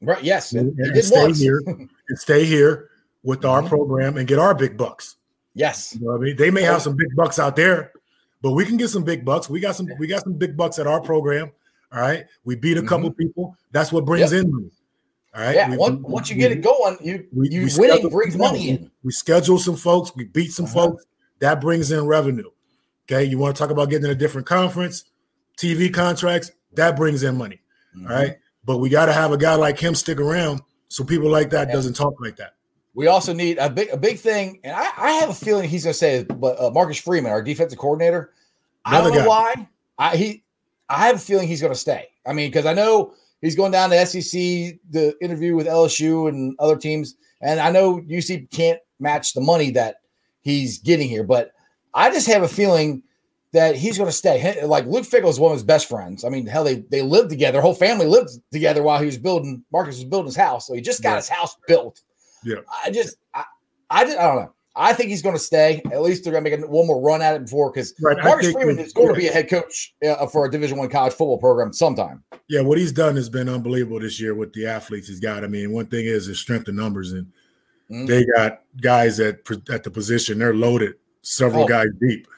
Right. 0.00 0.22
Yes. 0.22 0.52
and, 0.52 0.78
and 0.78 1.04
stay 1.04 1.22
once. 1.22 1.40
here 1.40 1.60
and 1.66 2.18
stay 2.18 2.44
here 2.44 2.90
with 3.24 3.44
our 3.44 3.62
Mhm. 3.62 3.68
program 3.68 4.16
and 4.16 4.28
get 4.28 4.38
our 4.38 4.54
big 4.54 4.76
bucks 4.76 5.16
yes. 5.54 5.96
you 5.98 6.06
know 6.06 6.14
I 6.14 6.18
mean? 6.18 6.36
They 6.36 6.50
may 6.50 6.62
have 6.62 6.82
some 6.82 6.94
big 6.96 7.16
bucks 7.16 7.38
out 7.38 7.56
there, 7.56 7.90
but 8.42 8.52
we 8.52 8.64
can 8.64 8.76
get 8.76 8.90
some 8.90 9.02
big 9.02 9.24
bucks. 9.24 9.48
We 9.50 9.58
got 9.60 9.74
some 9.76 9.88
we 9.98 10.06
got 10.06 10.22
some 10.22 10.34
big 10.34 10.56
bucks 10.56 10.78
at 10.78 10.86
our 10.86 11.00
program. 11.00 11.50
All 11.90 12.00
right. 12.00 12.26
We 12.44 12.54
beat 12.54 12.76
a 12.76 12.82
couple 12.82 13.10
people. 13.10 13.56
That's 13.72 13.90
what 13.90 14.04
brings 14.04 14.32
in 14.32 14.52
money. 14.52 14.70
All 15.34 15.42
right. 15.42 15.54
Yeah. 15.56 15.70
We- 15.70 15.76
Once, 15.78 15.96
we- 16.04 16.12
once 16.12 16.30
you 16.30 16.36
we- 16.36 16.40
get 16.42 16.52
it 16.52 16.60
going, 16.62 16.98
you 17.02 17.26
we- 17.34 17.48
you 17.48 17.68
winning 17.78 18.08
brings 18.10 18.36
money 18.36 18.68
in. 18.68 18.90
We 19.02 19.10
schedule 19.12 19.58
some 19.58 19.74
folks, 19.76 20.14
we 20.14 20.24
beat 20.26 20.52
some 20.52 20.66
Uh-huh. 20.66 20.74
folks. 20.90 21.06
That 21.40 21.60
brings 21.60 21.90
in 21.90 22.04
revenue. 22.06 22.50
Okay. 23.10 23.24
You 23.24 23.38
want 23.38 23.56
to 23.56 23.58
talk 23.60 23.70
about 23.70 23.88
getting 23.90 24.04
in 24.04 24.10
a 24.10 24.14
different 24.14 24.46
conference, 24.46 25.04
TV 25.58 25.88
contracts, 25.92 26.50
that 26.74 26.96
brings 26.96 27.22
in 27.22 27.36
money. 27.36 27.60
Mm-hmm. 27.96 28.06
All 28.10 28.12
right. 28.16 28.36
But 28.64 28.78
we 28.78 28.88
got 28.90 29.06
to 29.06 29.12
have 29.12 29.32
a 29.32 29.36
guy 29.38 29.54
like 29.54 29.78
him 29.78 29.94
stick 29.94 30.20
around 30.20 30.60
so 30.88 31.04
people 31.04 31.30
like 31.30 31.50
that 31.50 31.68
Yeah. 31.68 31.74
doesn't 31.74 31.94
talk 31.94 32.20
like 32.20 32.36
that. 32.36 32.54
We 32.94 33.06
also 33.06 33.32
need 33.32 33.58
a 33.58 33.70
big 33.70 33.90
a 33.90 33.96
big 33.96 34.18
thing, 34.18 34.58
and 34.64 34.74
I, 34.74 34.88
I 34.96 35.10
have 35.12 35.28
a 35.30 35.34
feeling 35.34 35.68
he's 35.68 35.84
going 35.84 35.92
to 35.92 35.98
say, 35.98 36.16
it, 36.16 36.40
but 36.40 36.60
uh, 36.60 36.70
Marcus 36.70 36.98
Freeman, 36.98 37.30
our 37.30 37.42
defensive 37.42 37.78
coordinator, 37.78 38.32
I 38.84 38.92
don't 38.98 39.06
Another 39.06 39.14
know 39.20 39.22
guy. 39.22 39.28
why. 39.28 39.68
I 39.98 40.16
he 40.16 40.44
I 40.88 41.06
have 41.06 41.16
a 41.16 41.20
feeling 41.20 41.46
he's 41.46 41.60
going 41.60 41.72
to 41.72 41.78
stay. 41.78 42.08
I 42.26 42.32
mean, 42.32 42.50
because 42.50 42.66
I 42.66 42.72
know 42.72 43.14
he's 43.40 43.54
going 43.54 43.70
down 43.72 43.90
to 43.90 44.06
SEC 44.06 44.32
the 44.90 45.14
interview 45.22 45.54
with 45.54 45.66
LSU 45.68 46.28
and 46.28 46.56
other 46.58 46.76
teams. 46.76 47.14
And 47.40 47.60
I 47.60 47.70
know 47.70 48.00
UC 48.00 48.50
can't 48.50 48.80
match 48.98 49.32
the 49.32 49.40
money 49.42 49.70
that 49.72 50.00
he's 50.40 50.78
getting 50.78 51.08
here, 51.08 51.22
but 51.22 51.52
I 51.94 52.10
just 52.10 52.26
have 52.26 52.42
a 52.42 52.48
feeling 52.48 53.02
that 53.52 53.76
he's 53.76 53.96
going 53.96 54.08
to 54.08 54.16
stay. 54.16 54.62
Like 54.64 54.86
Luke 54.86 55.04
Fickell 55.04 55.28
is 55.30 55.40
one 55.40 55.52
of 55.52 55.56
his 55.56 55.62
best 55.64 55.88
friends. 55.88 56.24
I 56.24 56.28
mean, 56.28 56.46
hell, 56.46 56.64
they 56.64 56.84
they 56.90 57.02
lived 57.02 57.30
together. 57.30 57.52
Their 57.52 57.62
whole 57.62 57.74
family 57.74 58.06
lived 58.06 58.30
together 58.52 58.82
while 58.82 58.98
he 59.00 59.06
was 59.06 59.18
building. 59.18 59.64
Marcus 59.72 59.96
was 59.96 60.04
building 60.04 60.26
his 60.26 60.36
house, 60.36 60.66
so 60.66 60.74
he 60.74 60.80
just 60.80 61.02
got 61.02 61.10
Yeah. 61.10 61.16
his 61.16 61.28
house 61.28 61.56
built. 61.66 62.02
Yeah. 62.44 62.56
I 62.84 62.90
just, 62.90 63.16
I, 63.34 63.44
I 63.90 64.04
just, 64.04 64.18
I 64.18 64.26
don't 64.26 64.36
know. 64.36 64.52
I 64.76 64.92
think 64.92 65.08
he's 65.10 65.22
going 65.22 65.34
to 65.34 65.40
stay. 65.40 65.82
At 65.90 66.02
least 66.02 66.22
they're 66.22 66.30
going 66.32 66.44
to 66.44 66.50
make 66.50 66.60
a, 66.60 66.66
one 66.68 66.86
more 66.86 67.00
run 67.00 67.20
at 67.20 67.34
it 67.34 67.42
before 67.46 67.72
because 67.72 67.94
Right, 68.00 68.16
Marcus 68.22 68.46
think 68.46 68.58
Freeman 68.60 68.78
is 68.78 68.92
going 68.92 69.08
to 69.08 69.14
be 69.14 69.26
a 69.26 69.32
head 69.32 69.48
coach 69.50 69.92
uh, 70.06 70.24
for 70.28 70.44
a 70.46 70.50
Division 70.50 70.78
One 70.78 70.88
college 70.88 71.14
football 71.14 71.38
program 71.38 71.72
sometime. 71.72 72.22
Yeah, 72.48 72.60
what 72.60 72.78
he's 72.78 72.92
done 72.92 73.16
has 73.16 73.28
been 73.28 73.48
unbelievable 73.48 73.98
this 73.98 74.20
year 74.20 74.36
with 74.36 74.52
the 74.52 74.66
athletes 74.66 75.08
he's 75.08 75.18
got. 75.18 75.42
I 75.42 75.48
mean, 75.48 75.72
one 75.72 75.86
thing 75.86 76.04
is 76.06 76.26
his 76.26 76.38
strength 76.38 76.68
in 76.68 76.76
numbers, 76.76 77.12
and 77.12 77.26
Mhm. 77.90 78.06
they 78.06 78.24
got 78.36 78.60
guys 78.80 79.18
at 79.18 79.38
at 79.68 79.82
the 79.82 79.90
position 79.90 80.38
they're 80.38 80.54
loaded, 80.54 80.94
several 81.22 81.64
Oh. 81.64 81.66
guys 81.66 81.88
deep. 82.00 82.28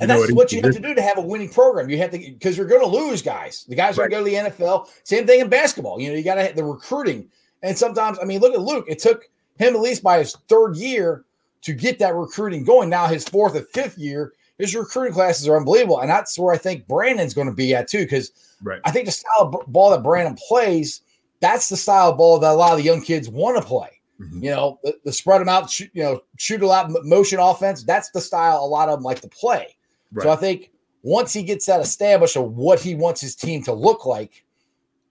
And 0.00 0.08
that's 0.10 0.28
at 0.30 0.34
what 0.36 0.46
each 0.52 0.52
you 0.58 0.62
have 0.62 0.74
to 0.74 0.80
do 0.80 0.94
to 0.94 1.02
have 1.02 1.18
a 1.18 1.22
winning 1.22 1.48
program. 1.48 1.90
You 1.90 1.98
have 1.98 2.10
to 2.12 2.18
because 2.18 2.56
you're 2.56 2.66
going 2.66 2.82
to 2.82 2.86
lose 2.86 3.20
guys. 3.22 3.64
The 3.68 3.74
guys 3.74 3.98
are 3.98 4.02
Right. 4.02 4.10
going 4.10 4.24
to 4.24 4.30
go 4.30 4.42
to 4.42 4.48
the 4.58 4.64
NFL. 4.64 4.88
Same 5.04 5.26
thing 5.26 5.40
in 5.40 5.48
basketball. 5.48 6.00
You 6.00 6.10
know, 6.10 6.14
you 6.16 6.22
got 6.22 6.36
to 6.36 6.44
have 6.44 6.54
the 6.56 6.64
recruiting. 6.64 7.28
And 7.62 7.76
sometimes, 7.76 8.18
I 8.20 8.24
mean, 8.24 8.40
look 8.40 8.54
at 8.54 8.60
Luke. 8.60 8.84
It 8.88 9.00
took 9.00 9.24
him 9.58 9.74
at 9.74 9.80
least 9.80 10.02
by 10.04 10.18
his 10.20 10.36
third 10.48 10.76
year 10.76 11.24
to 11.62 11.72
get 11.72 11.98
that 11.98 12.14
recruiting 12.14 12.62
going. 12.64 12.88
Now 12.88 13.06
his 13.08 13.24
fourth 13.28 13.56
and 13.56 13.66
fifth 13.68 13.98
year, 13.98 14.32
his 14.58 14.74
recruiting 14.76 15.12
classes 15.12 15.48
are 15.48 15.56
unbelievable, 15.56 15.98
and 16.00 16.08
that's 16.08 16.38
where 16.38 16.54
I 16.54 16.58
think 16.58 16.86
Brannen's 16.86 17.34
going 17.34 17.48
to 17.48 17.52
be 17.54 17.74
at 17.74 17.88
too. 17.88 17.98
Because 18.04 18.30
Right. 18.62 18.80
I 18.84 18.90
think 18.92 19.06
the 19.06 19.12
style 19.12 19.52
of 19.52 19.66
ball 19.72 19.90
that 19.90 20.02
Brandon 20.04 20.36
plays, 20.48 21.00
that's 21.40 21.68
the 21.68 21.76
style 21.76 22.10
of 22.10 22.16
ball 22.18 22.38
that 22.38 22.52
a 22.52 22.54
lot 22.54 22.72
of 22.72 22.78
the 22.78 22.84
young 22.84 23.00
kids 23.02 23.28
want 23.28 23.56
to 23.56 23.62
play. 23.64 23.88
Mhm. 24.20 24.42
You 24.42 24.50
know, 24.50 24.78
the, 24.82 24.96
the 25.04 25.12
spread 25.12 25.40
them 25.40 25.48
out, 25.48 25.70
shoot, 25.70 25.90
you 25.92 26.02
know, 26.02 26.20
shoot 26.38 26.60
a 26.62 26.66
lot 26.66 26.90
motion 27.04 27.38
offense. 27.38 27.84
That's 27.84 28.10
the 28.10 28.20
style 28.20 28.58
a 28.58 28.66
lot 28.66 28.88
of 28.88 28.96
them 28.98 29.04
like 29.04 29.20
to 29.20 29.28
play. 29.28 29.76
Right. 30.12 30.22
So 30.24 30.30
I 30.30 30.36
think 30.36 30.70
once 31.02 31.32
he 31.32 31.42
gets 31.42 31.66
that 31.66 31.80
established 31.80 32.36
of 32.36 32.52
what 32.56 32.80
he 32.80 32.94
wants 32.94 33.20
his 33.20 33.34
team 33.34 33.62
to 33.64 33.72
look 33.72 34.06
like 34.06 34.44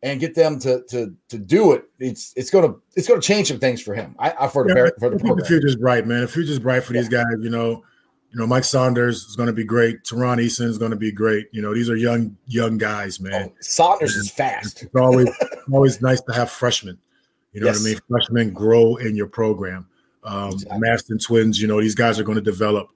and 0.04 0.20
get 0.20 0.36
them 0.36 0.60
to 0.60 0.84
to 0.90 1.14
to 1.30 1.38
do 1.38 1.74
it, 1.74 1.86
it's 2.00 2.34
it's 2.36 2.50
gonna 2.50 2.76
it's 2.96 3.08
gonna 3.08 3.22
change 3.22 3.48
some 3.48 3.60
things 3.60 3.82
for 3.82 3.94
him. 3.96 4.16
I, 4.20 4.34
I 4.42 4.48
for 4.48 4.64
the 4.68 4.74
Yeah, 4.76 4.90
for 5.00 5.10
the 5.10 5.20
think 5.20 5.40
the 5.40 5.46
future's 5.46 5.76
bright, 5.76 6.06
man. 6.06 6.22
The 6.22 6.28
future's 6.28 6.60
bright 6.60 6.84
for 6.84 6.94
these 6.94 7.10
guys. 7.10 7.26
You 7.40 7.50
know, 7.50 7.84
you 8.32 8.40
know, 8.40 8.46
Mike 8.46 8.64
Saunders 8.66 9.24
is 9.24 9.36
going 9.36 9.48
to 9.48 9.54
be 9.54 9.64
great. 9.64 10.04
Teron 10.04 10.38
Eason 10.44 10.66
is 10.66 10.78
going 10.78 10.92
to 10.92 10.98
be 10.98 11.12
great. 11.12 11.48
You 11.52 11.62
know, 11.62 11.74
these 11.74 11.90
are 11.90 11.96
young 11.96 12.36
young 12.46 12.78
guys, 12.78 13.20
man. 13.20 13.50
Oh, 13.50 13.54
Saunders 13.62 14.16
is 14.16 14.30
fast. 14.30 14.84
It's 14.84 14.96
always 14.96 15.30
always 15.72 16.02
nice 16.02 16.22
to 16.22 16.34
have 16.34 16.52
freshmen. 16.52 16.98
You 17.54 17.62
know 17.62 17.68
Yes. 17.68 17.80
what 17.80 17.88
I 17.88 17.92
mean? 17.92 18.00
Freshmen 18.10 18.54
grow 18.54 18.98
in 18.98 19.16
your 19.16 19.28
program. 19.28 19.88
Um, 20.24 20.50
Exactly. 20.52 20.80
Maston 20.80 21.18
twins, 21.20 21.60
you 21.62 21.68
know, 21.68 21.80
these 21.82 21.96
guys 21.96 22.20
are 22.20 22.24
going 22.24 22.36
to 22.36 22.42
develop. 22.42 22.90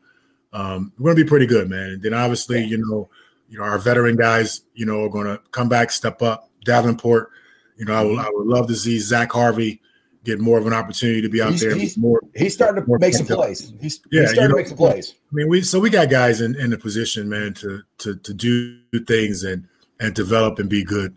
Um, 0.54 0.92
we're 0.98 1.06
going 1.12 1.18
to 1.18 1.24
be 1.24 1.30
pretty 1.30 1.46
good, 1.46 1.70
man. 1.70 1.90
And 1.92 2.02
then 2.02 2.14
obviously, 2.14 2.60
Yeah. 2.62 2.66
you 2.68 2.78
know, 2.80 3.10
you 3.50 3.58
know, 3.58 3.64
our 3.64 3.78
veteran 3.78 4.16
guys, 4.16 4.62
you 4.74 4.86
know, 4.86 5.04
are 5.06 5.10
going 5.10 5.26
to 5.28 5.40
come 5.52 5.70
back, 5.70 5.92
step 5.92 6.22
up. 6.22 6.50
Davenport, 6.66 7.30
you 7.78 7.86
know, 7.86 7.94
I 7.94 8.02
would, 8.04 8.12
Mm-hmm. 8.18 8.20
I 8.26 8.30
would 8.34 8.48
love 8.48 8.68
to 8.68 8.76
see 8.76 9.00
Zach 9.00 9.32
Harvey 9.32 9.82
get 10.24 10.40
more 10.40 10.58
of 10.60 10.68
an 10.68 10.74
opportunity 10.74 11.22
to 11.22 11.30
be 11.30 11.42
out 11.42 11.50
He's- 11.50 11.62
there. 11.62 11.74
he's- 11.76 11.98
more, 11.98 12.22
He's 12.36 12.54
starting 12.54 12.84
to 12.86 12.98
make 13.00 13.14
some 13.16 13.26
plays. 13.26 13.74
He's, 13.82 14.00
Yeah, 14.12 14.22
he's 14.22 14.32
starting 14.32 14.44
you 14.44 14.48
know- 14.50 14.54
to 14.56 14.56
make 14.58 14.68
some 14.68 14.78
plays. 14.78 15.16
I 15.32 15.36
mean, 15.36 15.48
we 15.50 15.62
so 15.64 15.80
we 15.80 15.90
got 15.90 16.10
guys 16.10 16.42
in, 16.42 16.56
in 16.56 16.70
the 16.70 16.78
position, 16.78 17.28
man, 17.30 17.54
to 17.56 17.82
to 18.00 18.16
to 18.18 18.34
do 18.34 18.78
things 19.08 19.44
and 19.44 19.66
and 20.00 20.14
develop 20.14 20.60
and 20.60 20.70
be 20.70 20.84
good. 20.84 21.16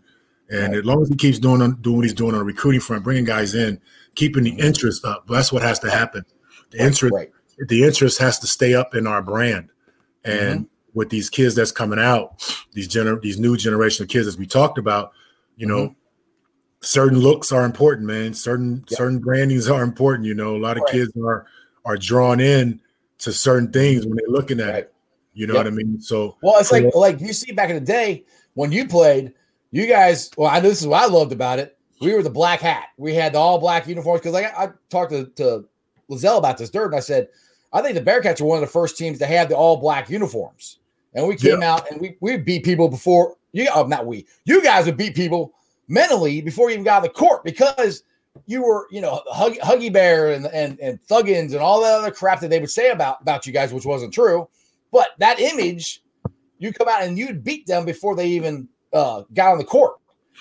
And 0.49 0.69
Right. 0.69 0.77
as 0.79 0.85
long 0.85 1.01
as 1.03 1.09
he 1.09 1.15
keeps 1.15 1.37
doing 1.39 1.59
doing 1.81 1.97
what 1.97 2.03
he's 2.05 2.13
doing 2.13 2.33
on 2.33 2.39
the 2.39 2.45
recruiting 2.45 2.81
front, 2.81 3.03
bringing 3.03 3.25
guys 3.25 3.53
in, 3.53 3.79
keeping 4.15 4.43
the 4.43 4.51
interest 4.51 5.05
up, 5.05 5.27
that's 5.27 5.51
what 5.53 5.61
has 5.61 5.77
to 5.79 5.89
happen. 5.91 6.23
The 6.71 6.83
interest, 6.83 7.13
Right. 7.13 7.31
The 7.57 7.83
interest 7.83 8.19
has 8.19 8.39
to 8.39 8.47
stay 8.47 8.73
up 8.73 8.95
in 8.95 9.07
our 9.07 9.21
brand. 9.21 9.69
And 10.23 10.61
Mm-hmm. 10.61 10.63
with 10.93 11.09
these 11.09 11.29
kids 11.29 11.55
that's 11.55 11.71
coming 11.71 11.99
out, 11.99 12.43
these 12.73 12.87
gener 12.87 13.21
these 13.21 13.39
new 13.39 13.55
generation 13.57 14.03
of 14.03 14.09
kids, 14.09 14.27
as 14.27 14.37
we 14.37 14.45
talked 14.47 14.77
about, 14.77 15.11
you 15.55 15.67
know, 15.67 15.95
certain 16.81 17.19
looks 17.19 17.51
are 17.51 17.65
important, 17.65 18.07
man. 18.07 18.33
Certain 18.33 18.77
Mm-hmm. 18.77 18.85
Yeah. 18.89 18.97
certain 18.97 19.19
brandings 19.19 19.69
are 19.69 19.83
important. 19.83 20.27
You 20.27 20.33
know, 20.35 20.55
a 20.55 20.59
lot 20.59 20.77
of 20.77 20.83
Right. 20.83 20.93
kids 20.93 21.11
are 21.23 21.45
are 21.85 21.97
drawn 21.97 22.39
in 22.39 22.79
to 23.19 23.31
certain 23.31 23.71
things 23.71 24.05
when 24.07 24.15
they're 24.17 24.27
looking 24.27 24.59
at 24.59 24.67
Right. 24.69 24.75
it. 24.85 24.93
You 25.33 25.45
know 25.47 25.53
Yep. 25.55 25.65
what 25.65 25.67
I 25.73 25.75
mean? 25.75 26.01
So 26.01 26.37
Well, 26.41 26.59
it's 26.59 26.69
So- 26.69 26.77
like 26.77 26.95
like 26.95 27.21
you 27.21 27.33
see 27.33 27.51
back 27.51 27.69
in 27.69 27.75
the 27.75 27.81
day 27.81 28.25
when 28.55 28.71
you 28.71 28.87
played, 28.87 29.33
you 29.71 29.85
guys. 29.87 30.31
Well, 30.37 30.49
I 30.49 30.59
know 30.59 30.69
this 30.69 30.81
is 30.81 30.87
what 30.87 31.03
I 31.03 31.07
loved 31.07 31.31
about 31.31 31.59
it. 31.59 31.77
We 32.01 32.13
were 32.13 32.23
the 32.23 32.29
black 32.29 32.59
hat. 32.61 32.85
We 32.97 33.13
had 33.13 33.33
the 33.33 33.37
all 33.37 33.59
black 33.59 33.87
uniforms 33.87 34.21
because 34.21 34.33
like 34.33 34.45
I, 34.57 34.65
I 34.65 34.69
talked 34.89 35.11
to 35.11 35.25
to 35.35 35.65
LaZelle 36.09 36.37
about 36.39 36.57
this 36.57 36.69
dirt, 36.69 36.85
and 36.87 36.95
I 36.95 36.99
said 36.99 37.29
I 37.75 37.81
think 37.81 37.93
the 37.95 38.01
Bearcats 38.01 38.39
were 38.41 38.47
one 38.47 38.57
of 38.57 38.61
the 38.61 38.71
first 38.71 38.97
teams 38.97 39.19
to 39.19 39.25
have 39.27 39.49
the 39.49 39.55
all 39.55 39.77
black 39.77 40.09
uniforms, 40.09 40.79
and 41.13 41.27
we 41.27 41.35
came 41.35 41.61
out 41.61 41.91
and 41.91 41.99
we 42.01 42.15
we 42.21 42.37
beat 42.37 42.63
people 42.63 42.87
before 42.89 43.35
you. 43.51 43.67
Oh, 43.73 43.85
not 43.85 44.05
we. 44.07 44.25
You 44.45 44.63
guys 44.63 44.85
would 44.85 44.97
beat 44.97 45.13
people 45.15 45.53
mentally 45.87 46.41
before 46.41 46.69
you 46.69 46.73
even 46.75 46.85
got 46.85 46.97
on 46.97 47.01
the 47.03 47.09
court 47.09 47.43
because 47.43 48.03
you 48.47 48.63
were, 48.63 48.87
you 48.91 48.99
know, 49.01 49.21
Huggy, 49.31 49.59
Huggy 49.59 49.91
Bear 49.93 50.31
and 50.31 50.47
and 50.47 50.79
and 50.79 50.99
Thuggins 51.07 51.51
and 51.51 51.57
all 51.57 51.81
that 51.81 51.99
other 51.99 52.11
crap 52.11 52.39
that 52.39 52.49
they 52.49 52.59
would 52.59 52.71
say 52.71 52.89
about 52.91 53.21
about 53.21 53.45
you 53.45 53.51
guys, 53.53 53.73
which 53.73 53.85
wasn't 53.85 54.13
true. 54.13 54.47
But 54.91 55.09
that 55.19 55.39
image, 55.39 56.01
you 56.59 56.71
come 56.71 56.87
out 56.87 57.03
and 57.03 57.17
you'd 57.17 57.43
beat 57.43 57.67
them 57.67 57.83
before 57.85 58.15
they 58.15 58.27
even 58.27 58.67
uh, 58.93 59.23
got 59.33 59.51
on 59.51 59.57
the 59.57 59.65
court, 59.65 59.95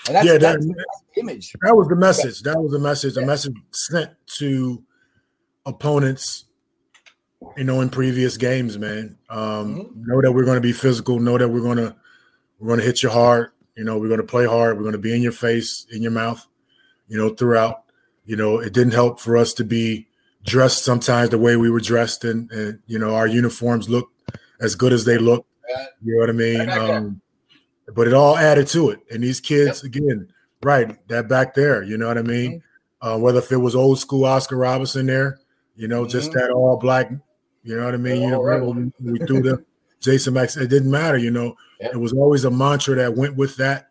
and 0.07 0.15
that's, 0.15 0.25
Yeah, 0.27 0.35
that- 0.35 0.41
that's, 0.41 0.67
that's 0.67 1.03
the 1.15 1.21
image. 1.21 1.53
that 1.63 1.75
was 1.77 1.89
the 1.89 1.97
message. 1.97 2.43
That 2.43 2.61
was 2.63 2.71
the 2.71 2.79
message. 2.79 3.15
The 3.15 3.27
message 3.27 3.57
sent 3.73 4.13
to 4.39 4.83
opponents, 5.67 6.45
you 7.57 7.65
know, 7.65 7.81
in 7.81 7.89
previous 7.91 8.37
games, 8.37 8.79
man. 8.79 9.17
Um, 9.31 9.77
Mhm. 9.77 10.07
Know 10.07 10.23
that 10.23 10.33
we're 10.33 10.45
going 10.45 10.57
to 10.57 10.61
be 10.61 10.73
physical. 10.73 11.19
Know 11.21 11.39
that 11.39 11.49
we're 11.49 11.61
going 11.61 11.79
to 11.79 11.95
we're 12.59 12.69
going 12.69 12.81
to 12.81 12.87
hit 12.87 13.03
you 13.03 13.11
hard. 13.11 13.51
You 13.77 13.85
know, 13.85 13.99
we're 13.99 14.09
going 14.09 14.21
to 14.21 14.27
play 14.27 14.47
hard. 14.47 14.77
We're 14.77 14.83
going 14.85 14.93
to 14.93 14.99
be 14.99 15.15
in 15.15 15.23
your 15.23 15.33
face, 15.33 15.87
in 15.91 16.03
your 16.03 16.13
mouth. 16.13 16.47
You 17.09 17.19
know, 17.19 17.31
throughout. 17.31 17.83
You 18.25 18.37
know, 18.37 18.59
it 18.59 18.73
didn't 18.73 18.95
help 18.95 19.21
for 19.21 19.37
us 19.37 19.53
to 19.55 19.65
be 19.65 20.07
dressed 20.45 20.85
sometimes 20.85 21.31
the 21.31 21.39
way 21.39 21.57
we 21.57 21.71
were 21.71 21.81
dressed, 21.81 22.25
and, 22.25 22.51
and 22.51 22.79
you 22.87 22.99
know, 22.99 23.15
our 23.15 23.27
uniforms 23.27 23.89
look 23.89 24.11
as 24.61 24.75
good 24.75 24.93
as 24.93 25.05
they 25.05 25.19
look. 25.19 25.47
You 26.03 26.15
know 26.15 26.21
what 26.21 26.31
I 26.31 26.33
mean? 26.33 26.59
Right 26.59 26.67
back 26.69 26.79
there. 26.87 26.97
Um, 26.97 27.21
but 27.95 28.07
it 28.07 28.15
all 28.15 28.37
added 28.39 28.67
to 28.69 28.91
it. 28.91 29.01
And 29.11 29.23
these 29.23 29.41
kids, 29.41 29.83
again, 29.85 30.29
right, 30.63 30.97
that 31.09 31.29
back 31.29 31.55
there, 31.55 31.83
you 31.83 31.99
know 31.99 32.07
what 32.09 32.17
I 32.19 32.23
mean? 32.23 32.53
Mm-hmm. 33.03 33.09
Uh, 33.09 33.19
whether 33.19 33.39
if 33.41 33.53
it 33.53 33.59
was 33.59 33.75
old 33.75 33.99
school 33.99 34.25
Oscar 34.25 34.57
Robertson 34.57 35.05
there, 35.07 35.39
you 35.77 35.89
know, 35.89 36.07
just 36.07 36.31
Mhm. 36.31 36.35
that 36.35 36.51
all 36.51 36.79
black, 36.79 37.11
you 37.65 37.77
know 37.77 37.85
what 37.85 37.95
I 37.95 37.99
mean? 37.99 38.23
You 38.23 38.31
know, 38.31 38.43
rebel. 38.43 38.75
we 39.01 39.19
threw 39.21 39.43
the 39.43 39.65
Jason 40.01 40.35
Max. 40.35 40.57
It 40.57 40.69
didn't 40.69 40.91
matter, 40.91 41.19
you 41.19 41.31
know. 41.31 41.57
Yep. 41.81 41.95
It 41.95 41.99
was 41.99 42.13
always 42.13 42.45
a 42.45 42.51
mantra 42.51 42.95
that 42.97 43.17
went 43.17 43.37
with 43.37 43.57
that. 43.57 43.89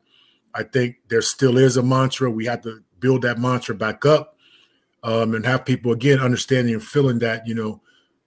I 0.53 0.63
think 0.63 0.97
there 1.09 1.21
still 1.21 1.57
is 1.57 1.76
a 1.78 1.84
mantra. 1.84 2.30
We 2.30 2.45
have 2.45 2.61
to 2.61 2.84
build 2.99 3.24
that 3.24 3.39
mantra 3.39 3.74
back 3.76 4.05
up 4.05 4.38
um, 5.03 5.34
and 5.34 5.45
have 5.45 5.65
people 5.65 5.91
again 5.91 6.19
understanding 6.19 6.76
and 6.76 6.84
feeling 6.84 7.19
that, 7.19 7.47
you 7.47 7.55
know, 7.55 7.82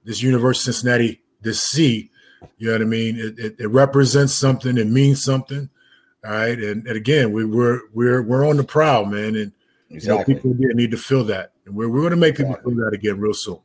this 0.04 0.22
University 0.22 0.70
of 0.70 0.74
Cincinnati, 0.74 1.22
this 1.40 1.62
C, 1.62 2.10
you 2.58 2.66
know 2.66 2.74
what 2.74 2.82
I 2.82 2.84
mean? 2.84 3.16
It, 3.16 3.38
it, 3.38 3.56
it 3.60 3.68
represents 3.68 4.34
something, 4.34 4.76
it 4.76 4.88
means 4.88 5.22
something. 5.22 5.70
All 6.24 6.32
right. 6.32 6.58
And, 6.58 6.86
and 6.86 6.96
again, 6.96 7.32
we 7.32 7.44
we're 7.44 7.80
we're 7.92 8.22
we're 8.22 8.48
on 8.48 8.56
the 8.56 8.64
prowl, 8.64 9.04
man. 9.04 9.36
And 9.36 9.52
you 9.88 10.00
know, 10.08 10.24
people 10.24 10.50
again 10.50 10.72
need 10.74 10.90
to 10.90 10.96
feel 10.96 11.24
that. 11.24 11.52
And 11.64 11.74
we're, 11.74 11.88
we're 11.88 12.02
gonna 12.02 12.16
make 12.16 12.36
people 12.36 12.52
Exactly. 12.52 12.74
feel 12.74 12.84
that 12.84 12.94
again 12.94 13.20
real 13.20 13.34
soon. 13.34 13.60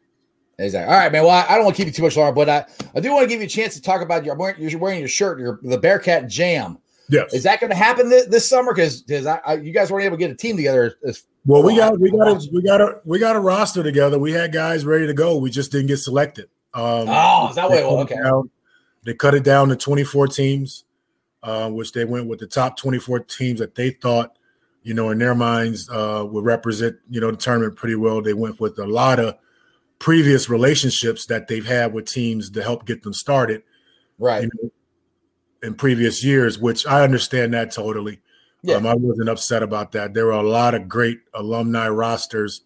Exactly. 0.58 0.94
All 0.94 1.00
right, 1.00 1.12
man. 1.12 1.24
Well, 1.24 1.32
I, 1.32 1.46
I 1.50 1.56
don't 1.56 1.66
want 1.66 1.76
to 1.76 1.82
keep 1.82 1.88
you 1.88 1.94
too 1.94 2.04
much 2.04 2.18
longer, 2.18 2.34
but 2.34 2.50
I, 2.50 2.66
I 2.96 3.00
do 3.00 3.12
want 3.12 3.24
to 3.24 3.28
give 3.28 3.40
you 3.40 3.46
a 3.46 3.50
chance 3.50 3.74
to 3.76 3.82
talk 3.82 4.02
about 4.02 4.24
your 4.26 4.36
wearing, 4.36 4.62
you're 4.62 4.80
wearing 4.80 5.00
your 5.00 5.08
shirt, 5.08 5.40
your 5.40 5.60
the 5.64 5.78
Bearcat 5.78 6.28
Jam. 6.28 6.78
Yes. 7.10 7.34
Is 7.34 7.44
that 7.44 7.60
going 7.60 7.72
to 7.72 7.76
happen 7.76 8.10
this, 8.10 8.28
this 8.28 8.48
summer? 8.48 8.74
Because 8.74 9.02
because 9.02 9.26
I, 9.26 9.42
I, 9.46 9.54
you 9.56 9.72
guys 9.72 9.92
weren't 9.92 10.06
able 10.06 10.18
to 10.18 10.20
get 10.20 10.32
a 10.32 10.36
team 10.36 10.56
together. 10.56 10.96
As, 11.06 11.24
Well, 11.46 11.64
we 11.64 11.76
got 11.76 12.00
we 12.00 12.10
got 12.12 12.28
a 12.28 12.50
we 12.54 12.62
got 12.62 12.80
a 12.80 13.02
we 13.04 13.20
got 13.20 13.36
a 13.36 13.40
roster 13.40 13.84
together. 13.84 14.18
We 14.18 14.32
had 14.32 14.54
guys 14.54 14.86
ready 14.86 15.08
to 15.08 15.14
go. 15.14 15.38
We 15.38 15.50
just 15.50 15.72
didn't 15.72 15.88
get 15.88 15.98
selected. 15.98 16.46
Um, 16.74 17.08
oh, 17.10 17.50
is 17.50 17.56
that 17.56 17.70
way? 17.70 17.84
Well, 17.84 18.00
okay. 18.00 18.16
down- 18.16 18.50
they 19.04 19.14
cut 19.14 19.34
it 19.34 19.44
down 19.44 19.70
to 19.70 19.76
24 19.76 20.28
teams, 20.28 20.86
uh, 21.44 21.70
which 21.70 21.92
they 21.92 22.06
went 22.06 22.28
with 22.28 22.40
the 22.40 22.48
top 22.48 22.78
24 22.78 23.22
teams 23.22 23.60
that 23.60 23.76
they 23.76 23.90
thought, 23.90 24.38
you 24.84 24.94
know, 24.94 25.10
in 25.10 25.18
their 25.18 25.36
minds 25.36 25.90
uh, 25.90 26.26
would 26.30 26.46
represent, 26.46 26.98
you 27.10 27.20
know, 27.20 27.32
the 27.32 27.38
tournament 27.38 27.76
pretty 27.76 27.96
well. 27.96 28.22
They 28.22 28.34
went 28.34 28.60
with 28.60 28.78
a 28.80 28.86
lot 28.86 29.20
of 29.20 29.38
previous 30.02 30.50
relationships 30.50 31.28
that 31.28 31.48
they've 31.48 31.68
had 31.68 31.94
with 31.94 32.06
teams 32.06 32.50
to 32.50 32.64
help 32.64 32.86
get 32.88 33.04
them 33.04 33.14
started 33.14 33.62
Right. 34.18 34.42
you 34.42 34.50
know, 34.64 34.72
in 35.62 35.76
previous 35.76 36.24
years, 36.24 36.58
which 36.58 36.88
I 36.88 37.04
understand 37.04 37.54
that 37.54 37.70
totally. 37.72 38.20
Yeah. 38.64 38.78
Um, 38.78 38.88
I 38.88 38.96
wasn't 38.96 39.30
upset 39.30 39.62
about 39.62 39.92
that. 39.92 40.16
There 40.16 40.26
were 40.26 40.32
a 40.32 40.42
lot 40.42 40.74
of 40.74 40.90
great 40.90 41.20
alumni 41.36 41.88
rosters 41.88 42.62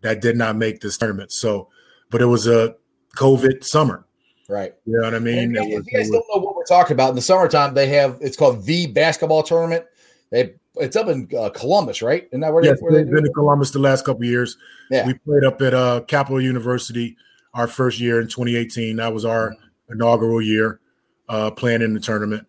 that 0.00 0.20
did 0.20 0.36
not 0.36 0.56
make 0.56 0.80
this 0.80 0.98
tournament. 0.98 1.30
So, 1.30 1.68
but 2.10 2.20
it 2.20 2.26
was 2.26 2.48
a 2.48 2.74
COVID 3.16 3.62
summer. 3.62 4.04
Right. 4.48 4.74
You 4.84 4.96
know 4.98 5.04
what 5.04 5.14
I 5.14 5.20
mean? 5.20 5.38
And 5.38 5.56
if 5.56 5.62
was- 5.78 5.86
you 5.86 5.96
guys 5.96 6.10
was- 6.10 6.10
don't 6.10 6.26
know 6.34 6.42
what 6.44 6.56
we're 6.56 6.64
talking 6.64 6.94
about, 6.94 7.10
in 7.10 7.14
the 7.14 7.22
summertime 7.22 7.74
they 7.74 7.86
have 7.86 8.18
it's 8.20 8.36
called 8.36 8.64
the 8.64 8.88
basketball 8.88 9.44
tournament. 9.44 9.84
they 10.30 10.54
it's 10.76 10.96
up 10.96 11.08
in 11.08 11.28
uh, 11.38 11.50
Columbus, 11.50 12.02
right? 12.02 12.26
Isn't 12.30 12.40
that 12.40 12.52
where, 12.52 12.64
Yes, 12.64 12.78
they, 12.78 12.82
where 12.82 12.92
they 12.92 12.98
we've 12.98 13.08
do 13.08 13.14
been 13.14 13.24
to 13.24 13.32
Columbus 13.32 13.70
the 13.70 13.78
last 13.78 14.04
couple 14.04 14.24
years. 14.24 14.56
Yeah. 14.90 15.06
We 15.06 15.14
played 15.14 15.44
up 15.44 15.60
at 15.62 15.74
uh, 15.74 16.00
Capital 16.08 16.40
University 16.40 17.16
our 17.54 17.66
first 17.68 18.00
year 18.00 18.20
in 18.20 18.26
2018. 18.26 18.96
That 18.96 19.12
was 19.12 19.24
our 19.24 19.54
inaugural 19.90 20.42
year 20.42 20.80
uh, 21.28 21.50
playing 21.50 21.82
in 21.82 21.94
the 21.94 22.00
tournament. 22.00 22.46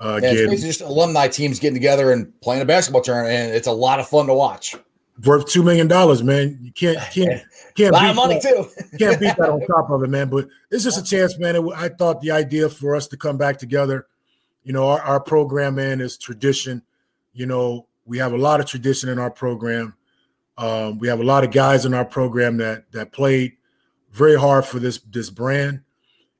Uh, 0.00 0.20
Yeah, 0.22 0.30
it's 0.32 0.62
just 0.62 0.80
alumni 0.80 1.28
teams 1.28 1.58
getting 1.58 1.74
together 1.74 2.12
and 2.12 2.38
playing 2.40 2.62
a 2.62 2.64
basketball 2.64 3.02
tournament, 3.02 3.34
and 3.34 3.54
it's 3.54 3.66
a 3.66 3.72
lot 3.72 3.98
of 4.00 4.08
fun 4.08 4.26
to 4.26 4.34
watch. 4.34 4.76
worth 5.24 5.46
two 5.46 5.62
million 5.62 5.88
dollars, 5.88 6.22
man. 6.22 6.58
You 6.62 6.72
can't 6.72 6.98
can't 7.12 7.42
can't 7.74 7.94
beat 7.94 8.14
money 8.14 8.38
that. 8.40 8.42
too. 8.42 8.96
can't 8.98 9.18
beat 9.20 9.36
that 9.36 9.50
on 9.50 9.60
top 9.66 9.90
of 9.90 10.02
it, 10.02 10.08
man. 10.10 10.28
But 10.28 10.48
it's 10.70 10.84
just 10.84 10.98
a 10.98 11.04
chance, 11.04 11.38
man. 11.38 11.56
It, 11.56 11.64
I 11.74 11.88
thought 11.88 12.20
the 12.20 12.30
idea 12.30 12.68
for 12.68 12.94
us 12.94 13.08
to 13.08 13.16
come 13.16 13.38
back 13.38 13.58
together, 13.58 14.06
you 14.62 14.72
know, 14.72 14.88
our, 14.88 15.00
our 15.00 15.20
program, 15.20 15.74
man, 15.76 16.00
is 16.00 16.16
tradition. 16.16 16.82
You 17.38 17.46
know, 17.46 17.86
we 18.04 18.18
have 18.18 18.32
a 18.32 18.36
lot 18.36 18.58
of 18.58 18.66
tradition 18.66 19.08
in 19.08 19.20
our 19.20 19.30
program. 19.30 19.94
Um, 20.56 20.98
we 20.98 21.06
have 21.06 21.20
a 21.20 21.24
lot 21.24 21.44
of 21.44 21.52
guys 21.52 21.86
in 21.86 21.94
our 21.94 22.04
program 22.04 22.56
that 22.56 22.90
that 22.90 23.12
played 23.12 23.52
very 24.10 24.34
hard 24.34 24.64
for 24.64 24.80
this 24.80 24.98
this 25.08 25.30
brand, 25.30 25.82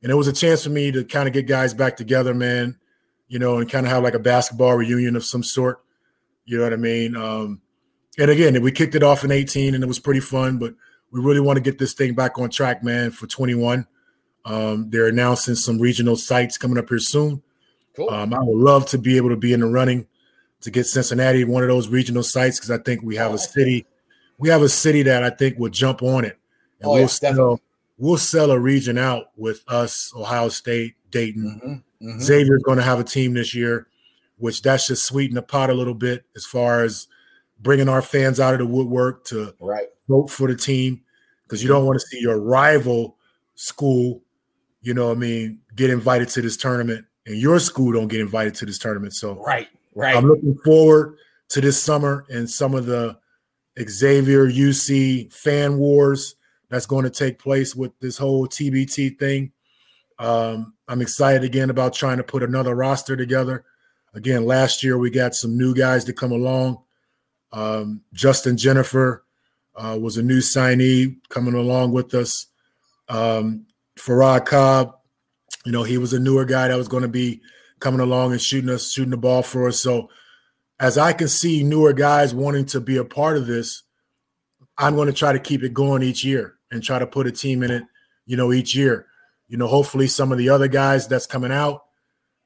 and 0.03 0.11
it 0.11 0.17
was 0.17 0.27
a 0.27 0.33
chance 0.33 0.65
for 0.65 0.71
me 0.71 0.91
to 0.91 1.05
kind 1.05 1.29
of 1.29 1.35
get 1.35 1.47
guys 1.47 1.73
back 1.73 1.97
together, 1.97 2.35
man. 2.35 2.77
You 3.29 3.39
know, 3.39 3.59
and 3.59 3.71
kind 3.71 3.87
of 3.87 3.93
have 3.93 4.03
like 4.03 4.15
a 4.15 4.19
basketball 4.19 4.75
reunion 4.75 5.15
of 5.15 5.25
some 5.25 5.45
sort. 5.45 5.85
You 6.47 6.57
know 6.57 6.65
what 6.65 6.73
I 6.73 6.77
mean? 6.77 7.15
Um, 7.15 7.61
and 8.19 8.29
again, 8.29 8.61
we 8.61 8.73
kicked 8.73 8.97
it 8.97 9.05
off 9.05 9.23
in 9.23 9.31
18, 9.31 9.77
and 9.77 9.85
it 9.85 9.87
was 9.87 10.01
pretty 10.01 10.19
fun, 10.19 10.59
but 10.59 10.75
we 11.13 11.21
really 11.21 11.39
want 11.39 11.59
to 11.59 11.63
get 11.63 11.79
this 11.79 11.93
thing 11.93 12.15
back 12.15 12.41
on 12.41 12.51
track, 12.51 12.83
man, 12.83 13.13
for 13.13 13.29
21. 13.29 13.87
Um, 14.45 14.91
they're 14.91 15.07
announcing 15.07 15.55
some 15.55 15.79
regional 15.79 16.17
sites 16.17 16.59
coming 16.59 16.77
up 16.77 16.89
here 16.89 16.99
soon. 16.99 17.41
Cool. 17.95 18.11
Um, 18.11 18.35
I 18.35 18.41
would 18.41 18.59
love 18.59 18.87
to 18.87 18.99
be 18.99 19.17
able 19.17 19.29
to 19.29 19.37
be 19.37 19.53
in 19.53 19.61
the 19.61 19.69
running 19.69 20.09
to 20.61 20.71
get 20.71 20.85
Cincinnati 20.85 21.45
one 21.45 21.63
of 21.63 21.69
those 21.69 21.89
regional 21.89 22.23
sites 22.23 22.59
because 22.59 22.71
I 22.71 22.79
think 22.79 23.03
we 23.03 23.17
have 23.17 23.33
Oh, 23.33 23.35
a 23.35 23.39
city, 23.39 23.87
we 24.39 24.49
have 24.49 24.63
a 24.63 24.69
city 24.69 25.03
that 25.03 25.23
I 25.23 25.31
think 25.31 25.59
will 25.59 25.71
jump 25.71 26.03
on 26.03 26.25
it, 26.25 26.39
and 26.81 26.89
Oh, 26.89 26.93
we'll 26.93 27.01
yeah, 27.03 27.07
sell 27.07 27.31
definitely. 27.33 27.61
we'll 27.99 28.17
sell 28.19 28.51
a 28.51 28.59
region 28.59 28.99
out 28.99 29.31
with 29.37 29.63
us, 29.69 30.13
Ohio 30.17 30.49
State, 30.49 30.95
Dayton. 31.11 31.83
Mhm, 32.03 32.09
mhm. 32.17 32.21
Xavier's 32.23 32.63
going 32.63 32.79
to 32.79 32.85
have 32.85 33.01
a 33.01 33.05
team 33.05 33.35
this 33.35 33.55
year, 33.55 33.87
which 34.37 34.63
that 34.63 34.81
should 34.81 34.99
sweeten 34.99 35.35
the 35.35 35.43
pot 35.43 35.71
a 35.71 35.75
little 35.75 35.95
bit 35.95 36.25
as 36.37 36.45
far 36.45 36.83
as 36.85 37.07
bringing 37.61 37.89
our 37.89 38.03
fans 38.03 38.39
out 38.39 38.53
of 38.55 38.61
the 38.61 38.67
woodwork 38.67 39.25
to 39.25 39.53
Right. 39.61 39.89
vote 40.09 40.29
for 40.31 40.47
the 40.49 40.55
team 40.55 41.01
because 41.45 41.63
you 41.63 41.69
don't 41.69 41.85
want 41.87 41.99
to 41.99 42.07
see 42.07 42.21
your 42.21 42.39
rival 42.39 43.17
school, 43.57 44.23
you 44.83 44.95
know, 44.95 45.09
what 45.09 45.17
I 45.17 45.21
mean, 45.21 45.59
get 45.75 45.91
invited 45.91 46.29
to 46.31 46.43
this 46.43 46.57
tournament, 46.57 47.05
and 47.27 47.37
your 47.37 47.59
school 47.59 47.93
don't 47.93 48.07
get 48.09 48.21
invited 48.21 48.55
to 48.57 48.67
this 48.67 48.79
tournament. 48.79 49.13
So 49.15 49.43
Right. 49.45 49.69
Right. 49.99 50.15
I'm 50.15 50.27
looking 50.29 50.57
forward 50.65 51.17
to 51.49 51.61
this 51.61 51.83
summer 51.83 52.25
and 52.29 52.49
some 52.49 52.73
of 52.77 52.87
the 52.87 53.19
Xavier 53.81 54.47
UC 54.47 55.33
fan 55.33 55.77
wars 55.77 56.37
that's 56.71 56.87
going 56.87 57.03
to 57.03 57.11
take 57.11 57.41
place 57.41 57.75
with 57.75 57.99
this 57.99 58.17
whole 58.17 58.47
TBT 58.47 59.19
thing. 59.19 59.51
Um, 60.21 60.75
I'm 60.87 61.03
excited 61.03 61.43
again 61.43 61.69
about 61.69 61.95
trying 61.95 62.19
to 62.19 62.23
put 62.23 62.45
another 62.45 62.77
roster 62.77 63.17
together. 63.17 63.65
Again, 64.15 64.47
last 64.47 64.85
year 64.85 64.99
we 64.99 65.11
got 65.11 65.35
some 65.35 65.59
new 65.59 65.75
guys 65.75 66.05
to 66.05 66.13
come 66.13 66.31
along. 66.31 66.79
Um, 67.51 68.03
Justin 68.13 68.55
Jenifer 68.55 69.23
uh, 69.75 69.99
was 70.01 70.17
a 70.17 70.23
new 70.23 70.39
signee 70.39 71.17
coming 71.29 71.55
along 71.55 71.91
with 71.91 72.15
us. 72.15 72.47
Um, 73.09 73.67
Farad 73.99 74.47
Cobb, 74.47 74.95
you 75.67 75.73
know, 75.73 75.83
he 75.83 75.99
was 75.99 76.13
a 76.13 76.21
newer 76.21 76.45
guy 76.45 76.69
that 76.69 76.79
was 76.79 76.87
going 76.87 77.03
to 77.03 77.09
be 77.09 77.41
coming 77.81 78.01
along 78.01 78.33
and 78.33 78.41
shooting 78.41 78.71
us, 78.71 78.91
shooting 78.91 79.11
the 79.11 79.17
ball 79.17 79.43
for 79.43 79.69
us. 79.69 79.81
So, 79.81 80.11
as 80.81 80.97
I 80.97 81.13
can 81.13 81.29
see 81.29 81.63
newer 81.63 81.93
guys 81.93 82.35
wanting 82.35 82.67
to 82.67 82.81
be 82.81 82.97
a 82.97 83.05
part 83.05 83.37
of 83.37 83.47
this, 83.47 83.83
I'm 84.77 84.95
going 84.95 85.09
to 85.09 85.13
try 85.13 85.33
to 85.33 85.41
keep 85.41 85.63
it 85.63 85.75
going 85.75 86.03
each 86.03 86.25
year 86.25 86.55
and 86.71 86.83
try 86.83 86.99
to 86.99 87.07
put 87.07 87.27
a 87.27 87.33
team 87.33 87.63
in 87.63 87.71
it, 87.71 87.83
you 88.27 88.37
know, 88.37 88.53
each 88.53 88.77
year. 88.77 89.07
You 89.49 89.57
know, 89.57 89.67
hopefully 89.67 90.07
some 90.07 90.31
of 90.31 90.39
the 90.39 90.51
other 90.51 90.69
guys 90.69 91.09
that's 91.09 91.27
coming 91.27 91.51
out, 91.51 91.85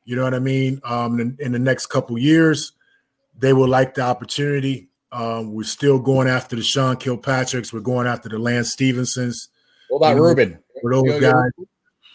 you 0.05 0.16
know 0.16 0.22
what 0.22 0.35
I 0.35 0.39
mean, 0.39 0.80
um, 0.85 1.20
in, 1.20 1.37
in 1.41 1.53
the 1.53 1.59
next 1.59 1.87
couple 1.87 2.18
years, 2.18 2.72
they 3.37 3.53
will 3.53 3.68
like 3.68 3.95
the 3.95 4.03
opportunity. 4.03 4.89
Um, 5.11 5.53
we're 5.53 5.64
still 5.64 5.99
going 5.99 6.28
after 6.28 6.57
the 6.57 6.62
Sean 6.62 6.97
Kilpatricks. 6.97 7.72
We're 7.72 7.80
going 7.80 8.07
after 8.07 8.28
the 8.28 8.39
Lance 8.39 8.72
Stephensons. 8.72 9.49
what 9.89 9.99
about 9.99 10.11
you 10.11 10.16
know, 10.16 10.22
Ruben? 10.22 10.59
For 10.80 10.95
those 10.95 11.20
guys, 11.20 11.51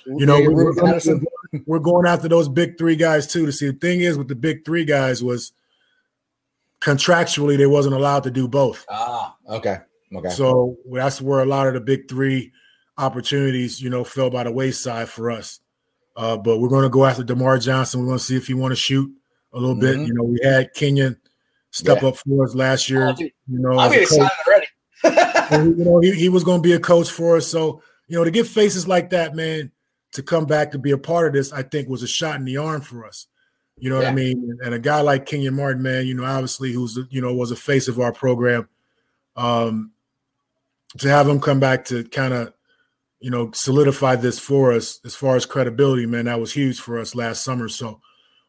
You 0.08 0.26
know, 0.26 0.38
Ruben 0.40 0.54
we're, 0.56 0.74
we're- 0.74 1.22
we're 1.66 1.80
going 1.80 2.08
after 2.08 2.28
those 2.28 2.48
big 2.50 2.78
three 2.78 2.96
guys 2.96 3.28
too. 3.28 3.46
To 3.46 3.52
see 3.52 3.68
the 3.68 3.74
thing 3.78 4.02
is 4.02 4.18
with 4.18 4.28
the 4.28 4.36
big 4.36 4.64
three 4.66 4.86
guys 4.86 5.24
was 5.24 5.54
contractually 6.82 7.58
they 7.58 7.66
wasn't 7.66 7.96
allowed 7.96 8.24
to 8.24 8.32
do 8.32 8.48
both. 8.48 8.86
Ah, 8.90 9.36
okay. 9.50 9.78
Okay. 10.16 10.30
So 10.30 10.78
that's 10.92 11.22
where 11.22 11.40
a 11.42 11.46
lot 11.46 11.68
of 11.68 11.74
the 11.74 11.80
big 11.82 12.08
three 12.10 12.52
opportunities, 12.98 13.82
you 13.82 13.90
know, 13.90 14.04
fell 14.04 14.30
by 14.30 14.44
the 14.44 14.52
wayside 14.52 15.10
for 15.10 15.30
us. 15.32 15.60
Uh, 16.16 16.38
but 16.38 16.60
we're 16.60 16.70
going 16.70 16.84
to 16.84 16.90
go 16.90 17.06
after 17.06 17.24
DerMarr 17.24 17.62
Johnson. 17.62 18.00
We're 18.00 18.08
going 18.08 18.18
to 18.20 18.24
see 18.24 18.36
if 18.38 18.48
he 18.48 18.54
want 18.54 18.72
to 18.72 18.76
shoot 18.76 19.12
a 19.54 19.60
little 19.60 19.76
bit. 19.76 19.98
Mhm. 19.98 20.08
You 20.08 20.14
know, 20.14 20.24
we 20.24 20.40
had 20.44 20.74
Kenyon 20.74 21.18
step 21.72 22.02
Yeah. 22.02 22.10
up 22.10 22.18
for 22.18 22.44
us 22.46 22.56
last 22.56 22.90
year. 22.90 23.14
You 23.20 23.32
know, 23.48 23.78
I'm 23.78 23.92
as 23.92 23.98
a 23.98 24.02
excited 24.02 24.30
already. 24.48 24.68
And, 25.50 25.78
you 25.78 25.86
know, 25.86 26.00
he, 26.02 26.12
he 26.12 26.28
was 26.30 26.44
going 26.44 26.58
to 26.62 26.68
be 26.68 26.74
a 26.74 26.80
coach 26.80 27.10
for 27.10 27.38
us. 27.38 27.48
So, 27.48 27.82
you 28.08 28.18
know, 28.18 28.26
to 28.26 28.32
get 28.32 28.48
faces 28.48 28.86
like 28.86 29.12
that, 29.12 29.34
man, 29.34 29.72
to 30.14 30.24
come 30.24 30.46
back 30.46 30.72
to 30.72 30.80
be 30.80 30.92
a 30.92 30.98
part 30.98 31.28
of 31.28 31.34
this, 31.34 31.52
I 31.52 31.64
think 31.64 31.90
was 31.90 32.04
a 32.04 32.08
shot 32.08 32.38
in 32.38 32.46
the 32.46 32.58
arm 32.58 32.82
for 32.82 33.06
us. 33.06 33.28
You 33.78 33.90
know 33.92 33.98
what 33.98 34.08
I 34.08 34.12
mean? 34.12 34.58
And 34.64 34.74
a 34.74 34.80
guy 34.80 35.02
like 35.02 35.28
Kenyon 35.28 35.56
Martin, 35.56 35.84
man, 35.84 36.08
you 36.08 36.16
know, 36.16 36.26
obviously 36.26 36.72
who's 36.72 36.98
you 37.12 37.22
know 37.22 37.34
was 37.34 37.52
a 37.52 37.56
face 37.56 37.88
of 37.88 38.00
our 38.00 38.12
program. 38.12 38.68
Um, 39.36 39.92
to 40.98 41.10
have 41.10 41.28
him 41.28 41.40
come 41.40 41.60
back 41.60 41.86
to 41.86 42.04
kind 42.06 42.34
of, 42.34 42.54
you 43.20 43.30
know, 43.30 43.52
solidify 43.54 44.16
this 44.16 44.40
for 44.40 44.72
us 44.72 45.00
as 45.06 45.14
far 45.14 45.36
as 45.36 45.46
credibility, 45.46 46.08
man, 46.08 46.26
that 46.26 46.40
was 46.40 46.54
huge 46.54 46.80
for 46.80 46.98
us 46.98 47.14
last 47.14 47.44
summer. 47.44 47.68
So 47.68 48.02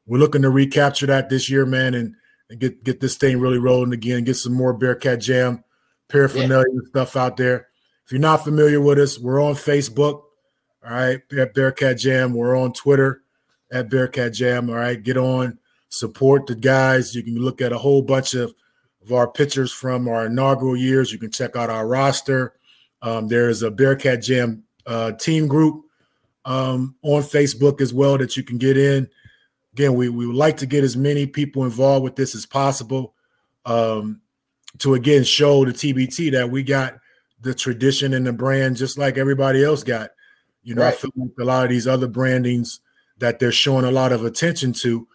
we're 0.06 0.18
looking 0.18 0.42
to 0.42 0.50
recapture 0.50 1.06
that 1.06 1.28
this 1.28 1.50
year, 1.50 1.66
man, 1.66 1.92
and, 1.94 2.14
and 2.48 2.58
get 2.58 2.82
get 2.84 3.00
this 3.00 3.16
thing 3.16 3.38
really 3.38 3.58
rolling 3.58 3.92
again, 3.92 4.24
get 4.24 4.36
some 4.36 4.54
more 4.54 4.72
Bearcat 4.72 5.20
Jam 5.20 5.62
paraphernalia 6.08 6.70
and 6.70 6.88
stuff 6.88 7.16
out 7.16 7.36
there. 7.36 7.68
If 8.06 8.12
you're 8.12 8.20
not 8.20 8.44
familiar 8.44 8.80
with 8.80 8.98
us, 8.98 9.18
we're 9.18 9.42
on 9.42 9.54
Facebook, 9.54 10.22
all 10.84 10.92
right, 10.92 11.20
at 11.36 11.54
Bearcat 11.54 11.98
Jam. 11.98 12.34
We're 12.34 12.56
on 12.56 12.72
Twitter 12.72 13.22
at 13.72 13.90
Bearcat 13.90 14.32
Jam. 14.32 14.70
All 14.70 14.76
right, 14.76 15.02
get 15.02 15.16
on, 15.16 15.58
support 15.88 16.46
the 16.46 16.54
guys. 16.54 17.14
You 17.14 17.22
can 17.22 17.36
look 17.36 17.60
at 17.60 17.72
a 17.72 17.78
whole 17.78 18.02
bunch 18.02 18.34
of, 18.34 18.54
of 19.02 19.12
our 19.12 19.28
pictures 19.30 19.72
from 19.72 20.08
our 20.08 20.26
inaugural 20.26 20.76
years. 20.76 21.12
You 21.12 21.18
can 21.18 21.30
check 21.30 21.56
out 21.56 21.70
our 21.70 21.86
roster. 21.86 22.54
Um, 23.02 23.28
there's 23.28 23.62
a 23.62 23.70
Bearcat 23.70 24.22
Jam 24.22 24.64
uh, 24.86 25.12
team 25.12 25.46
group 25.46 25.84
um, 26.44 26.96
on 27.02 27.22
Facebook 27.22 27.80
as 27.80 27.92
well 27.92 28.18
that 28.18 28.36
you 28.36 28.42
can 28.42 28.58
get 28.58 28.76
in. 28.76 29.08
Again, 29.74 29.94
we, 29.94 30.08
we 30.08 30.26
would 30.26 30.36
like 30.36 30.56
to 30.58 30.66
get 30.66 30.82
as 30.82 30.96
many 30.96 31.26
people 31.26 31.64
involved 31.64 32.02
with 32.02 32.16
this 32.16 32.34
as 32.34 32.46
possible 32.46 33.14
um, 33.66 34.20
to 34.78 34.94
again 34.94 35.24
show 35.24 35.64
the 35.64 35.72
TBT 35.72 36.32
that 36.32 36.50
we 36.50 36.62
got 36.62 36.94
the 37.40 37.54
tradition 37.54 38.14
and 38.14 38.26
the 38.26 38.32
brand 38.32 38.76
just 38.76 38.98
like 38.98 39.18
everybody 39.18 39.62
else 39.62 39.84
got. 39.84 40.10
You 40.62 40.74
know, 40.74 40.82
I 40.84 40.90
feel 40.90 41.10
like 41.16 41.30
a 41.40 41.44
lot 41.44 41.64
of 41.64 41.70
these 41.70 41.86
other 41.86 42.08
brandings 42.08 42.80
that 43.18 43.38
they're 43.38 43.52
showing 43.52 43.84
a 43.84 43.90
lot 43.90 44.12
of 44.12 44.24
attention 44.24 44.72
to, 44.72 45.06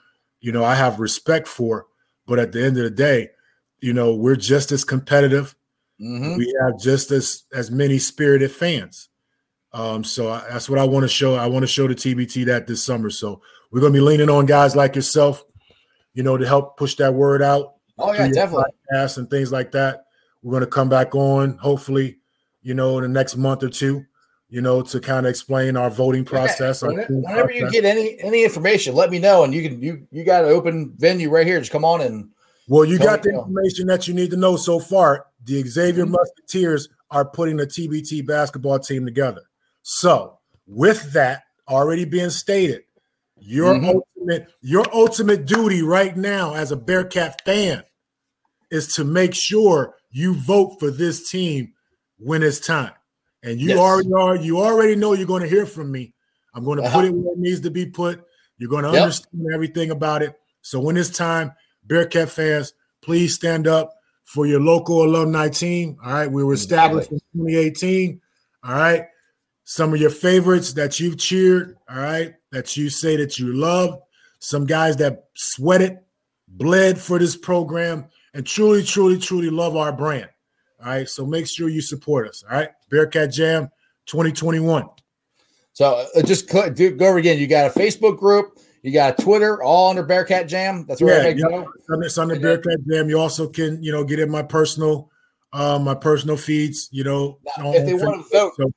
you 0.42 0.52
know, 0.52 0.64
I 0.64 0.76
have 0.76 1.00
respect 1.00 1.48
for. 1.48 1.86
But 2.26 2.40
at 2.40 2.52
the 2.52 2.64
end 2.64 2.78
of 2.78 2.84
the 2.84 2.90
day, 2.90 3.30
you 3.80 3.94
know, 3.94 4.16
we're 4.16 4.36
just 4.36 4.72
as 4.72 4.84
competitive. 4.86 5.56
Mhm. 6.02 6.38
We 6.38 6.54
have 6.62 6.80
just 6.80 7.12
as 7.12 7.44
as 7.54 7.70
many 7.70 8.00
spirited 8.00 8.52
fans. 8.52 9.10
Um, 9.74 10.04
so 10.04 10.30
I, 10.32 10.44
that's 10.50 10.70
what 10.70 10.80
I 10.80 10.86
want 10.86 11.04
to 11.04 11.08
show. 11.10 11.36
I 11.36 11.48
want 11.48 11.64
to 11.64 11.68
show 11.68 11.88
the 11.88 11.96
TBT 11.96 12.46
that 12.46 12.68
this 12.68 12.84
summer. 12.84 13.10
So 13.10 13.42
we're 13.72 13.80
going 13.82 13.94
to 13.94 13.98
be 13.98 14.04
leaning 14.06 14.30
on 14.30 14.46
guys 14.46 14.76
like 14.76 14.96
yourself, 14.96 15.44
you 16.14 16.24
know, 16.24 16.38
to 16.38 16.48
help 16.48 16.78
push 16.78 16.96
that 16.96 17.14
word 17.14 17.42
out 17.42 17.74
Oh 17.98 18.12
yeah, 18.12 18.28
definitely. 18.30 18.66
podcasts 18.94 19.18
and 19.18 19.30
things 19.30 19.52
like 19.52 19.72
that. 19.72 20.06
We're 20.42 20.52
going 20.52 20.62
to 20.62 20.68
come 20.68 20.90
back 20.90 21.16
on, 21.16 21.58
hopefully, 21.58 22.18
you 22.62 22.74
know, 22.74 22.98
in 22.98 23.04
the 23.04 23.10
next 23.10 23.36
month 23.38 23.64
or 23.64 23.70
two, 23.70 24.04
you 24.54 24.62
know, 24.62 24.84
to 24.84 25.00
kind 25.00 25.26
of 25.26 25.32
explain 25.32 25.76
our 25.76 25.90
voting 25.90 26.24
process. 26.24 26.84
our 26.84 26.94
When- 26.94 27.08
team 27.08 27.24
Whenever 27.24 27.52
you 27.52 27.72
get 27.72 27.86
any 27.86 28.20
any 28.22 28.44
information, 28.44 28.94
let 28.94 29.10
me 29.10 29.18
know, 29.18 29.44
and 29.44 29.52
you 29.52 29.68
can 29.68 29.82
you 29.82 30.08
you 30.12 30.24
got 30.24 30.46
an 30.46 30.52
open 30.52 30.94
venue 30.96 31.32
right 31.32 31.48
here. 31.48 31.58
Just 31.60 31.72
come 31.72 31.84
on 31.84 32.02
and 32.02 32.30
well, 32.68 32.86
you 32.86 33.00
got 33.00 33.24
the 33.24 33.30
information 33.32 33.88
that 33.88 34.08
you 34.08 34.14
need 34.14 34.30
to 34.30 34.38
know 34.38 34.56
so 34.56 34.80
far. 34.80 35.26
The 35.44 35.64
Xavier 35.68 36.06
Mhm. 36.06 36.12
Musketeers 36.12 36.88
are 37.10 37.26
putting 37.26 37.58
the 37.58 37.66
TBT 37.66 38.22
basketball 38.22 38.78
team 38.78 39.06
together. 39.06 39.42
So, 39.82 40.38
with 40.68 41.12
that 41.14 41.42
already 41.68 42.06
being 42.06 42.30
stated, 42.30 42.84
your 43.40 43.74
Mhm. 43.74 43.88
ultimate 43.96 44.48
your 44.62 44.86
ultimate 44.94 45.46
duty 45.46 45.82
right 45.82 46.16
now 46.16 46.54
as 46.54 46.72
a 46.72 46.76
Bearcat 46.78 47.42
fan 47.44 47.84
is 48.70 48.94
to 48.94 49.04
make 49.04 49.34
sure 49.34 49.96
you 50.12 50.36
vote 50.36 50.76
for 50.80 50.92
this 50.92 51.28
team 51.30 51.74
when 52.20 52.44
it's 52.44 52.60
time. 52.60 52.92
And 53.44 53.60
you 53.60 53.70
Yes. 53.70 53.78
already 53.80 54.12
are, 54.14 54.36
you 54.36 54.60
already 54.60 54.96
know 54.96 55.14
you're 55.14 55.28
going 55.28 55.44
to 55.44 55.50
hear 55.50 55.66
from 55.66 55.92
me. 55.92 56.14
I'm 56.56 56.64
going 56.64 56.78
to 56.78 56.84
Uh-huh. 56.84 57.00
put 57.02 57.06
it 57.06 57.14
where 57.14 57.34
it 57.34 57.40
needs 57.40 57.60
to 57.62 57.70
be 57.72 57.86
put. 57.86 58.24
You're 58.58 58.70
going 58.70 58.86
to 58.86 58.92
Yep. 58.92 59.02
understand 59.02 59.48
everything 59.54 59.92
about 59.92 60.22
it. 60.24 60.34
So 60.62 60.80
when 60.80 60.96
it's 60.98 61.10
time, 61.10 61.52
Bearcat 61.86 62.30
fans, 62.30 62.74
please 63.02 63.34
stand 63.36 63.68
up 63.68 63.94
for 64.24 64.46
your 64.46 64.62
local 64.62 65.04
alumni 65.04 65.50
team. 65.50 65.98
All 66.04 66.14
right. 66.14 66.32
We 66.32 66.44
were 66.44 66.54
established 66.54 67.12
exactly. 67.12 67.40
in 67.40 67.48
2018. 67.48 68.22
All 68.64 68.76
right. 68.76 69.08
Some 69.66 69.94
of 69.94 70.00
your 70.00 70.10
favorites 70.10 70.74
that 70.74 71.00
you've 71.00 71.18
cheered, 71.18 71.76
all 71.90 71.98
right, 71.98 72.36
that 72.52 72.76
you 72.78 72.90
say 72.90 73.16
that 73.18 73.40
you 73.40 73.54
love, 73.54 74.00
some 74.40 74.66
guys 74.66 74.98
that 74.98 75.26
sweated, 75.36 76.00
bled 76.48 77.00
for 77.00 77.18
this 77.18 77.36
program, 77.36 78.06
and 78.34 78.46
truly, 78.46 78.84
truly, 78.84 79.18
truly 79.18 79.50
love 79.50 79.76
our 79.76 79.92
brand. 79.92 80.30
All 80.82 80.88
right. 80.88 81.08
So 81.10 81.26
make 81.26 81.48
sure 81.48 81.70
you 81.70 81.82
support 81.82 82.28
us. 82.28 82.44
All 82.50 82.56
right. 82.58 82.70
Bearcat 82.94 83.32
Jam 83.32 83.70
2021. 84.06 84.88
So 85.74 86.06
uh, 86.16 86.22
just 86.22 86.48
go 86.48 86.62
over 86.62 87.18
again. 87.18 87.40
You 87.40 87.48
got 87.48 87.76
a 87.76 87.80
Facebook 87.80 88.20
group, 88.20 88.60
you 88.84 88.94
got 88.94 89.20
a 89.20 89.24
Twitter, 89.24 89.64
all 89.64 89.90
under 89.90 90.04
Bearcat 90.04 90.48
Jam. 90.48 90.86
That's 90.88 91.02
where 91.02 91.28
yeah, 91.28 91.36
yeah. 91.36 91.64
It's 92.04 92.18
under, 92.20 92.40
Bearcat 92.40 92.80
Jam. 92.88 93.10
You 93.10 93.20
also 93.20 93.48
can, 93.48 93.82
you 93.82 93.92
know, 93.92 94.04
get 94.04 94.20
in 94.20 94.30
my 94.30 94.44
personal, 94.44 95.10
uh, 95.54 95.80
my 95.80 95.96
personal 95.96 96.38
feeds. 96.38 96.88
You 96.92 97.04
know, 97.04 97.40
now, 97.58 97.74
if 97.74 97.86
they 97.88 97.96
want 97.96 98.24
to 98.24 98.38
vote, 98.38 98.54
so, 98.56 98.72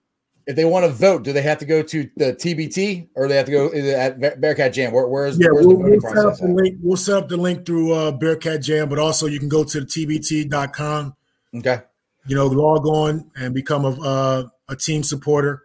if 0.47 0.57
they 0.57 0.65
want 0.65 0.87
to 0.87 0.93
vote, 0.93 1.23
do 1.23 1.35
they 1.35 1.43
have 1.43 1.59
to 1.59 1.67
go 1.67 1.83
to 1.83 2.11
the 2.17 2.33
TBT 2.33 3.09
or 3.17 3.29
they 3.29 3.37
have 3.37 3.47
to 3.47 3.53
go 3.53 3.69
at 3.73 4.41
Bearcat 4.41 4.73
Jam? 4.73 4.93
Where, 4.93 5.07
where's 5.07 5.39
yeah? 5.39 5.49
Where's 5.51 5.67
we'll, 5.67 5.77
we'll 5.77 6.01
set 6.01 6.25
up 6.25 6.39
the 6.39 6.49
link. 6.49 6.79
We'll 6.81 6.97
set 6.97 7.17
up 7.19 7.29
the 7.29 7.37
link 7.37 7.67
through 7.67 7.93
uh, 7.93 8.13
Bearcat 8.13 8.63
Jam, 8.63 8.89
but 8.89 8.99
also 8.99 9.27
you 9.27 9.39
can 9.39 9.51
go 9.51 9.65
to 9.65 9.81
the 9.81 9.87
TBT.com. 9.87 11.15
Okay. 11.57 11.81
You 12.27 12.35
know, 12.37 12.47
log 12.47 12.87
on 12.87 13.31
and 13.37 13.55
become 13.55 13.85
a 13.85 13.91
uh, 14.01 14.49
a 14.69 14.77
team 14.77 15.03
supporter. 15.03 15.63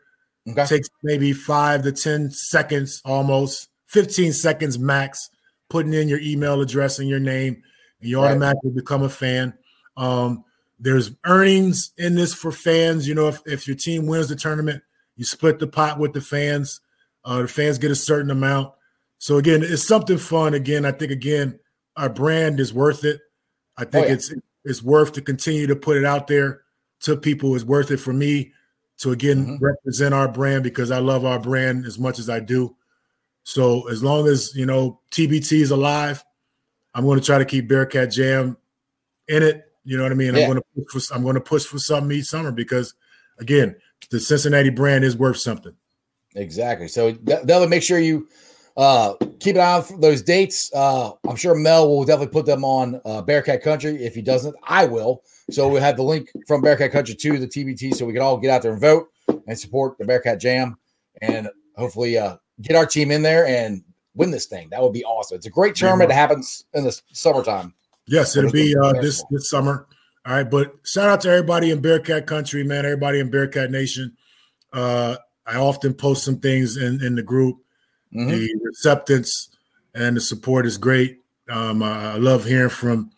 Okay. 0.49 0.65
Takes 0.65 0.89
maybe 1.03 1.33
five 1.33 1.83
to 1.83 1.91
ten 1.91 2.31
seconds, 2.31 3.01
almost 3.05 3.69
fifteen 3.87 4.33
seconds 4.33 4.79
max. 4.79 5.29
Putting 5.69 5.93
in 5.93 6.09
your 6.09 6.19
email 6.19 6.59
address 6.59 6.99
and 6.99 7.07
your 7.07 7.21
name, 7.21 7.63
and 8.01 8.09
you 8.09 8.19
right. 8.19 8.31
automatically 8.31 8.71
become 8.71 9.03
a 9.03 9.09
fan. 9.09 9.53
Um, 9.95 10.43
there's 10.79 11.11
earnings 11.25 11.91
in 11.97 12.15
this 12.15 12.33
for 12.33 12.51
fans. 12.51 13.07
You 13.07 13.15
know, 13.15 13.29
if, 13.29 13.39
if 13.45 13.67
your 13.67 13.77
team 13.77 14.05
wins 14.05 14.27
the 14.27 14.35
tournament, 14.35 14.83
you 15.15 15.23
split 15.23 15.59
the 15.59 15.67
pot 15.67 15.97
with 15.97 16.11
the 16.11 16.19
fans. 16.19 16.81
Uh, 17.23 17.43
the 17.43 17.47
fans 17.47 17.77
get 17.77 17.89
a 17.89 17.95
certain 17.95 18.31
amount. 18.31 18.73
So 19.17 19.37
again, 19.37 19.61
it's 19.63 19.87
something 19.87 20.17
fun. 20.17 20.55
Again, 20.55 20.83
I 20.83 20.91
think 20.91 21.11
again, 21.11 21.59
our 21.95 22.09
brand 22.09 22.59
is 22.59 22.73
worth 22.73 23.05
it. 23.05 23.21
I 23.77 23.85
think 23.85 24.05
oh, 24.05 24.07
yeah. 24.07 24.13
it's 24.15 24.33
it's 24.63 24.83
worth 24.83 25.13
to 25.13 25.21
continue 25.21 25.67
to 25.67 25.75
put 25.75 25.97
it 25.97 26.05
out 26.05 26.27
there 26.27 26.61
to 27.01 27.17
people. 27.17 27.55
It's 27.55 27.63
worth 27.63 27.91
it 27.91 27.97
for 27.97 28.13
me 28.13 28.53
to 28.99 29.11
again 29.11 29.45
mm-hmm. 29.45 29.63
represent 29.65 30.13
our 30.13 30.27
brand 30.27 30.63
because 30.63 30.91
I 30.91 30.99
love 30.99 31.25
our 31.25 31.39
brand 31.39 31.85
as 31.85 31.97
much 31.97 32.19
as 32.19 32.29
I 32.29 32.39
do. 32.39 32.75
So 33.43 33.87
as 33.89 34.03
long 34.03 34.27
as 34.27 34.55
you 34.55 34.65
know 34.65 34.99
TBT 35.11 35.61
is 35.61 35.71
alive, 35.71 36.23
I'm 36.93 37.05
going 37.05 37.19
to 37.19 37.25
try 37.25 37.37
to 37.37 37.45
keep 37.45 37.67
Bearcat 37.67 38.11
Jam 38.11 38.57
in 39.27 39.43
it 39.43 39.71
you 39.83 39.97
know 39.97 40.03
what 40.03 40.11
I 40.11 40.15
mean? 40.15 40.35
Yeah. 40.35 40.41
I'm 40.41 40.47
going 40.47 40.61
to 40.61 40.83
push 40.83 41.07
for 41.07 41.15
I'm 41.15 41.23
going 41.23 41.35
to 41.35 41.41
push 41.41 41.65
for 41.65 41.79
something 41.79 42.17
each 42.17 42.25
summer 42.25 42.51
because, 42.51 42.93
again, 43.39 43.75
the 44.09 44.19
Cincinnati 44.19 44.69
brand 44.69 45.03
is 45.03 45.17
worth 45.17 45.37
something. 45.37 45.73
Exactly. 46.35 46.87
So 46.87 47.11
that, 47.23 47.67
make 47.69 47.83
sure 47.83 47.99
you 47.99 48.27
uh, 48.81 49.13
keep 49.39 49.55
an 49.55 49.61
eye 49.61 49.73
on 49.73 50.01
those 50.01 50.23
dates. 50.23 50.71
Uh, 50.73 51.11
I'm 51.27 51.35
sure 51.35 51.53
Mel 51.53 51.87
will 51.87 52.03
definitely 52.03 52.33
put 52.33 52.47
them 52.47 52.65
on 52.65 52.99
uh, 53.05 53.21
Bearcat 53.21 53.61
Country. 53.61 54.03
If 54.03 54.15
he 54.15 54.23
doesn't, 54.23 54.55
I 54.63 54.85
will. 54.85 55.21
So 55.51 55.69
we'll 55.69 55.81
have 55.81 55.97
the 55.97 56.03
link 56.03 56.29
from 56.47 56.61
Bearcat 56.61 56.91
Country 56.91 57.13
to 57.13 57.37
the 57.37 57.47
TBT 57.47 57.93
so 57.93 58.07
we 58.07 58.13
can 58.13 58.23
all 58.23 58.37
get 58.37 58.49
out 58.49 58.63
there 58.63 58.71
and 58.71 58.81
vote 58.81 59.09
and 59.27 59.57
support 59.57 59.99
the 59.99 60.05
Bearcat 60.05 60.39
Jam 60.39 60.77
and 61.21 61.47
hopefully 61.77 62.17
uh, 62.17 62.37
get 62.63 62.75
our 62.75 62.87
team 62.87 63.11
in 63.11 63.21
there 63.21 63.45
and 63.45 63.83
win 64.15 64.31
this 64.31 64.47
thing. 64.47 64.67
That 64.71 64.81
would 64.81 64.93
be 64.93 65.05
awesome. 65.05 65.35
It's 65.35 65.45
a 65.45 65.51
great 65.51 65.75
tournament. 65.75 66.09
It 66.09 66.15
happens 66.15 66.65
in 66.73 66.83
the 66.83 66.99
summertime. 67.11 67.75
Yes, 68.07 68.35
it'll 68.35 68.51
be 68.51 68.75
uh, 68.75 68.93
this 68.93 69.23
this 69.29 69.47
summer. 69.47 69.87
All 70.25 70.33
right, 70.33 70.49
but 70.49 70.73
shout 70.85 71.07
out 71.07 71.21
to 71.21 71.29
everybody 71.29 71.69
in 71.69 71.81
Bearcat 71.81 72.25
Country, 72.25 72.63
man. 72.63 72.85
Everybody 72.85 73.19
in 73.19 73.29
Bearcat 73.29 73.69
Nation. 73.69 74.17
Uh, 74.73 75.17
I 75.45 75.57
often 75.57 75.93
post 75.93 76.23
some 76.23 76.39
things 76.39 76.77
in 76.77 77.03
in 77.03 77.15
the 77.15 77.23
group. 77.23 77.60
Mm-hmm. 78.13 78.29
The 78.29 78.69
acceptance 78.69 79.49
and 79.93 80.17
the 80.17 80.21
support 80.21 80.65
is 80.65 80.77
great. 80.77 81.19
Um, 81.49 81.83
I 81.83 82.15
love 82.15 82.45
hearing 82.45 82.69
from 82.69 83.11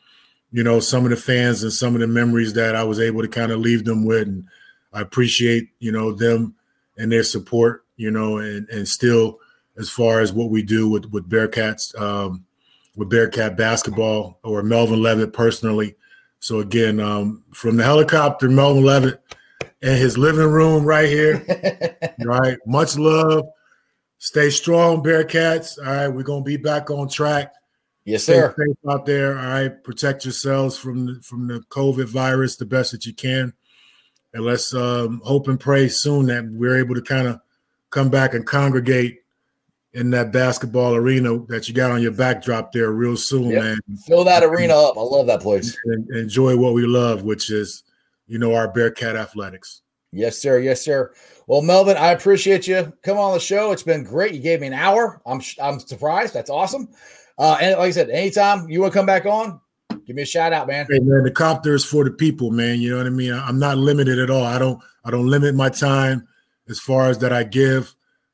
you 0.51 0.63
know 0.63 0.79
some 0.79 1.03
of 1.03 1.09
the 1.09 1.17
fans 1.17 1.63
and 1.63 1.73
some 1.73 1.95
of 1.95 2.01
the 2.01 2.07
memories 2.07 2.53
that 2.53 2.75
I 2.75 2.83
was 2.83 2.99
able 2.99 3.21
to 3.21 3.27
kind 3.27 3.51
of 3.51 3.59
leave 3.59 3.85
them 3.85 4.05
with, 4.05 4.27
and 4.27 4.45
I 4.91 5.01
appreciate 5.01 5.69
you 5.79 5.91
know 5.91 6.11
them 6.11 6.55
and 6.97 7.11
their 7.11 7.23
support. 7.23 7.85
You 7.95 8.11
know, 8.11 8.37
and 8.37 8.67
and 8.69 8.87
still 8.87 9.39
as 9.77 9.89
far 9.89 10.19
as 10.19 10.33
what 10.33 10.49
we 10.49 10.63
do 10.63 10.89
with 10.89 11.05
with 11.11 11.29
Bearcats. 11.29 11.99
Um, 11.99 12.45
with 12.95 13.09
Bearcat 13.09 13.57
basketball 13.57 14.39
or 14.43 14.63
Melvin 14.63 14.99
Levett 14.99 15.33
personally. 15.33 15.95
So 16.39 16.59
again, 16.59 16.99
um, 16.99 17.43
from 17.51 17.77
the 17.77 17.83
helicopter, 17.83 18.49
Melvin 18.49 18.83
Levett 18.83 19.19
in 19.81 19.97
his 19.97 20.17
living 20.17 20.49
room 20.49 20.85
right 20.85 21.09
here. 21.09 21.43
right. 22.25 22.57
Much 22.65 22.97
love. 22.97 23.47
Stay 24.23 24.49
strong, 24.51 25.03
Bearcats. 25.03 25.77
All 25.77 25.83
right. 25.83 26.07
We're 26.07 26.23
gonna 26.23 26.45
be 26.45 26.55
back 26.55 26.89
on 26.89 27.09
track. 27.09 27.53
Yes, 28.05 28.23
Stay 28.23 28.35
sir. 28.35 28.55
Safe 28.57 28.77
out 28.89 29.05
there. 29.05 29.37
All 29.37 29.47
right. 29.47 29.83
Protect 29.83 30.23
yourselves 30.23 30.77
from 30.77 31.05
the, 31.05 31.21
from 31.21 31.45
the 31.45 31.59
COVID 31.67 32.05
virus 32.05 32.55
the 32.55 32.65
best 32.65 32.93
that 32.93 33.05
you 33.05 33.13
can. 33.13 33.51
And 34.33 34.45
let's 34.45 34.73
um, 34.73 35.21
hope 35.25 35.49
and 35.49 35.59
pray 35.59 35.89
soon 35.89 36.27
that 36.27 36.45
we're 36.49 36.77
able 36.77 36.95
to 36.95 37.01
kind 37.01 37.27
of 37.27 37.41
come 37.89 38.07
back 38.09 38.33
and 38.33 38.47
congregate 38.47 39.19
in 39.91 40.09
that 40.11 40.31
basketball 40.31 40.95
arena 40.95 41.39
that 41.47 41.67
you 41.67 41.73
got 41.73 41.91
on 41.91 42.01
your 42.01 42.13
backdrop 42.13 42.71
there 42.71 42.93
real 42.93 43.17
soon, 43.17 43.49
yep. 43.49 43.61
man. 43.61 43.77
Fill 44.07 44.23
that 44.23 44.41
arena 44.41 44.73
up. 44.73 44.97
I 44.97 45.01
love 45.01 45.27
that 45.27 45.41
place. 45.41 45.77
And 45.83 46.09
enjoy 46.15 46.55
what 46.55 46.73
we 46.73 46.85
love, 46.85 47.23
which 47.23 47.51
is, 47.51 47.83
you 48.27 48.39
know, 48.39 48.55
our 48.55 48.69
Bearcat 48.69 49.17
athletics. 49.17 49.81
Yes, 50.13 50.37
sir. 50.37 50.59
Yes, 50.59 50.81
sir. 50.81 51.11
Well, 51.47 51.61
Melvin, 51.61 51.97
I 51.97 52.11
appreciate 52.11 52.67
you 52.67 52.93
come 53.03 53.17
on 53.17 53.33
the 53.33 53.39
show. 53.39 53.71
It's 53.71 53.83
been 53.83 54.03
great. 54.03 54.33
You 54.33 54.39
gave 54.39 54.61
me 54.61 54.67
an 54.67 54.73
hour. 54.73 55.21
I'm 55.25 55.41
I'm 55.61 55.79
surprised. 55.79 56.33
That's 56.33 56.49
awesome. 56.49 56.89
Uh, 57.37 57.57
and 57.59 57.77
like 57.77 57.87
I 57.87 57.91
said, 57.91 58.09
anytime 58.09 58.69
you 58.69 58.81
want 58.81 58.93
to 58.93 58.99
come 58.99 59.05
back 59.05 59.25
on, 59.25 59.59
give 60.05 60.15
me 60.15 60.21
a 60.21 60.25
shout 60.25 60.53
out, 60.53 60.67
man. 60.67 60.85
Hey, 60.89 60.99
man, 60.99 61.23
the 61.23 61.31
copter 61.31 61.73
is 61.73 61.83
for 61.83 62.03
the 62.03 62.11
people, 62.11 62.51
man. 62.51 62.79
You 62.79 62.91
know 62.91 62.97
what 62.97 63.07
I 63.07 63.09
mean? 63.09 63.33
I'm 63.33 63.59
not 63.59 63.77
limited 63.77 64.19
at 64.19 64.29
all. 64.29 64.43
I 64.43 64.59
don't 64.59 64.81
I 65.03 65.11
don't 65.11 65.27
limit 65.27 65.55
my 65.55 65.69
time 65.69 66.27
as 66.69 66.79
far 66.79 67.09
as 67.09 67.17
that 67.19 67.33
I 67.33 67.43
give. 67.43 67.93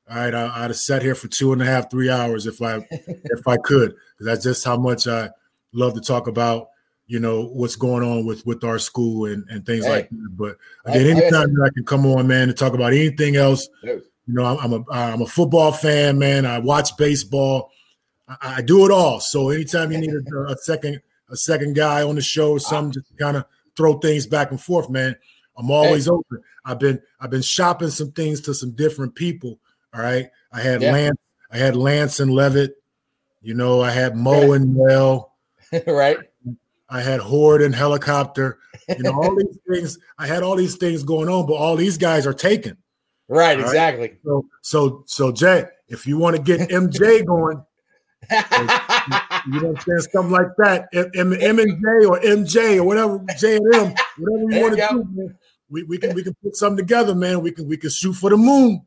All 0.09 0.17
right, 0.17 0.33
I, 0.33 0.61
would 0.61 0.71
have 0.71 0.75
sat 0.75 1.03
here 1.03 1.15
for 1.15 1.27
two 1.27 1.53
and 1.53 1.61
a 1.61 1.65
half, 1.65 1.91
three 1.91 2.09
hours 2.09 2.47
if 2.47 2.61
I 2.61 2.75
if 2.91 3.47
I 3.47 3.57
could, 3.57 3.95
that's 4.19 4.43
just 4.43 4.65
how 4.65 4.77
much 4.77 5.07
I 5.07 5.29
love 5.73 5.93
to 5.95 6.01
talk 6.01 6.27
about. 6.27 6.69
You 7.09 7.19
know 7.19 7.47
what's 7.47 7.75
going 7.75 8.03
on 8.03 8.25
with 8.25 8.45
with 8.45 8.63
our 8.63 8.79
school 8.79 9.25
and 9.25 9.43
and 9.49 9.65
things 9.65 9.85
hey, 9.85 9.91
like 9.91 10.09
that. 10.09 10.29
But 10.37 10.57
again, 10.85 11.17
I, 11.17 11.21
anytime 11.21 11.41
I, 11.41 11.45
that 11.45 11.69
I 11.71 11.73
can 11.73 11.83
come 11.83 12.05
on, 12.05 12.27
man, 12.27 12.49
and 12.49 12.57
talk 12.57 12.73
about 12.73 12.93
anything 12.93 13.35
else, 13.35 13.67
you 13.83 14.01
know, 14.27 14.45
I'm, 14.45 14.57
I'm 14.59 14.73
a 14.73 14.91
I'm 14.91 15.21
a 15.21 15.25
football 15.25 15.71
fan, 15.71 16.17
man. 16.17 16.45
I 16.45 16.59
watch 16.59 16.95
baseball. 16.97 17.71
I, 18.27 18.37
I 18.57 18.61
do 18.61 18.85
it 18.85 18.91
all. 18.91 19.19
So 19.19 19.49
anytime 19.49 19.91
you 19.91 19.97
need 19.97 20.13
a, 20.13 20.51
a 20.51 20.57
second 20.57 21.01
a 21.29 21.35
second 21.35 21.75
guy 21.75 22.03
on 22.03 22.15
the 22.15 22.21
show 22.21 22.51
or 22.51 22.59
something, 22.59 22.93
just 22.93 23.17
kind 23.17 23.37
of 23.37 23.45
throw 23.75 23.97
things 23.97 24.25
back 24.25 24.51
and 24.51 24.61
forth, 24.61 24.89
man. 24.89 25.15
I'm 25.57 25.71
always 25.71 26.05
hey. 26.05 26.11
open. 26.11 26.41
I've 26.63 26.79
been 26.79 27.01
I've 27.19 27.31
been 27.31 27.41
shopping 27.41 27.89
some 27.89 28.11
things 28.11 28.39
to 28.41 28.53
some 28.53 28.71
different 28.71 29.15
people 29.15 29.59
all 29.93 30.01
right. 30.01 30.29
I 30.51 30.61
had 30.61 30.81
yeah. 30.81 30.93
Lance, 30.93 31.17
I 31.51 31.57
had 31.57 31.75
Lance 31.75 32.19
and 32.19 32.31
Levett. 32.31 32.71
You 33.41 33.53
know, 33.53 33.81
I 33.81 33.91
had 33.91 34.15
Mo 34.15 34.53
and 34.53 34.75
Mel. 34.75 35.33
right. 35.87 36.17
I 36.89 37.01
had 37.01 37.19
Hoard 37.19 37.61
and 37.61 37.73
Helicopter. 37.73 38.57
You 38.89 39.03
know, 39.03 39.13
all 39.13 39.35
these 39.35 39.57
things. 39.69 39.99
I 40.17 40.27
had 40.27 40.43
all 40.43 40.55
these 40.55 40.75
things 40.75 41.03
going 41.03 41.29
on, 41.29 41.45
but 41.45 41.53
all 41.53 41.75
these 41.75 41.97
guys 41.97 42.25
are 42.25 42.33
taken. 42.33 42.77
Right, 43.27 43.57
right? 43.57 43.59
exactly. 43.59 44.17
So, 44.25 44.45
so, 44.61 45.03
so 45.05 45.31
Jay, 45.31 45.65
if 45.87 46.07
you 46.07 46.17
want 46.17 46.35
to 46.35 46.41
get 46.41 46.69
MJ 46.69 47.25
going, 47.25 47.63
you 48.31 49.61
know 49.61 49.69
what 49.69 49.77
I'm 49.77 49.79
saying? 49.79 49.99
Something 50.11 50.31
like 50.31 50.47
that. 50.57 50.89
M, 50.93 51.33
M 51.33 51.59
and 51.59 51.83
J 51.83 52.05
or 52.05 52.19
MJ 52.19 52.77
or 52.77 52.83
whatever, 52.83 53.23
J 53.37 53.57
and 53.57 53.75
M, 53.75 53.95
whatever 54.17 54.51
you 54.51 54.61
want 54.61 54.77
to 54.77 54.87
do, 54.89 55.07
man. 55.13 55.35
We, 55.71 55.83
we 55.83 55.97
can 55.99 56.15
we 56.15 56.23
can 56.23 56.35
put 56.43 56.55
something 56.55 56.77
together, 56.77 57.13
man. 57.13 57.41
We 57.41 57.51
can 57.51 57.67
we 57.67 57.77
can 57.77 57.91
shoot 57.91 58.13
for 58.13 58.31
the 58.31 58.37
moon. 58.37 58.83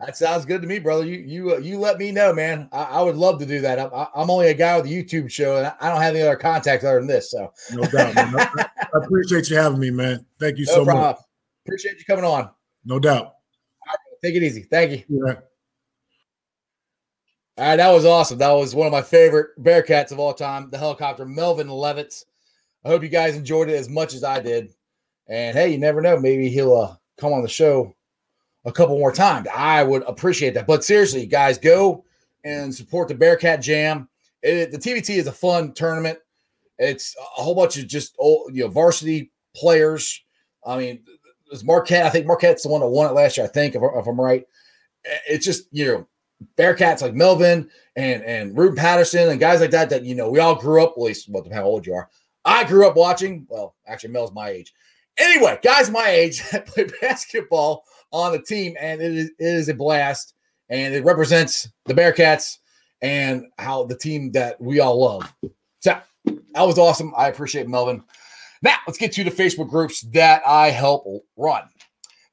That 0.00 0.16
sounds 0.16 0.44
good 0.44 0.62
to 0.62 0.68
me, 0.68 0.78
brother. 0.78 1.04
You 1.04 1.18
you 1.18 1.54
uh, 1.54 1.58
you 1.58 1.78
let 1.78 1.98
me 1.98 2.12
know, 2.12 2.32
man. 2.32 2.68
I, 2.70 2.84
I, 2.84 3.02
would 3.02 3.16
love 3.16 3.40
to 3.40 3.46
do 3.46 3.60
that. 3.62 3.80
I, 3.80 4.06
am 4.14 4.30
only 4.30 4.48
a 4.48 4.54
guy 4.54 4.76
with 4.76 4.86
a 4.86 4.88
YouTube 4.88 5.28
show, 5.28 5.56
and 5.56 5.72
I 5.80 5.90
don't 5.90 6.00
have 6.00 6.14
any 6.14 6.22
other 6.22 6.36
contacts 6.36 6.84
other 6.84 6.98
than 6.98 7.08
this. 7.08 7.32
So 7.32 7.52
no 7.72 7.82
doubt. 7.82 8.14
Man. 8.14 8.34
I, 8.38 8.66
I, 8.78 8.86
appreciate 9.02 9.50
you 9.50 9.56
having 9.56 9.80
me, 9.80 9.90
man. 9.90 10.24
Thank 10.38 10.58
you 10.58 10.66
no 10.66 10.72
so 10.72 10.84
problem. 10.84 11.04
much. 11.04 11.18
Appreciate 11.66 11.98
you 11.98 12.04
coming 12.04 12.24
on. 12.24 12.48
No 12.84 13.00
doubt. 13.00 13.34
take 14.24 14.36
it 14.36 14.42
easy. 14.44 14.62
Thank 14.62 14.92
you. 14.92 15.02
Yeah. 15.08 15.34
All 17.58 17.64
right, 17.66 17.76
that 17.76 17.90
was 17.90 18.04
awesome. 18.04 18.38
That 18.38 18.52
was 18.52 18.76
one 18.76 18.86
of 18.86 18.92
my 18.92 19.02
favorite 19.02 19.48
Bearcats 19.60 20.12
of 20.12 20.20
all 20.20 20.32
time. 20.32 20.70
The 20.70 20.78
helicopter, 20.78 21.26
Melvin 21.26 21.66
Levett. 21.66 22.24
I 22.84 22.88
hope 22.88 23.02
you 23.02 23.08
guys 23.08 23.34
enjoyed 23.34 23.68
it 23.68 23.74
as 23.74 23.88
much 23.88 24.14
as 24.14 24.22
I 24.22 24.38
did. 24.38 24.68
And 25.28 25.56
hey, 25.56 25.72
you 25.72 25.78
never 25.78 26.00
know. 26.00 26.20
Maybe 26.20 26.48
he'll 26.50 26.76
uh, 26.76 26.94
come 27.18 27.32
on 27.32 27.42
the 27.42 27.48
show 27.48 27.96
a 28.68 28.72
couple 28.72 28.98
more 28.98 29.12
times. 29.12 29.48
I 29.54 29.82
would 29.82 30.02
appreciate 30.02 30.54
that. 30.54 30.66
But 30.66 30.84
seriously, 30.84 31.26
guys, 31.26 31.58
go 31.58 32.04
and 32.44 32.74
support 32.74 33.08
the 33.08 33.14
Bearcat 33.14 33.62
Jam. 33.62 34.08
It, 34.42 34.70
the 34.70 34.78
TBT 34.78 35.16
is 35.16 35.26
a 35.26 35.32
fun 35.32 35.72
tournament. 35.72 36.18
It's 36.78 37.16
a 37.16 37.42
whole 37.42 37.54
bunch 37.54 37.76
of 37.76 37.88
just 37.88 38.14
old, 38.18 38.54
you 38.54 38.64
know, 38.64 38.70
varsity 38.70 39.32
players. 39.56 40.22
I 40.64 40.78
mean, 40.78 41.00
it's 41.50 41.64
Marquette. 41.64 42.06
I 42.06 42.10
think 42.10 42.26
Marquette's 42.26 42.62
the 42.62 42.68
one 42.68 42.82
that 42.82 42.88
won 42.88 43.10
it 43.10 43.14
last 43.14 43.36
year. 43.36 43.46
I 43.46 43.48
think, 43.48 43.74
if, 43.74 43.82
if 43.82 44.06
I'm 44.06 44.20
right. 44.20 44.44
Eh, 45.04 45.18
it's 45.30 45.44
just 45.44 45.66
you 45.72 45.86
know, 45.86 46.06
Bearcats 46.56 47.02
like 47.02 47.14
Melvin 47.14 47.68
and 47.96 48.22
and 48.22 48.56
Ruben 48.56 48.76
Patterson 48.76 49.30
and 49.30 49.40
guys 49.40 49.60
like 49.60 49.70
that. 49.70 49.90
That 49.90 50.04
you 50.04 50.14
know, 50.14 50.30
we 50.30 50.38
all 50.38 50.54
grew 50.54 50.82
up. 50.84 50.92
At 50.96 51.02
least, 51.02 51.28
well, 51.28 51.42
what 51.42 51.52
how 51.52 51.64
old 51.64 51.86
you 51.86 51.94
are. 51.94 52.08
I 52.44 52.64
grew 52.64 52.86
up 52.86 52.96
watching. 52.96 53.46
Well, 53.48 53.74
actually, 53.86 54.10
Mel's 54.10 54.32
my 54.32 54.50
age. 54.50 54.72
Anyway, 55.16 55.58
guys 55.64 55.90
my 55.90 56.08
age 56.08 56.48
that 56.52 56.66
play 56.66 56.86
basketball 57.00 57.84
on 58.12 58.32
the 58.32 58.42
team, 58.42 58.76
and 58.80 59.00
it 59.00 59.14
is, 59.14 59.30
it 59.38 59.46
is 59.46 59.68
a 59.68 59.74
blast. 59.74 60.34
And 60.70 60.94
it 60.94 61.02
represents 61.02 61.68
the 61.86 61.94
Bearcats 61.94 62.58
and 63.00 63.46
how 63.58 63.84
the 63.84 63.96
team 63.96 64.32
that 64.32 64.60
we 64.60 64.80
all 64.80 65.00
love. 65.00 65.32
So 65.80 65.98
that 66.24 66.62
was 66.62 66.78
awesome. 66.78 67.14
I 67.16 67.28
appreciate 67.28 67.68
Melvin. 67.68 68.02
Now 68.62 68.76
let's 68.86 68.98
get 68.98 69.12
to 69.12 69.24
the 69.24 69.30
Facebook 69.30 69.70
groups 69.70 70.02
that 70.12 70.42
I 70.46 70.70
help 70.70 71.06
run. 71.36 71.62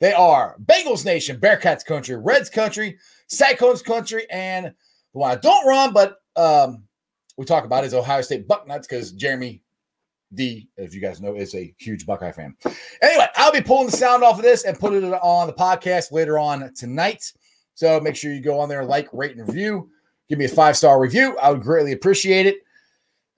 They 0.02 0.12
are 0.12 0.58
Bengals 0.66 1.06
Nation, 1.06 1.40
Bearcats 1.40 1.86
Country, 1.86 2.18
Reds 2.18 2.50
Country, 2.50 2.98
Cyclones 3.28 3.82
Country, 3.82 4.28
and 4.30 4.66
the 4.66 5.20
one 5.20 5.32
I 5.32 5.36
don't 5.36 5.66
run, 5.66 5.94
but 5.94 6.18
um, 6.36 6.84
we 7.38 7.46
talk 7.46 7.64
about 7.64 7.86
is 7.86 7.94
Ohio 7.94 8.22
State 8.22 8.48
Bucknuts 8.48 8.88
because 8.88 9.12
Jeremy 9.14 9.62
D, 10.34 10.68
if 10.78 10.94
you 10.94 11.02
guys 11.02 11.22
know, 11.22 11.36
is 11.36 11.56
a 11.56 11.74
huge 11.78 12.06
Buckeye 12.06 12.32
fan. 12.32 12.56
Anyway, 13.02 13.28
I'll 13.36 13.52
be 13.52 13.62
pulling 13.62 13.88
the 13.88 13.98
sound 13.98 14.24
off 14.24 14.38
of 14.38 14.44
this 14.44 14.64
and 14.64 14.80
putting 14.80 15.04
it 15.04 15.14
on 15.14 15.48
the 15.48 15.54
podcast 15.54 16.12
later 16.12 16.40
on 16.40 16.74
tonight. 16.76 17.32
So 17.76 18.00
make 18.00 18.16
sure 18.16 18.34
you 18.34 18.42
go 18.42 18.60
on 18.60 18.70
there, 18.70 18.84
like, 18.84 19.08
rate, 19.14 19.38
and 19.38 19.48
review. 19.48 19.90
Give 20.30 20.40
me 20.40 20.46
a 20.46 20.50
five 20.50 20.76
star 20.76 21.00
review. 21.00 21.38
I 21.38 21.52
would 21.52 21.62
greatly 21.62 21.92
appreciate 21.92 22.46
it. 22.48 22.58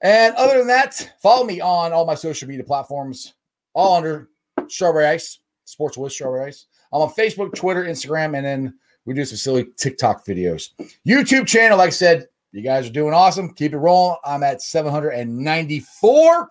And 0.01 0.35
other 0.35 0.57
than 0.57 0.67
that, 0.67 1.11
follow 1.21 1.45
me 1.45 1.59
on 1.59 1.91
all 1.91 2.05
my 2.05 2.15
social 2.15 2.47
media 2.47 2.63
platforms, 2.63 3.33
all 3.73 3.95
under 3.95 4.29
Strawberry 4.67 5.07
Ice, 5.07 5.39
Sports 5.65 5.97
with 5.97 6.13
Strawberry 6.13 6.45
Ice. 6.47 6.67
I'm 6.93 7.01
on 7.01 7.09
Facebook, 7.09 7.53
Twitter, 7.55 7.83
Instagram, 7.83 8.37
and 8.37 8.45
then 8.45 8.73
we 9.05 9.13
do 9.13 9.25
some 9.25 9.37
silly 9.37 9.67
TikTok 9.77 10.25
videos. 10.25 10.69
YouTube 11.05 11.47
channel, 11.47 11.77
like 11.77 11.87
I 11.87 11.91
said, 11.91 12.27
you 12.51 12.61
guys 12.61 12.87
are 12.87 12.93
doing 12.93 13.13
awesome. 13.13 13.53
Keep 13.53 13.73
it 13.73 13.77
rolling. 13.77 14.17
I'm 14.23 14.43
at 14.43 14.61
794. 14.61 16.49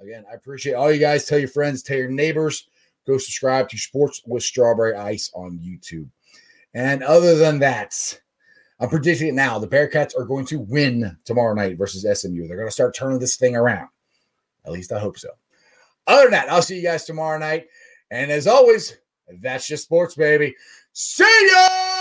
Again, 0.00 0.24
I 0.30 0.34
appreciate 0.34 0.74
all 0.74 0.92
you 0.92 1.00
guys. 1.00 1.24
Tell 1.24 1.38
your 1.38 1.48
friends, 1.48 1.82
tell 1.82 1.96
your 1.96 2.10
neighbors. 2.10 2.68
Go 3.06 3.18
subscribe 3.18 3.68
to 3.70 3.78
Sports 3.78 4.22
with 4.26 4.42
Strawberry 4.42 4.94
Ice 4.94 5.30
on 5.34 5.58
YouTube. 5.58 6.08
And 6.74 7.02
other 7.02 7.34
than 7.34 7.58
that, 7.60 8.20
I'm 8.80 8.88
predicting 8.88 9.28
it 9.28 9.34
now. 9.34 9.58
The 9.58 9.66
Bearcats 9.66 10.16
are 10.16 10.24
going 10.24 10.46
to 10.46 10.60
win 10.60 11.16
tomorrow 11.24 11.54
night 11.54 11.78
versus 11.78 12.06
SMU. 12.20 12.46
They're 12.46 12.56
going 12.56 12.68
to 12.68 12.72
start 12.72 12.94
turning 12.94 13.18
this 13.18 13.36
thing 13.36 13.56
around. 13.56 13.88
At 14.64 14.72
least 14.72 14.92
I 14.92 15.00
hope 15.00 15.18
so. 15.18 15.30
Other 16.06 16.24
than 16.24 16.32
that, 16.32 16.50
I'll 16.50 16.62
see 16.62 16.76
you 16.76 16.82
guys 16.82 17.04
tomorrow 17.04 17.38
night. 17.38 17.66
And 18.10 18.30
as 18.30 18.46
always, 18.46 18.96
that's 19.40 19.66
just 19.66 19.84
sports, 19.84 20.14
baby. 20.14 20.54
See 20.92 21.50
ya! 21.52 21.97